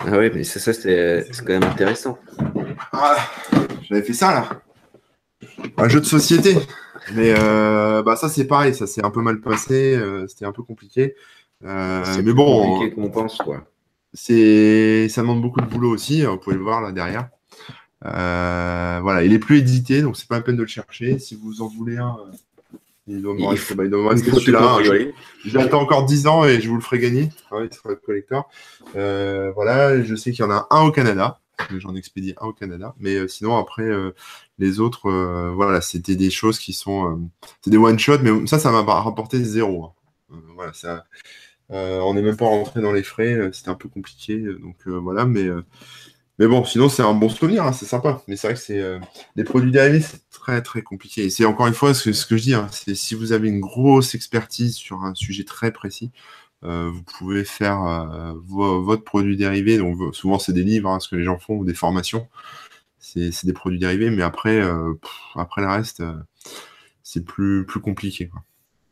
Ah 0.00 0.18
oui, 0.18 0.30
mais 0.34 0.44
ça, 0.44 0.60
ça 0.60 0.74
c'est 0.74 1.26
quand 1.38 1.54
même 1.54 1.64
intéressant. 1.64 2.18
Ah, 2.92 3.16
j'avais 3.88 4.02
fait 4.02 4.12
ça 4.12 4.32
là. 4.32 4.62
Un 5.78 5.88
jeu 5.88 6.00
de 6.00 6.04
société. 6.04 6.56
Mais 7.14 7.32
bah 7.32 8.16
ça 8.16 8.28
c'est 8.28 8.46
pareil, 8.46 8.74
ça 8.74 8.86
s'est 8.86 9.02
un 9.02 9.10
peu 9.10 9.22
mal 9.22 9.40
passé, 9.40 9.98
c'était 10.28 10.44
un 10.44 10.52
peu 10.52 10.62
compliqué. 10.62 11.14
mais 11.62 12.34
bon. 12.34 12.74
compliqué 12.74 12.94
qu'on 12.94 13.08
pense 13.08 13.38
quoi. 13.38 13.64
C'est, 14.14 15.08
ça 15.08 15.22
demande 15.22 15.42
beaucoup 15.42 15.60
de 15.60 15.66
boulot 15.66 15.90
aussi. 15.90 16.22
Vous 16.22 16.38
pouvez 16.38 16.56
le 16.56 16.62
voir 16.62 16.80
là 16.80 16.92
derrière. 16.92 17.28
Euh, 18.04 19.00
voilà, 19.02 19.24
il 19.24 19.32
est 19.32 19.38
plus 19.38 19.58
édité, 19.58 20.02
donc 20.02 20.16
c'est 20.16 20.28
pas 20.28 20.36
la 20.36 20.42
peine 20.42 20.56
de 20.56 20.62
le 20.62 20.68
chercher. 20.68 21.18
Si 21.18 21.34
vous 21.34 21.62
en 21.62 21.68
voulez 21.68 21.96
un, 21.96 22.16
euh, 22.20 22.76
il 23.06 23.22
doit 23.22 23.34
me 23.34 23.46
rester, 23.46 23.74
bah, 23.74 23.84
celui-là. 23.84 24.78
J'attends 25.44 25.80
encore 25.80 26.04
10 26.04 26.26
ans 26.26 26.44
et 26.44 26.60
je 26.60 26.68
vous 26.68 26.76
le 26.76 26.80
ferai 26.80 26.98
gagner. 26.98 27.30
Il 27.52 27.72
sera 27.72 27.94
collector. 27.96 28.48
Euh, 28.96 29.50
voilà, 29.54 30.02
je 30.02 30.14
sais 30.14 30.30
qu'il 30.30 30.44
y 30.44 30.48
en 30.48 30.50
a 30.50 30.66
un 30.70 30.82
au 30.82 30.92
Canada. 30.92 31.40
J'en 31.78 31.96
expédie 31.96 32.34
un 32.40 32.46
au 32.46 32.52
Canada. 32.52 32.94
Mais 33.00 33.26
sinon, 33.26 33.56
après, 33.56 33.88
les 34.58 34.78
autres, 34.78 35.10
voilà, 35.54 35.80
c'était 35.80 36.16
des 36.16 36.30
choses 36.30 36.58
qui 36.58 36.72
sont. 36.72 37.28
c'est 37.62 37.70
des 37.70 37.78
one-shot, 37.78 38.18
mais 38.22 38.46
ça, 38.46 38.58
ça 38.58 38.70
m'a 38.70 38.82
rapporté 38.82 39.42
zéro. 39.42 39.86
Hein. 39.86 40.36
voilà, 40.54 40.72
ça. 40.72 41.04
Euh, 41.70 42.00
on 42.00 42.14
n'est 42.14 42.22
même 42.22 42.36
pas 42.36 42.46
rentré 42.46 42.80
dans 42.80 42.92
les 42.92 43.02
frais, 43.02 43.34
euh, 43.34 43.52
c'était 43.52 43.68
un 43.68 43.74
peu 43.74 43.88
compliqué. 43.88 44.38
Euh, 44.38 44.58
donc 44.58 44.86
voilà, 44.86 45.26
mais, 45.26 45.48
mais 46.38 46.46
bon, 46.46 46.64
sinon 46.64 46.88
c'est 46.88 47.02
un 47.02 47.14
bon 47.14 47.28
souvenir, 47.28 47.64
hein, 47.64 47.72
c'est 47.72 47.86
sympa. 47.86 48.22
Mais 48.28 48.36
c'est 48.36 48.48
vrai 48.48 48.54
que 48.54 48.60
c'est 48.60 48.82
des 49.36 49.44
produits 49.44 49.72
dérivés, 49.72 50.00
c'est 50.00 50.28
très 50.30 50.62
très 50.62 50.82
compliqué. 50.82 51.24
Et 51.24 51.30
c'est 51.30 51.44
encore 51.44 51.66
une 51.66 51.74
fois 51.74 51.94
ce 51.94 52.10
que, 52.26 52.36
je 52.36 52.42
dis, 52.42 52.54
hein, 52.54 52.68
c'est 52.72 52.94
si 52.94 53.14
vous 53.14 53.32
avez 53.32 53.48
une 53.48 53.60
grosse 53.60 54.14
expertise 54.14 54.76
sur 54.76 55.02
un 55.04 55.14
sujet 55.14 55.44
très 55.44 55.72
précis, 55.72 56.10
vous 56.62 57.02
pouvez 57.18 57.44
faire 57.44 58.34
votre 58.46 59.04
produit 59.04 59.36
dérivé. 59.36 59.78
Donc 59.78 60.14
souvent 60.14 60.38
c'est 60.38 60.52
des 60.52 60.64
livres, 60.64 60.90
hein, 60.90 61.00
ce 61.00 61.08
que 61.08 61.16
les 61.16 61.24
gens 61.24 61.38
font, 61.38 61.56
ou 61.56 61.64
des 61.64 61.74
formations. 61.74 62.28
C'est 63.00 63.46
des 63.46 63.52
produits 63.52 63.78
dérivés, 63.78 64.10
mais 64.10 64.22
après, 64.22 64.62
après 65.34 65.62
le 65.62 65.68
reste, 65.68 66.02
c'est 67.02 67.24
plus, 67.24 67.64
plus 67.66 67.80
compliqué. 67.80 68.30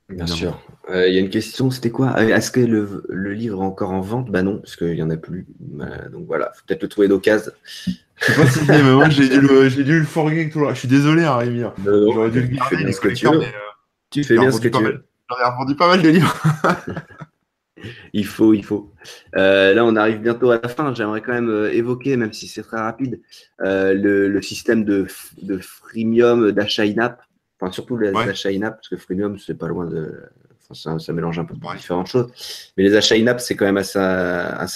Bien 0.08 0.26
sûr. 0.26 0.60
Euh, 0.88 1.08
il 1.08 1.14
y 1.14 1.18
a 1.18 1.20
une 1.20 1.30
question, 1.30 1.70
c'était 1.70 1.90
quoi? 1.90 2.14
Euh, 2.18 2.28
Est-ce 2.28 2.52
que 2.52 2.60
le, 2.60 3.32
livre 3.32 3.60
est 3.60 3.66
encore 3.66 3.90
en 3.90 4.00
vente? 4.00 4.30
Bah 4.30 4.42
non, 4.42 4.58
parce 4.58 4.76
qu'il 4.76 4.92
n'y 4.92 5.02
en 5.02 5.10
a 5.10 5.16
plus. 5.16 5.46
Euh, 5.80 6.08
donc 6.10 6.26
voilà, 6.26 6.52
faut 6.54 6.62
peut-être 6.66 6.82
le 6.82 6.88
trouver 6.88 7.08
d'occasion. 7.08 7.50
Je 7.84 7.92
sais 8.20 8.34
pas 8.34 8.46
si 8.46 8.60
mais 8.68 8.82
moi 8.82 9.10
j'ai 9.10 9.28
dû 9.28 9.40
le, 9.40 9.68
le 9.98 10.04
forger 10.04 10.48
tout 10.48 10.64
Je 10.68 10.74
suis 10.74 10.88
désolé, 10.88 11.24
hein, 11.24 11.36
Rémi. 11.36 11.62
J'aurais 11.84 12.30
dû 12.30 12.40
le 12.40 12.46
garder. 12.46 12.76
Tu 12.76 12.76
fais 12.76 12.84
bien 12.84 12.92
ce 12.92 13.00
que 13.00 13.08
tu 13.08 13.26
veux. 13.26 13.42
tu 14.10 14.24
fais 14.24 14.38
bien 14.38 14.50
ce 14.50 14.60
que 14.60 14.68
tu 14.68 14.82
veux. 14.82 15.04
J'en 15.28 15.36
ai 15.38 15.50
revendu 15.50 15.74
pas 15.74 15.88
mal 15.88 16.02
de 16.02 16.08
livres. 16.08 16.40
il 18.12 18.24
faut, 18.24 18.54
il 18.54 18.64
faut. 18.64 18.92
là, 19.32 19.84
on 19.84 19.96
arrive 19.96 20.20
bientôt 20.20 20.52
à 20.52 20.60
la 20.62 20.68
fin. 20.68 20.94
J'aimerais 20.94 21.20
quand 21.20 21.32
même 21.32 21.68
évoquer, 21.72 22.16
même 22.16 22.32
si 22.32 22.46
c'est 22.46 22.62
très 22.62 22.78
rapide, 22.78 23.20
le, 23.58 24.40
système 24.40 24.84
de, 24.84 25.08
de 25.42 25.58
freemium 25.58 26.52
d'achat 26.52 26.84
in-app 26.84 27.25
Enfin, 27.60 27.72
surtout 27.72 27.96
les 27.96 28.14
achats 28.14 28.50
in-app, 28.50 28.76
parce 28.76 28.88
que 28.88 28.96
freemium, 28.96 29.38
c'est 29.38 29.54
pas 29.54 29.68
loin 29.68 29.86
de. 29.86 30.14
Enfin, 30.68 30.98
ça, 30.98 31.12
mélange 31.12 31.38
un 31.38 31.44
peu 31.44 31.54
différentes 31.76 32.08
choses. 32.08 32.26
Mais 32.76 32.82
les 32.82 32.96
achats 32.96 33.14
in-app, 33.14 33.40
c'est 33.40 33.54
quand 33.54 33.64
même 33.64 33.76
assez, 33.76 33.98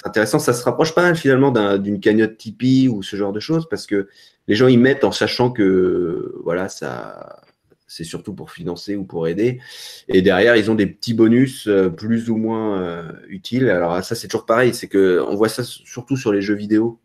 intéressant. 0.04 0.38
Ça 0.38 0.52
se 0.52 0.62
rapproche 0.62 0.94
pas 0.94 1.02
mal 1.02 1.16
finalement 1.16 1.50
d'une 1.78 2.00
cagnotte 2.00 2.36
Tipeee 2.36 2.88
ou 2.88 3.02
ce 3.02 3.16
genre 3.16 3.32
de 3.32 3.40
choses, 3.40 3.68
parce 3.68 3.86
que 3.86 4.08
les 4.46 4.54
gens 4.54 4.68
y 4.68 4.76
mettent 4.76 5.04
en 5.04 5.12
sachant 5.12 5.50
que 5.50 6.34
voilà, 6.44 6.68
ça, 6.68 7.42
c'est 7.90 8.04
surtout 8.04 8.34
pour 8.34 8.52
financer 8.52 8.94
ou 8.94 9.04
pour 9.04 9.26
aider. 9.26 9.60
Et 10.08 10.22
derrière, 10.22 10.54
ils 10.54 10.70
ont 10.70 10.76
des 10.76 10.86
petits 10.86 11.12
bonus 11.12 11.66
euh, 11.66 11.88
plus 11.90 12.30
ou 12.30 12.36
moins 12.36 12.80
euh, 12.80 13.12
utiles. 13.28 13.68
Alors 13.68 14.02
ça, 14.04 14.14
c'est 14.14 14.28
toujours 14.28 14.46
pareil, 14.46 14.72
c'est 14.72 14.86
que 14.86 15.20
on 15.26 15.34
voit 15.34 15.48
ça 15.48 15.64
surtout 15.64 16.16
sur 16.16 16.32
les 16.32 16.40
jeux 16.40 16.54
vidéo. 16.54 17.00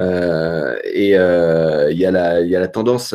Euh, 0.00 0.76
et 0.82 1.10
il 1.10 1.98
y, 1.98 2.04
a 2.04 2.10
la 2.10 2.68
tendance, 2.68 3.14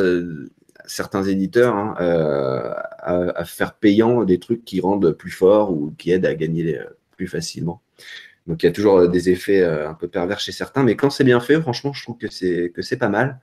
certains 0.86 1.24
éditeurs, 1.24 1.76
hein, 1.76 1.96
à, 1.98 3.46
faire 3.46 3.74
payant 3.74 4.24
des 4.24 4.40
trucs 4.40 4.66
qui 4.66 4.82
rendent 4.82 5.12
plus 5.12 5.32
fort 5.32 5.72
ou 5.72 5.94
qui 5.98 6.12
aident 6.12 6.26
à 6.26 6.36
gagner 6.36 6.80
plus 7.12 7.28
facilement. 7.28 7.82
Donc 8.48 8.64
il 8.64 8.66
y 8.66 8.70
a 8.70 8.74
toujours 8.74 9.08
des 9.08 9.30
effets 9.30 9.64
un 9.64 9.94
peu 9.94 10.08
pervers 10.08 10.40
chez 10.40 10.52
certains, 10.52 10.84
mais 10.84 10.96
quand 10.96 11.10
c'est 11.10 11.24
bien 11.24 11.40
fait, 11.40 11.60
franchement, 11.62 11.94
je 11.94 12.04
trouve 12.04 12.18
que 12.18 12.30
c'est 12.30 12.98
pas 12.98 13.10
mal 13.10 13.40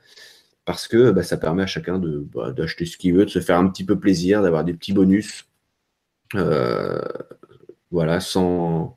parce 0.64 0.86
que 0.86 1.10
bah, 1.10 1.22
ça 1.22 1.36
permet 1.36 1.62
à 1.64 1.66
chacun 1.66 1.98
bah, 1.98 2.52
d'acheter 2.52 2.86
ce 2.86 2.96
qu'il 2.96 3.14
veut, 3.14 3.24
de 3.24 3.30
se 3.30 3.40
faire 3.40 3.58
un 3.58 3.68
petit 3.68 3.84
peu 3.84 3.98
plaisir, 3.98 4.42
d'avoir 4.42 4.64
des 4.64 4.74
petits 4.74 4.92
bonus. 4.92 5.48
Euh, 6.36 7.00
voilà, 7.90 8.20
sans, 8.20 8.96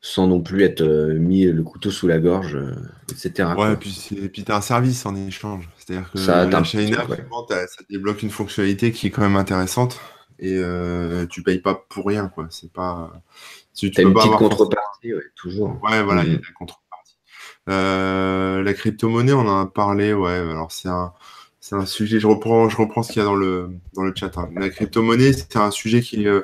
sans 0.00 0.26
non 0.26 0.40
plus 0.40 0.62
être 0.62 0.80
euh, 0.80 1.18
mis 1.18 1.44
le 1.44 1.62
couteau 1.62 1.90
sous 1.90 2.08
la 2.08 2.18
gorge, 2.18 2.56
euh, 2.56 2.74
etc. 3.10 3.50
Ouais, 3.56 3.74
et 3.74 3.76
puis 4.28 4.44
tu 4.44 4.52
as 4.52 4.56
un 4.56 4.60
service 4.60 5.04
en 5.04 5.14
échange. 5.14 5.68
C'est-à-dire 5.78 6.10
que 6.10 6.18
ça, 6.18 6.46
la 6.46 6.64
ça 6.64 7.82
débloque 7.90 8.22
une 8.22 8.30
fonctionnalité 8.30 8.92
qui 8.92 9.08
est 9.08 9.10
quand 9.10 9.22
même 9.22 9.36
intéressante 9.36 10.00
et 10.38 10.58
tu 11.28 11.42
payes 11.42 11.60
pas 11.60 11.74
pour 11.88 12.06
rien. 12.06 12.28
quoi. 12.28 12.46
C'est 12.50 12.72
pas. 12.72 13.12
Tu, 13.74 13.90
tu 13.90 14.02
une 14.02 14.14
petite 14.14 14.32
contrepartie, 14.32 15.12
toujours. 15.36 15.78
Ouais, 15.82 16.02
voilà, 16.02 16.24
il 16.24 16.32
y 16.32 16.34
a 16.34 16.38
mm. 16.38 16.42
la 16.42 16.52
contrepartie. 16.58 16.80
Euh, 17.68 18.62
la 18.62 18.74
crypto-monnaie, 18.74 19.32
on 19.32 19.40
en 19.40 19.60
a 19.60 19.66
parlé, 19.66 20.12
ouais. 20.12 20.32
Alors 20.32 20.72
c'est 20.72 20.88
un, 20.88 21.12
c'est 21.60 21.76
un 21.76 21.86
sujet. 21.86 22.18
Je 22.18 22.26
reprends, 22.26 22.68
je 22.68 22.76
reprends 22.76 23.02
ce 23.02 23.12
qu'il 23.12 23.20
y 23.20 23.22
a 23.22 23.26
dans 23.26 23.36
le 23.36 23.70
dans 23.94 24.02
le 24.02 24.12
chat. 24.14 24.36
Hein. 24.38 24.48
La 24.56 24.70
crypto-monnaie, 24.70 25.32
c'est 25.32 25.56
un 25.56 25.70
sujet 25.70 26.00
qui 26.00 26.26
euh, 26.26 26.42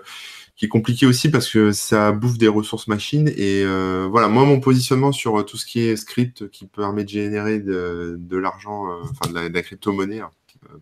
qui 0.57 0.65
est 0.65 0.69
compliqué 0.69 1.07
aussi 1.07 1.31
parce 1.31 1.49
que 1.51 1.73
ça 1.73 2.13
bouffe 2.13 2.39
des 2.39 2.49
ressources 2.49 2.89
machines. 2.89 3.29
Et 3.29 3.63
euh, 3.65 4.09
voilà, 4.11 4.29
moi, 4.29 4.45
mon 4.45 4.61
positionnement 4.61 5.13
sur 5.13 5.45
tout 5.45 5.57
ce 5.57 5.67
qui 5.67 5.81
est 5.81 5.97
script 5.97 6.49
qui 6.51 6.67
permet 6.67 7.05
de 7.05 7.11
générer 7.11 7.61
de, 7.61 8.17
de 8.19 8.37
l'argent, 8.37 8.87
enfin 9.03 9.31
de 9.31 9.53
la, 9.53 9.63
crypto-monnaie, 9.63 10.21
hein. 10.21 10.31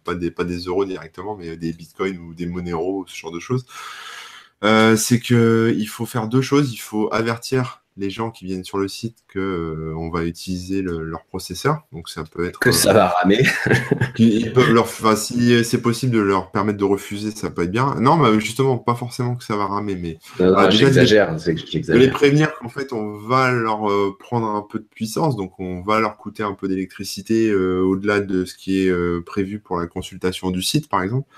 pas 0.04 0.14
des 0.14 0.30
pas 0.30 0.44
des 0.44 0.58
euros 0.58 0.84
directement, 0.84 1.36
mais 1.36 1.56
des 1.56 1.72
bitcoins 1.72 2.18
ou 2.18 2.34
des 2.34 2.46
Monero, 2.46 3.04
ce 3.08 3.16
genre 3.16 3.32
de 3.32 3.40
choses. 3.40 3.66
c'est 4.62 5.20
que 5.20 5.74
il 5.76 5.86
faut 5.86 6.06
faire 6.06 6.28
deux 6.28 6.42
choses. 6.42 6.72
Il 6.72 6.78
faut 6.78 7.12
avertir 7.12 7.83
les 7.96 8.10
gens 8.10 8.30
qui 8.32 8.44
viennent 8.44 8.64
sur 8.64 8.78
le 8.78 8.88
site 8.88 9.18
que 9.28 9.38
euh, 9.38 9.94
on 9.96 10.10
va 10.10 10.24
utiliser 10.24 10.82
leur 10.82 11.24
processeur. 11.26 11.82
Donc 11.92 12.08
ça 12.08 12.24
peut 12.24 12.46
être 12.46 12.58
que 12.58 12.72
ça 12.72 12.92
va 12.92 13.08
ramer. 13.08 13.44
ils 14.18 14.52
peuvent 14.52 14.72
leur, 14.72 14.88
si 15.16 15.64
c'est 15.64 15.80
possible 15.80 16.12
de 16.12 16.20
leur 16.20 16.50
permettre 16.50 16.78
de 16.78 16.84
refuser, 16.84 17.30
ça 17.30 17.50
peut 17.50 17.62
être 17.62 17.70
bien. 17.70 17.94
Non, 18.00 18.16
mais 18.16 18.40
justement, 18.40 18.78
pas 18.78 18.96
forcément 18.96 19.36
que 19.36 19.44
ça 19.44 19.56
va 19.56 19.66
ramer, 19.66 19.94
mais 19.94 20.18
ah, 20.40 20.70
j'exagère, 20.70 21.36
de 21.36 21.92
les 21.92 22.10
prévenir 22.10 22.54
qu'en 22.56 22.68
fait 22.68 22.92
on 22.92 23.16
va 23.18 23.52
leur 23.52 23.88
euh, 23.88 24.16
prendre 24.18 24.48
un 24.48 24.62
peu 24.62 24.80
de 24.80 24.86
puissance, 24.92 25.36
donc 25.36 25.60
on 25.60 25.80
va 25.82 26.00
leur 26.00 26.16
coûter 26.16 26.42
un 26.42 26.54
peu 26.54 26.66
d'électricité 26.66 27.48
euh, 27.50 27.80
au-delà 27.80 28.20
de 28.20 28.44
ce 28.44 28.54
qui 28.54 28.80
est 28.80 29.24
prévu 29.24 29.60
pour 29.60 29.78
la 29.78 29.86
consultation 29.86 30.50
du 30.50 30.62
site, 30.62 30.88
par 30.88 31.02
exemple. 31.02 31.28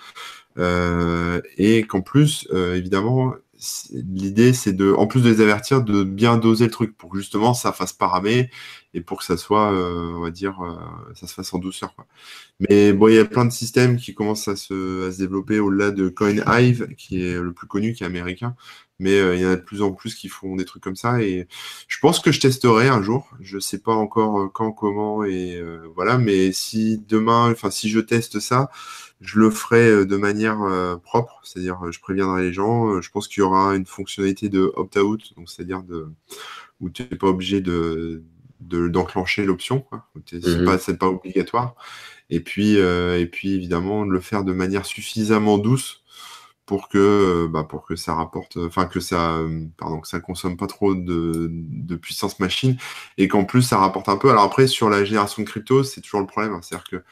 et 1.58 1.82
qu'en 1.82 2.00
plus, 2.00 2.48
évidemment, 2.52 3.34
l'idée, 3.92 4.52
c'est 4.52 4.72
de, 4.72 4.92
en 4.92 5.06
plus 5.06 5.22
de 5.22 5.30
les 5.30 5.40
avertir, 5.40 5.82
de 5.82 6.04
bien 6.04 6.36
doser 6.36 6.66
le 6.66 6.70
truc 6.70 6.96
pour 6.96 7.10
que 7.10 7.18
justement 7.18 7.54
ça 7.54 7.72
fasse 7.72 7.92
pas 7.92 8.08
et 8.94 9.00
pour 9.00 9.18
que 9.18 9.24
ça 9.24 9.36
soit, 9.36 9.72
euh, 9.72 10.14
on 10.16 10.20
va 10.20 10.30
dire, 10.30 10.60
euh, 10.62 11.14
ça 11.14 11.26
se 11.26 11.34
fasse 11.34 11.52
en 11.52 11.58
douceur. 11.58 11.94
Quoi. 11.94 12.06
Mais 12.68 12.92
bon, 12.92 13.08
il 13.08 13.14
y 13.14 13.18
a 13.18 13.24
plein 13.24 13.44
de 13.44 13.52
systèmes 13.52 13.98
qui 13.98 14.14
commencent 14.14 14.48
à 14.48 14.56
se, 14.56 15.16
développer 15.18 15.60
au-delà 15.60 15.90
de 15.90 16.08
CoinHive, 16.08 16.94
qui 16.96 17.22
est 17.22 17.40
le 17.40 17.52
plus 17.52 17.66
connu, 17.66 17.92
qui 17.92 18.04
est 18.04 18.06
américain. 18.06 18.56
Mais 18.98 19.18
euh, 19.20 19.36
il 19.36 19.42
y 19.42 19.46
en 19.46 19.50
a 19.50 19.56
de 19.56 19.60
plus 19.60 19.82
en 19.82 19.92
plus 19.92 20.14
qui 20.14 20.28
font 20.28 20.56
des 20.56 20.64
trucs 20.64 20.82
comme 20.82 20.96
ça. 20.96 21.20
Et 21.20 21.46
je 21.88 21.98
pense 22.00 22.20
que 22.20 22.32
je 22.32 22.40
testerai 22.40 22.88
un 22.88 23.02
jour. 23.02 23.28
Je 23.40 23.58
sais 23.58 23.78
pas 23.78 23.92
encore 23.92 24.50
quand, 24.52 24.72
comment 24.72 25.24
et 25.24 25.62
voilà. 25.94 26.16
Mais 26.16 26.52
si 26.52 26.98
demain, 27.06 27.50
enfin, 27.50 27.70
si 27.70 27.90
je 27.90 28.00
teste 28.00 28.40
ça, 28.40 28.70
je 29.20 29.38
le 29.38 29.50
ferai 29.50 29.88
euh, 29.88 30.06
de 30.06 30.16
manière 30.16 30.62
euh, 30.62 30.96
propre, 30.96 31.40
c'est-à-dire 31.42 31.78
euh, 31.84 31.92
je 31.92 32.00
préviendrai 32.00 32.42
les 32.42 32.52
gens. 32.52 33.00
je 33.00 33.10
pense 33.10 33.28
qu'il 33.28 33.40
y 33.40 33.44
aura 33.44 33.74
une 33.74 33.86
fonctionnalité 33.86 34.48
de 34.48 34.72
opt-out, 34.76 35.32
donc 35.36 35.48
c'est-à-dire 35.48 35.82
de 35.82 36.08
où 36.80 36.90
tu 36.90 37.02
n'es 37.02 37.16
pas 37.16 37.28
obligé 37.28 37.60
de 37.60 38.22
d'enclencher 38.60 39.44
l'option, 39.44 39.84
c'est 40.26 40.44
mhm. 40.44 40.64
pas 40.64 40.78
c'est 40.78 40.96
pas 40.96 41.08
obligatoire. 41.08 41.74
Et 42.30 42.40
puis 42.40 42.76
et 42.76 43.26
puis 43.26 43.54
évidemment 43.54 44.04
de 44.06 44.10
le 44.10 44.20
faire 44.20 44.44
de 44.44 44.52
manière 44.52 44.86
suffisamment 44.86 45.58
douce 45.58 46.02
pour 46.64 46.88
que 46.88 47.46
bah, 47.46 47.64
pour 47.64 47.86
que 47.86 47.96
ça 47.96 48.14
rapporte, 48.14 48.56
enfin 48.56 48.86
que 48.86 48.98
ça 48.98 49.40
pardon 49.76 50.00
que 50.00 50.08
ça 50.08 50.20
consomme 50.20 50.56
pas 50.56 50.66
trop 50.66 50.94
de, 50.94 51.48
de 51.50 51.96
puissance 51.96 52.40
machine 52.40 52.76
et 53.18 53.28
qu'en 53.28 53.44
plus 53.44 53.62
ça 53.62 53.78
rapporte 53.78 54.08
un 54.08 54.16
peu. 54.16 54.30
Alors 54.30 54.44
après 54.44 54.66
sur 54.66 54.90
la 54.90 55.04
génération 55.04 55.42
de 55.42 55.48
crypto, 55.48 55.84
c'est 55.84 56.00
toujours 56.00 56.20
le 56.20 56.26
problème, 56.26 56.54
hein. 56.54 56.60
c'est-à-dire 56.62 56.88
que 56.88 57.04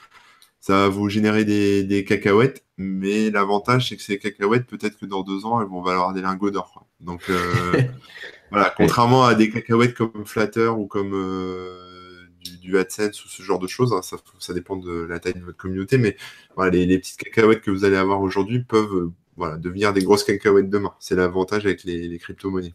ça 0.64 0.72
va 0.72 0.88
vous 0.88 1.10
générer 1.10 1.44
des, 1.44 2.04
cacahuètes, 2.08 2.64
mais 2.78 3.28
l'avantage, 3.28 3.90
c'est 3.90 3.96
que 3.98 4.02
ces 4.02 4.18
cacahuètes, 4.18 4.64
peut-être 4.66 4.98
que 4.98 5.04
dans 5.04 5.22
deux 5.22 5.44
ans, 5.44 5.60
elles 5.60 5.68
vont 5.68 5.82
valoir 5.82 6.14
des 6.14 6.22
lingots 6.22 6.50
d'or. 6.50 6.86
Donc, 7.00 7.20
euh, 7.28 7.82
voilà, 8.50 8.72
contrairement 8.74 9.26
à 9.26 9.34
des 9.34 9.50
cacahuètes 9.50 9.92
comme 9.92 10.24
Flatter 10.24 10.68
ou 10.68 10.86
comme 10.86 11.12
euh, 11.12 12.24
du, 12.62 12.78
AdSense 12.78 13.22
ou 13.26 13.28
ce 13.28 13.42
genre 13.42 13.58
de 13.58 13.66
choses, 13.66 13.92
hein, 13.92 14.00
ça, 14.00 14.54
dépend 14.54 14.76
de 14.76 15.02
la 15.02 15.20
taille 15.20 15.34
de 15.34 15.44
votre 15.44 15.58
communauté, 15.58 15.98
mais 15.98 16.16
voilà, 16.56 16.70
les, 16.70 16.98
petites 16.98 17.18
cacahuètes 17.18 17.60
que 17.60 17.70
vous 17.70 17.84
allez 17.84 17.96
avoir 17.96 18.22
aujourd'hui 18.22 18.60
peuvent 18.60 18.94
euh, 18.94 19.12
voilà, 19.36 19.58
devenir 19.58 19.92
des 19.92 20.02
grosses 20.02 20.24
cacahuètes 20.24 20.70
demain. 20.70 20.94
C'est 20.98 21.14
l'avantage 21.14 21.66
avec 21.66 21.84
les 21.84 22.18
crypto-monnaies. 22.18 22.72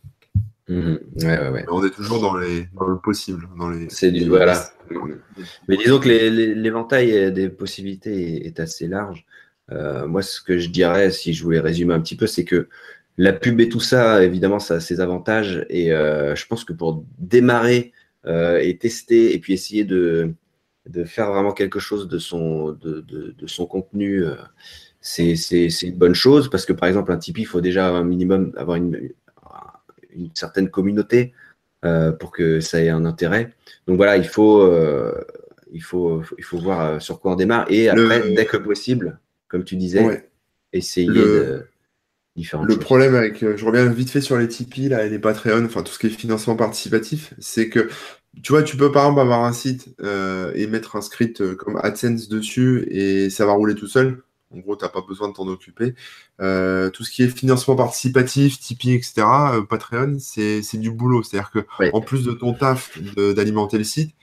Mhm. 0.70 0.99
On 1.70 1.84
est 1.84 1.89
toujours 1.89 2.22
dans, 2.22 2.38
les, 2.38 2.67
le 2.80 2.99
possible. 2.99 3.49
Dans 3.57 3.72
les, 3.72 3.89
c'est 3.89 4.11
du, 4.11 4.30
voilà. 4.30 4.72
Mais 5.67 5.78
disons 5.78 5.99
que 5.99 6.07
l'éventail 6.07 7.34
des 7.34 7.49
possibilités 7.49 8.45
est, 8.45 8.59
assez 8.59 8.88
large. 8.88 9.26
Euh, 9.72 10.07
moi, 10.07 10.22
ce 10.22 10.41
que 10.41 10.59
je 10.59 10.70
dirais, 10.70 11.09
si 11.09 11.34
je 11.34 11.43
voulais 11.43 11.59
résumer 11.59 11.95
un 11.95 11.99
petit 11.99 12.15
peu, 12.15 12.28
c'est 12.28 12.45
que 12.45 12.70
la 13.17 13.34
pub 13.34 13.59
et 13.59 13.67
tout 13.67 13.80
ça, 13.80 14.24
évidemment, 14.24 14.59
ça 14.59 14.76
a 14.76 14.80
ses 14.80 15.01
avantages. 15.01 15.65
Et 15.70 15.91
euh, 15.91 16.36
je 16.36 16.45
pense 16.45 16.63
que 16.63 16.74
pour 16.74 17.03
démarrer 17.17 17.91
euh, 18.28 18.59
et 18.59 18.78
tester 18.78 19.34
et 19.34 19.39
puis 19.39 19.53
essayer 19.53 19.86
de, 19.86 20.34
de 20.88 21.03
faire 21.03 21.32
vraiment 21.32 21.51
quelque 21.51 21.80
chose 21.80 22.07
de 22.07 22.20
son, 22.20 22.74
de, 22.74 23.01
de, 23.01 23.47
son 23.47 23.65
contenu, 23.65 24.24
c'est 25.01 25.34
une 25.82 25.97
bonne 25.97 26.15
chose. 26.15 26.47
Parce 26.51 26.67
que, 26.67 26.74
par 26.74 26.88
exemple, 26.88 27.11
un 27.11 27.17
Tipeee, 27.17 27.41
il 27.41 27.45
faut 27.45 27.61
déjà 27.61 27.89
un 27.89 28.03
minimum 28.03 28.53
avoir 28.55 28.78
une, 28.78 29.11
une 30.16 30.30
certaine 30.34 30.70
communauté 30.70 31.34
euh, 31.86 32.12
pour 32.12 32.32
que 32.32 32.60
ça 32.60 32.82
ait 32.82 32.89
un 32.89 33.05
intérêt. 33.05 33.53
Donc 33.88 33.95
voilà, 33.95 34.18
il 34.18 34.28
faut, 34.28 34.62
euh, 34.62 35.14
il 35.72 35.82
faut, 35.82 36.22
il 36.38 36.43
faut 36.43 36.57
voir 36.57 36.82
euh, 36.82 36.99
sur 36.99 37.22
quoi 37.22 37.32
on 37.32 37.36
démarre. 37.36 37.68
Et 37.70 37.88
après, 37.88 38.34
dès 38.34 38.45
que 38.45 38.57
possible, 38.57 39.18
comme 39.47 39.64
tu 39.64 39.78
disais, 39.78 40.26
essayer 40.74 41.07
de 41.07 41.66
différentes 42.36 42.68
Le 42.68 42.78
problème 42.78 43.16
avec, 43.16 43.39
je 43.39 43.66
reviens 43.66 43.86
vite 43.86 44.10
fait 44.10 44.20
sur 44.20 44.38
les 44.38 44.49
Tipeee 44.49 44.89
là, 44.89 45.05
et 45.05 45.10
les 45.10 45.20
Patreon, 45.20 45.64
enfin 45.64 45.82
tout 45.82 45.93
ce 45.93 45.99
qui 45.99 46.07
est 46.07 46.10
financement 46.10 46.57
participatif, 46.57 47.34
c'est 47.39 47.70
que 47.70 47.88
tu 48.43 48.51
vois, 48.51 48.62
tu 48.62 48.76
peux 48.76 48.91
par 48.91 49.05
exemple 49.05 49.22
avoir 49.22 49.45
un 49.45 49.53
site 49.53 49.95
et 50.03 50.68
mettre 50.68 50.97
un 50.97 51.01
script 51.01 51.55
comme 51.55 51.80
AdSense 51.82 52.28
dessus 52.28 52.88
et 52.91 53.30
ça 53.30 53.45
va 53.45 53.53
rouler 53.53 53.76
tout 53.76 53.88
seul. 53.88 54.22
En 54.54 54.60
gros, 54.60 54.76
tu 54.76 54.84
n'as 54.84 54.89
pas 54.89 55.02
besoin 55.02 55.28
de 55.28 55.34
t'en 55.34 55.47
occuper. 55.47 55.93
Euh, 56.41 56.89
tout 56.89 57.04
ce 57.04 57.12
qui 57.12 57.22
est 57.22 57.28
financement 57.28 57.76
participatif, 57.76 58.60
Tipeee, 58.60 58.93
etc., 58.93 59.22
euh, 59.54 59.62
Patreon, 59.62 60.18
c'est 60.20 60.78
du 60.78 60.89
boulot. 60.89 61.22
C'est-à-dire 61.22 61.52
que 61.52 61.60
en 61.93 62.02
plus 62.02 62.24
de 62.24 62.32
ton 62.32 62.54
taf 62.54 62.97
d'alimenter 63.16 63.78
le 63.78 63.84
site, 63.84 64.16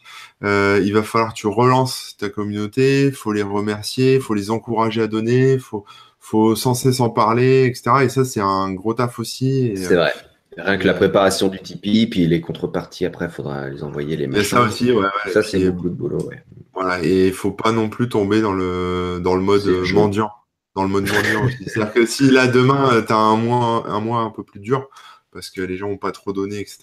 euh, 0.43 0.81
il 0.85 0.93
va 0.93 1.03
falloir 1.03 1.33
que 1.33 1.39
tu 1.39 1.47
relances 1.47 2.17
ta 2.19 2.29
communauté, 2.29 3.07
il 3.07 3.13
faut 3.13 3.33
les 3.33 3.43
remercier, 3.43 4.17
il 4.17 4.21
faut 4.21 4.35
les 4.35 4.51
encourager 4.51 5.03
à 5.03 5.07
donner, 5.07 5.53
il 5.53 5.61
faut, 5.61 5.85
faut 6.19 6.57
sans 6.57 6.75
cesse 6.75 6.99
en 7.01 7.11
parler, 7.11 7.67
etc. 7.67 8.03
Et 8.03 8.09
ça, 8.09 8.25
c'est 8.25 8.41
un 8.41 8.73
gros 8.73 8.95
taf 8.95 9.21
aussi. 9.21 9.75
C'est 9.77 9.95
vrai. 9.95 10.13
Rien 10.57 10.79
que 10.79 10.87
la 10.87 10.95
préparation 10.95 11.49
du 11.49 11.61
Tipeee, 11.61 12.07
puis 12.07 12.27
les 12.27 12.41
contreparties, 12.41 13.05
après, 13.05 13.27
il 13.27 13.31
faudra 13.31 13.69
les 13.69 13.83
envoyer 13.83 14.17
les 14.17 14.27
machins. 14.27 14.45
ça 14.45 14.63
aussi, 14.63 14.91
ouais. 14.91 15.07
ça, 15.33 15.43
c'est 15.43 15.71
beaucoup 15.71 15.91
de 15.91 15.95
boulot, 15.95 16.23
ouais. 16.29 16.43
Voilà, 16.73 17.03
et 17.03 17.29
il 17.29 17.33
faut 17.33 17.53
pas 17.53 17.73
non 17.73 17.89
plus 17.89 18.09
tomber 18.09 18.41
dans 18.41 18.53
le, 18.53 19.19
dans 19.23 19.35
le 19.35 19.43
mode 19.43 19.67
mendiant. 19.95 20.31
Dans 20.75 20.83
le 20.83 20.89
mode 20.89 21.09
mendiant 21.11 21.49
C'est-à-dire 21.67 21.93
que 21.93 22.07
si 22.07 22.31
là, 22.31 22.47
demain, 22.47 22.93
euh, 22.93 23.03
tu 23.03 23.13
as 23.13 23.17
un 23.17 23.37
mois, 23.37 23.85
un 23.89 24.01
mois 24.01 24.21
un 24.21 24.31
peu 24.31 24.45
plus 24.45 24.61
dur, 24.61 24.89
parce 25.33 25.51
que 25.51 25.61
les 25.61 25.77
gens 25.77 25.89
n'ont 25.89 25.99
pas 25.99 26.13
trop 26.13 26.33
donné, 26.33 26.59
etc., 26.59 26.79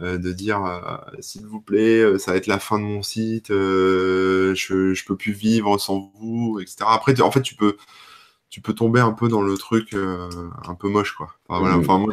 euh, 0.00 0.18
de 0.18 0.32
dire 0.32 0.64
euh, 0.64 0.96
s'il 1.20 1.46
vous 1.46 1.60
plaît, 1.60 2.18
ça 2.18 2.32
va 2.32 2.36
être 2.36 2.46
la 2.46 2.58
fin 2.58 2.78
de 2.78 2.84
mon 2.84 3.02
site, 3.02 3.48
je, 3.48 4.52
je 4.54 5.04
peux 5.04 5.16
plus 5.16 5.32
vivre 5.32 5.78
sans 5.78 6.12
vous, 6.20 6.58
etc. 6.60 6.78
Après, 6.88 7.20
en 7.20 7.30
fait, 7.30 7.42
tu 7.42 7.54
peux, 7.54 7.76
tu 8.52 8.60
peux 8.60 8.74
tomber 8.74 9.00
un 9.00 9.12
peu 9.12 9.28
dans 9.28 9.40
le 9.40 9.56
truc 9.56 9.94
euh, 9.94 10.28
un 10.68 10.74
peu 10.74 10.86
moche, 10.86 11.12
quoi. 11.12 11.28
Enfin, 11.48 11.60
voilà, 11.60 11.78
enfin, 11.78 11.96
moi, 11.96 12.12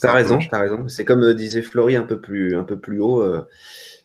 t'as 0.00 0.12
raison, 0.12 0.38
t'as 0.48 0.60
raison. 0.60 0.86
C'est 0.86 1.04
comme 1.04 1.24
euh, 1.24 1.34
disait 1.34 1.62
Flory 1.62 1.96
un 1.96 2.04
peu 2.04 2.20
plus, 2.20 2.54
un 2.54 2.62
peu 2.62 2.78
plus 2.78 3.00
haut. 3.00 3.24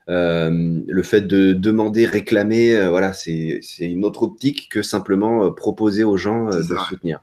le 0.08 1.04
fait 1.04 1.22
de 1.22 1.54
demander, 1.54 2.08
réclamer, 2.08 2.88
voilà, 2.90 3.14
c'est 3.14 3.62
une 3.80 4.04
autre 4.04 4.24
optique 4.24 4.68
que 4.72 4.82
simplement 4.82 5.52
proposer 5.52 6.04
aux 6.04 6.18
gens 6.18 6.46
de 6.46 6.76
soutenir. 6.90 7.22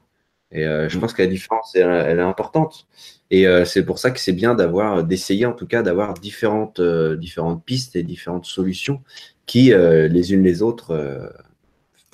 Et 0.53 0.63
je 0.63 0.97
mm. 0.97 1.01
pense 1.01 1.13
que 1.13 1.21
la 1.21 1.27
différence, 1.27 1.75
elle, 1.75 1.89
elle 1.89 2.19
est 2.19 2.21
importante. 2.21 2.87
Et 3.31 3.45
c'est 3.65 3.83
pour 3.83 3.99
ça 3.99 4.11
que 4.11 4.19
c'est 4.21 4.31
bien 4.31 4.55
d'avoir, 4.55 5.03
d'essayer 5.03 5.45
en 5.45 5.51
tout 5.53 5.67
cas, 5.67 5.83
d'avoir 5.83 6.13
différentes, 6.13 6.79
différentes 6.79 7.65
pistes 7.65 7.97
et 7.97 8.03
différentes 8.03 8.45
solutions 8.45 9.01
qui, 9.45 9.73
les 9.73 10.33
unes 10.33 10.43
les 10.43 10.61
autres, 10.61 11.33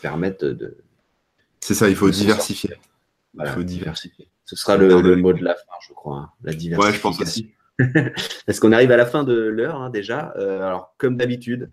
permettent 0.01 0.45
de. 0.45 0.77
C'est 1.61 1.75
ça, 1.75 1.87
il 1.89 1.95
faut 1.95 2.09
diversifier. 2.09 2.71
il 3.39 3.47
faut 3.47 3.63
diversifier. 3.63 4.27
Ce 4.45 4.55
sera 4.55 4.75
le, 4.75 5.15
mot 5.15 5.31
de 5.31 5.43
la 5.43 5.55
fin, 5.55 5.73
je 5.87 5.93
crois. 5.93 6.17
Hein, 6.17 6.29
la 6.43 6.53
diversification. 6.53 6.91
Ouais, 6.91 6.93
je 6.93 7.01
pense 7.01 7.21
aussi. 7.21 7.51
Est-ce 8.47 8.59
qu'on 8.59 8.71
arrive 8.71 8.91
à 8.91 8.97
la 8.97 9.05
fin 9.05 9.23
de 9.23 9.33
l'heure 9.33 9.75
hein, 9.75 9.89
déjà? 9.89 10.33
Euh, 10.37 10.61
Alors, 10.61 10.93
comme 10.97 11.15
d'habitude, 11.15 11.71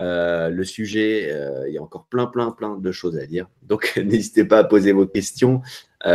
euh, 0.00 0.48
le 0.48 0.64
sujet, 0.64 1.30
euh, 1.30 1.68
il 1.68 1.74
y 1.74 1.78
a 1.78 1.82
encore 1.82 2.06
plein, 2.06 2.26
plein, 2.26 2.50
plein 2.50 2.78
de 2.78 2.92
choses 2.92 3.18
à 3.18 3.26
dire. 3.26 3.46
Donc, 3.62 3.92
n'hésitez 4.04 4.44
pas 4.44 4.58
à 4.58 4.64
poser 4.64 4.92
vos 4.92 5.06
questions. 5.06 5.62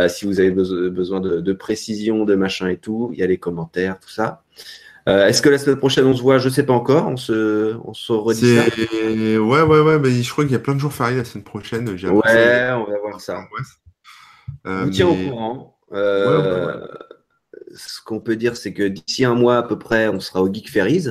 si 0.08 0.24
vous 0.24 0.40
avez 0.40 0.50
besoin 0.50 1.20
de, 1.20 1.40
de, 1.40 1.52
précision, 1.52 2.24
de 2.24 2.34
machin 2.34 2.68
et 2.68 2.78
tout, 2.78 3.10
il 3.12 3.18
y 3.18 3.22
a 3.22 3.26
les 3.26 3.38
commentaires, 3.38 3.98
tout 4.00 4.10
ça. 4.10 4.42
Euh, 5.08 5.26
est-ce 5.26 5.40
que 5.40 5.48
la 5.48 5.58
semaine 5.58 5.78
prochaine 5.78 6.04
on 6.06 6.14
se 6.14 6.22
voit? 6.22 6.38
Je 6.38 6.48
ne 6.48 6.52
sais 6.52 6.64
pas 6.64 6.72
encore. 6.72 7.08
On 7.08 7.16
se, 7.16 7.74
on 7.84 7.94
se 7.94 8.12
redit 8.12 8.56
ça. 8.56 8.64
Ouais, 9.40 9.62
ouais, 9.62 9.80
ouais. 9.80 9.98
Mais 9.98 10.10
je 10.10 10.30
crois 10.30 10.44
qu'il 10.44 10.52
y 10.52 10.56
a 10.56 10.60
plein 10.60 10.74
de 10.74 10.80
jours 10.80 10.92
fériés 10.92 11.16
la 11.16 11.24
semaine 11.24 11.44
prochaine. 11.44 11.88
Ouais, 11.88 12.04
on 12.04 12.84
va 12.84 12.98
voir 13.02 13.20
ça. 13.20 13.44
Euh, 14.66 14.84
Vous 14.84 14.90
tiens 14.90 15.08
au 15.08 15.14
courant. 15.14 15.78
Euh, 15.92 16.86
ce 17.74 18.00
qu'on 18.04 18.20
peut 18.20 18.36
dire, 18.36 18.56
c'est 18.56 18.72
que 18.72 18.86
d'ici 18.86 19.24
un 19.24 19.34
mois 19.34 19.56
à 19.56 19.62
peu 19.62 19.78
près, 19.78 20.08
on 20.08 20.20
sera 20.20 20.42
au 20.42 20.52
Geek 20.52 20.70
Ferries. 20.70 21.08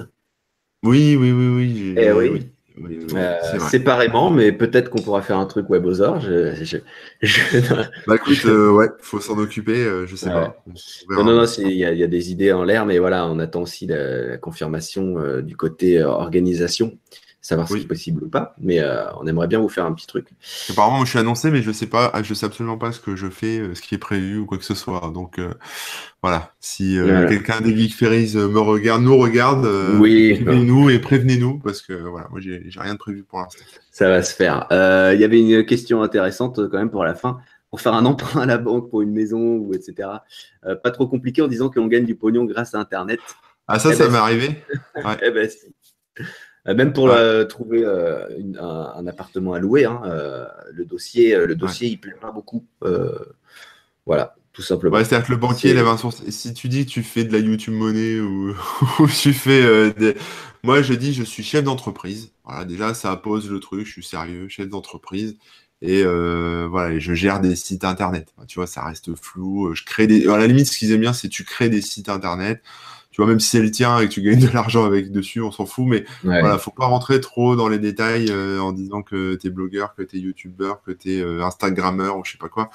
Oui, 0.83 1.17
oui, 1.19 1.31
oui, 1.31 1.47
oui. 1.47 1.95
Eh 1.97 2.11
oui. 2.11 2.29
oui. 2.29 2.51
Euh, 2.81 3.59
séparément, 3.69 4.29
mais 4.29 4.51
peut-être 4.51 4.89
qu'on 4.89 5.01
pourra 5.01 5.21
faire 5.21 5.37
un 5.37 5.45
truc 5.45 5.69
web 5.69 5.85
aux 5.85 6.01
or. 6.01 6.19
Je, 6.19 6.77
bah 8.07 8.15
écoute, 8.15 8.45
euh, 8.45 8.71
ouais, 8.71 8.87
faut 9.01 9.19
s'en 9.19 9.37
occuper, 9.37 9.77
euh, 9.77 10.05
je 10.05 10.15
sais 10.15 10.29
pas. 10.29 10.61
Non, 11.09 11.23
non, 11.23 11.35
non, 11.35 11.45
il 11.57 11.71
y, 11.71 11.83
a 11.85 12.07
des 12.07 12.31
idées 12.31 12.51
en 12.51 12.63
l'air, 12.63 12.85
mais 12.85 12.99
voilà, 12.99 13.27
on 13.27 13.39
attend 13.39 13.61
aussi 13.61 13.87
la, 13.87 14.37
confirmation 14.37 15.41
du 15.41 15.55
côté 15.55 16.01
organisation 16.01 16.97
savoir 17.41 17.67
si 17.67 17.79
c'est 17.79 17.87
possible 17.87 18.23
ou 18.23 18.29
pas. 18.29 18.55
Mais 18.59 18.79
euh, 18.79 19.05
on 19.19 19.27
aimerait 19.27 19.47
bien 19.47 19.59
vous 19.59 19.69
faire 19.69 19.85
un 19.85 19.93
petit 19.93 20.07
truc. 20.07 20.27
Apparemment, 20.69 20.97
moi, 20.97 21.05
je 21.05 21.11
suis 21.11 21.19
annoncé, 21.19 21.51
mais 21.51 21.61
je 21.61 21.71
sais 21.71 21.87
pas, 21.87 22.11
je 22.21 22.33
sais 22.33 22.45
absolument 22.45 22.77
pas 22.77 22.91
ce 22.91 22.99
que 22.99 23.15
je 23.15 23.29
fais, 23.29 23.59
euh, 23.59 23.75
ce 23.75 23.81
qui 23.81 23.95
est 23.95 23.99
prévu 23.99 24.39
ou 24.39 24.45
quoi 24.45 24.57
que 24.57 24.65
ce 24.65 24.75
soit. 24.75 25.11
Donc 25.13 25.39
euh, 25.39 25.53
voilà, 26.21 26.53
si 26.59 26.97
quelqu'un 27.27 27.61
des 27.61 27.75
Geek 27.75 27.95
Ferries 27.95 28.35
me 28.35 28.59
regarde, 28.59 29.01
nous 29.03 29.17
regarde, 29.17 29.67
oui, 29.99 30.43
nous 30.45 30.89
et 30.89 30.99
prévenez-nous 30.99 31.59
parce 31.59 31.81
que 31.81 31.93
voilà, 31.93 32.27
moi 32.29 32.39
j'ai 32.41 32.61
rien 32.77 32.93
de 32.93 32.99
prévu 32.99 33.23
pour 33.23 33.39
l'instant. 33.39 33.63
Ça 33.91 34.09
va 34.09 34.21
se 34.23 34.33
faire. 34.33 34.67
Il 34.71 35.19
y 35.19 35.23
avait 35.23 35.39
une 35.39 35.65
question 35.65 36.01
intéressante 36.01 36.59
quand 36.69 36.77
même 36.77 36.91
pour 36.91 37.03
la 37.03 37.15
fin. 37.15 37.39
Pour 37.69 37.81
faire 37.81 37.93
un 37.93 38.05
emprunt 38.05 38.41
à 38.41 38.45
la 38.47 38.57
banque 38.57 38.89
pour 38.89 39.03
une 39.03 39.11
maison 39.11 39.57
ou 39.57 39.75
etc. 39.75 40.09
pas 40.63 40.91
trop 40.91 41.07
compliqué 41.07 41.43
en 41.43 41.47
disant 41.47 41.69
qu'on 41.69 41.85
gagne 41.85 42.05
du 42.05 42.15
pognon 42.15 42.45
grâce 42.45 42.73
à 42.73 42.79
Internet. 42.79 43.19
Ah 43.67 43.77
ça, 43.77 43.91
eh 43.91 43.95
ça 43.95 44.05
ben, 44.05 44.13
m'est 44.13 44.17
arrivé. 44.17 44.49
Ouais. 44.95 45.17
eh 45.21 45.29
ben, 45.29 45.47
si. 45.47 45.67
Même 46.65 46.93
pour 46.93 47.09
trouver 47.47 47.83
euh, 47.83 48.25
un, 48.59 49.07
appartement 49.07 49.53
à 49.53 49.59
louer, 49.59 49.85
hein, 49.85 50.01
euh, 50.05 50.45
le 50.71 50.85
dossier, 50.85 51.35
le 51.35 51.55
dossier, 51.55 51.87
il 51.87 51.99
plaît 51.99 52.15
pas 52.19 52.31
beaucoup. 52.31 52.65
voilà, 54.05 54.35
tout 54.53 54.61
simplement. 54.61 54.97
C'est-à-dire 54.97 55.25
que 55.27 55.31
le 55.31 55.37
banquier, 55.37 55.77
un 55.77 55.97
source. 55.97 56.23
Si 56.29 56.53
tu 56.53 56.67
dis 56.67 56.85
que 56.85 56.91
tu 56.91 57.03
fais 57.03 57.23
de 57.23 57.31
la 57.31 57.39
YouTube 57.39 57.73
monnaie 57.73 58.19
ou, 58.19 58.55
tu 59.21 59.33
fais 59.33 59.91
des... 59.93 60.15
Moi, 60.63 60.81
je 60.81 60.93
dis, 60.93 61.13
je 61.13 61.23
suis 61.23 61.43
chef 61.43 61.63
d'entreprise. 61.63 62.31
Voilà, 62.43 62.65
déjà, 62.65 62.93
ça 62.93 63.15
pose 63.15 63.49
le 63.49 63.59
truc. 63.59 63.85
Je 63.85 63.91
suis 63.91 64.03
sérieux, 64.03 64.47
chef 64.49 64.67
d'entreprise. 64.67 65.37
Et 65.81 66.03
voilà, 66.03 66.99
je 66.99 67.13
gère 67.13 67.39
des 67.39 67.55
sites 67.55 67.85
internet. 67.85 68.33
Tu 68.47 68.55
vois, 68.55 68.67
ça 68.67 68.83
reste 68.83 69.15
flou. 69.15 69.73
Je 69.73 69.85
crée 69.85 70.07
des. 70.07 70.27
À 70.27 70.37
la 70.37 70.47
limite, 70.47 70.67
ce 70.67 70.77
qu'ils 70.77 70.91
aiment 70.91 71.01
bien, 71.01 71.13
c'est 71.13 71.29
tu 71.29 71.45
crées 71.45 71.69
des 71.69 71.81
sites 71.81 72.09
internet 72.09 72.61
tu 73.11 73.21
vois, 73.21 73.27
même 73.27 73.39
si 73.39 73.49
c'est 73.49 73.61
le 73.61 73.71
tien 73.71 73.99
et 73.99 74.07
que 74.07 74.13
tu 74.13 74.21
gagnes 74.21 74.39
de 74.39 74.53
l'argent 74.53 74.85
avec 74.85 75.11
dessus, 75.11 75.41
on 75.41 75.51
s'en 75.51 75.65
fout. 75.65 75.85
Mais 75.87 76.05
voilà, 76.23 76.59
faut 76.59 76.69
pas 76.69 76.85
rentrer 76.85 77.19
trop 77.19 77.55
dans 77.55 77.67
les 77.67 77.79
détails 77.79 78.27
euh, 78.29 78.59
en 78.59 78.71
disant 78.71 79.01
que 79.01 79.33
tu 79.35 79.47
es 79.47 79.49
blogueur, 79.49 79.95
que 79.95 80.03
tu 80.03 80.17
es 80.17 80.19
youtubeur, 80.19 80.83
que 80.83 80.91
tu 80.91 81.15
es 81.15 81.21
euh, 81.21 81.43
instagrammeur 81.43 82.17
ou 82.17 82.23
je 82.23 82.33
sais 82.33 82.37
pas 82.37 82.49
quoi. 82.49 82.69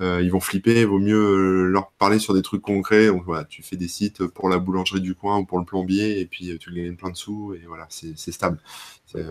Euh, 0.00 0.20
ils 0.22 0.30
vont 0.30 0.38
flipper. 0.38 0.80
Il 0.80 0.86
vaut 0.86 1.00
mieux 1.00 1.64
leur 1.64 1.90
parler 1.98 2.20
sur 2.20 2.34
des 2.34 2.42
trucs 2.42 2.62
concrets. 2.62 3.08
Donc 3.08 3.24
voilà, 3.24 3.44
tu 3.44 3.64
fais 3.64 3.76
des 3.76 3.88
sites 3.88 4.24
pour 4.26 4.48
la 4.48 4.58
boulangerie 4.58 5.00
du 5.00 5.16
coin 5.16 5.38
ou 5.38 5.44
pour 5.44 5.58
le 5.58 5.64
plombier 5.64 6.20
et 6.20 6.26
puis 6.26 6.56
tu 6.60 6.72
gagnes 6.72 6.94
plein 6.94 7.10
de 7.10 7.16
sous 7.16 7.54
et 7.54 7.64
voilà, 7.66 7.86
c'est 7.88 8.16
stable. 8.16 8.58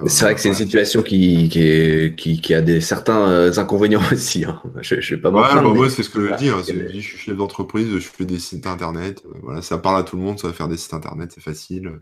C'est 0.08 0.26
vrai 0.26 0.36
que 0.36 0.42
c'est 0.42 0.50
une 0.50 0.56
situation 0.56 1.02
qui, 1.02 1.48
qui, 1.48 2.42
qui, 2.42 2.54
a 2.54 2.62
des 2.62 2.82
certains 2.82 3.58
inconvénients 3.58 4.02
aussi. 4.12 4.44
Hein. 4.44 4.62
Je, 4.82 5.00
je 5.00 5.16
vais 5.16 5.22
pas 5.22 5.30
ouais, 5.30 5.42
bah, 5.42 5.62
moi, 5.62 5.90
c'est 5.90 6.04
ce 6.04 6.10
que 6.10 6.28
je 6.28 6.36
dis. 6.36 6.50
Hein. 6.50 6.62
Je 6.68 7.00
suis 7.00 7.18
chef 7.18 7.38
d'entreprise, 7.38 7.88
je 7.90 8.00
fais 8.00 8.26
des 8.26 8.40
sites 8.40 8.68
internet. 8.68 9.24
Voilà, 9.42 9.62
ça 9.62 9.78
parle 9.78 9.98
à 9.98 10.04
tout 10.04 10.18
le 10.18 10.24
monde, 10.24 10.38
ça 10.38 10.49
faire 10.52 10.68
des 10.68 10.78
sites 10.78 10.94
internet, 10.94 11.32
c'est 11.34 11.44
facile. 11.44 12.00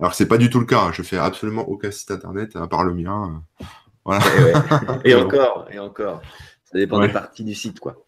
Alors 0.00 0.14
c'est 0.14 0.26
pas 0.26 0.38
du 0.38 0.50
tout 0.50 0.60
le 0.60 0.66
cas. 0.66 0.80
Hein. 0.80 0.90
Je 0.92 1.02
fais 1.02 1.18
absolument 1.18 1.68
aucun 1.68 1.90
site 1.90 2.10
internet 2.10 2.56
à 2.56 2.66
part 2.66 2.84
le 2.84 2.94
mien. 2.94 3.42
Voilà. 4.04 4.24
Et, 5.04 5.14
encore, 5.14 5.68
et 5.70 5.78
encore. 5.78 6.20
Ça 6.72 6.78
dépend 6.78 7.00
des 7.00 7.08
parties 7.08 7.44
du 7.44 7.54
site, 7.54 7.80
quoi. 7.80 8.02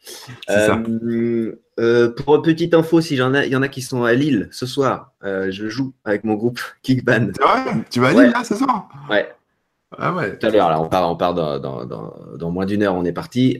Euh, 0.48 1.54
euh, 1.78 2.08
pour 2.08 2.40
petite 2.40 2.72
info, 2.72 3.02
si 3.02 3.14
j'en 3.14 3.34
ai, 3.34 3.44
il 3.46 3.52
y 3.52 3.56
en 3.56 3.62
a 3.62 3.68
qui 3.68 3.82
sont 3.82 4.04
à 4.04 4.14
Lille 4.14 4.48
ce 4.52 4.64
soir. 4.64 5.12
Euh, 5.22 5.50
je 5.50 5.68
joue 5.68 5.92
avec 6.04 6.24
mon 6.24 6.34
groupe 6.34 6.60
Kickban. 6.82 7.28
tu 7.90 8.00
vas 8.00 8.08
à 8.08 8.12
Lille 8.12 8.32
là 8.32 8.42
ce 8.42 8.54
soir? 8.54 8.88
Ouais. 9.10 9.30
Ah 9.98 10.14
ouais. 10.14 10.38
Tout 10.38 10.46
à 10.46 10.50
l'heure, 10.50 10.70
là, 10.70 10.80
on 10.80 10.88
part, 10.88 11.10
on 11.10 11.14
part 11.14 11.34
dans, 11.34 11.58
dans, 11.58 11.84
dans, 11.84 12.50
moins 12.50 12.64
d'une 12.64 12.82
heure, 12.82 12.94
on 12.94 13.04
est 13.04 13.12
parti. 13.12 13.58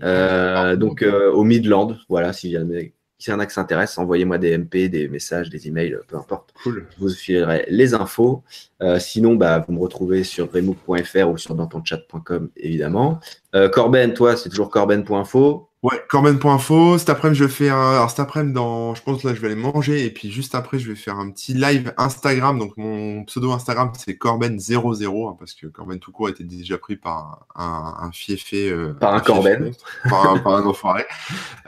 donc 0.77 1.05
au 1.05 1.45
Midland, 1.45 1.97
voilà, 2.09 2.33
si 2.33 2.51
jamais 2.51 2.95
s'il 3.19 3.33
y 3.33 3.37
en 3.37 3.41
a 3.41 3.47
qui 3.47 3.55
s'intéressent, 3.55 3.99
envoyez-moi 3.99 4.39
des 4.39 4.57
MP, 4.57 4.89
des 4.89 5.09
messages, 5.09 5.49
des 5.49 5.69
emails, 5.69 5.99
peu 6.09 6.17
importe. 6.17 6.53
Cool. 6.63 6.87
Je 6.91 7.01
vous 7.01 7.11
filerai 7.11 7.65
les 7.69 7.95
infos. 7.95 8.43
Euh, 8.83 8.99
sinon, 8.99 9.35
bah, 9.35 9.65
vous 9.67 9.73
me 9.73 9.81
retrouvez 9.81 10.25
sur 10.25 10.53
remook.fr 10.53 11.29
ou 11.29 11.39
sur 11.39 11.55
dantonchat.com, 11.55 12.51
évidemment. 12.57 13.21
Euh, 13.55 13.69
Corben, 13.69 14.15
toi, 14.15 14.37
c'est 14.37 14.49
toujours 14.49 14.71
corben.info. 14.71 15.69
Ouais, 15.85 16.03
Corben.info. 16.09 16.97
Cet 16.97 17.11
après-midi, 17.11 17.41
je 17.41 17.47
fais 17.47 17.69
un. 17.69 17.91
Alors, 17.91 18.09
cet 18.09 18.19
après-midi, 18.19 18.55
dans... 18.55 18.95
je 18.95 19.03
pense 19.03 19.23
là, 19.23 19.35
je 19.35 19.41
vais 19.43 19.49
aller 19.49 19.55
manger. 19.55 20.07
Et 20.07 20.11
puis, 20.11 20.31
juste 20.33 20.55
après, 20.55 20.79
je 20.79 20.89
vais 20.89 20.95
faire 20.95 21.19
un 21.19 21.31
petit 21.31 21.53
live 21.53 21.93
Instagram. 21.99 22.59
Donc, 22.59 22.73
mon 22.79 23.23
pseudo 23.25 23.53
Instagram, 23.53 23.93
c'est 23.95 24.17
Corben00. 24.17 25.29
Hein, 25.29 25.37
parce 25.39 25.53
que 25.53 25.67
Corben 25.67 25.99
tout 25.99 26.11
court 26.11 26.31
était 26.31 26.43
déjà 26.43 26.79
pris 26.79 26.97
par 26.97 27.47
un, 27.55 27.97
un 28.01 28.11
fiefé. 28.13 28.71
Euh, 28.71 28.95
par 28.95 29.13
un, 29.13 29.21
Corben. 29.21 29.73
par, 30.09 30.31
un, 30.31 30.39
par 30.39 30.55
un 30.55 30.65
enfoiré. 30.65 31.05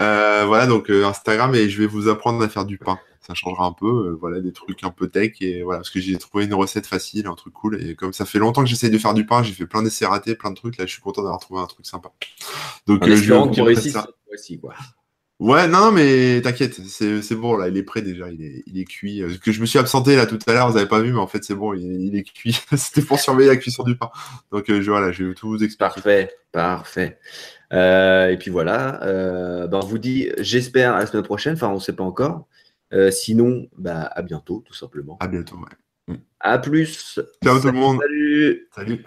Euh, 0.01 0.45
voilà, 0.47 0.67
donc 0.67 0.89
euh, 0.89 1.05
Instagram. 1.05 1.55
Et 1.55 1.69
je 1.69 1.83
vais 1.83 1.87
vous 1.87 2.09
apprendre 2.09 2.43
à 2.43 2.49
faire 2.49 2.65
du 2.65 2.79
pain 2.79 2.99
ça 3.27 3.35
changera 3.35 3.67
un 3.67 3.73
peu, 3.73 3.87
euh, 3.87 4.17
voilà, 4.21 4.41
des 4.41 4.53
trucs 4.53 4.85
un 4.85 4.91
peu 4.91 5.09
tech 5.09 5.33
et 5.41 5.63
voilà, 5.63 5.81
parce 5.81 5.91
que 5.91 6.01
j'ai 6.01 6.17
trouvé 6.17 6.45
une 6.45 6.55
recette 6.55 6.87
facile, 6.87 7.27
un 7.27 7.35
truc 7.35 7.53
cool 7.53 7.83
et 7.83 7.95
comme 7.97 8.13
ça 8.13 8.25
fait 8.25 8.39
longtemps 8.39 8.63
que 8.63 8.69
j'essaye 8.69 8.91
de 8.91 8.99
faire 8.99 9.15
du 9.15 9.27
pain, 9.27 9.43
j'ai 9.43 9.53
fait 9.53 9.67
plein 9.67 9.83
d'essais 9.83 10.07
ratés, 10.07 10.37
plein 10.37 10.51
de 10.51 10.57
trucs, 10.57 10.77
là 10.77 10.87
je 10.87 10.93
suis 10.93 11.03
content 11.03 11.23
d'avoir 11.23 11.41
trouvé 11.41 11.61
un 11.61 11.67
truc 11.67 11.87
sympa. 11.87 12.13
Donc 12.87 13.03
en 13.03 13.09
euh, 13.09 13.17
je 13.17 13.33
vais 13.33 13.63
réussir 13.63 13.93
ça. 13.93 14.09
Aussi, 14.33 14.59
quoi. 14.59 14.75
Ouais, 15.39 15.69
non, 15.69 15.93
mais 15.93 16.41
t'inquiète, 16.41 16.81
c'est 16.87 17.35
bon, 17.35 17.57
là, 17.57 17.69
il 17.69 17.77
est 17.77 17.83
prêt 17.83 18.01
déjà, 18.01 18.31
il 18.31 18.43
est, 18.43 18.63
il 18.67 18.79
est 18.79 18.85
cuit. 18.85 19.23
Euh, 19.23 19.37
que 19.43 19.53
je 19.53 19.61
me 19.61 19.67
suis 19.67 19.79
absenté 19.79 20.17
là 20.17 20.25
tout 20.25 20.39
à 20.47 20.53
l'heure, 20.53 20.71
vous 20.71 20.79
avez 20.79 20.89
pas 20.89 21.01
vu, 21.01 21.13
mais 21.13 21.19
en 21.19 21.27
fait, 21.27 21.45
c'est 21.45 21.55
bon, 21.55 21.75
il, 21.75 22.17
est 22.17 22.23
cuit. 22.23 22.59
C'était 22.77 23.03
pour 23.03 23.19
surveiller 23.19 23.51
la 23.51 23.57
cuisson 23.57 23.83
du 23.83 23.97
pain. 23.97 24.11
Donc, 24.51 24.65
je, 24.69 24.91
voilà, 24.91 25.13
je 25.13 25.25
vais 25.25 25.35
tout 25.35 25.49
vous 25.49 25.63
expliquer. 25.63 25.79
Parfait, 25.79 26.31
parfait. 26.53 27.19
et 27.73 28.37
puis 28.39 28.51
voilà, 28.51 28.99
ben, 29.67 29.81
on 29.83 29.87
vous 29.87 29.99
dit, 29.99 30.31
j'espère, 30.39 30.95
à 30.95 31.01
la 31.01 31.07
semaine 31.07 31.25
prochaine, 31.25 31.55
enfin, 31.55 31.69
on 31.69 31.81
sait 31.81 31.93
pas 31.93 32.05
encore. 32.05 32.47
Euh, 32.93 33.11
sinon, 33.11 33.69
bah, 33.77 34.03
à 34.03 34.23
bientôt, 34.23 34.63
tout 34.65 34.75
simplement. 34.75 35.17
À 35.21 35.29
bientôt, 35.29 35.57
ouais. 35.57 36.17
À 36.41 36.59
plus. 36.59 37.19
Ciao 37.43 37.61
tout 37.61 37.67
le 37.67 37.73
monde. 37.73 37.99
Salut. 38.01 38.69
Salut. 38.75 39.05